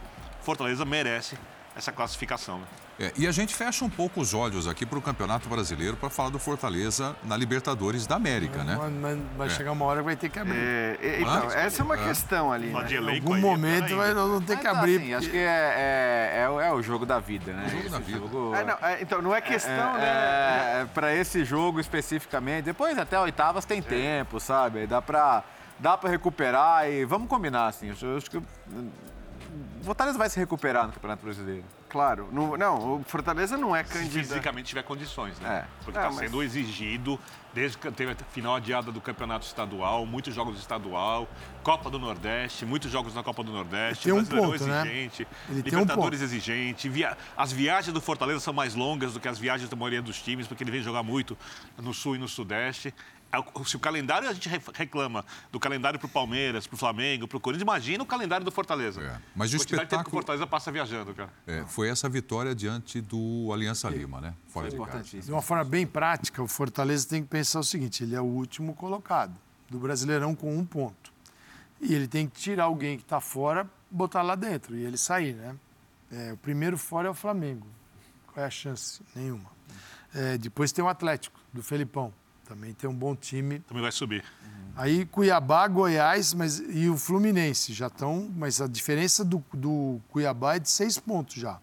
Fortaleza 0.42 0.86
merece 0.86 1.36
essa 1.76 1.92
classificação. 1.92 2.60
né? 2.60 2.87
É, 3.00 3.14
e 3.16 3.28
a 3.28 3.32
gente 3.32 3.54
fecha 3.54 3.86
um 3.86 3.90
pouco 3.92 4.20
os 4.20 4.34
olhos 4.34 4.68
aqui 4.68 4.84
para 4.84 4.98
o 4.98 5.02
Campeonato 5.02 5.48
Brasileiro 5.48 5.96
para 5.96 6.10
falar 6.10 6.30
do 6.32 6.40
Fortaleza 6.40 7.16
na 7.24 7.38
Libertadores 7.38 8.08
da 8.08 8.16
América, 8.16 8.64
né? 8.64 8.76
Mas, 9.00 9.20
vai 9.38 9.48
É. 9.48 9.50
chegar 9.52 9.72
uma 9.72 9.86
hora 9.86 10.00
que 10.00 10.06
vai 10.06 10.16
ter 10.16 10.30
que 10.30 10.40
abrir. 10.40 10.58
É, 10.58 10.98
é, 11.00 11.22
então, 11.22 11.48
Ah, 11.50 11.60
essa 11.62 11.84
é 11.84 11.86
uma 11.86 11.96
questão 11.96 12.52
ali. 12.52 12.68
Né? 12.74 12.88
Em 12.92 12.98
algum 13.16 13.34
aí, 13.36 13.42
momento 13.42 13.82
peraí. 13.84 13.96
vai, 13.96 14.14
nós 14.16 14.28
vamos 14.30 14.46
ter 14.46 14.54
Mas, 14.56 14.66
que 14.66 14.72
tá, 14.72 14.80
abrir. 14.80 14.96
assim, 14.98 15.14
acho 15.14 15.30
que 15.30 15.38
é, 15.38 16.34
é, 16.34 16.42
é 16.42 16.50
o- 16.50 16.60
é 16.60 16.74
o 16.74 16.82
jogo 16.82 17.06
da 17.06 17.20
vida, 17.20 17.54
né? 17.54 17.66
O 17.68 17.70
jogo 17.70 17.90
da 17.90 17.98
Esse 18.00 18.06
vida. 18.08 18.18
jogo- 18.20 18.56
É, 18.56 18.64
não, 18.66 18.78
é, 18.82 19.02
então, 19.02 19.22
não 19.22 19.36
é 19.36 19.42
questão, 19.42 19.94
né? 19.94 20.82
É, 20.82 20.88
para 20.92 21.14
esse 21.14 21.46
jogo 21.46 21.80
especificamente. 21.80 22.66
Depois 22.66 22.98
até 22.98 23.20
oitavas 23.20 23.64
tem 23.64 23.80
tempo, 23.80 24.40
sabe? 24.40 24.88
Dá 24.88 25.04
pra, 25.04 25.44
dá 25.78 25.96
pra 25.96 26.10
recuperar 26.10 26.90
e 26.90 27.06
vamos 27.06 27.28
combinar, 27.30 27.68
assim. 27.68 27.94
Eu 28.02 28.18
acho 28.18 28.32
que. 28.32 28.38
O 28.38 29.84
Fortaleza 29.84 30.18
vai 30.18 30.30
se 30.32 30.40
recuperar 30.40 30.88
no 30.88 30.94
Campeonato 30.94 31.24
Brasileiro. 31.24 31.64
Claro. 31.90 32.28
Não, 32.32 32.58
não, 32.58 32.96
o 33.00 33.04
Fortaleza 33.06 33.58
não 33.58 33.76
é 33.76 33.84
Se 33.84 33.94
candidato. 33.94 34.14
fisicamente 34.28 34.68
tiver 34.68 34.84
condições, 34.84 35.40
né? 35.40 35.60
É. 35.64 35.66
Porque 35.86 35.98
está 35.98 36.12
mas- 36.12 36.18
sendo 36.20 36.44
exigido, 36.44 37.18
desde 37.54 37.78
que 37.78 37.90
teve 37.92 38.12
a 38.12 38.16
final 38.32 38.56
adiada 38.56 38.92
do 38.92 39.00
campeonato 39.00 39.46
estadual, 39.46 40.06
muitos 40.06 40.36
jogos 40.36 40.60
estadual, 40.60 41.28
Copa 41.64 41.90
do 41.90 41.98
Nordeste, 41.98 42.66
muitos 42.66 42.92
jogos 42.92 43.16
na 43.16 43.24
Copa 43.24 43.42
do 43.44 43.52
Nordeste, 43.54 44.04
Tem 44.04 44.14
um 44.14 44.26
ponto, 44.26 44.66
né? 44.66 44.82
exigente, 44.82 45.28
Ele 45.50 45.64
tem 45.64 45.78
um 45.78 45.82
Libertadores 45.82 46.22
exigente. 46.22 46.90
via- 46.90 47.18
As 47.38 47.52
viagens 47.54 47.94
do 47.94 48.02
Fortaleza 48.02 48.42
são 48.42 48.54
mais 48.54 48.76
longas 48.76 49.14
do 49.14 49.20
que 49.20 49.28
as 49.28 49.40
viagens 49.40 49.70
da 49.70 49.76
maioria 49.76 50.02
dos 50.02 50.22
times, 50.22 50.46
porque 50.46 50.64
ele 50.64 50.72
vem 50.72 50.82
jogar 50.82 51.04
muito 51.04 51.38
no 51.82 51.94
Sul 51.94 52.16
e 52.16 52.20
no 52.20 52.28
Sudeste. 52.28 52.94
É 53.32 53.38
o- 53.40 53.66
Se 53.66 53.76
o 53.76 53.80
calendário 53.80 54.30
a 54.30 54.34
gente 54.34 54.48
re- 54.48 54.62
reclama 54.74 55.26
do 55.52 55.60
calendário 55.60 56.00
para 56.00 56.06
o 56.06 56.10
Palmeiras, 56.10 56.66
para 56.66 56.76
o 56.76 56.78
Flamengo, 56.78 57.28
para 57.28 57.38
o 57.38 57.40
Corinthians, 57.42 57.62
imagina 57.64 58.02
o 58.04 58.08
calendário 58.08 58.46
do 58.46 58.52
Fortaleza. 58.52 59.02
É. 59.02 59.20
Mas 59.36 59.50
o 59.54 59.58
tempo 59.58 59.66
que 59.68 59.74
o 59.74 59.76
espetáculo- 59.78 60.10
Fortaleza 60.12 60.48
passa 60.48 60.72
viajando, 60.72 61.14
cara. 61.14 61.30
É, 61.46 61.66
foi 61.66 61.90
essa 61.90 62.08
vitória 62.08 62.56
diante 62.56 63.02
do 63.02 63.50
Aliança 63.54 63.90
Lima, 63.90 64.22
né? 64.22 64.34
Fora 64.48 64.70
de 64.70 64.76
casa. 64.78 64.86
De 64.86 64.92
Importantíssimo. 64.98 65.36
uma 65.36 65.42
forma 65.42 65.64
bem 65.66 65.86
prática, 65.86 66.42
o 66.42 66.48
Fortaleza 66.48 67.08
tem 67.08 67.22
que 67.22 67.28
pensar 67.28 67.60
o 67.60 67.64
seguinte: 67.64 68.04
ele 68.04 68.16
é 68.16 68.22
o 68.22 68.26
último 68.26 68.74
colocado 68.74 69.36
do 69.70 69.78
Brasileirão 69.78 70.34
com 70.34 70.58
um 70.58 70.66
ponto. 70.66 71.12
E 71.82 71.94
ele 71.94 72.08
tem 72.08 72.28
que 72.28 72.40
tirar 72.40 72.64
alguém 72.64 72.98
que 72.98 73.04
está 73.04 73.20
fora, 73.20 73.70
botar 73.92 74.22
lá 74.22 74.36
dentro 74.36 74.76
e 74.76 74.84
ele 74.86 74.98
sair, 74.98 75.34
né? 75.36 75.56
É, 76.12 76.32
o 76.34 76.38
primeiro 76.38 76.78
fora 76.78 77.08
é 77.10 77.12
o 77.12 77.14
Flamengo. 77.14 77.68
Qual 78.34 78.42
é 78.44 78.48
a 78.48 78.50
chance? 78.50 79.02
Nenhuma. 79.14 79.52
É, 80.16 80.38
depois 80.38 80.72
tem 80.72 80.84
o 80.84 80.88
Atlético, 80.88 81.38
do 81.54 81.62
Felipão. 81.62 82.14
Também 82.48 82.74
tem 82.74 82.90
um 82.90 82.94
bom 82.94 83.16
time. 83.16 83.60
Também 83.60 83.82
vai 83.84 83.92
subir. 83.92 84.24
Aí 84.76 85.06
Cuiabá, 85.06 85.68
Goiás 85.68 86.34
mas, 86.34 86.60
e 86.60 86.88
o 86.88 86.98
Fluminense 86.98 87.74
já 87.74 87.88
estão. 87.88 88.32
Mas 88.36 88.62
a 88.62 88.68
diferença 88.68 89.26
do, 89.26 89.44
do 89.54 90.00
Cuiabá 90.10 90.56
é 90.56 90.60
de 90.60 90.70
seis 90.70 90.98
pontos 90.98 91.36
já. 91.36 91.60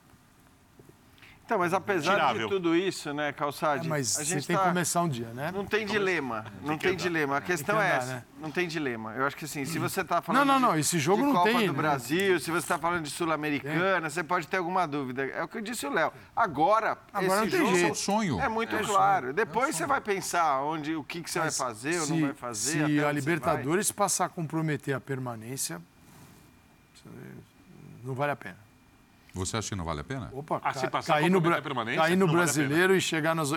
Então, 1.47 1.59
mas 1.59 1.75
apesar 1.75 2.15
Tirável. 2.15 2.49
de 2.49 2.55
tudo 2.55 2.75
isso, 2.75 3.13
né, 3.13 3.31
Calçade? 3.31 3.85
É, 3.87 3.89
mas 3.91 4.17
a 4.17 4.21
você 4.21 4.25
gente 4.25 4.47
tem 4.47 4.57
tá- 4.57 4.63
que 4.63 4.69
começar 4.71 5.03
um 5.03 5.09
dia, 5.11 5.27
né? 5.35 5.53
Não 5.53 5.67
tem 5.67 5.85
dilema, 5.85 6.47
não 6.63 6.79
tem 6.79 6.93
andar. 6.93 7.03
dilema. 7.03 7.37
A 7.37 7.41
questão 7.43 7.75
andar, 7.77 7.85
é 7.85 7.97
essa, 7.97 8.15
né? 8.15 8.25
não 8.41 8.51
tem 8.51 8.67
dilema. 8.67 9.13
Eu 9.13 9.27
acho 9.27 9.37
que 9.37 9.45
assim, 9.45 9.67
se 9.67 9.79
você 9.79 10.01
está 10.01 10.23
falando 10.23 10.39
Não, 10.47 10.55
não, 10.55 10.57
de- 10.69 10.73
não, 10.75 10.79
esse 10.81 10.99
jogo 10.99 11.19
de 11.21 11.27
não 11.29 11.35
Copa 11.35 11.51
tem, 11.51 11.67
do 11.67 11.73
né? 11.75 11.79
Brasil, 11.79 12.41
se 12.41 12.51
você 12.51 12.65
está 12.65 12.79
falando 12.79 13.03
de 13.03 13.11
Sul-Americana, 13.11 14.09
você 14.09 14.25
pode 14.25 14.47
ter 14.49 14.57
alguma 14.57 14.87
dúvida. 14.87 15.27
É 15.27 15.43
o 15.43 15.47
que 15.49 15.59
eu 15.59 15.61
disse 15.61 15.87
o 15.87 15.91
Léo. 15.93 16.15
Agora, 16.35 16.97
Agora 17.13 17.45
esse 17.47 17.59
jogo 17.59 17.75
jeito. 17.75 17.89
É 17.89 17.93
o 17.93 17.95
sonho. 17.95 18.41
é 18.41 18.49
muito 18.49 18.75
É 18.75 18.83
claro. 18.83 19.35
Depois 19.35 19.77
você 19.77 19.85
vai 19.87 20.01
pensar 20.01 20.63
onde, 20.63 20.97
o 20.97 21.05
que, 21.05 21.23
que 21.23 21.31
você 21.31 21.41
Mas 21.41 21.59
vai 21.59 21.69
fazer 21.69 22.01
ou 22.01 22.07
se- 22.07 22.13
não 22.15 22.21
vai 22.23 22.33
fazer. 22.35 22.87
Se 22.87 23.05
a 23.05 23.13
Libertadores 23.13 23.93
passar 23.93 24.25
a 24.25 24.29
comprometer 24.31 24.95
a 24.95 25.01
permanência, 25.01 25.79
não 28.03 28.15
vale 28.15 28.33
a 28.33 28.37
pena. 28.37 28.64
Você 29.35 29.57
acha 29.57 29.69
que 29.71 29.75
não 29.75 29.85
vale 29.85 30.01
a 30.01 30.05
pena? 30.05 30.31
Opa, 30.33 30.57
Ah, 30.63 30.73
ca- 30.73 30.75
se 30.81 30.89
passar 30.89 31.15
a 31.15 31.17
cair 31.21 31.31
no, 31.31 31.41
bra- 31.41 31.61
cair 31.61 32.17
no 32.17 32.27
não 32.27 32.33
vale 32.33 32.39
brasileiro 32.45 32.95
e 32.97 33.01
chegar 33.01 33.35
nas, 33.35 33.51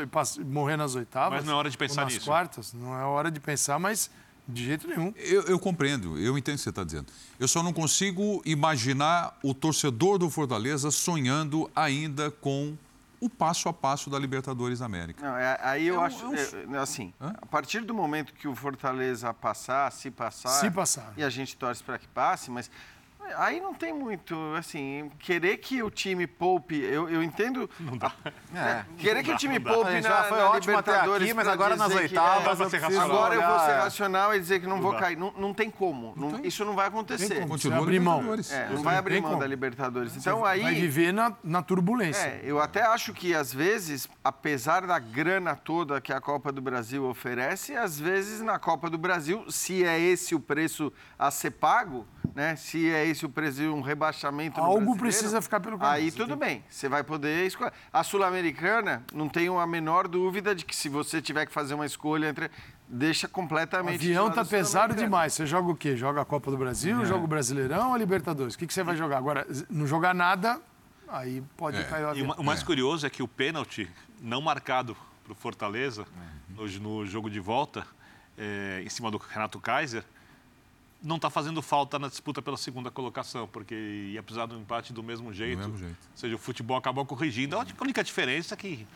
morrer 0.44 0.76
nas 0.76 0.96
oitavas. 0.96 1.38
Mas 1.40 1.46
não 1.46 1.54
é 1.54 1.56
hora 1.56 1.70
de 1.70 1.78
pensar 1.78 2.02
ou 2.02 2.06
nas 2.06 2.14
nisso. 2.16 2.26
quartas, 2.26 2.74
não 2.74 3.00
é 3.00 3.04
hora 3.04 3.30
de 3.30 3.40
pensar, 3.40 3.78
mas 3.78 4.10
de 4.48 4.66
jeito 4.66 4.88
nenhum. 4.88 5.14
Eu, 5.18 5.44
eu 5.44 5.60
compreendo, 5.60 6.18
eu 6.18 6.36
entendo 6.38 6.56
o 6.56 6.58
que 6.58 6.64
você 6.64 6.70
está 6.70 6.84
dizendo. 6.84 7.08
Eu 7.40 7.48
só 7.48 7.62
não 7.62 7.72
consigo 7.72 8.42
imaginar 8.44 9.38
o 9.44 9.54
torcedor 9.54 10.18
do 10.18 10.30
Fortaleza 10.32 10.90
sonhando 10.90 11.70
ainda 11.76 12.32
com 12.32 12.76
o 13.20 13.30
passo 13.30 13.68
a 13.70 13.74
passo 13.74 14.10
da 14.10 14.18
Libertadores 14.18 14.80
da 14.80 14.86
América. 14.86 15.28
Não, 15.28 15.38
é- 15.38 15.60
aí 15.62 15.88
eu 15.88 15.96
É 15.96 16.00
um- 16.00 16.02
acho, 16.04 16.24
é 16.24 16.28
um- 16.68 16.76
é, 16.76 16.80
assim, 16.80 17.14
Hã? 17.22 17.34
a 17.42 17.46
partir 17.46 17.82
do 17.82 17.94
momento 17.94 18.34
que 18.34 18.48
o 18.48 18.56
Fortaleza 18.56 19.34
passar, 19.34 19.92
se 19.92 20.10
passar, 20.12 20.50
Se 20.50 20.70
passar. 20.72 21.14
e 21.18 21.24
a 21.24 21.30
gente 21.30 21.56
torce 21.58 21.84
para 21.84 21.98
que 22.00 22.08
passe, 22.08 22.50
mas 22.52 22.70
aí 23.36 23.60
não 23.60 23.74
tem 23.74 23.94
muito, 23.94 24.36
assim, 24.58 25.12
querer 25.20 25.58
que 25.58 25.82
o 25.84 25.90
time 25.90 26.26
poupe, 26.28 26.76
eu, 26.80 27.10
eu 27.10 27.22
entendo, 27.24 27.70
não 27.80 27.98
dá. 27.98 28.12
É. 28.56 28.86
querer 28.98 29.24
que 29.24 29.32
o 29.32 29.38
time 29.38 29.60
não 29.60 29.64
dá. 29.66 29.74
poupe 29.74 29.90
A 29.90 29.94
gente 29.94 30.04
na, 30.04 30.10
já 30.10 30.24
foi 30.24 30.38
na 30.38 30.50
ótimo 30.50 30.78
até 30.78 30.92
Libertadores 30.92 31.24
aqui, 31.24 31.34
mas 31.34 31.48
agora 31.48 31.76
nas 31.76 31.94
oitavas 31.94 32.44
Dá 32.44 32.56
pra 32.56 32.66
eu 32.66 32.70
ser 32.70 32.78
preciso 32.80 33.00
racional. 33.00 33.18
Agora 33.18 33.36
eu 33.36 33.42
vou 33.42 33.60
ser 33.60 33.66
olhar- 33.66 33.84
racional 33.84 34.36
e 34.36 34.40
dizer 34.40 34.60
que 34.60 34.68
não, 34.68 34.82
vou 34.82 34.94
dá. 34.94 35.00
cair. 35.00 35.18
Não, 35.18 35.34
não 35.38 35.54
tem 35.54 35.70
como. 35.70 36.14
Não- 36.16 36.40
isso 36.44 36.64
não 36.66 36.74
vai 36.74 36.88
acontecer. 36.88 37.36
como. 37.36 37.50
Continua 37.50 37.80
abrir 37.80 38.00
mão. 38.00 38.20
É, 38.52 38.70
não 38.70 38.84
vai 38.84 38.94
não 38.94 39.00
abrir 39.00 39.22
mão 39.22 39.32
como. 39.32 39.42
da 39.42 39.48
Libertadores. 39.48 40.16
Então 40.16 40.46
aí. 40.46 40.62
Vai 40.62 40.76
viver 40.76 41.12
na, 41.12 41.34
na 41.44 41.62
turbulência. 41.62 42.22
É, 42.22 42.42
eu 42.44 42.60
até 42.60 42.82
acho 42.84 43.14
que 43.14 43.34
às 43.34 43.54
vezes, 43.54 44.08
apesar 44.24 44.86
da 44.86 45.00
grana 45.00 45.56
toda 45.56 46.00
que 46.02 46.14
a 46.14 46.20
Copa 46.22 46.52
do 46.52 46.62
Brasil 46.62 47.04
oferece, 47.06 47.76
às 47.76 48.00
vezes 48.00 48.42
na 48.42 48.60
Copa 48.60 48.90
do 48.90 48.98
Brasil, 48.98 49.50
se 49.50 49.84
é 49.84 50.00
esse 50.00 50.36
o 50.36 50.40
preço 50.40 50.92
a 51.18 51.32
ser 51.32 51.52
pago, 51.52 52.06
né? 52.36 52.56
Se 52.56 52.90
é 52.92 53.06
esse 53.06 53.26
o 53.26 53.30
de 53.30 53.74
um 53.74 53.82
rebaixamento 53.82 54.60
Algo 54.60 54.98
precisa 54.98 55.42
ficar 55.42 55.60
pelo 55.60 55.78
caminho. 55.78 55.96
Aí 56.06 56.12
tudo 56.12 56.38
tem- 56.38 56.38
bem, 56.38 56.64
você 56.70 56.88
vai 56.90 57.04
poder 57.04 57.46
escolher. 57.46 57.72
A 57.92 58.04
Sul-Americana, 58.04 59.04
não 59.14 59.28
tenho 59.30 59.60
a 59.60 59.66
menor 59.68 60.08
dúvida 60.08 60.54
de 60.54 60.66
que 60.66 60.76
se 60.76 60.90
você 60.90 61.22
tiver 61.22 61.46
que 61.46 61.52
fazer 61.52 61.74
uma 61.74 61.86
escolha 61.86 62.28
entre 62.30 62.50
deixa 62.88 63.28
O 63.28 63.30
completamente 63.30 64.00
de 64.00 64.08
avião 64.08 64.32
tá 64.32 64.46
pesado 64.46 64.96
demais. 64.96 65.34
Você 65.34 65.46
joga 65.46 65.70
o 65.72 65.76
quê? 65.76 65.96
Joga 65.98 66.22
a 66.22 66.26
Copa 66.26 66.50
do 66.52 66.58
Brasil, 66.58 67.04
joga 67.06 67.24
o 67.24 67.28
Brasileirão 67.28 67.90
ou 67.90 67.94
a 67.96 67.98
Libertadores? 67.98 68.54
O 68.56 68.58
que, 68.58 68.68
que 68.68 68.74
você 68.74 68.84
vai 68.84 68.96
jogar? 68.96 69.18
Agora, 69.18 69.46
não 69.70 69.86
jogar 69.88 70.14
nada, 70.16 70.62
aí 71.08 71.44
pode 71.58 71.78
É. 71.78 71.84
cair 71.84 72.04
o 72.04 72.08
E 72.08 72.12
avião. 72.12 72.26
o 72.26 72.28
ma- 72.30 72.36
o 72.36 72.44
mais 72.44 72.64
curioso 72.64 73.06
é 73.06 73.10
que 73.10 73.22
o 73.24 73.28
pênalti 73.28 73.90
não 74.22 74.42
marcado 74.42 74.96
para 75.24 75.34
o 75.34 75.36
Fortaleza, 75.36 76.06
hoje 76.58 76.80
no 76.80 77.06
jogo 77.06 77.30
de 77.30 77.40
volta, 77.40 77.86
é, 78.38 78.82
em 78.86 78.90
cima 78.90 79.12
do 79.12 79.18
Renato 79.18 79.60
Kaiser, 79.60 80.04
não 81.02 81.18
está 81.18 81.30
fazendo 81.30 81.62
falta 81.62 82.00
na 82.00 82.08
disputa 82.08 82.42
pela 82.42 82.58
segunda 82.58 82.90
colocação, 82.90 83.48
porque 83.48 83.76
ia 84.14 84.24
precisar 84.24 84.46
do 84.48 84.56
empate 84.58 84.92
do 84.92 85.04
mesmo 85.04 85.32
jeito. 85.34 85.58
mesmo 85.60 85.78
jeito. 85.78 85.98
Ou 86.12 86.18
seja, 86.18 86.36
o 86.36 86.40
futebol 86.40 86.78
acabou 86.78 87.06
corrigindo. 87.06 87.56
A 87.58 87.66
única 87.82 88.04
diferença 88.04 88.56
é 88.56 88.58
que 88.58 88.88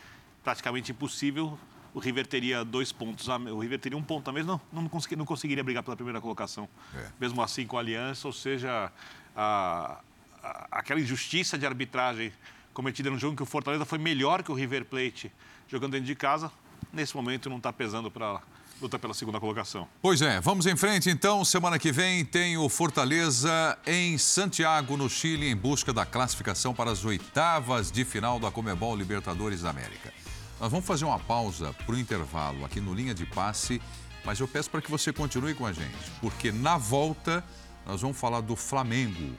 praticamente 0.43 0.91
impossível 0.91 1.57
o 1.93 1.99
River 1.99 2.25
teria 2.25 2.63
dois 2.63 2.91
pontos, 2.91 3.29
a- 3.29 3.37
o 3.37 3.59
River 3.59 3.77
teria 3.79 3.97
um 3.97 4.01
ponto 4.03 4.27
a 4.29 4.33
menos, 4.33 4.47
não, 4.47 4.61
não, 4.81 4.87
consegui- 4.89 5.15
não 5.15 5.25
conseguiria 5.25 5.63
brigar 5.63 5.83
pela 5.83 5.95
primeira 5.95 6.19
colocação. 6.21 6.67
É. 6.95 7.07
Mesmo 7.19 7.41
assim 7.43 7.67
com 7.67 7.77
a 7.77 7.81
aliança, 7.81 8.27
ou 8.27 8.33
seja, 8.33 8.91
a- 9.35 9.99
a- 10.41 10.67
aquela 10.71 10.99
injustiça 10.99 11.57
de 11.57 11.65
arbitragem 11.65 12.31
cometida 12.73 13.11
no 13.11 13.19
jogo 13.19 13.33
em 13.33 13.35
que 13.35 13.43
o 13.43 13.45
Fortaleza 13.45 13.85
foi 13.85 13.99
melhor 13.99 14.41
que 14.41 14.51
o 14.51 14.55
River 14.55 14.85
Plate 14.85 15.31
jogando 15.67 15.91
dentro 15.91 16.07
de 16.07 16.15
casa, 16.15 16.49
nesse 16.91 17.15
momento 17.15 17.49
não 17.49 17.57
está 17.57 17.71
pesando 17.71 18.09
para 18.09 18.41
luta 18.81 18.97
pela 18.97 19.13
segunda 19.13 19.39
colocação. 19.39 19.87
Pois 20.01 20.21
é, 20.21 20.41
vamos 20.41 20.65
em 20.65 20.75
frente 20.75 21.09
então. 21.09 21.45
Semana 21.45 21.77
que 21.77 21.91
vem 21.91 22.25
tem 22.25 22.57
o 22.57 22.67
Fortaleza 22.67 23.77
em 23.85 24.17
Santiago, 24.17 24.97
no 24.97 25.07
Chile, 25.07 25.47
em 25.47 25.55
busca 25.55 25.93
da 25.93 26.05
classificação 26.05 26.73
para 26.73 26.89
as 26.89 27.05
oitavas 27.05 27.91
de 27.91 28.03
final 28.03 28.39
da 28.39 28.49
Comebol 28.49 28.95
Libertadores 28.95 29.61
da 29.61 29.69
América. 29.69 30.11
Nós 30.59 30.71
vamos 30.71 30.85
fazer 30.85 31.05
uma 31.05 31.19
pausa 31.19 31.73
para 31.85 31.93
o 31.93 31.99
intervalo 31.99 32.65
aqui 32.65 32.81
no 32.81 32.93
Linha 32.93 33.13
de 33.13 33.25
Passe, 33.25 33.81
mas 34.25 34.39
eu 34.39 34.47
peço 34.47 34.69
para 34.69 34.81
que 34.81 34.89
você 34.89 35.13
continue 35.13 35.53
com 35.53 35.65
a 35.65 35.73
gente, 35.73 36.11
porque 36.19 36.51
na 36.51 36.77
volta 36.77 37.43
nós 37.85 38.01
vamos 38.01 38.17
falar 38.17 38.41
do 38.41 38.55
Flamengo 38.55 39.35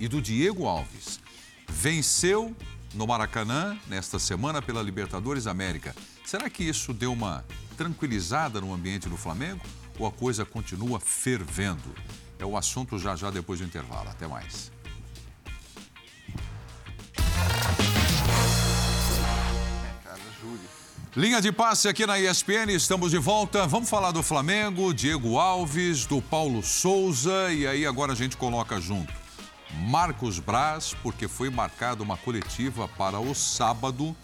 e 0.00 0.08
do 0.08 0.20
Diego 0.20 0.66
Alves. 0.66 1.20
Venceu 1.68 2.56
no 2.94 3.06
Maracanã 3.06 3.78
nesta 3.86 4.18
semana 4.18 4.62
pela 4.62 4.82
Libertadores 4.82 5.46
América. 5.46 5.94
Será 6.24 6.48
que 6.50 6.64
isso 6.64 6.92
deu 6.92 7.12
uma 7.12 7.44
tranquilizada 7.78 8.60
no 8.60 8.74
ambiente 8.74 9.08
do 9.08 9.16
Flamengo 9.16 9.64
ou 9.98 10.06
a 10.06 10.10
coisa 10.10 10.44
continua 10.44 10.98
fervendo? 10.98 11.94
É 12.38 12.44
o 12.44 12.56
assunto 12.56 12.98
já 12.98 13.14
já 13.14 13.30
depois 13.30 13.60
do 13.60 13.66
intervalo. 13.66 14.10
Até 14.10 14.26
mais. 14.26 14.70
Linha 21.16 21.40
de 21.40 21.50
passe 21.50 21.88
aqui 21.88 22.06
na 22.06 22.18
ESPN, 22.18 22.70
estamos 22.70 23.10
de 23.10 23.18
volta. 23.18 23.66
Vamos 23.66 23.88
falar 23.88 24.12
do 24.12 24.22
Flamengo, 24.22 24.92
Diego 24.92 25.38
Alves, 25.38 26.04
do 26.04 26.20
Paulo 26.20 26.62
Souza 26.62 27.52
e 27.52 27.66
aí 27.66 27.86
agora 27.86 28.12
a 28.12 28.16
gente 28.16 28.36
coloca 28.36 28.80
junto 28.80 29.12
Marcos 29.88 30.38
Braz, 30.38 30.94
porque 31.02 31.26
foi 31.26 31.50
marcada 31.50 32.02
uma 32.02 32.16
coletiva 32.16 32.86
para 32.88 33.18
o 33.18 33.34
sábado. 33.34 34.16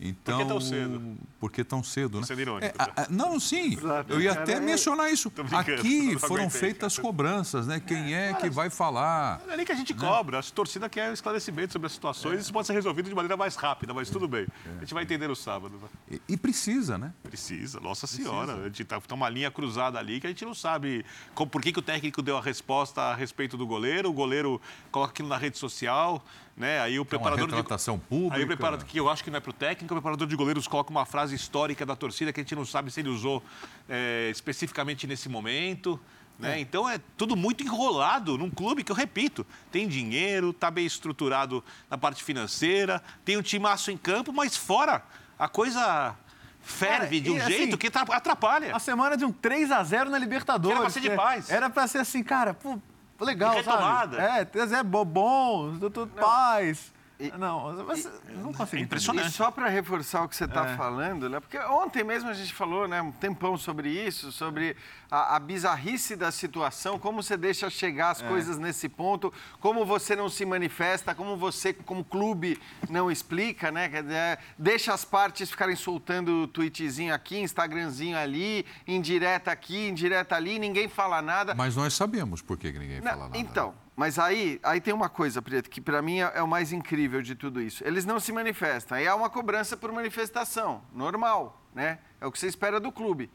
Então, 0.00 0.36
Por 0.38 0.42
que 0.44 0.48
tão 0.48 0.60
cedo? 0.60 1.16
Por 1.40 1.52
que 1.52 1.64
tão 1.64 1.82
cedo, 1.82 2.20
né? 2.20 2.26
Sendo 2.26 2.40
irônico, 2.40 2.66
É, 2.66 2.74
a- 2.82 3.02
a- 3.02 3.06
não, 3.10 3.38
sim. 3.38 3.74
Exato. 3.74 4.12
Eu 4.12 4.20
ia 4.20 4.32
até 4.32 4.54
é- 4.54 4.60
mencionar 4.60 5.12
isso. 5.12 5.32
Aqui 5.52 6.18
foram 6.18 6.44
aguentei, 6.44 6.60
feitas 6.60 6.98
cobranças, 6.98 7.66
né? 7.66 7.80
Quem 7.80 8.14
é 8.14 8.32
que 8.34 8.48
vai 8.50 8.70
falar? 8.70 9.40
Não 9.46 9.54
é 9.54 9.56
nem 9.56 9.66
que 9.66 9.72
a 9.72 9.74
gente 9.74 9.94
cobra, 9.94 10.38
a 10.38 10.42
torcida 10.42 10.88
quer 10.88 11.12
esclarecimento 11.12 11.72
sobre 11.72 11.86
as 11.86 11.92
situações, 11.92 12.40
isso 12.40 12.52
pode 12.52 12.66
ser 12.66 12.72
resolvido 12.72 13.08
de 13.08 13.14
maneira 13.14 13.36
mais 13.36 13.54
rápida, 13.56 13.92
mas 13.94 14.10
tudo 14.10 14.26
bem. 14.28 14.46
A 14.76 14.80
gente 14.80 14.94
vai 14.94 15.02
entender 15.04 15.28
no 15.28 15.36
sábado. 15.36 15.74
né? 15.80 15.88
E, 16.28 16.32
e 16.34 16.36
precisa, 16.36 16.98
né? 16.98 17.12
Precisa, 17.22 17.80
nossa 17.80 18.06
senhora. 18.06 18.54
A 18.56 18.64
gente 18.64 18.84
tá, 18.84 19.00
tá 19.00 19.14
uma 19.14 19.28
linha 19.28 19.50
cruzada 19.50 19.98
ali 19.98 20.20
que 20.20 20.26
a 20.26 20.30
gente 20.30 20.44
não 20.44 20.54
sabe 20.54 21.04
como- 21.34 21.50
por 21.50 21.60
que, 21.62 21.72
que 21.72 21.78
o 21.78 21.82
técnico 21.82 22.22
deu 22.22 22.36
a 22.36 22.40
resposta 22.42 23.00
a 23.02 23.14
respeito 23.14 23.56
do 23.56 23.66
goleiro, 23.66 24.08
o 24.08 24.12
goleiro 24.12 24.60
coloca 24.90 25.12
aquilo 25.12 25.28
na 25.28 25.36
rede 25.36 25.58
social, 25.58 26.24
né? 26.56 26.80
Aí 26.80 26.92
o 26.92 26.96
É 26.96 26.98
uma 27.00 27.04
preparador 27.06 27.46
de 27.48 27.98
pública. 28.08 28.36
Aí 28.36 28.42
o 28.44 28.46
preparador, 28.46 28.86
que 28.86 28.98
eu 28.98 29.08
acho 29.08 29.24
que 29.24 29.30
não 29.30 29.38
é 29.38 29.40
para 29.40 29.50
o 29.50 29.54
técnico, 29.54 29.94
o 29.94 29.96
preparador 29.96 30.26
de 30.26 30.36
goleiros 30.36 30.66
coloca 30.66 30.90
uma 30.90 31.06
frase 31.06 31.34
histórica 31.34 31.84
da 31.86 31.96
torcida 31.96 32.32
que 32.32 32.40
a 32.40 32.42
gente 32.42 32.54
não 32.54 32.64
sabe 32.64 32.90
se 32.90 33.00
ele 33.00 33.08
usou 33.08 33.42
é, 33.88 34.28
especificamente 34.30 35.06
nesse 35.06 35.28
momento. 35.28 35.98
Né? 36.38 36.58
Então 36.58 36.88
é 36.88 36.98
tudo 37.16 37.36
muito 37.36 37.62
enrolado 37.62 38.36
num 38.36 38.50
clube 38.50 38.82
que, 38.82 38.90
eu 38.90 38.96
repito, 38.96 39.46
tem 39.70 39.86
dinheiro, 39.86 40.50
está 40.50 40.70
bem 40.70 40.84
estruturado 40.84 41.62
na 41.88 41.96
parte 41.96 42.24
financeira, 42.24 43.02
tem 43.24 43.36
um 43.36 43.42
timaço 43.42 43.90
em 43.90 43.96
campo, 43.96 44.32
mas 44.32 44.56
fora 44.56 45.02
a 45.38 45.46
coisa 45.48 46.16
ferve 46.60 47.20
Cara, 47.20 47.20
de 47.20 47.30
um 47.30 47.36
e 47.36 47.40
assim, 47.40 47.52
jeito 47.52 47.78
que 47.78 47.90
tra- 47.90 48.02
atrapalha. 48.08 48.74
A 48.74 48.78
semana 48.78 49.16
de 49.16 49.24
um 49.24 49.32
3 49.32 49.70
a 49.70 49.82
0 49.82 50.10
na 50.10 50.18
Libertadores. 50.18 50.76
Era 50.76 50.80
pra 50.82 50.90
ser 50.90 51.00
de 51.00 51.10
que 51.10 51.16
paz. 51.16 51.50
Era 51.50 51.70
pra 51.70 51.86
ser 51.86 51.98
assim, 51.98 52.22
cara, 52.22 52.54
pô, 52.54 52.78
legal, 53.24 53.54
retomada. 53.54 54.16
sabe? 54.16 54.40
É, 54.40 54.44
3 54.44 54.72
é 54.72 54.82
bo- 54.82 55.04
bom, 55.04 55.76
tudo 55.78 56.06
paz. 56.08 56.92
Não, 57.38 57.84
mas 57.84 58.08
não 58.28 58.52
consigo. 58.52 58.82
É 58.82 58.84
impressionante. 58.84 59.28
E 59.28 59.32
só 59.32 59.50
para 59.50 59.68
reforçar 59.68 60.24
o 60.24 60.28
que 60.28 60.36
você 60.36 60.44
está 60.44 60.76
falando, 60.76 61.28
né? 61.28 61.40
porque 61.40 61.58
ontem 61.58 62.02
mesmo 62.02 62.30
a 62.30 62.32
gente 62.32 62.52
falou 62.52 62.88
né, 62.88 63.00
um 63.00 63.12
tempão 63.12 63.56
sobre 63.56 63.88
isso, 63.88 64.32
sobre 64.32 64.76
a, 65.10 65.36
a 65.36 65.38
bizarrice 65.38 66.16
da 66.16 66.32
situação, 66.32 66.98
como 66.98 67.22
você 67.22 67.36
deixa 67.36 67.68
chegar 67.68 68.10
as 68.10 68.22
coisas 68.22 68.58
nesse 68.58 68.88
ponto, 68.88 69.32
como 69.60 69.84
você 69.84 70.16
não 70.16 70.28
se 70.28 70.44
manifesta, 70.44 71.14
como 71.14 71.36
você, 71.36 71.72
como 71.72 72.02
clube, 72.02 72.58
não 72.88 73.10
explica, 73.10 73.70
né? 73.70 73.88
Dizer, 73.88 74.38
deixa 74.58 74.94
as 74.94 75.04
partes 75.04 75.50
ficarem 75.50 75.76
soltando 75.76 76.46
tweetzinho 76.48 77.14
aqui, 77.14 77.38
Instagramzinho 77.38 78.16
ali, 78.16 78.64
indireta 78.86 79.50
aqui, 79.50 79.88
indireta 79.88 80.34
ali, 80.36 80.58
ninguém 80.58 80.88
fala 80.88 81.20
nada. 81.20 81.54
Mas 81.54 81.76
nós 81.76 81.92
sabemos 81.94 82.40
por 82.40 82.56
que 82.56 82.72
que 82.72 82.78
ninguém 82.78 83.00
Não, 83.00 83.10
fala 83.10 83.24
nada. 83.24 83.38
Então, 83.38 83.74
mas 83.94 84.18
aí, 84.18 84.58
aí 84.62 84.80
tem 84.80 84.94
uma 84.94 85.08
coisa, 85.08 85.42
Preto, 85.42 85.68
que 85.68 85.80
para 85.80 86.00
mim 86.00 86.20
é, 86.20 86.32
é 86.34 86.42
o 86.42 86.48
mais 86.48 86.72
incrível 86.72 87.20
de 87.20 87.34
tudo 87.34 87.60
isso. 87.60 87.84
Eles 87.86 88.04
não 88.04 88.18
se 88.18 88.32
manifestam. 88.32 88.96
Aí 88.96 89.06
há 89.06 89.14
uma 89.14 89.28
cobrança 89.28 89.76
por 89.76 89.92
manifestação, 89.92 90.82
normal, 90.92 91.62
né? 91.74 91.98
É 92.20 92.26
o 92.26 92.32
que 92.32 92.38
você 92.38 92.46
espera 92.46 92.80
do 92.80 92.90
clube. 92.90 93.30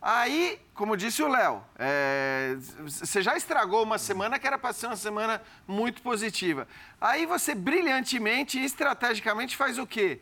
Aí, 0.00 0.60
como 0.74 0.96
disse 0.96 1.22
o 1.22 1.28
Léo, 1.28 1.62
é, 1.78 2.56
você 2.84 3.22
já 3.22 3.36
estragou 3.36 3.84
uma 3.84 3.98
semana 3.98 4.36
que 4.36 4.46
era 4.46 4.58
para 4.58 4.72
ser 4.72 4.86
uma 4.86 4.96
semana 4.96 5.40
muito 5.68 6.02
positiva. 6.02 6.66
Aí 7.00 7.24
você 7.24 7.54
brilhantemente 7.54 8.58
e 8.58 8.64
estrategicamente 8.64 9.56
faz 9.56 9.78
o 9.78 9.86
quê? 9.86 10.20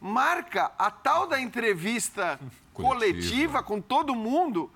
Marca 0.00 0.72
a 0.76 0.90
tal 0.90 1.28
da 1.28 1.40
entrevista 1.40 2.40
Coletiva. 2.74 2.88
coletiva 2.88 3.62
com 3.62 3.80
todo 3.80 4.12
mundo 4.16 4.72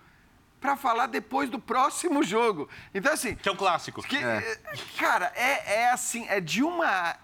para 0.67 0.77
falar 0.77 1.07
depois 1.07 1.49
do 1.49 1.61
próximo 1.61 2.25
jogo. 2.25 2.69
Então, 2.93 3.13
assim, 3.13 3.37
Que 3.37 3.49
é 3.49 3.53
um 3.53 3.57
clássico. 3.57 4.03
que, 4.03 4.17
eh, 4.17 4.59
Cara, 4.99 5.33
é, 5.37 5.83
é 5.83 5.91
assim, 5.93 6.27
é 6.29 6.41
de 6.41 6.61
uma. 6.65 7.15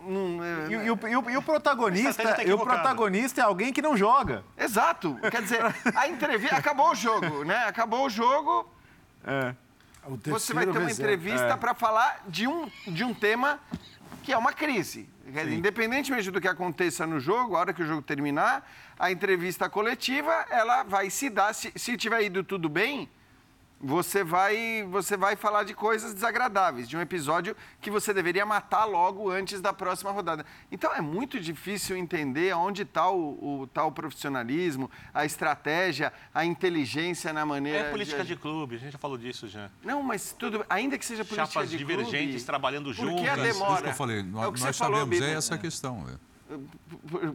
um, 0.00 0.42
eh, 0.42 0.66
E, 0.70 0.72
e 0.72 0.90
o, 0.90 0.98
e 1.08 1.16
o- 1.16 1.30
e 1.30 1.36
o 1.36 1.42
protagonista, 1.42 2.22
tá 2.36 2.42
e 2.42 2.50
o 2.52 2.58
protagonista 2.58 3.42
é 3.42 3.44
alguém 3.44 3.70
que 3.70 3.82
não 3.82 3.94
joga. 3.96 4.42
Exato. 4.56 5.18
Quer 5.30 5.42
dizer, 5.42 5.60
a 5.94 6.08
entrevista. 6.08 6.56
Acabou 6.56 6.90
o 6.90 6.94
jogo, 6.94 7.44
né? 7.44 7.64
Acabou 7.66 8.06
o 8.06 8.10
jogo, 8.10 8.66
É. 9.26 9.54
O 10.06 10.16
você 10.30 10.54
vai 10.54 10.64
ter 10.64 10.78
uma 10.78 10.90
entrevista 10.90 11.54
para 11.58 11.74
falar 11.74 12.22
de 12.26 12.46
um, 12.48 12.70
de 12.86 13.04
um 13.04 13.12
tema 13.12 13.60
que 14.28 14.32
é 14.34 14.36
uma 14.36 14.52
crise. 14.52 15.08
Dizer, 15.24 15.48
Independentemente 15.48 16.30
do 16.30 16.38
que 16.38 16.46
aconteça 16.46 17.06
no 17.06 17.18
jogo, 17.18 17.56
a 17.56 17.60
hora 17.60 17.72
que 17.72 17.82
o 17.82 17.86
jogo 17.86 18.02
terminar, 18.02 18.70
a 18.98 19.10
entrevista 19.10 19.70
coletiva, 19.70 20.44
ela 20.50 20.82
vai 20.82 21.08
se 21.08 21.30
dar. 21.30 21.54
Se, 21.54 21.72
se 21.74 21.96
tiver 21.96 22.24
ido 22.24 22.44
tudo 22.44 22.68
bem, 22.68 23.08
você 23.80 24.24
vai, 24.24 24.84
você 24.90 25.16
vai 25.16 25.36
falar 25.36 25.62
de 25.64 25.72
coisas 25.74 26.12
desagradáveis, 26.12 26.88
de 26.88 26.96
um 26.96 27.00
episódio 27.00 27.56
que 27.80 27.90
você 27.90 28.12
deveria 28.12 28.44
matar 28.44 28.84
logo 28.84 29.30
antes 29.30 29.60
da 29.60 29.72
próxima 29.72 30.10
rodada. 30.10 30.44
Então 30.70 30.92
é 30.92 31.00
muito 31.00 31.38
difícil 31.38 31.96
entender 31.96 32.54
onde 32.54 32.82
está 32.82 33.08
o, 33.10 33.60
o, 33.62 33.66
tá 33.68 33.84
o 33.84 33.92
profissionalismo, 33.92 34.90
a 35.14 35.24
estratégia, 35.24 36.12
a 36.34 36.44
inteligência 36.44 37.32
na 37.32 37.46
maneira. 37.46 37.78
É 37.78 37.90
política 37.90 38.24
de 38.24 38.34
clube, 38.36 38.76
a 38.76 38.78
gente 38.78 38.92
já 38.92 38.98
falou 38.98 39.16
disso 39.16 39.46
já. 39.46 39.70
Não, 39.84 40.02
mas 40.02 40.32
tudo, 40.32 40.64
ainda 40.68 40.98
que 40.98 41.04
seja 41.06 41.24
política 41.24 41.46
Chapas 41.52 41.70
de 41.70 41.76
divergentes 41.78 42.30
clube, 42.32 42.44
trabalhando 42.46 42.86
por 42.86 42.94
que 42.96 43.00
juntas. 43.02 43.28
a 43.28 43.36
Isso 43.36 43.46
Isso 43.46 43.58
demora? 43.58 43.82
que 43.82 43.88
eu 43.88 43.94
falei, 43.94 44.18
É 44.20 44.22
nós, 44.22 44.48
o 44.48 44.52
que 44.52 44.60
nós 44.60 44.76
você 44.76 44.78
falou, 44.84 44.98
sabemos, 45.00 45.18
Bida. 45.18 45.30
é 45.30 45.34
essa 45.34 45.54
a 45.54 45.58
questão. 45.58 46.04
é. 46.08 46.27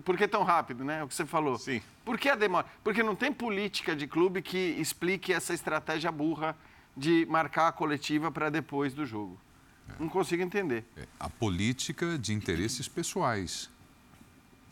Por, 0.03 0.17
que 0.17 0.27
tão 0.27 0.43
rápido, 0.43 0.83
né? 0.83 1.03
O 1.03 1.07
que 1.07 1.13
você 1.13 1.25
falou. 1.25 1.57
Sim. 1.57 1.81
Por 2.03 2.17
que 2.17 2.29
a 2.29 2.35
demora? 2.35 2.65
Porque 2.83 3.03
não 3.03 3.15
tem 3.15 3.31
política 3.31 3.95
de 3.95 4.07
clube 4.07 4.41
que 4.41 4.57
explique 4.57 5.31
essa 5.31 5.53
estratégia 5.53 6.11
burra 6.11 6.55
de 6.95 7.25
marcar 7.29 7.67
a 7.67 7.71
coletiva 7.71 8.31
para 8.31 8.49
depois 8.49 8.93
do 8.93 9.05
jogo. 9.05 9.39
Não 9.99 10.09
consigo 10.09 10.41
entender. 10.41 10.85
É, 10.95 11.05
A 11.19 11.29
política 11.29 12.17
de 12.17 12.33
interesses 12.33 12.87
pessoais 12.87 13.69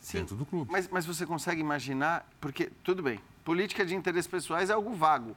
Sim, 0.00 0.18
dentro 0.18 0.36
do 0.36 0.44
clube. 0.44 0.70
Mas, 0.70 0.88
mas 0.88 1.06
você 1.06 1.24
consegue 1.24 1.60
imaginar, 1.60 2.28
porque, 2.40 2.70
tudo 2.82 3.02
bem, 3.02 3.20
política 3.44 3.84
de 3.84 3.94
interesses 3.94 4.26
pessoais 4.26 4.70
é 4.70 4.72
algo 4.72 4.92
vago. 4.94 5.36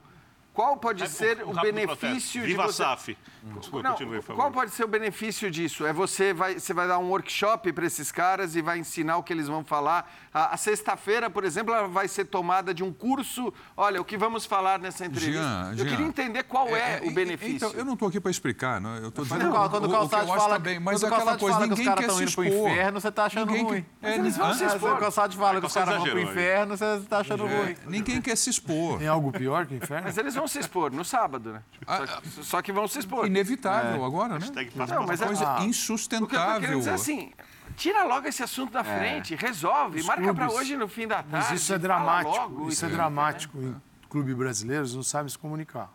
Qual 0.56 0.76
pode 0.78 1.02
É, 1.04 1.06
ser 1.06 1.44
um 1.44 1.50
o 1.50 1.60
benefício 1.60 2.40
de 2.40 2.46
Viva 2.48 2.64
você... 2.66 2.82
a 2.82 2.86
SAF. 2.86 3.18
Desculpa, 3.60 3.82
Não, 3.84 3.92
continue, 3.92 4.16
por 4.16 4.22
favor. 4.24 4.40
qual 4.42 4.50
pode 4.50 4.70
ser 4.72 4.82
o 4.84 4.88
benefício 4.88 5.48
disso? 5.50 5.86
É 5.86 5.92
você 5.92 6.32
vai, 6.32 6.58
você 6.58 6.72
vai 6.74 6.88
dar 6.88 6.98
um 6.98 7.08
workshop 7.10 7.72
para 7.72 7.86
esses 7.86 8.10
caras 8.10 8.56
e 8.56 8.62
vai 8.62 8.78
ensinar 8.78 9.18
o 9.18 9.22
que 9.22 9.32
eles 9.32 9.46
vão 9.46 9.62
falar. 9.64 10.10
A, 10.34 10.54
a 10.54 10.56
sexta-feira, 10.56 11.30
por 11.30 11.44
exemplo, 11.44 11.72
ela 11.72 11.86
vai 11.86 12.08
ser 12.08 12.24
tomada 12.24 12.72
de 12.74 12.82
um 12.82 12.92
curso. 12.92 13.52
Olha, 13.76 14.00
o 14.00 14.04
que 14.04 14.16
vamos 14.16 14.44
falar 14.46 14.80
nessa 14.80 15.04
entrevista. 15.06 15.40
Jean, 15.42 15.70
Eu 15.72 15.76
Jean, 15.76 15.88
queria 15.90 16.06
entender 16.06 16.42
qual 16.44 16.66
é, 16.74 17.00
o 17.02 17.06
e- 17.06 17.10
benefício. 17.14 17.56
Então, 17.68 17.70
eu 17.72 17.84
não 17.84 17.92
estou 17.92 18.08
aqui 18.08 18.18
para 18.18 18.30
explicar, 18.30 18.80
não. 18.80 18.96
eu 18.96 19.08
estou 19.10 19.24
dizendo 19.24 19.50
Quando, 19.50 19.64
o- 19.66 19.70
quando 19.70 19.84
o 19.84 19.88
o, 19.88 19.92
Calçado 19.92 20.26
fala, 20.26 20.54
também, 20.56 20.80
mas 20.80 21.00
quando 21.00 21.12
o 21.12 21.14
aquela 21.14 21.38
coisa, 21.38 21.54
fala 21.54 21.66
que 21.68 21.72
os 21.74 21.78
ninguém 21.78 21.84
caras 21.94 22.00
quer 22.00 22.10
estão 22.10 22.16
se 22.16 22.22
indo 22.24 22.34
pro 22.34 22.44
inferno, 22.70 23.00
você 23.00 23.12
tá 23.12 23.24
achando 23.26 23.46
Ninguém 23.52 23.64
ruim. 23.64 23.82
que- 24.00 24.06
é, 24.06 24.14
eles 24.16 24.36
vão 24.36 24.54
se 24.54 24.64
Ah, 24.64 24.66
expor. 24.68 24.90
Se 24.90 24.96
o 24.96 24.98
Calçado 24.98 25.36
fala 25.36 25.60
que 25.60 25.66
os 25.66 25.72
caras 25.74 25.88
vão 25.94 26.02
pro 26.02 26.10
exagerou, 26.18 26.32
inferno, 26.32 26.76
você 26.76 27.00
tá 27.08 27.18
achando 27.18 27.46
É, 27.46 27.56
ruim. 27.62 27.76
ninguém 27.86 28.20
quer 28.20 28.36
se 28.36 28.50
expor. 28.50 28.98
Tem 28.98 29.06
algo 29.08 29.30
pior 29.30 29.66
que 29.66 29.74
o 29.74 29.76
inferno? 29.76 30.02
Mas 30.06 30.18
eles 30.18 30.34
vão 30.34 30.45
se 30.48 30.58
expor 30.58 30.90
no 30.92 31.04
sábado, 31.04 31.52
né? 31.54 31.62
Ah, 31.86 31.96
Só 32.06 32.06
que, 32.20 32.28
só 32.44 32.62
que 32.62 32.72
vão 32.72 32.86
se 32.88 32.98
expor. 32.98 33.26
Inevitável 33.26 34.04
agora, 34.04 34.38
né? 34.38 34.46
Não, 34.74 35.02
a 35.02 35.06
mas 35.06 35.20
palavra. 35.20 35.24
é- 35.24 35.26
Coisa 35.26 35.56
Ah, 35.56 35.64
insustentável. 35.64 36.78
dizer 36.78 36.90
é 36.90 36.94
assim, 36.94 37.32
tira 37.76 38.04
logo 38.04 38.26
esse 38.28 38.42
assunto 38.42 38.72
da 38.72 38.82
frente, 38.84 39.34
resolve, 39.34 40.00
Os 40.00 40.06
marca 40.06 40.32
para 40.34 40.50
hoje 40.50 40.76
no 40.76 40.88
fim 40.88 41.06
da 41.06 41.16
tarde. 41.16 41.28
Mas 41.30 41.50
isso 41.50 41.72
é 41.72 41.78
dramático. 41.78 42.36
logo 42.36 42.68
isso 42.68 42.84
é 42.84 42.88
dramático. 42.88 43.58
Em 43.58 43.76
clube 44.08 44.34
brasileiro, 44.34 44.82
eles 44.82 44.94
não 44.94 45.02
sabem 45.02 45.28
se 45.28 45.38
comunicar. 45.38 45.90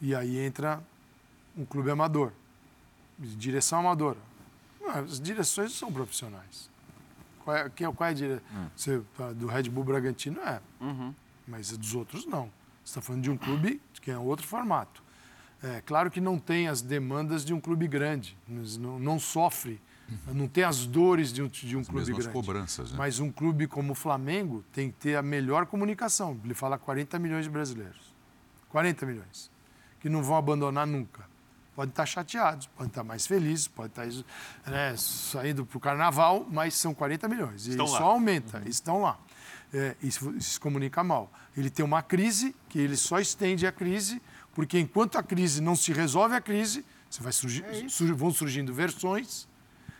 E 0.00 0.14
aí 0.14 0.38
entra 0.38 0.80
um 1.56 1.64
clube 1.64 1.90
amador, 1.90 2.32
direção 3.18 3.80
amadora. 3.80 4.18
Não, 4.80 4.90
as 4.90 5.20
direções 5.20 5.72
são 5.72 5.92
profissionais. 5.92 6.70
Qual 7.44 7.56
é, 7.56 7.68
quem- 7.70 7.92
qual 7.92 8.08
é 8.08 8.10
a 8.10 8.14
direção? 8.14 8.44
do 9.34 9.46
Red 9.46 9.64
Bull 9.64 9.84
Bragantino 9.84 10.40
é, 10.40 10.60
mas 11.46 11.76
dos 11.76 11.94
outros 11.94 12.24
não. 12.26 12.50
Você 12.90 12.98
está 12.98 13.00
falando 13.06 13.22
de 13.22 13.30
um 13.30 13.36
clube 13.36 13.80
que 14.02 14.10
é 14.10 14.18
outro 14.18 14.44
formato. 14.44 15.00
É 15.62 15.80
claro 15.80 16.10
que 16.10 16.20
não 16.20 16.40
tem 16.40 16.66
as 16.66 16.82
demandas 16.82 17.44
de 17.44 17.54
um 17.54 17.60
clube 17.60 17.86
grande, 17.86 18.36
mas 18.48 18.76
não, 18.76 18.98
não 18.98 19.20
sofre, 19.20 19.80
não 20.26 20.48
tem 20.48 20.64
as 20.64 20.86
dores 20.86 21.32
de 21.32 21.40
um, 21.40 21.46
de 21.46 21.76
um 21.76 21.84
clube 21.84 22.00
mesmas 22.00 22.26
grande. 22.26 22.32
cobranças, 22.32 22.90
né? 22.90 22.98
Mas 22.98 23.20
um 23.20 23.30
clube 23.30 23.68
como 23.68 23.92
o 23.92 23.94
Flamengo 23.94 24.64
tem 24.72 24.90
que 24.90 24.96
ter 24.96 25.14
a 25.16 25.22
melhor 25.22 25.66
comunicação. 25.66 26.40
Ele 26.44 26.52
fala 26.54 26.78
40 26.78 27.16
milhões 27.20 27.44
de 27.44 27.50
brasileiros. 27.50 28.12
40 28.70 29.06
milhões. 29.06 29.50
Que 30.00 30.08
não 30.08 30.22
vão 30.22 30.36
abandonar 30.36 30.86
nunca. 30.86 31.28
Podem 31.76 31.90
estar 31.90 32.06
chateados, 32.06 32.66
podem 32.66 32.88
estar 32.88 33.04
mais 33.04 33.24
felizes, 33.24 33.68
podem 33.68 34.08
estar 34.08 34.70
né, 34.70 34.96
saindo 34.96 35.64
para 35.64 35.76
o 35.78 35.80
carnaval, 35.80 36.44
mas 36.50 36.74
são 36.74 36.92
40 36.92 37.28
milhões. 37.28 37.68
E 37.68 37.70
Estão 37.70 37.86
só 37.86 38.00
lá. 38.00 38.04
aumenta, 38.06 38.62
estão 38.66 39.02
lá. 39.02 39.16
É, 39.72 39.94
isso, 40.02 40.30
isso 40.36 40.52
se 40.52 40.60
comunica 40.60 41.02
mal. 41.04 41.32
Ele 41.56 41.70
tem 41.70 41.84
uma 41.84 42.02
crise, 42.02 42.54
que 42.68 42.78
ele 42.78 42.96
só 42.96 43.20
estende 43.20 43.66
a 43.66 43.72
crise, 43.72 44.20
porque 44.54 44.78
enquanto 44.78 45.16
a 45.16 45.22
crise 45.22 45.60
não 45.60 45.76
se 45.76 45.92
resolve 45.92 46.34
a 46.34 46.40
crise, 46.40 46.84
você 47.08 47.22
vai 47.22 47.32
surgir, 47.32 47.64
sur- 47.88 48.14
vão 48.14 48.32
surgindo 48.32 48.72
versões 48.74 49.48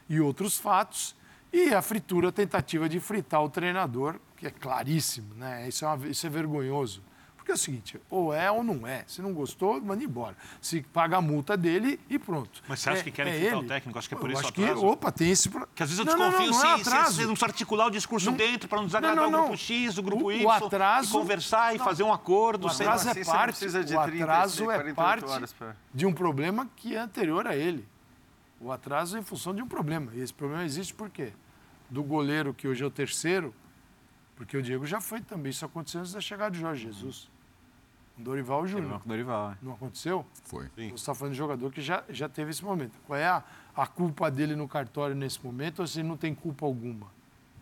e 0.09 0.20
outros 0.20 0.59
fatos, 0.59 1.14
e 1.52 1.72
a 1.74 1.80
fritura, 1.82 2.28
a 2.28 2.32
tentativa 2.32 2.88
de 2.88 2.98
fritar 3.01 3.42
o 3.44 3.48
treinador, 3.51 4.18
que 4.36 4.47
é 4.47 4.51
claríssimo, 4.51 5.34
né? 5.34 5.68
Isso 5.68 5.84
é, 5.84 5.88
uma- 5.88 6.09
isso 6.09 6.26
é 6.26 6.30
vergonhoso. 6.30 7.02
Porque 7.40 7.52
é 7.52 7.54
o 7.54 7.58
seguinte, 7.58 7.98
ou 8.10 8.34
é 8.34 8.50
ou 8.50 8.62
não 8.62 8.86
é. 8.86 9.02
Se 9.06 9.22
não 9.22 9.32
gostou, 9.32 9.80
manda 9.80 10.04
embora. 10.04 10.36
Se 10.60 10.82
paga 10.82 11.16
a 11.16 11.20
multa 11.22 11.56
dele 11.56 11.98
e 12.08 12.18
pronto. 12.18 12.62
Mas 12.68 12.80
você 12.80 12.90
acha 12.90 13.00
É- 13.00 13.02
que 13.04 13.10
querem 13.10 13.32
é 13.32 13.36
fritar 13.38 13.56
o 13.56 13.60
ele. 13.62 13.68
técnico? 13.68 13.98
Acho 13.98 14.08
que 14.08 14.14
é 14.14 14.18
por 14.18 14.28
Eu 14.28 14.34
isso 14.34 14.42
o 14.42 14.44
acho 14.44 14.52
que, 14.52 14.62
atraso. 14.62 14.86
opa, 14.86 15.10
tem 15.10 15.30
esse... 15.30 15.48
Que 15.48 15.82
às 15.82 15.88
vezes 15.90 15.98
eu 15.98 16.04
Não, 16.04 16.18
não, 16.18 16.28
desconfio 16.28 16.50
não, 16.52 16.58
não 16.62 16.66
é 16.74 16.76
se, 16.78 16.84
se, 16.84 16.88
atraso. 16.90 17.14
se 17.16 17.24
não 17.24 17.34
se 17.34 17.44
articular 17.44 17.86
o 17.86 17.90
discurso 17.90 18.30
Não- 18.30 18.36
dentro 18.36 18.68
para 18.68 18.78
não 18.78 18.86
desagradar 18.86 19.16
Não, 19.16 19.30
não, 19.30 19.38
o 19.38 19.42
grupo. 19.48 19.56
X, 19.56 19.96
o 19.96 20.02
grupo 20.02 20.24
O- 20.26 20.32
Y, 20.32 20.44
o 20.46 20.50
atraso- 20.50 21.08
e 21.08 21.12
conversar 21.12 21.74
e 21.74 21.78
fazer 21.78 22.02
um 22.02 22.12
acordo. 22.12 22.66
O 22.66 22.70
sem- 22.70 22.86
atraso 22.86 23.08
é 23.08 23.24
parte, 23.24 23.58
de 23.58 23.66
o 23.96 24.02
30, 24.02 24.24
atraso 24.24 24.62
é 24.70 24.74
48 24.74 24.94
parte 24.94 25.54
pra- 25.54 25.74
de 25.94 26.04
um 26.06 26.12
problema 26.12 26.68
que 26.76 26.94
é 26.94 26.98
anterior 26.98 27.46
a 27.46 27.56
ele. 27.56 27.88
O 28.60 28.70
atraso 28.70 29.16
é 29.16 29.20
em 29.20 29.22
função 29.22 29.54
de 29.54 29.62
um 29.62 29.66
problema. 29.66 30.12
E 30.14 30.20
esse 30.20 30.34
problema 30.34 30.62
existe 30.64 30.92
por 30.92 31.08
quê? 31.08 31.32
Do 31.88 32.02
goleiro, 32.02 32.52
que 32.52 32.68
hoje 32.68 32.84
é 32.84 32.86
o 32.86 32.90
terceiro, 32.90 33.54
porque 34.40 34.56
o 34.56 34.62
Diego 34.62 34.86
já 34.86 35.02
foi 35.02 35.20
também. 35.20 35.50
Isso 35.50 35.66
aconteceu 35.66 36.00
antes 36.00 36.14
da 36.14 36.20
chegada 36.20 36.50
de 36.50 36.60
Jorge 36.60 36.84
Jesus. 36.86 37.28
Com 38.16 38.22
Dorival 38.22 38.66
Júnior. 38.66 38.92
Banco 38.92 39.06
Dorival, 39.06 39.50
é. 39.50 39.56
Não 39.60 39.72
aconteceu? 39.72 40.24
Foi. 40.44 40.66
Você 40.74 40.94
está 40.94 41.14
falando 41.14 41.34
de 41.34 41.38
jogador 41.38 41.70
que 41.70 41.82
já, 41.82 42.02
já 42.08 42.26
teve 42.26 42.50
esse 42.50 42.64
momento. 42.64 42.98
Qual 43.06 43.18
é 43.18 43.26
a, 43.26 43.44
a 43.76 43.86
culpa 43.86 44.30
dele 44.30 44.56
no 44.56 44.66
cartório 44.66 45.14
nesse 45.14 45.44
momento 45.44 45.80
ou 45.80 45.86
se 45.86 46.00
ele 46.00 46.08
não 46.08 46.16
tem 46.16 46.34
culpa 46.34 46.64
alguma? 46.64 47.08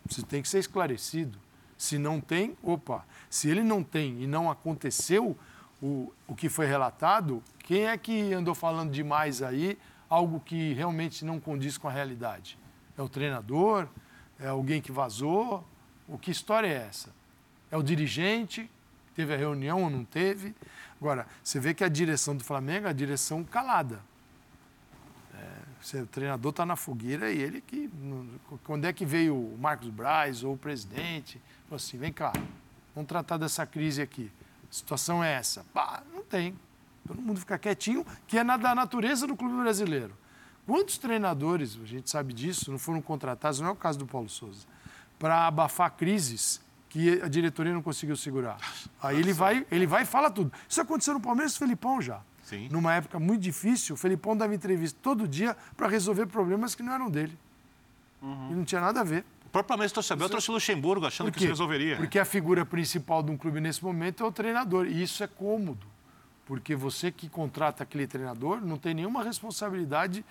Isso 0.09 0.25
tem 0.25 0.41
que 0.41 0.49
ser 0.49 0.61
esclarecido. 0.61 1.37
Se 1.77 1.99
não 1.99 2.21
tem, 2.21 2.57
opa, 2.63 3.05
se 3.29 3.51
ele 3.51 3.65
não 3.65 3.83
tem 3.83 4.23
e 4.23 4.29
não 4.29 4.49
aconteceu 4.49 5.37
o, 5.83 6.13
o 6.29 6.37
que 6.37 6.49
foi 6.49 6.67
relatado, 6.67 7.43
quem 7.59 7.89
é 7.89 7.99
que 7.99 8.33
andou 8.33 8.55
falando 8.55 8.93
demais 8.93 9.43
aí, 9.43 9.77
algo 10.09 10.39
que 10.39 10.75
realmente 10.75 11.25
não 11.25 11.41
condiz 11.41 11.77
com 11.77 11.89
a 11.89 11.91
realidade? 11.91 12.57
É 12.97 13.03
o 13.03 13.09
treinador? 13.09 13.89
É 14.39 14.47
alguém 14.47 14.81
que 14.81 14.93
vazou? 14.93 15.67
O 16.09 16.19
que 16.19 16.31
história 16.31 16.67
é 16.67 16.87
essa? 16.89 17.11
É 17.71 17.77
o 17.77 17.83
dirigente? 17.83 18.71
Teve 19.15 19.35
a 19.35 19.37
reunião 19.37 19.83
ou 19.83 19.91
não 19.91 20.05
teve? 20.05 20.55
Agora, 21.01 21.27
você 21.43 21.61
vê 21.61 21.75
que 21.75 21.85
a 21.85 21.89
direção 21.89 22.37
do 22.37 22.43
Flamengo 22.43 22.87
é 22.87 22.91
a 22.91 22.93
direção 22.93 23.45
calada. 23.45 24.01
É, 25.35 26.01
o 26.01 26.07
treinador 26.07 26.51
está 26.51 26.65
na 26.65 26.77
fogueira 26.77 27.31
e 27.31 27.39
ele 27.39 27.61
que. 27.61 27.91
Quando 28.65 28.85
é 28.85 28.93
que 28.93 29.05
veio 29.05 29.37
o 29.37 29.59
Marcos 29.59 29.89
Braz 29.91 30.43
ou 30.43 30.55
o 30.55 30.59
presidente? 30.59 31.41
Falou 31.65 31.77
assim: 31.77 31.99
vem 31.99 32.13
cá, 32.13 32.33
vamos 32.95 33.09
tratar 33.09 33.37
dessa 33.37 33.67
crise 33.67 34.01
aqui. 34.01 34.31
A 34.71 34.73
situação 34.73 35.23
é 35.23 35.33
essa. 35.33 35.65
Pá, 35.75 36.03
não 36.13 36.23
tem. 36.23 36.59
Todo 37.07 37.21
mundo 37.21 37.41
fica 37.41 37.59
quietinho, 37.59 38.07
que 38.27 38.39
é 38.39 38.45
da 38.45 38.75
natureza 38.75 39.27
do 39.27 39.35
clube 39.35 39.57
brasileiro. 39.57 40.15
Quantos 40.67 40.99
treinadores, 40.99 41.79
a 41.83 41.87
gente 41.87 42.11
sabe 42.11 42.35
disso, 42.35 42.71
não 42.71 42.79
foram 42.79 43.01
contratados, 43.01 43.59
não 43.59 43.69
é 43.69 43.73
o 43.73 43.77
caso 43.77 43.99
do 43.99 44.07
Paulo 44.07 44.29
Souza, 44.29 44.67
para 45.19 45.47
abafar 45.47 45.91
crises 45.93 46.61
que 46.89 47.21
a 47.21 47.29
diretoria 47.29 47.73
não 47.73 47.83
conseguiu 47.83 48.17
segurar? 48.17 48.59
Aí 49.03 49.19
ele 49.19 49.33
vai, 49.33 49.67
ele 49.71 49.87
vai 49.87 50.03
e 50.03 50.07
fala 50.07 50.31
tudo. 50.31 50.53
Isso 50.69 50.81
aconteceu 50.81 51.15
no 51.15 51.21
Palmeiras 51.21 51.53
com 51.53 51.65
o 51.65 51.67
Felipão 51.67 52.01
já. 52.01 52.21
Sim. 52.43 52.69
Numa 52.71 52.95
época 52.95 53.19
muito 53.19 53.43
difícil, 53.43 53.95
o 53.95 53.99
Felipão 53.99 54.37
dava 54.37 54.55
entrevista 54.55 54.99
todo 55.03 55.29
dia 55.29 55.57
para 55.77 55.87
resolver 55.87 56.27
problemas 56.27 56.75
que 56.75 56.83
não 56.83 56.93
eram 56.93 57.11
dele. 57.11 57.39
E 58.23 58.55
não 58.55 58.65
tinha 58.65 58.81
nada 58.81 59.01
a 59.01 59.05
ver. 59.05 59.25
O 59.47 59.51
próprio 59.51 59.69
Palmeiras 59.69 59.93
trouxe 59.93 60.13
Abel, 60.13 60.29
trouxe 60.29 60.51
o 60.51 60.55
Luxemburgo, 60.55 61.07
achando 61.07 61.31
que 61.31 61.39
isso 61.39 61.49
resolveria. 61.49 61.97
Porque 61.97 62.19
a 62.19 62.25
figura 62.25 62.67
principal 62.67 63.23
de 63.23 63.31
um 63.31 63.37
clube 63.37 63.61
nesse 63.61 63.83
momento 63.83 64.23
é 64.23 64.27
o 64.27 64.33
treinador. 64.33 64.87
E 64.87 65.03
isso 65.03 65.23
é 65.23 65.27
cômodo. 65.27 65.87
Porque 66.45 66.75
você 66.75 67.11
que 67.11 67.29
contrata 67.29 67.83
aquele 67.83 68.07
treinador 68.07 68.61
não 68.61 68.77
tem 68.77 68.95
nenhuma 68.95 69.23
responsabilidade 69.23 70.25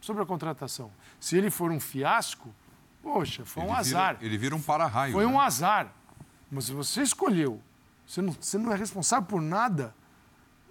sobre 0.00 0.22
a 0.22 0.26
contratação. 0.26 0.90
Se 1.20 1.36
ele 1.36 1.50
for 1.50 1.70
um 1.70 1.80
fiasco, 1.80 2.52
poxa, 3.04 3.44
foi 3.44 3.62
um 3.62 3.66
Ele 3.66 3.82
vira- 3.84 3.98
azar. 4.00 4.18
ele 4.20 4.38
vira 4.38 4.56
um 4.56 4.60
para-raio. 4.62 5.12
Foi 5.12 5.24
né? 5.26 5.30
um 5.32 5.38
azar. 5.40 5.92
Mas 6.50 6.68
você 6.68 7.02
escolheu. 7.02 7.60
Você 8.06 8.20
não, 8.20 8.32
você 8.32 8.58
não 8.58 8.72
é 8.72 8.76
responsável 8.76 9.26
por 9.28 9.40
nada. 9.40 9.94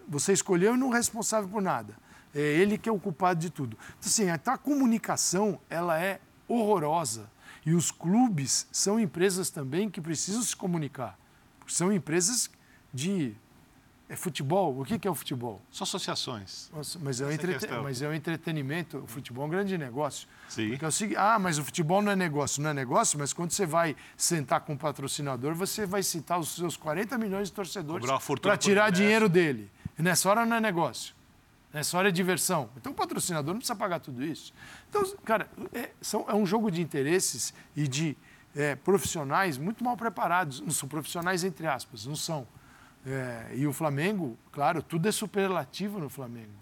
Você 0.08 0.34
escolheu 0.34 0.74
e 0.76 0.78
não 0.78 0.92
é 0.94 0.98
responsável 0.98 1.48
por 1.50 1.62
nada. 1.62 1.96
É 2.36 2.40
ele 2.42 2.78
que 2.78 2.90
é 2.90 2.92
o 2.92 3.00
culpado 3.00 3.40
de 3.40 3.50
tudo. 3.50 3.78
Então, 4.00 4.10
assim, 4.10 4.30
a 4.30 4.58
comunicação 4.58 5.60
ela 5.70 6.00
é 6.02 6.20
horrorosa. 6.48 7.32
E 7.66 7.74
os 7.74 7.92
clubes 7.92 8.68
são 8.72 9.00
empresas 9.00 9.50
também 9.50 9.90
que 9.90 10.02
precisam 10.02 10.42
se 10.42 10.56
comunicar. 10.56 11.18
São 11.68 11.94
empresas 11.94 12.50
de 12.94 13.36
é 14.14 14.16
futebol. 14.16 14.80
O 14.80 14.86
que 14.86 15.00
que 15.00 15.08
é 15.08 15.12
o 15.12 15.16
futebol? 15.16 15.62
São 15.72 15.84
associações. 15.84 16.70
Nossa, 16.74 17.00
mas, 17.02 17.20
é 17.20 17.24
o 17.24 17.28
Essa 17.28 17.32
a 17.32 17.36
entrete- 17.36 17.60
questão. 17.60 17.84
mas 17.84 18.02
é 18.02 18.08
o 18.08 18.14
entretenimento. 18.14 18.98
O 19.00 19.08
futebol 19.08 19.44
é 19.44 19.48
um 19.48 19.50
grande 19.50 19.78
negócio. 19.78 20.28
Sim. 20.48 20.70
Porque 20.70 20.86
é 20.86 20.88
o 20.88 20.92
seguinte, 20.92 21.18
ah, 21.18 21.40
mas 21.40 21.58
o 21.58 21.64
futebol 21.64 22.02
não 22.02 22.12
é 22.12 22.16
negócio. 22.16 22.62
Não 22.62 22.70
é 22.70 22.74
negócio, 22.74 23.18
mas 23.18 23.34
quando 23.34 23.52
você 23.52 23.66
vai 23.66 23.96
sentar 24.16 24.62
com 24.62 24.74
o 24.74 24.78
patrocinador, 24.78 25.56
você 25.56 25.86
vai 25.86 26.04
citar 26.04 26.40
os 26.40 26.56
seus 26.56 26.78
40 26.78 27.18
milhões 27.18 27.48
de 27.50 27.54
torcedores 27.54 28.06
para 28.42 28.58
tirar 28.58 28.90
dinheiro 28.92 29.28
dele. 29.28 29.72
E 29.98 30.02
nessa 30.02 30.30
hora 30.30 30.46
não 30.46 30.58
é 30.58 30.62
negócio. 30.62 31.16
Nessa 31.74 31.98
hora 31.98 32.10
é 32.10 32.12
diversão. 32.12 32.70
Então 32.78 32.92
o 32.92 32.96
patrocinador 32.96 33.54
não 33.54 33.60
precisa 33.60 33.76
pagar 33.76 34.00
tudo 34.00 34.24
isso. 34.24 34.54
Então, 34.90 35.02
cara, 35.26 35.50
é, 35.74 35.90
são- 36.02 36.24
é 36.28 36.34
um 36.36 36.46
jogo 36.46 36.70
de 36.70 36.82
interesses 36.82 37.52
e 37.76 37.88
de 37.88 38.16
é, 38.56 38.76
profissionais 38.76 39.58
muito 39.58 39.84
mal 39.84 39.98
preparados. 39.98 40.62
Não 40.62 40.70
são 40.70 40.88
profissionais, 40.88 41.44
entre 41.44 41.66
aspas, 41.66 42.06
não 42.06 42.16
são. 42.16 42.46
É, 43.06 43.52
e 43.56 43.68
o 43.68 43.74
Flamengo, 43.74 44.38
claro, 44.52 44.82
tudo 44.82 45.08
é 45.08 45.12
superlativo 45.12 46.00
no 46.00 46.10
Flamengo. 46.10 46.54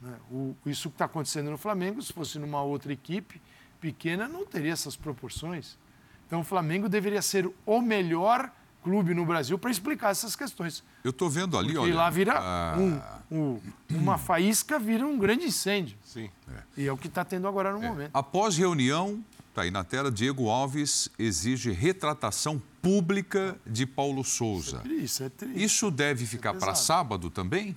né? 0.00 0.16
O- 0.30 0.54
isso 0.66 0.88
que 0.90 0.96
está 0.96 1.04
acontecendo 1.04 1.48
no 1.50 1.56
Flamengo, 1.56 2.02
se 2.02 2.12
fosse 2.12 2.36
numa 2.38 2.60
outra 2.60 2.92
equipe 2.92 3.40
pequena, 3.80 4.26
não 4.28 4.44
teria 4.44 4.72
essas 4.72 4.96
proporções. 4.96 5.78
Então 6.26 6.40
o 6.40 6.44
Flamengo 6.44 6.88
deveria 6.88 7.22
ser 7.22 7.48
o 7.64 7.80
melhor 7.80 8.50
clube 8.82 9.14
no 9.14 9.24
Brasil 9.24 9.56
para 9.56 9.70
explicar 9.70 10.10
essas 10.10 10.34
questões. 10.34 10.82
Eu 11.04 11.10
estou 11.10 11.30
vendo 11.30 11.56
ali, 11.56 11.74
E 11.74 11.78
olha. 11.78 11.94
lá 11.94 12.10
vira 12.10 12.34
um- 12.76 13.00
um- 13.30 13.60
uma 13.90 14.18
faísca, 14.18 14.76
vira 14.76 15.06
um 15.06 15.16
grande 15.16 15.44
incêndio. 15.46 15.96
Sim. 16.04 16.28
E 16.76 16.84
é 16.86 16.92
o 16.92 16.96
que 16.96 17.06
está 17.06 17.24
tendo 17.24 17.46
agora 17.46 17.72
no 17.72 17.80
momento. 17.80 18.10
Após 18.12 18.56
reunião, 18.58 19.22
tá 19.54 19.62
aí 19.62 19.70
na 19.70 19.84
tela, 19.84 20.10
Diego 20.10 20.48
Alves 20.48 21.08
exige 21.18 21.70
retratação 21.72 22.60
pública 22.80 23.56
de 23.66 23.86
Paulo 23.86 24.24
Souza. 24.24 24.82
Isso 24.84 25.22
é 25.22 25.28
triste. 25.28 25.62
Isso 25.62 25.90
deve 25.90 26.26
ficar 26.26 26.54
para 26.54 26.74
sábado 26.74 27.30
também? 27.30 27.76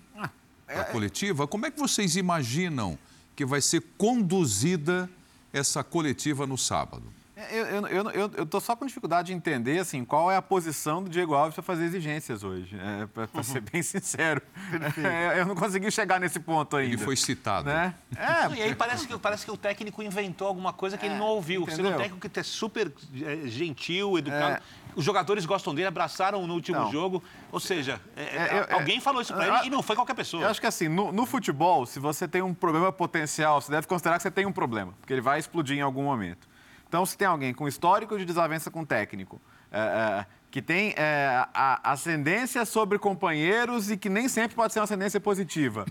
A 0.67 0.83
coletiva? 0.85 1.47
Como 1.47 1.65
é 1.65 1.71
que 1.71 1.79
vocês 1.79 2.15
imaginam 2.15 2.97
que 3.35 3.45
vai 3.45 3.61
ser 3.61 3.83
conduzida 3.97 5.09
essa 5.53 5.83
coletiva 5.83 6.47
no 6.47 6.57
sábado? 6.57 7.14
É, 7.35 7.59
Eu, 7.59 7.65
eu, 7.65 7.87
eu, 7.87 8.09
eu, 8.11 8.31
eu 8.37 8.45
tô 8.45 8.59
só 8.61 8.75
com 8.75 8.85
dificuldade 8.85 9.27
de 9.27 9.33
entender 9.33 9.79
assim, 9.79 10.05
qual 10.05 10.31
é 10.31 10.37
a 10.37 10.41
posição 10.41 11.03
do 11.03 11.09
Diego 11.09 11.33
Alves 11.33 11.53
para 11.53 11.63
fazer 11.63 11.83
exigências 11.85 12.43
hoje, 12.43 12.77
é, 12.79 13.05
para 13.27 13.43
ser 13.43 13.61
bem 13.61 13.81
sincero. 13.83 14.41
É, 15.03 15.39
eu 15.41 15.45
não 15.45 15.55
consegui 15.55 15.91
chegar 15.91 16.19
nesse 16.19 16.39
ponto 16.39 16.75
ainda. 16.77 16.93
Ele 16.95 16.97
foi 17.03 17.15
citado. 17.15 17.67
Né? 17.69 17.93
É, 18.15 18.55
E 18.55 18.61
aí 18.61 18.75
parece 18.75 19.07
que, 19.07 19.17
parece 19.17 19.45
que 19.45 19.51
o 19.51 19.57
técnico 19.57 20.01
inventou 20.01 20.47
alguma 20.47 20.71
coisa 20.73 20.97
que 20.97 21.05
ele 21.05 21.15
não 21.15 21.25
ouviu. 21.27 21.61
Sendo 21.65 21.73
entendeu? 21.81 21.93
um 21.93 21.97
técnico 22.01 22.29
que 22.29 22.39
é 22.39 22.43
super 22.43 22.91
é, 23.23 23.47
gentil, 23.47 24.17
educado. 24.17 24.55
É. 24.55 24.61
Os 24.95 25.03
jogadores 25.03 25.45
gostam 25.45 25.75
dele, 25.75 25.87
abraçaram 25.87 26.45
no 26.47 26.53
último 26.53 26.79
Não. 26.79 26.91
jogo. 26.91 27.21
Ou 27.51 27.59
seja, 27.59 27.99
é, 28.15 28.23
é, 28.23 28.25
É, 28.35 28.67
eu- 28.71 28.77
alguém 28.77 28.99
falou 29.01 29.21
isso 29.21 29.33
pra 29.33 29.45
eu- 29.45 29.55
ele 29.57 29.67
e 29.67 29.69
não 29.69 29.83
foi 29.83 29.95
qualquer 29.95 30.13
pessoa. 30.15 30.43
Eu 30.43 30.49
acho 30.49 30.61
que 30.61 30.67
assim, 30.67 30.87
no, 30.87 31.11
no 31.11 31.25
futebol, 31.25 31.85
se 31.85 31.99
você 31.99 32.27
tem 32.27 32.41
um 32.41 32.53
problema 32.53 32.91
potencial, 32.91 33.59
você 33.61 33.71
deve 33.71 33.85
considerar 33.87 34.17
que 34.17 34.23
você 34.23 34.31
tem 34.31 34.45
um 34.45 34.51
problema, 34.53 34.93
porque 35.01 35.11
ele 35.13 35.21
vai 35.21 35.37
explodir 35.39 35.77
em 35.77 35.81
algum 35.81 36.03
momento. 36.03 36.47
Então, 36.87 37.05
se 37.05 37.17
tem 37.17 37.27
alguém 37.27 37.53
com 37.53 37.67
histórico 37.67 38.17
de 38.17 38.25
desavença 38.25 38.69
com 38.71 38.85
técnico, 38.85 39.41
é, 39.71 39.79
é, 39.79 40.25
que 40.51 40.61
tem 40.61 40.93
é, 40.95 41.45
ascendência 41.83 42.63
sobre 42.65 42.97
companheiros 42.97 43.91
e 43.91 43.97
que 43.97 44.09
nem 44.09 44.27
sempre 44.29 44.55
pode 44.55 44.71
ser 44.71 44.79
uma 44.79 44.85
ascendência 44.85 45.19
positiva, 45.19 45.85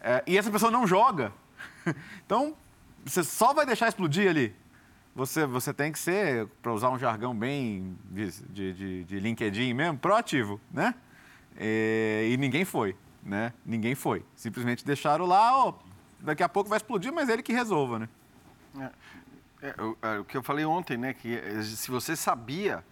é, 0.00 0.22
e 0.26 0.38
essa 0.38 0.50
pessoa 0.50 0.70
não 0.70 0.86
joga, 0.86 1.32
então 2.24 2.54
você 3.04 3.22
só 3.24 3.52
vai 3.52 3.66
deixar 3.66 3.88
explodir 3.88 4.28
ali. 4.28 4.54
Você, 5.14 5.46
você 5.46 5.72
tem 5.72 5.92
que 5.92 5.98
ser, 5.98 6.46
para 6.60 6.72
usar 6.72 6.90
um 6.90 6.98
jargão 6.98 7.34
bem 7.34 7.96
de, 8.10 8.30
de, 8.50 9.04
de- 9.04 9.20
LinkedIn 9.20 9.72
mesmo, 9.72 9.96
proativo, 9.96 10.60
né? 10.72 10.92
É, 11.56 12.28
e 12.32 12.36
ninguém 12.36 12.64
foi, 12.64 12.96
né? 13.22 13.52
Ninguém 13.64 13.94
foi. 13.94 14.24
Simplesmente 14.34 14.84
deixaram 14.84 15.24
lá, 15.24 15.66
ó, 15.66 15.74
daqui 16.18 16.42
a 16.42 16.48
pouco 16.48 16.68
vai 16.68 16.78
explodir, 16.78 17.12
mas 17.12 17.28
ele 17.28 17.44
que 17.44 17.52
resolva, 17.52 18.00
né? 18.00 18.08
É, 19.64 19.82
o, 19.82 19.96
é, 20.02 20.18
o 20.18 20.24
que 20.24 20.36
eu 20.36 20.42
falei 20.42 20.64
ontem, 20.66 20.98
né? 20.98 21.14
Que 21.14 21.36
é, 21.38 21.62
se 21.62 21.90
você 21.90 22.14
sabia, 22.14 22.84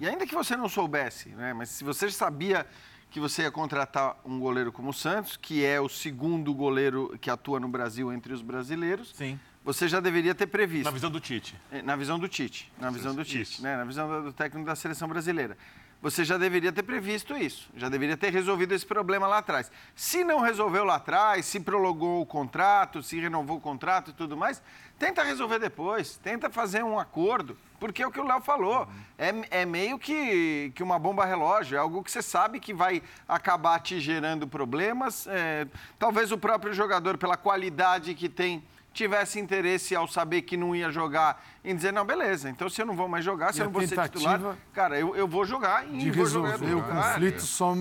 e 0.00 0.08
ainda 0.08 0.26
que 0.26 0.34
você 0.34 0.56
não 0.56 0.68
soubesse, 0.70 1.28
né? 1.30 1.52
Mas 1.52 1.68
se 1.68 1.84
você 1.84 2.10
sabia 2.10 2.66
que 3.10 3.20
você 3.20 3.42
ia 3.42 3.50
contratar 3.50 4.18
um 4.24 4.38
goleiro 4.40 4.72
como 4.72 4.90
o 4.90 4.94
Santos, 4.94 5.36
que 5.36 5.64
é 5.64 5.78
o 5.78 5.88
segundo 5.88 6.52
goleiro 6.54 7.16
que 7.20 7.30
atua 7.30 7.60
no 7.60 7.68
Brasil 7.68 8.10
entre 8.12 8.32
os 8.32 8.40
brasileiros, 8.40 9.12
Sim. 9.14 9.38
você 9.62 9.86
já 9.86 10.00
deveria 10.00 10.34
ter 10.34 10.46
previsto. 10.46 10.86
Na 10.86 10.90
visão 10.90 11.10
do 11.10 11.20
Tite. 11.20 11.54
É, 11.70 11.82
Na 11.82 11.94
visão 11.96 12.18
do 12.18 12.28
Tite, 12.28 12.72
na 12.78 12.90
visão 12.90 13.14
do 13.14 13.24
Tite, 13.24 13.62
né? 13.62 13.76
na 13.76 13.84
visão 13.84 14.22
do 14.22 14.32
técnico 14.32 14.66
da 14.66 14.74
seleção 14.74 15.06
brasileira. 15.08 15.56
Você 16.02 16.24
já 16.24 16.36
deveria 16.36 16.70
ter 16.70 16.82
previsto 16.82 17.36
isso, 17.36 17.70
já 17.74 17.88
deveria 17.88 18.16
ter 18.16 18.30
resolvido 18.30 18.72
esse 18.72 18.84
problema 18.84 19.26
lá 19.26 19.38
atrás. 19.38 19.72
Se 19.94 20.22
não 20.22 20.40
resolveu 20.40 20.84
lá 20.84 20.96
atrás, 20.96 21.46
se 21.46 21.58
prolongou 21.58 22.20
o 22.20 22.26
contrato, 22.26 23.02
se 23.02 23.18
renovou 23.18 23.56
o 23.56 23.60
contrato 23.60 24.10
e 24.10 24.14
tudo 24.14 24.36
mais, 24.36 24.62
tenta 24.98 25.22
resolver 25.22 25.58
depois, 25.58 26.18
tenta 26.18 26.50
fazer 26.50 26.84
um 26.84 26.98
acordo, 26.98 27.56
porque 27.80 28.02
é 28.02 28.06
o 28.06 28.10
que 28.10 28.20
o 28.20 28.24
Léo 28.24 28.42
falou, 28.42 28.86
é, 29.16 29.62
é 29.62 29.66
meio 29.66 29.98
que, 29.98 30.70
que 30.74 30.82
uma 30.82 30.98
bomba 30.98 31.24
relógio, 31.24 31.76
é 31.76 31.78
algo 31.78 32.04
que 32.04 32.12
você 32.12 32.22
sabe 32.22 32.60
que 32.60 32.74
vai 32.74 33.02
acabar 33.26 33.80
te 33.80 33.98
gerando 33.98 34.46
problemas. 34.46 35.26
é, 35.26 35.66
talvez 35.98 36.30
o 36.30 36.38
próprio 36.38 36.74
jogador, 36.74 37.16
pela 37.16 37.38
qualidade 37.38 38.14
que 38.14 38.28
tem, 38.28 38.62
tivesse 38.96 39.38
interesse 39.38 39.94
ao 39.94 40.08
saber 40.08 40.42
que 40.42 40.56
não 40.56 40.74
ia 40.74 40.90
jogar 40.90 41.44
em 41.64 41.74
dizer, 41.76 41.92
não, 41.92 42.04
beleza, 42.04 42.48
então 42.50 42.68
se 42.68 42.80
eu 42.82 42.86
não 42.86 42.96
vou 42.96 43.08
mais 43.08 43.24
jogar, 43.24 43.52
se 43.52 43.58
E 43.58 43.62
eu 43.62 43.66
não 43.66 43.72
vou 43.72 43.86
ser 43.86 44.00
titular, 44.02 44.56
cara, 44.72 44.98
eu, 44.98 45.14
eu 45.14 45.28
vou 45.28 45.44
jogar 45.44 45.86
e 45.86 45.98
de 45.98 46.10
vou 46.10 46.26
jogar 46.26 46.50
resolver 46.52 46.74
o 46.74 46.80
do 46.80 46.86
lugar. 46.86 47.12
conflito 47.14 47.42
só 47.42 47.74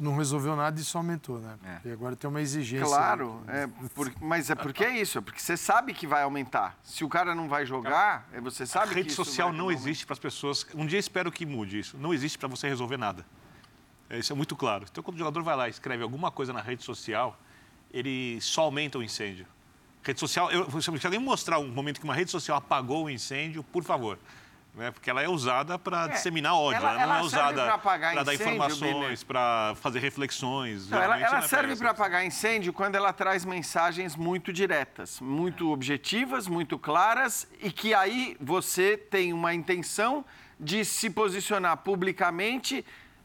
não 0.00 0.16
resolveu 0.16 0.56
nada 0.56 0.80
e 0.80 0.82
só 0.82 0.96
aumentou, 0.98 1.38
né? 1.40 1.56
É. 1.84 1.88
E 1.88 1.92
agora 1.92 2.16
tem 2.16 2.30
uma 2.30 2.40
exigência. 2.40 2.86
Claro, 2.86 3.42
é, 3.48 3.66
por- 3.94 4.10
mas 4.20 4.48
é 4.48 4.54
porque 4.54 4.82
é 4.82 4.98
isso, 4.98 5.18
é 5.18 5.20
porque 5.20 5.38
você 5.40 5.58
sabe 5.58 5.92
que 5.92 6.06
vai 6.06 6.22
aumentar. 6.22 6.78
Se 6.82 7.04
o 7.04 7.08
cara 7.08 7.34
não 7.34 7.48
vai 7.50 7.66
jogar, 7.66 8.26
é, 8.32 8.40
você 8.40 8.64
sabe 8.64 8.86
a 8.86 8.88
que 8.88 8.94
rede 8.94 9.08
isso 9.08 9.22
social 9.22 9.48
vai 9.48 9.58
não 9.58 9.64
aumentar. 9.64 9.82
existe 9.82 10.06
para 10.06 10.14
as 10.14 10.18
pessoas. 10.18 10.66
Um 10.74 10.86
dia 10.86 10.98
espero 10.98 11.30
que 11.30 11.44
mude 11.44 11.78
isso. 11.80 11.98
Não 11.98 12.14
existe 12.14 12.38
para 12.38 12.48
você 12.48 12.66
resolver 12.66 12.96
nada. 12.96 13.26
É, 14.08 14.18
Isso 14.18 14.32
é 14.32 14.36
muito 14.36 14.56
claro. 14.56 14.86
Então, 14.90 15.02
quando 15.04 15.16
o 15.16 15.18
jogador 15.18 15.42
vai 15.42 15.54
lá 15.56 15.66
e 15.66 15.70
escreve 15.70 16.02
alguma 16.02 16.30
coisa 16.30 16.50
na 16.52 16.60
rede 16.62 16.82
social, 16.82 17.38
ele 17.92 18.38
só 18.40 18.62
aumenta 18.62 18.98
o 18.98 19.02
incêndio. 19.02 19.46
Rede 20.04 20.20
social, 20.20 20.50
eu, 20.50 20.68
se 20.82 20.90
alguém 21.06 21.18
mostrar 21.18 21.58
um 21.58 21.68
momento 21.68 21.98
que 21.98 22.04
uma 22.04 22.14
rede 22.14 22.30
social 22.30 22.58
apagou 22.58 23.04
o 23.06 23.10
incêndio, 23.10 23.62
por 23.62 23.82
favor. 23.82 24.18
Né? 24.74 24.90
Porque 24.90 25.08
ela 25.08 25.22
é 25.22 25.28
usada 25.28 25.78
para 25.78 26.08
disseminar 26.08 26.54
ódio, 26.56 26.78
ela- 26.78 26.90
ela, 26.90 26.96
não 26.98 27.02
ela 27.04 27.26
é 27.26 27.28
serve 27.30 27.44
usada 27.52 27.78
para 27.78 28.22
dar 28.24 28.34
informações, 28.34 29.22
para 29.24 29.74
fazer 29.80 30.00
reflexões. 30.00 30.90
Não, 30.90 31.00
ela, 31.00 31.18
ela 31.18 31.30
não 31.38 31.44
é 31.44 31.48
serve 31.48 31.76
para 31.76 31.90
apagar 31.90 32.26
incêndio 32.26 32.72
quando 32.72 32.96
ela 32.96 33.12
traz 33.12 33.44
mensagens 33.44 34.14
muito 34.16 34.52
diretas, 34.52 35.20
muito 35.20 35.70
objetivas, 35.72 36.48
muito 36.48 36.76
claras 36.78 37.46
e 37.62 37.70
que 37.70 37.94
aí 37.94 38.36
você 38.40 38.96
tem 38.98 39.32
uma 39.32 39.54
intenção 39.54 40.24
de 40.58 40.84
se 40.84 41.08
posicionar 41.08 41.76
publicamente, 41.78 42.84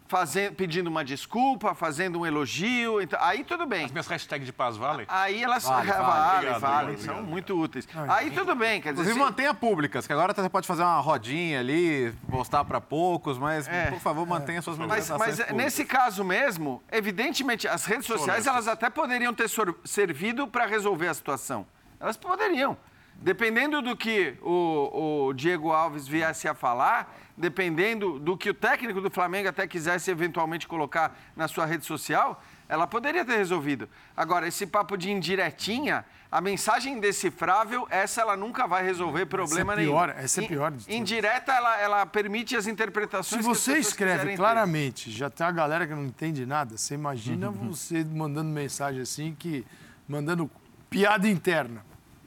fazendo, 0.10 0.56
pedindo 0.56 0.88
uma 0.88 1.06
desculpa, 1.06 1.74
fazendo 1.76 2.20
um 2.20 2.26
elogio. 2.26 3.00
Então, 3.00 3.18
aí 3.22 3.44
tudo 3.44 3.66
bem. 3.68 3.86
As 3.86 3.92
minhas 3.92 4.08
hashtags 4.08 4.46
de 4.46 4.52
paz 4.52 4.76
valem? 4.76 5.06
Aí 5.08 5.42
elas 5.44 5.64
Vale, 5.64 5.88
vale, 5.88 6.02
vale. 6.04 6.12
vale, 6.12 6.36
Obrigado, 6.38 6.60
vale, 6.60 6.82
obrigado, 6.84 7.06
são 7.06 7.14
obrigado. 7.14 7.32
muito 7.32 7.58
úteis. 7.62 7.88
Aí 8.10 8.32
tudo 8.32 8.56
bem, 8.56 8.82
quer 8.82 8.90
dizer, 8.94 9.04
Inclusive, 9.04 9.14
se- 9.14 9.20
mantenha 9.20 9.54
públicas, 9.54 10.08
que 10.08 10.12
agora 10.12 10.34
você 10.34 10.50
pode 10.50 10.68
fazer 10.68 10.82
uma 10.82 11.00
rodinha 11.00 11.60
ali, 11.60 12.12
postar 12.30 12.66
para 12.66 12.82
poucos, 12.82 13.38
mas, 13.38 13.68
É. 13.68 13.92
por 13.92 14.00
favor, 14.00 14.26
mantenha 14.26 14.62
suas 14.62 14.78
Mas, 14.78 14.88
manifestações 14.90 15.28
mas 15.30 15.38
públicas. 15.48 15.64
nesse 15.64 15.86
caso 15.86 16.24
mesmo, 16.24 16.82
evidentemente, 16.92 17.68
as 17.68 17.86
redes 17.86 18.08
sociais 18.08 18.48
elas 18.48 18.68
até 18.68 18.90
poderiam 18.90 19.34
ter 19.34 19.48
sor- 19.48 19.78
servido 19.86 20.48
para 20.48 20.66
resolver 20.66 21.08
a 21.08 21.14
situação. 21.14 21.66
Elas 22.00 22.18
poderiam. 22.18 22.76
Dependendo 23.22 23.82
do 23.82 23.98
que 23.98 24.36
o, 24.42 25.28
o 25.28 25.34
Diego 25.34 25.74
Alves 25.74 26.08
viesse 26.08 26.48
a 26.48 26.54
falar, 26.54 27.14
dependendo 27.40 28.20
do 28.20 28.38
que 28.38 28.50
o 28.50 28.54
técnico 28.54 29.00
do 29.00 29.10
Flamengo 29.10 29.48
até 29.48 29.66
quisesse 29.66 30.12
eventualmente 30.12 30.68
colocar 30.68 31.18
na 31.38 31.48
sua 31.48 31.66
rede 31.66 31.86
social, 31.86 32.44
ela 32.68 32.86
poderia 32.86 33.24
ter 33.24 33.38
resolvido. 33.38 33.88
Agora, 34.16 34.46
esse 34.46 34.68
papo 34.68 34.98
de 34.98 35.10
indiretinha, 35.10 36.04
a 36.30 36.42
mensagem 36.42 36.94
indecifrável, 36.98 37.88
essa 37.90 38.22
ela 38.22 38.36
nunca 38.36 38.68
vai 38.68 38.84
resolver 38.84 39.26
problema 39.26 39.74
pior, 39.76 40.10
nenhum. 40.10 40.20
essa 40.20 40.44
é 40.44 40.48
pior 40.48 40.70
de. 40.72 40.94
Indireta, 40.94 41.54
ela, 41.54 41.80
ela 41.82 42.06
permite 42.06 42.58
as 42.58 42.68
interpretações 42.68 43.42
Se 43.42 43.48
você 43.48 43.78
escreve 43.78 44.12
quiserem 44.18 44.36
ter. 44.36 44.38
claramente, 44.38 45.10
já 45.10 45.30
tem 45.30 45.48
a 45.48 45.52
galera 45.52 45.88
que 45.88 45.96
não 45.96 46.04
entende 46.06 46.46
nada, 46.46 46.78
você 46.78 46.94
imagina 46.94 47.50
Uhum. 47.50 47.70
você 47.74 48.04
mandando 48.04 48.50
mensagem 48.52 49.02
assim, 49.02 49.34
que 49.40 49.66
mandando 50.08 50.52
piada 50.90 51.28
interna. 51.28 51.86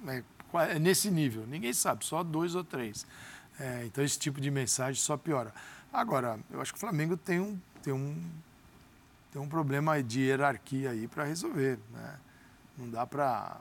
É, 0.08 0.22
é 0.72 0.78
nesse 0.78 1.10
nível. 1.10 1.44
Ninguém 1.46 1.72
sabe, 1.74 2.04
só 2.04 2.22
dois 2.24 2.54
ou 2.54 2.64
três. 2.64 3.06
É, 3.62 3.84
então 3.84 4.02
esse 4.02 4.18
tipo 4.18 4.40
de 4.40 4.50
mensagem 4.50 5.00
só 5.00 5.16
piora. 5.16 5.54
Agora, 5.92 6.36
eu 6.50 6.60
acho 6.60 6.72
que 6.72 6.78
o 6.78 6.80
Flamengo 6.80 7.16
tem 7.16 7.38
um, 7.38 7.56
tem 7.80 7.92
um, 7.92 8.20
tem 9.32 9.40
um 9.40 9.48
problema 9.48 10.02
de 10.02 10.22
hierarquia 10.22 10.90
aí 10.90 11.06
para 11.06 11.22
resolver. 11.22 11.78
Né? 11.92 12.18
Não 12.76 12.90
dá 12.90 13.06
para. 13.06 13.60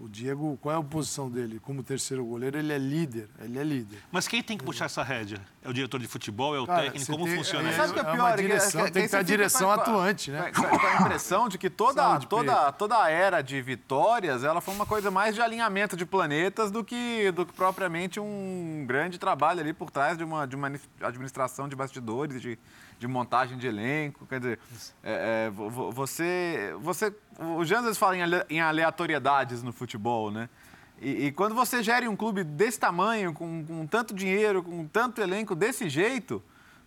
O 0.00 0.08
Diego, 0.08 0.56
qual 0.60 0.74
é 0.74 0.78
a 0.78 0.82
posição 0.82 1.28
dele? 1.28 1.60
Como 1.60 1.82
terceiro 1.82 2.24
goleiro, 2.24 2.56
ele 2.56 2.72
é 2.72 2.78
líder. 2.78 3.28
Ele 3.40 3.58
é 3.58 3.64
líder. 3.64 3.98
Mas 4.10 4.28
quem 4.28 4.40
tem 4.42 4.56
que 4.56 4.64
puxar 4.64 4.84
essa 4.84 5.02
rédea? 5.02 5.40
É 5.64 5.68
o 5.70 5.72
diretor 5.72 5.98
de 5.98 6.06
futebol? 6.06 6.54
É 6.54 6.60
o 6.60 6.66
Cara, 6.66 6.82
técnico? 6.82 7.10
Como 7.10 7.24
tem- 7.24 7.36
funciona 7.36 7.66
é- 7.66 7.70
isso? 7.70 7.80
Sabe 7.80 7.90
o 7.90 7.94
que 7.94 8.00
é 8.00 8.02
É 8.02 8.12
pior? 8.12 8.32
É 8.32 8.36
direção, 8.36 8.80
é 8.82 8.84
que- 8.84 8.90
tem 8.92 9.02
que 9.04 9.08
ter 9.08 9.16
a 9.16 9.22
direção 9.22 9.66
com 9.74 9.80
atuante, 9.80 10.30
né? 10.30 10.52
Com 10.54 10.66
a- 10.66 11.00
impressão 11.00 11.48
de 11.48 11.56
que 11.56 11.70
toda, 11.70 12.02
Saúde, 12.02 12.26
toda, 12.26 12.70
toda 12.72 13.02
a 13.02 13.08
era 13.10 13.40
de 13.40 13.62
vitórias, 13.62 14.44
ela 14.44 14.60
foi 14.60 14.74
uma 14.74 14.84
coisa 14.84 15.10
mais 15.10 15.34
de 15.34 15.40
alinhamento 15.40 15.96
de 15.96 16.04
planetas 16.04 16.70
do 16.70 16.84
que, 16.84 17.30
do 17.32 17.46
que 17.46 17.52
propriamente 17.54 18.20
um 18.20 18.84
grande 18.86 19.18
trabalho 19.18 19.60
ali 19.60 19.72
por 19.72 19.90
trás 19.90 20.18
de 20.18 20.24
uma, 20.24 20.46
de 20.46 20.54
uma 20.54 20.70
administração 21.00 21.66
de 21.66 21.74
bastidores, 21.74 22.42
de, 22.42 22.58
de 22.98 23.06
montagem 23.08 23.56
de 23.56 23.66
elenco. 23.66 24.26
Quer 24.26 24.40
dizer, 24.40 24.58
é, 25.02 25.46
é, 25.46 25.50
vo- 25.50 25.70
vo- 25.70 25.90
você, 25.90 26.74
você... 26.78 27.10
O 27.38 27.64
Jean 27.64 27.78
às 27.78 27.84
vezes 27.84 27.98
fala 27.98 28.14
em 28.50 28.60
aleatoriedades 28.60 29.62
no 29.62 29.72
futebol, 29.72 30.30
né? 30.30 30.48
E, 31.00 31.26
e 31.26 31.32
quando 31.32 31.54
você 31.54 31.82
gere 31.82 32.08
um 32.08 32.16
clube 32.16 32.44
desse 32.44 32.78
tamanho, 32.78 33.32
com, 33.34 33.64
com 33.64 33.86
tanto 33.86 34.14
dinheiro, 34.14 34.62
com 34.62 34.86
tanto 34.86 35.20
elenco 35.20 35.54
desse 35.54 35.88
jeito, 35.88 36.42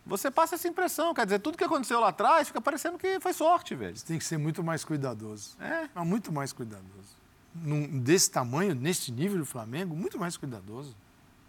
você 0.05 0.31
passa 0.31 0.55
essa 0.55 0.67
impressão. 0.67 1.13
Quer 1.13 1.25
dizer, 1.25 1.39
tudo 1.39 1.57
que 1.57 1.63
aconteceu 1.63 1.99
lá 1.99 2.09
atrás 2.09 2.47
fica 2.47 2.61
parecendo 2.61 2.97
que 2.97 3.19
foi 3.19 3.34
sorte, 3.34 3.75
velho. 3.75 3.95
Você 3.95 4.05
tem 4.05 4.17
que 4.17 4.23
ser 4.25 4.38
muito 4.38 4.63
mais 4.63 4.84
cuidadoso. 4.85 5.55
É. 5.59 5.89
Mas 5.93 6.07
muito 6.07 6.31
mais 6.31 6.53
cuidadoso. 6.53 7.17
Num- 7.53 7.99
desse 7.99 8.31
tamanho, 8.31 8.73
nesse 8.73 9.11
nível 9.11 9.39
do 9.39 9.45
Flamengo, 9.45 9.95
muito 9.95 10.17
mais 10.17 10.38
cuidadoso. 10.38 10.95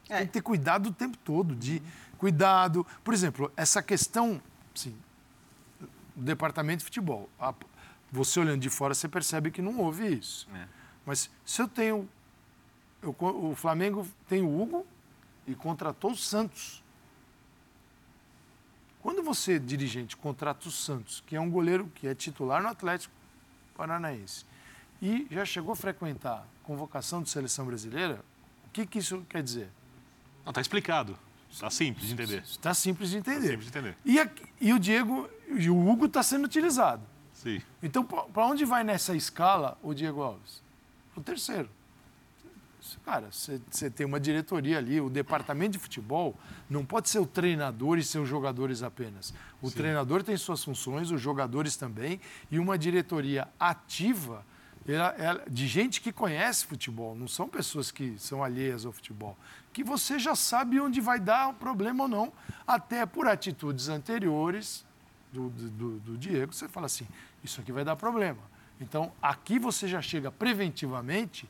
É. 0.08 0.18
Tem 0.18 0.26
que 0.26 0.32
ter 0.32 0.40
cuidado 0.42 0.88
o 0.88 0.92
tempo 0.92 1.16
todo, 1.18 1.54
de 1.54 1.80
cuidado. 2.18 2.84
Por 3.04 3.14
exemplo, 3.14 3.52
essa 3.56 3.82
questão, 3.82 4.40
sim, 4.74 4.96
do 6.16 6.24
departamento 6.24 6.78
de 6.78 6.84
futebol. 6.84 7.28
A- 7.38 7.54
Você 8.10 8.40
olhando 8.40 8.60
de 8.62 8.70
fora, 8.70 8.94
você 8.94 9.06
percebe 9.06 9.50
que 9.50 9.60
não 9.62 9.78
houve 9.78 10.06
isso. 10.14 10.48
É. 10.54 10.66
Mas 11.06 11.30
se 11.44 11.60
eu 11.62 11.68
tenho. 11.68 12.08
Eu 13.02 13.14
o 13.18 13.54
Flamengo 13.54 14.06
tem 14.28 14.42
o 14.42 14.60
Hugo 14.60 14.86
e 15.46 15.54
contratou 15.54 16.12
o 16.12 16.16
Santos. 16.16 16.82
Quando 19.00 19.22
você, 19.22 19.58
dirigente, 19.58 20.16
contrata 20.16 20.68
o 20.68 20.70
Santos, 20.70 21.22
que 21.26 21.36
é 21.36 21.40
um 21.40 21.50
goleiro 21.50 21.90
que 21.94 22.06
é 22.06 22.14
titular 22.14 22.62
no 22.62 22.68
Atlético 22.68 23.14
Paranaense, 23.76 24.44
e 25.00 25.26
já 25.30 25.44
chegou 25.44 25.72
a 25.72 25.76
frequentar 25.76 26.46
convocação 26.64 27.22
de 27.22 27.30
seleção 27.30 27.64
brasileira, 27.64 28.22
o 28.66 28.70
que, 28.70 28.84
que 28.84 28.98
isso 28.98 29.24
quer 29.28 29.42
dizer? 29.42 29.70
Não, 30.44 30.50
está 30.50 30.60
explicado. 30.60 31.16
Está 31.50 31.70
simples 31.70 32.06
de 32.06 32.12
entender. 32.12 32.42
Está 32.42 32.74
simples 32.74 33.10
de 33.10 33.16
entender. 33.16 33.40
Tá 33.40 33.46
simples 33.46 33.70
de 33.70 33.78
entender. 33.78 33.96
E, 34.04 34.20
aqui, 34.20 34.44
e 34.60 34.72
o 34.72 34.78
Diego 34.78 35.28
e 35.48 35.70
o 35.70 35.88
Hugo 35.88 36.06
está 36.06 36.22
sendo 36.22 36.44
utilizado. 36.44 37.02
Sim. 37.32 37.62
Então, 37.82 38.04
para 38.04 38.46
onde 38.46 38.64
vai 38.64 38.84
nessa 38.84 39.14
escala 39.16 39.78
o 39.82 39.94
Diego 39.94 40.20
Alves? 40.20 40.62
O 41.16 41.20
terceiro. 41.20 41.70
Cara, 43.04 43.28
você 43.30 43.90
tem 43.90 44.06
uma 44.06 44.20
diretoria 44.20 44.78
ali, 44.78 45.00
o 45.00 45.10
departamento 45.10 45.72
de 45.72 45.78
futebol 45.78 46.38
não 46.68 46.84
pode 46.84 47.08
ser 47.08 47.18
o 47.18 47.26
treinador 47.26 47.98
e 47.98 48.04
seus 48.04 48.28
jogadores 48.28 48.82
apenas. 48.82 49.34
O 49.60 49.68
Sim. 49.68 49.76
treinador 49.76 50.22
tem 50.22 50.36
suas 50.36 50.62
funções, 50.62 51.10
os 51.10 51.20
jogadores 51.20 51.76
também, 51.76 52.20
e 52.50 52.58
uma 52.58 52.78
diretoria 52.78 53.48
ativa 53.58 54.44
ela, 54.86 55.14
ela, 55.18 55.44
de 55.50 55.66
gente 55.66 56.00
que 56.00 56.12
conhece 56.12 56.64
futebol, 56.64 57.14
não 57.14 57.28
são 57.28 57.48
pessoas 57.48 57.90
que 57.90 58.18
são 58.18 58.42
alheias 58.42 58.86
ao 58.86 58.92
futebol, 58.92 59.36
que 59.72 59.84
você 59.84 60.18
já 60.18 60.34
sabe 60.34 60.80
onde 60.80 61.00
vai 61.00 61.20
dar 61.20 61.48
o 61.48 61.54
problema 61.54 62.04
ou 62.04 62.08
não, 62.08 62.32
até 62.66 63.04
por 63.04 63.26
atitudes 63.26 63.88
anteriores 63.88 64.86
do, 65.32 65.50
do, 65.50 65.98
do 65.98 66.16
Diego, 66.16 66.54
você 66.54 66.68
fala 66.68 66.86
assim, 66.86 67.06
isso 67.44 67.60
aqui 67.60 67.70
vai 67.70 67.84
dar 67.84 67.96
problema. 67.96 68.40
Então, 68.80 69.12
aqui 69.20 69.58
você 69.58 69.86
já 69.86 70.00
chega 70.00 70.30
preventivamente 70.30 71.48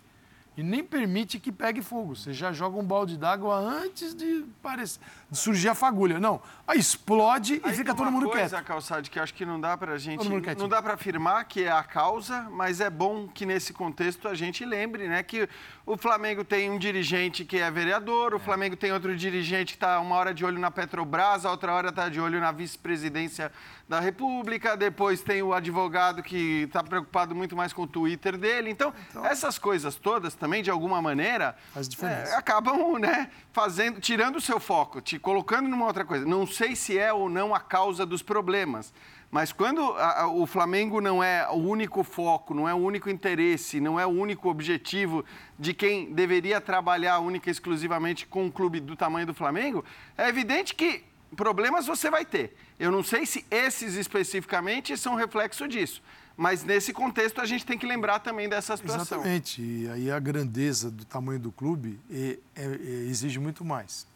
e 0.59 0.63
nem 0.65 0.83
permite 0.83 1.39
que 1.39 1.53
pegue 1.53 1.81
fogo. 1.81 2.17
Você 2.17 2.33
já 2.33 2.53
joga 2.53 2.77
um 2.77 2.83
balde 2.85 3.17
d'água 3.17 3.57
antes 3.57 4.13
de, 4.13 4.45
parecer, 4.61 4.99
surgir 5.33 5.69
a 5.69 5.75
fagulha. 5.75 6.19
Não, 6.19 6.41
aí 6.67 6.79
explode 6.79 7.61
aí 7.65 7.73
e 7.73 7.77
fica 7.77 7.95
todo 7.95 8.11
mundo 8.11 8.27
coisa, 8.27 8.39
quieto. 8.39 8.51
coisa, 8.51 8.65
Calçade, 8.65 9.11
que 9.11 9.21
acho 9.21 9.35
que 9.35 9.45
não 9.45 9.61
dá 9.61 9.77
para 9.77 9.99
gente... 9.99 10.29
Não 10.57 10.69
dá 10.69 10.83
para 10.83 10.95
afirmar 10.95 11.45
que 11.45 11.65
é 11.65 11.71
a 11.71 11.83
causa, 11.83 12.49
mas 12.51 12.81
é 12.81 12.89
bom 12.89 13.29
que 13.29 13.45
nesse 13.45 13.73
contexto 13.73 14.29
a 14.29 14.35
gente 14.35 14.65
lembre 14.65 15.09
né, 15.09 15.23
que 15.23 15.49
o 15.85 15.97
Flamengo 15.97 16.45
tem 16.45 16.71
um 16.71 16.79
dirigente 16.79 17.45
que 17.45 17.59
é 17.59 17.71
vereador, 17.71 18.35
o 18.35 18.39
Flamengo 18.39 18.77
tem 18.77 18.93
outro 18.93 19.17
dirigente 19.17 19.73
que 19.73 19.77
está 19.77 20.01
uma 20.01 20.17
hora 20.17 20.35
de 20.35 20.45
olho 20.45 20.59
na 20.59 20.71
Petrobras, 20.71 21.45
a 21.45 21.51
outra 21.51 21.73
hora 21.73 21.89
está 21.89 22.09
de 22.09 22.21
olho 22.21 22.41
na 22.41 22.53
vice-presidência 22.53 23.51
da 23.89 23.99
República, 23.99 24.77
depois 24.77 25.23
tem 25.23 25.43
o 25.43 25.55
advogado 25.55 26.23
que 26.23 26.65
está 26.65 26.85
preocupado 26.85 27.35
muito 27.35 27.57
mais 27.57 27.73
com 27.73 27.83
o 27.83 27.87
Twitter 27.87 28.37
dele. 28.37 28.69
Então, 28.71 28.93
então 29.09 29.25
essas 29.25 29.59
coisas 29.59 29.97
todas 29.97 30.35
também, 30.35 30.63
de 30.63 30.71
alguma 30.71 31.01
maneira, 31.01 31.57
é, 32.03 32.35
acabam 32.35 32.99
né, 32.99 33.31
fazendo, 33.51 33.99
tirando 33.99 34.37
o 34.37 34.41
seu 34.41 34.61
foco, 34.61 35.01
te 35.01 35.18
colocando 35.19 35.69
numa 35.69 35.87
outra 35.87 36.05
coisa. 36.05 36.25
Não 36.25 36.47
sei 36.47 36.75
se 36.77 36.99
é 36.99 37.13
ou 37.13 37.29
não 37.29 37.55
a 37.55 37.61
causa 37.61 38.05
dos 38.05 38.23
problemas. 38.23 38.93
Mas 39.31 39.53
quando 39.53 39.83
a, 39.93 40.23
a, 40.23 40.29
o 40.29 40.47
Flamengo 40.47 41.01
não 41.01 41.23
é 41.23 41.47
o 41.51 41.57
único 41.57 42.03
foco, 42.03 42.55
não 42.55 42.69
é 42.69 42.73
o 42.73 42.79
único 42.79 43.11
interesse, 43.11 43.79
não 43.79 44.01
é 44.01 44.07
o 44.07 44.11
único 44.11 44.49
objetivo 44.49 45.25
de 45.59 45.75
quem 45.75 46.13
deveria 46.13 46.61
trabalhar 46.61 47.19
única 47.19 47.51
e 47.51 47.53
exclusivamente 47.53 48.27
com 48.27 48.47
um 48.47 48.51
clube 48.51 48.81
do 48.81 48.97
tamanho 48.97 49.27
do 49.27 49.35
Flamengo, 49.35 49.85
é 50.17 50.29
evidente 50.29 50.75
que 50.75 51.05
problemas 51.37 51.87
você 51.87 52.11
vai 52.11 52.25
ter. 52.25 52.57
Eu 52.79 52.91
não 52.91 53.03
sei 53.03 53.27
se 53.27 53.45
esses 53.51 53.97
especificamente 53.97 54.97
são 54.97 55.15
reflexo 55.15 55.69
disso. 55.69 56.03
Mas 56.35 56.63
nesse 56.63 56.93
contexto 56.93 57.41
a 57.41 57.45
gente 57.45 57.67
tem 57.67 57.77
que 57.77 57.85
lembrar 57.85 58.21
também 58.21 58.49
dessa 58.49 58.77
situação. 58.77 59.19
Exatamente. 59.19 59.61
E 59.61 59.91
aí 59.91 60.11
a 60.11 60.21
grandeza 60.21 60.89
do 60.89 61.05
tamanho 61.05 61.41
do 61.41 61.51
clube 61.51 61.99
é, 62.09 62.39
é, 62.55 62.65
é, 62.65 62.67
exige 63.11 63.41
muito 63.41 63.65
mais. 63.65 64.07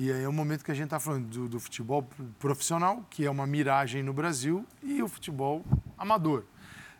E 0.00 0.10
aí 0.10 0.22
é 0.22 0.28
o 0.28 0.32
momento 0.32 0.64
que 0.64 0.70
a 0.70 0.74
gente 0.74 0.86
está 0.86 0.98
falando 0.98 1.26
do, 1.26 1.46
do 1.46 1.60
futebol 1.60 2.08
profissional, 2.38 3.04
que 3.10 3.26
é 3.26 3.30
uma 3.30 3.46
miragem 3.46 4.02
no 4.02 4.14
Brasil, 4.14 4.66
e 4.82 5.02
o 5.02 5.08
futebol 5.08 5.62
amador. 5.98 6.44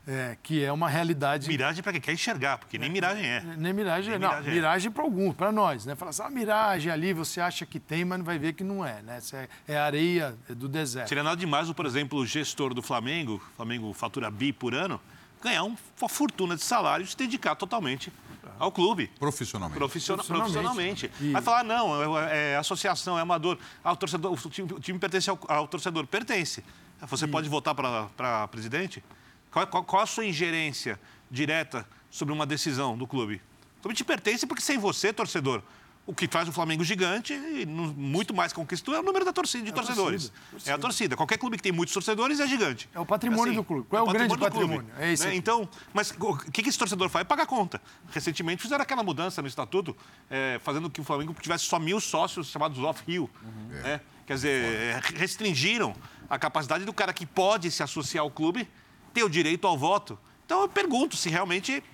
É, 0.06 0.36
que 0.42 0.62
é 0.62 0.70
uma 0.70 0.86
realidade. 0.86 1.48
Miragem 1.48 1.82
para 1.82 1.92
quem 1.92 2.00
quer 2.00 2.12
enxergar, 2.12 2.58
porque 2.58 2.76
nem 2.76 2.90
miragem 2.90 3.24
é. 3.24 3.40
Nem 3.56 3.72
miragem, 3.72 4.10
nem 4.10 4.18
não. 4.18 4.28
Miragem, 4.28 4.50
é. 4.50 4.54
miragem 4.54 4.90
para 4.90 5.02
alguns, 5.02 5.34
para 5.34 5.50
nós, 5.50 5.86
né? 5.86 5.94
Falar 5.94 6.10
assim, 6.10 6.22
ah, 6.22 6.30
miragem 6.30 6.92
ali 6.92 7.14
você 7.14 7.40
acha 7.40 7.64
que 7.64 7.80
tem, 7.80 8.04
mas 8.04 8.20
vai 8.22 8.38
ver 8.38 8.52
que 8.52 8.62
não 8.62 8.84
é, 8.84 9.00
né? 9.00 9.18
É, 9.32 9.48
é 9.74 9.78
areia 9.78 10.36
do 10.50 10.68
deserto. 10.68 11.08
Seria 11.08 11.24
nada 11.24 11.36
demais, 11.38 11.72
por 11.72 11.86
exemplo, 11.86 12.18
o 12.18 12.26
gestor 12.26 12.74
do 12.74 12.82
Flamengo, 12.82 13.42
Flamengo 13.56 13.90
fatura 13.94 14.30
bi 14.30 14.52
por 14.52 14.74
ano, 14.74 15.00
ganhar 15.42 15.64
uma 15.64 15.78
fortuna 16.08 16.54
de 16.54 16.62
salário 16.62 17.04
e 17.04 17.06
se 17.06 17.16
dedicar 17.16 17.54
totalmente 17.54 18.12
ao 18.60 18.70
clube. 18.70 19.10
Profissionalmente. 19.18 19.78
Profissional, 19.78 20.24
profissionalmente. 20.24 21.08
profissionalmente. 21.08 21.32
Vai 21.32 21.42
falar, 21.42 21.64
não, 21.64 22.18
é, 22.20 22.52
é, 22.52 22.56
associação, 22.58 23.18
é 23.18 23.22
amador. 23.22 23.58
Ah, 23.82 23.92
o, 23.92 23.96
torcedor, 23.96 24.32
o, 24.32 24.50
time, 24.50 24.72
o 24.74 24.78
time 24.78 24.98
pertence 24.98 25.30
ao, 25.30 25.40
ao 25.48 25.66
torcedor. 25.66 26.06
Pertence. 26.06 26.62
Você 27.00 27.24
e... 27.24 27.28
pode 27.28 27.48
votar 27.48 27.74
para 27.74 28.46
presidente? 28.48 29.02
Qual, 29.50 29.66
qual, 29.66 29.82
qual, 29.82 30.02
a 30.02 30.06
sua 30.06 30.26
ingerência 30.26 31.00
direta 31.30 31.88
sobre 32.10 32.34
uma 32.34 32.44
decisão 32.44 32.96
do 32.98 33.06
clube? 33.06 33.40
O 33.78 33.82
clube 33.82 33.96
te 33.96 34.04
pertence 34.04 34.46
porque 34.46 34.62
sem 34.62 34.76
você, 34.76 35.10
torcedor, 35.10 35.62
o 36.10 36.14
que 36.14 36.26
faz 36.26 36.48
o 36.48 36.52
Flamengo 36.52 36.82
gigante 36.82 37.32
e 37.32 37.64
muito 37.64 38.34
mais 38.34 38.52
conquistou 38.52 38.92
é 38.96 38.98
o 38.98 39.02
número 39.02 39.24
da 39.24 39.32
torcida, 39.32 39.62
de 39.62 39.70
é 39.70 39.72
torcedores. 39.72 40.24
Torcida, 40.24 40.50
torcida. 40.50 40.70
É 40.70 40.74
a 40.74 40.78
torcida. 40.78 41.16
Qualquer 41.16 41.38
clube 41.38 41.56
que 41.56 41.62
tem 41.62 41.70
muitos 41.70 41.94
torcedores 41.94 42.40
é 42.40 42.48
gigante. 42.48 42.88
É 42.92 42.98
o 42.98 43.06
patrimônio 43.06 43.52
assim, 43.52 43.54
do 43.54 43.62
clube. 43.62 43.86
Qual 43.88 44.02
é, 44.02 44.04
o, 44.04 44.10
o 44.10 44.12
grande 44.12 44.36
patrimônio? 44.36 44.90
É 44.98 45.12
isso. 45.12 45.24
Né? 45.24 45.36
Então, 45.36 45.68
mas 45.94 46.12
o 46.18 46.36
que, 46.50 46.68
esse 46.68 46.76
torcedor 46.76 47.08
faz? 47.08 47.24
Paga 47.28 47.44
a 47.44 47.46
conta. 47.46 47.80
Recentemente 48.10 48.60
fizeram 48.60 48.82
aquela 48.82 49.04
mudança 49.04 49.40
no 49.40 49.46
estatuto, 49.46 49.96
é, 50.28 50.58
fazendo 50.64 50.90
que 50.90 51.00
o 51.00 51.04
Flamengo 51.04 51.32
tivesse 51.40 51.66
só 51.66 51.78
mil 51.78 52.00
sócios 52.00 52.48
chamados 52.48 52.76
off-hill. 52.80 53.30
Uhum. 53.40 53.68
Né? 53.68 54.00
Quer 54.26 54.34
dizer, 54.34 55.00
restringiram 55.14 55.94
a 56.28 56.40
capacidade 56.40 56.84
do 56.84 56.92
cara 56.92 57.12
que 57.12 57.24
pode 57.24 57.70
se 57.70 57.84
associar 57.84 58.24
ao 58.24 58.32
clube 58.32 58.68
ter 59.14 59.22
o 59.22 59.28
direito 59.28 59.64
ao 59.64 59.78
voto. 59.78 60.18
Então 60.44 60.62
eu 60.62 60.68
pergunto 60.68 61.16
se 61.16 61.28
realmente 61.28 61.84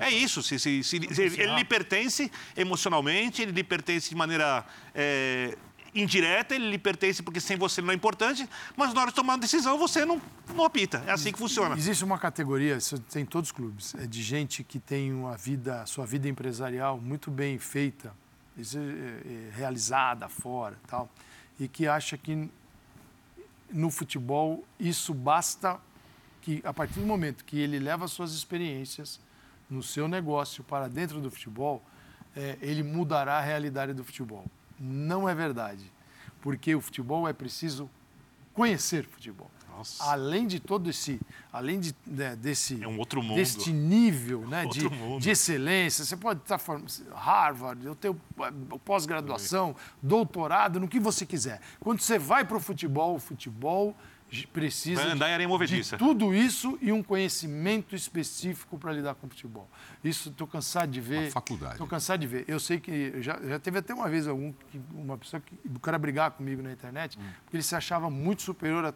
é 0.00 0.10
isso, 0.10 0.42
se, 0.42 0.58
se, 0.58 0.82
se, 0.82 0.96
ele 0.96 1.54
lhe 1.54 1.64
pertence 1.64 2.30
emocionalmente, 2.56 3.42
ele 3.42 3.52
lhe 3.52 3.64
pertence 3.64 4.08
de 4.08 4.14
maneira 4.14 4.64
é, 4.94 5.56
indireta, 5.94 6.54
ele 6.54 6.70
lhe 6.70 6.78
pertence 6.78 7.22
porque 7.22 7.40
sem 7.40 7.56
você 7.56 7.82
não 7.82 7.90
é 7.90 7.94
importante, 7.94 8.48
mas 8.76 8.92
na 8.94 9.02
hora 9.02 9.10
de 9.10 9.16
tomar 9.16 9.34
uma 9.34 9.38
decisão 9.38 9.78
você 9.78 10.04
não, 10.04 10.20
não 10.54 10.64
apita. 10.64 11.02
É 11.06 11.12
assim 11.12 11.32
que 11.32 11.38
funciona. 11.38 11.76
Existe 11.76 12.04
uma 12.04 12.18
categoria, 12.18 12.76
isso 12.76 12.98
tem 12.98 13.22
em 13.22 13.26
todos 13.26 13.50
os 13.50 13.52
clubes, 13.52 13.94
é 13.94 14.06
de 14.06 14.22
gente 14.22 14.64
que 14.64 14.78
tem 14.78 15.12
uma 15.12 15.36
vida, 15.36 15.84
sua 15.86 16.06
vida 16.06 16.28
empresarial 16.28 16.98
muito 16.98 17.30
bem 17.30 17.58
feita, 17.58 18.14
é, 18.58 18.78
é, 18.78 19.50
realizada 19.56 20.28
fora 20.28 20.78
tal, 20.86 21.10
e 21.60 21.68
que 21.68 21.86
acha 21.86 22.16
que 22.16 22.48
no 23.70 23.90
futebol 23.90 24.64
isso 24.78 25.14
basta 25.14 25.80
que 26.40 26.60
a 26.64 26.72
partir 26.72 27.00
do 27.00 27.06
momento 27.06 27.44
que 27.44 27.58
ele 27.58 27.78
leva 27.78 28.08
suas 28.08 28.32
experiências 28.34 29.20
no 29.72 29.82
seu 29.82 30.06
negócio 30.06 30.62
para 30.62 30.86
dentro 30.86 31.20
do 31.20 31.30
futebol, 31.30 31.82
é, 32.36 32.58
ele 32.60 32.82
mudará 32.82 33.38
a 33.38 33.40
realidade 33.40 33.94
do 33.94 34.04
futebol. 34.04 34.44
Não 34.78 35.28
é 35.28 35.34
verdade, 35.34 35.90
porque 36.40 36.74
o 36.74 36.80
futebol 36.80 37.26
é 37.26 37.32
preciso 37.32 37.88
conhecer 38.52 39.04
futebol. 39.04 39.50
Nossa. 39.74 40.04
Além 40.04 40.46
de 40.46 40.60
todo 40.60 40.90
esse, 40.90 41.18
além 41.50 41.80
de, 41.80 41.96
né, 42.06 42.36
desse, 42.36 42.82
é 42.82 42.86
um 42.86 42.98
outro 42.98 43.22
mundo. 43.22 43.36
deste 43.36 43.72
nível 43.72 44.46
né, 44.46 44.66
de, 44.70 44.86
de, 45.18 45.30
excelência, 45.30 46.04
você 46.04 46.16
pode 46.16 46.40
estar 46.40 46.58
formando 46.58 46.92
Harvard, 47.14 47.86
eu 47.86 47.94
tenho 47.94 48.20
pós-graduação, 48.84 49.74
doutorado, 50.02 50.78
no 50.78 50.86
que 50.86 51.00
você 51.00 51.24
quiser. 51.24 51.60
Quando 51.80 52.00
você 52.00 52.18
vai 52.18 52.44
para 52.44 52.58
o 52.58 52.60
futebol, 52.60 53.14
o 53.14 53.18
futebol 53.18 53.96
precisa 54.52 55.14
de 55.66 55.96
tudo 55.96 56.34
isso 56.34 56.78
e 56.80 56.90
um 56.90 57.02
conhecimento 57.02 57.94
específico 57.94 58.78
para 58.78 58.92
lidar 58.92 59.14
com 59.14 59.26
o 59.26 59.30
futebol. 59.30 59.68
Isso 60.02 60.30
estou 60.30 60.46
cansado 60.46 60.90
de 60.90 61.00
ver. 61.00 61.24
Uma 61.24 61.30
faculdade. 61.30 61.72
Estou 61.74 61.86
cansado 61.86 62.20
de 62.20 62.26
ver. 62.26 62.44
Eu 62.48 62.58
sei 62.58 62.80
que 62.80 63.20
já, 63.20 63.38
já 63.42 63.58
teve 63.58 63.78
até 63.78 63.92
uma 63.92 64.08
vez 64.08 64.26
algum 64.26 64.52
uma 64.94 65.18
pessoa 65.18 65.40
que 65.40 65.54
o 65.68 65.78
cara 65.78 65.98
brigar 65.98 66.30
comigo 66.30 66.62
na 66.62 66.72
internet 66.72 67.18
hum. 67.18 67.22
porque 67.44 67.56
ele 67.56 67.62
se 67.62 67.74
achava 67.74 68.08
muito 68.08 68.42
superior 68.42 68.84
a 68.86 68.94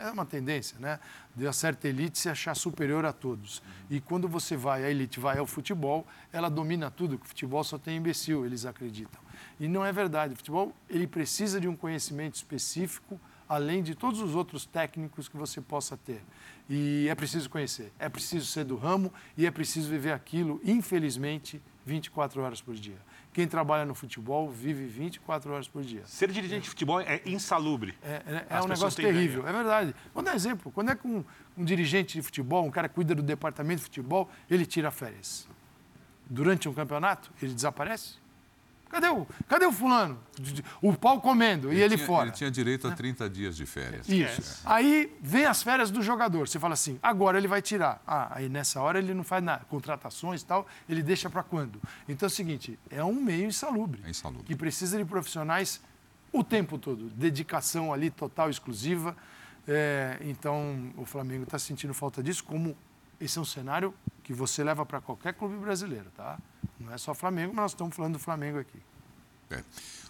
é 0.00 0.10
uma 0.10 0.24
tendência, 0.24 0.78
né? 0.78 0.98
De 1.36 1.46
a 1.46 1.52
certa 1.52 1.86
elite 1.86 2.18
se 2.18 2.28
achar 2.28 2.56
superior 2.56 3.04
a 3.04 3.12
todos. 3.12 3.58
Uhum. 3.58 3.64
E 3.90 4.00
quando 4.00 4.26
você 4.26 4.56
vai, 4.56 4.84
a 4.84 4.90
elite 4.90 5.20
vai 5.20 5.36
ao 5.36 5.46
futebol, 5.46 6.06
ela 6.32 6.48
domina 6.48 6.90
tudo, 6.90 7.18
que 7.18 7.26
o 7.26 7.28
futebol 7.28 7.62
só 7.62 7.76
tem 7.76 7.98
imbecil, 7.98 8.46
eles 8.46 8.64
acreditam. 8.64 9.20
E 9.58 9.68
não 9.68 9.84
é 9.84 9.92
verdade. 9.92 10.32
O 10.32 10.36
futebol, 10.36 10.74
ele 10.88 11.06
precisa 11.06 11.60
de 11.60 11.68
um 11.68 11.76
conhecimento 11.76 12.36
específico 12.36 13.20
além 13.50 13.82
de 13.82 13.96
todos 13.96 14.20
os 14.20 14.36
outros 14.36 14.64
técnicos 14.64 15.28
que 15.28 15.36
você 15.36 15.60
possa 15.60 15.96
ter. 15.96 16.22
E 16.68 17.08
é 17.10 17.14
preciso 17.16 17.50
conhecer, 17.50 17.92
é 17.98 18.08
preciso 18.08 18.46
ser 18.46 18.64
do 18.64 18.76
ramo 18.76 19.12
e 19.36 19.44
é 19.44 19.50
preciso 19.50 19.90
viver 19.90 20.12
aquilo, 20.12 20.60
infelizmente, 20.64 21.60
24 21.84 22.40
horas 22.40 22.62
por 22.62 22.76
dia. 22.76 22.96
Quem 23.32 23.48
trabalha 23.48 23.84
no 23.84 23.92
futebol 23.92 24.48
vive 24.48 24.86
24 24.86 25.52
horas 25.52 25.66
por 25.66 25.82
dia. 25.82 26.02
Ser 26.06 26.30
dirigente 26.30 26.60
é. 26.60 26.62
de 26.62 26.68
futebol 26.68 27.00
é 27.00 27.20
insalubre. 27.26 27.96
É, 28.04 28.22
é, 28.24 28.46
é 28.50 28.62
um 28.62 28.68
negócio 28.68 29.02
terrível, 29.02 29.40
ideia. 29.40 29.52
é 29.52 29.56
verdade. 29.56 29.94
Vou 30.14 30.22
dar 30.22 30.36
exemplo. 30.36 30.70
Quando 30.70 30.92
é 30.92 30.94
que 30.94 31.08
um, 31.08 31.24
um 31.58 31.64
dirigente 31.64 32.14
de 32.18 32.22
futebol, 32.22 32.64
um 32.64 32.70
cara 32.70 32.88
que 32.88 32.94
cuida 32.94 33.16
do 33.16 33.22
departamento 33.22 33.78
de 33.78 33.84
futebol, 33.84 34.30
ele 34.48 34.64
tira 34.64 34.92
férias? 34.92 35.48
Durante 36.28 36.68
um 36.68 36.72
campeonato, 36.72 37.32
ele 37.42 37.52
desaparece? 37.52 38.14
Cadê 38.90 39.08
o, 39.08 39.24
cadê 39.48 39.64
o 39.66 39.72
fulano? 39.72 40.18
O 40.82 40.92
pau 40.92 41.20
comendo 41.20 41.72
e 41.72 41.80
ele 41.80 41.94
tinha, 41.94 42.06
fora. 42.06 42.26
Ele 42.26 42.36
tinha 42.36 42.50
direito 42.50 42.88
a 42.88 42.90
30 42.90 43.30
dias 43.30 43.56
de 43.56 43.64
férias. 43.64 44.08
Isso. 44.08 44.62
Aí 44.64 45.16
vem 45.22 45.46
as 45.46 45.62
férias 45.62 45.92
do 45.92 46.02
jogador. 46.02 46.48
Você 46.48 46.58
fala 46.58 46.74
assim, 46.74 46.98
agora 47.00 47.38
ele 47.38 47.46
vai 47.46 47.62
tirar. 47.62 48.02
Ah, 48.04 48.32
aí 48.34 48.48
nessa 48.48 48.80
hora 48.80 48.98
ele 48.98 49.14
não 49.14 49.22
faz 49.22 49.44
nada. 49.44 49.64
Contratações 49.66 50.42
e 50.42 50.44
tal, 50.44 50.66
ele 50.88 51.04
deixa 51.04 51.30
para 51.30 51.44
quando? 51.44 51.80
Então 52.08 52.26
é 52.26 52.28
o 52.28 52.30
seguinte, 52.30 52.76
é 52.90 53.04
um 53.04 53.14
meio 53.14 53.46
insalubre. 53.46 54.02
É 54.04 54.10
insalubre. 54.10 54.44
Que 54.44 54.56
precisa 54.56 54.98
de 54.98 55.04
profissionais 55.04 55.80
o 56.32 56.42
tempo 56.42 56.76
todo. 56.76 57.10
Dedicação 57.10 57.92
ali 57.92 58.10
total, 58.10 58.50
exclusiva. 58.50 59.16
É, 59.68 60.18
então 60.22 60.92
o 60.96 61.04
Flamengo 61.04 61.44
está 61.44 61.60
sentindo 61.60 61.94
falta 61.94 62.20
disso, 62.22 62.42
como 62.42 62.76
esse 63.20 63.38
é 63.38 63.40
um 63.40 63.44
cenário 63.44 63.94
que 64.30 64.34
você 64.34 64.62
leva 64.62 64.86
para 64.86 65.00
qualquer 65.00 65.34
clube 65.34 65.56
brasileiro, 65.56 66.06
tá? 66.16 66.38
Não 66.78 66.92
é 66.92 66.96
só 66.98 67.12
Flamengo, 67.12 67.52
mas 67.52 67.62
nós 67.64 67.70
estamos 67.72 67.96
falando 67.96 68.12
do 68.12 68.18
Flamengo 68.20 68.60
aqui. 68.60 68.78
É. 69.50 69.64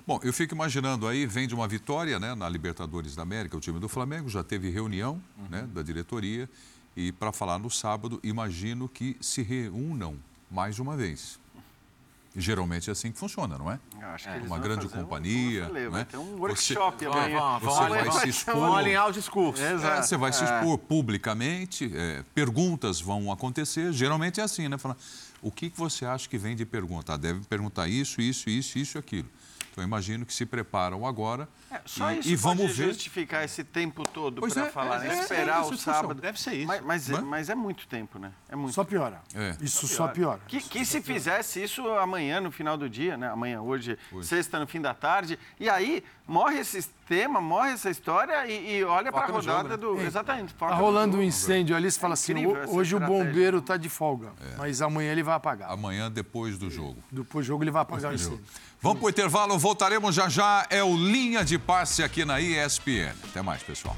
Bom, 0.07 0.21
eu 0.23 0.31
fico 0.31 0.55
imaginando 0.55 1.09
aí, 1.09 1.25
vem 1.25 1.49
de 1.49 1.55
uma 1.55 1.67
vitória 1.67 2.21
né, 2.21 2.35
na 2.35 2.47
Libertadores 2.47 3.17
da 3.17 3.23
América, 3.23 3.57
o 3.57 3.61
time 3.61 3.81
do 3.81 3.89
Flamengo 3.89 4.29
já 4.29 4.45
teve 4.45 4.69
reunião 4.69 5.23
Uhum. 5.39 5.47
né, 5.49 5.63
da 5.73 5.81
diretoria 5.81 6.51
e 6.95 7.13
para 7.13 7.33
falar 7.33 7.59
no 7.59 7.71
sábado, 7.71 8.21
imagino 8.23 8.91
que 8.91 9.17
se 9.23 9.41
reúnam 9.41 10.19
mais 10.51 10.79
uma 10.79 10.99
vez. 10.99 11.40
Geralmente 12.37 12.89
é 12.89 12.93
assim 12.93 13.11
que 13.11 13.19
funciona, 13.19 13.59
não 13.59 13.71
é? 13.71 13.79
Eu 14.01 14.09
acho 14.09 14.25
que 14.25 14.31
É, 14.31 14.37
eles 14.37 14.47
uma 14.47 14.57
vão 14.57 14.65
grande 14.65 14.83
fazer 14.89 14.99
um- 14.99 15.03
companhia, 15.03 15.61
eu 15.63 15.67
falei, 15.67 15.83
né? 15.85 15.91
Vai 15.91 16.05
ter 16.05 16.17
um 16.17 16.25
Você- 16.37 16.41
workshop 16.75 17.05
Vamos, 17.05 17.17
amanhã. 17.19 17.39
vamos, 17.59 17.63
Você 17.75 17.89
vai 17.89 18.13
se 18.21 18.29
expor. 18.29 18.55
Vamos 18.55 18.77
alinhar 18.79 19.09
os 19.09 19.15
discursos. 19.17 19.61
É, 19.65 20.03
você 20.03 20.17
vai 20.17 20.33
se 20.33 20.45
É. 20.45 20.59
expor 20.59 20.79
publicamente, 20.79 21.91
é, 21.95 22.23
perguntas 22.35 23.01
vão 23.01 23.33
acontecer, 23.33 23.93
geralmente 23.93 24.41
é 24.41 24.45
assim, 24.45 24.69
né? 24.69 24.79
Fala, 24.79 24.97
o 25.43 25.51
que, 25.51 25.71
que 25.71 25.77
você 25.77 26.05
acha 26.07 26.29
que 26.29 26.39
vem 26.39 26.55
de 26.55 26.65
pergunta? 26.65 27.15
Ah, 27.15 27.17
deve 27.17 27.41
perguntar 27.47 27.89
isso, 27.89 28.21
isso, 28.21 28.49
isso, 28.49 28.79
isso 28.79 28.97
e 28.97 29.01
aquilo. 29.01 29.29
Eu 29.81 29.87
imagino 29.87 30.25
que 30.27 30.33
se 30.35 30.45
preparam 30.47 31.07
agora 31.07 31.49
É, 31.71 31.81
Só 31.85 32.11
e, 32.13 32.19
isso 32.19 32.29
e 32.29 32.37
pode 32.39 32.59
vamos 32.59 32.77
ver. 32.77 32.87
justificar 32.87 33.45
esse 33.45 33.65
tempo 33.65 34.03
todo 34.09 34.41
para 34.41 34.67
é, 34.67 34.71
falar, 34.71 35.05
é, 35.05 35.09
né? 35.09 35.19
é, 35.19 35.21
esperar 35.23 35.59
é, 35.59 35.65
o 35.65 35.73
isso 35.73 35.77
sábado. 35.79 36.21
Deve 36.21 36.41
ser 36.41 36.55
isso. 36.55 36.67
Mas, 36.67 36.83
mas, 36.83 37.11
é, 37.11 37.15
é? 37.15 37.21
mas 37.21 37.49
é 37.51 37.55
muito 37.55 37.87
tempo, 37.87 38.19
né? 38.19 38.33
É 38.49 38.57
muito 38.57 38.75
Só 38.75 38.85
piora. 38.85 39.21
É. 39.35 39.57
Isso 39.61 39.87
só 39.87 40.09
piora. 40.09 40.41
Que, 40.47 40.61
que 40.61 40.85
se 40.85 41.01
fizesse 41.01 41.63
isso 41.63 41.87
amanhã, 41.93 42.41
no 42.41 42.51
final 42.51 42.77
do 42.77 42.89
dia, 42.89 43.17
né? 43.17 43.29
Amanhã, 43.31 43.61
hoje, 43.63 43.99
sexta, 44.23 44.59
no 44.59 44.67
fim 44.67 44.81
da 44.81 44.93
tarde. 44.95 45.39
E 45.59 45.69
aí, 45.69 46.03
morre 46.27 46.59
esse 46.59 46.83
tema, 47.07 47.41
morre 47.41 47.73
essa 47.73 47.91
história 47.91 48.47
e, 48.47 48.77
e 48.79 48.85
olha 48.85 49.11
para 49.11 49.25
a 49.25 49.27
rodada 49.27 49.71
jogo, 49.71 49.97
do... 49.97 50.01
Exatamente. 50.01 50.55
Tá 50.55 50.69
no 50.69 50.75
rolando 50.77 51.17
um 51.19 51.23
incêndio 51.23 51.75
ali, 51.75 51.91
você 51.91 51.99
fala 51.99 52.15
assim, 52.15 52.33
incrível 52.33 52.53
"Ho- 52.53 52.59
essa 52.63 52.73
hoje 52.73 52.95
o 52.95 52.99
estratégia." 52.99 53.25
bombeiro 53.25 53.59
está 53.59 53.77
de 53.77 53.89
folga, 53.89 54.33
mas 54.57 54.81
amanhã 54.81 55.11
ele 55.13 55.23
vai 55.23 55.35
apagar. 55.35 55.71
Amanhã, 55.73 56.11
depois 56.11 56.57
do 56.59 56.71
jogo. 56.71 57.03
Depois 57.11 57.45
do 57.45 57.49
jogo 57.49 57.65
ele 57.65 57.71
vai 57.71 57.83
apagar 57.83 58.13
o 58.13 58.15
incêndio. 58.15 58.41
Vamos 58.83 58.99
para 58.99 59.07
o 59.07 59.11
intervalo, 59.11 59.59
voltaremos 59.59 60.15
já 60.15 60.29
já. 60.29 60.67
É 60.71 60.83
o 60.83 60.97
Linha 60.97 61.45
de 61.45 61.59
Passe 61.59 62.03
aqui 62.03 62.25
na 62.25 62.41
ESPN. 62.41 63.15
Até 63.25 63.43
mais, 63.43 63.63
pessoal. 63.63 63.97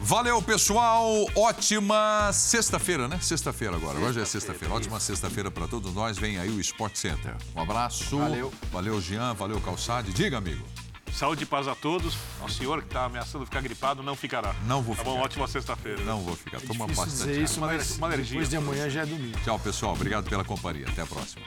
Valeu, 0.00 0.42
pessoal. 0.42 1.08
Ótima 1.36 2.32
sexta-feira, 2.32 3.06
né? 3.06 3.20
Sexta-feira 3.22 3.76
agora. 3.76 3.96
Agora 3.96 4.12
já 4.12 4.22
é 4.22 4.24
sexta-feira. 4.24 4.74
Ótima 4.74 4.98
sexta-feira 4.98 5.52
para 5.52 5.68
todos 5.68 5.94
nós. 5.94 6.18
Vem 6.18 6.36
aí 6.36 6.50
o 6.50 6.58
Sport 6.58 6.96
Center. 6.96 7.36
Um 7.54 7.60
abraço. 7.60 8.18
Valeu. 8.18 8.52
Valeu, 8.72 9.00
Jean. 9.00 9.32
Valeu, 9.34 9.60
Calçade. 9.60 10.12
Diga, 10.12 10.38
amigo. 10.38 10.64
Saúde 11.12 11.42
e 11.42 11.46
paz 11.46 11.68
a 11.68 11.74
todos. 11.74 12.16
Ao 12.40 12.48
senhor 12.48 12.80
que 12.80 12.88
está 12.88 13.04
ameaçando 13.04 13.44
ficar 13.44 13.60
gripado, 13.60 14.02
não 14.02 14.16
ficará. 14.16 14.54
Não 14.66 14.80
vou 14.82 14.94
Tá 14.96 15.02
bom, 15.04 15.12
ficar. 15.14 15.24
ótima 15.24 15.48
sexta-feira. 15.48 16.02
Não 16.04 16.20
vou 16.20 16.34
ficar. 16.36 16.60
Toma 16.60 16.86
Difícil 16.86 17.04
bastante 17.04 17.28
dizer 17.28 17.42
isso, 17.42 17.58
Uma 17.60 17.66
mas 17.66 17.96
uma 17.98 18.06
alergia. 18.06 18.26
depois 18.32 18.48
de 18.48 18.56
amanhã 18.56 18.88
já 18.90 19.02
é 19.02 19.06
domingo. 19.06 19.38
Tchau, 19.44 19.58
pessoal. 19.58 19.92
Obrigado 19.92 20.28
pela 20.28 20.44
companhia. 20.44 20.86
Até 20.88 21.02
a 21.02 21.06
próxima. 21.06 21.44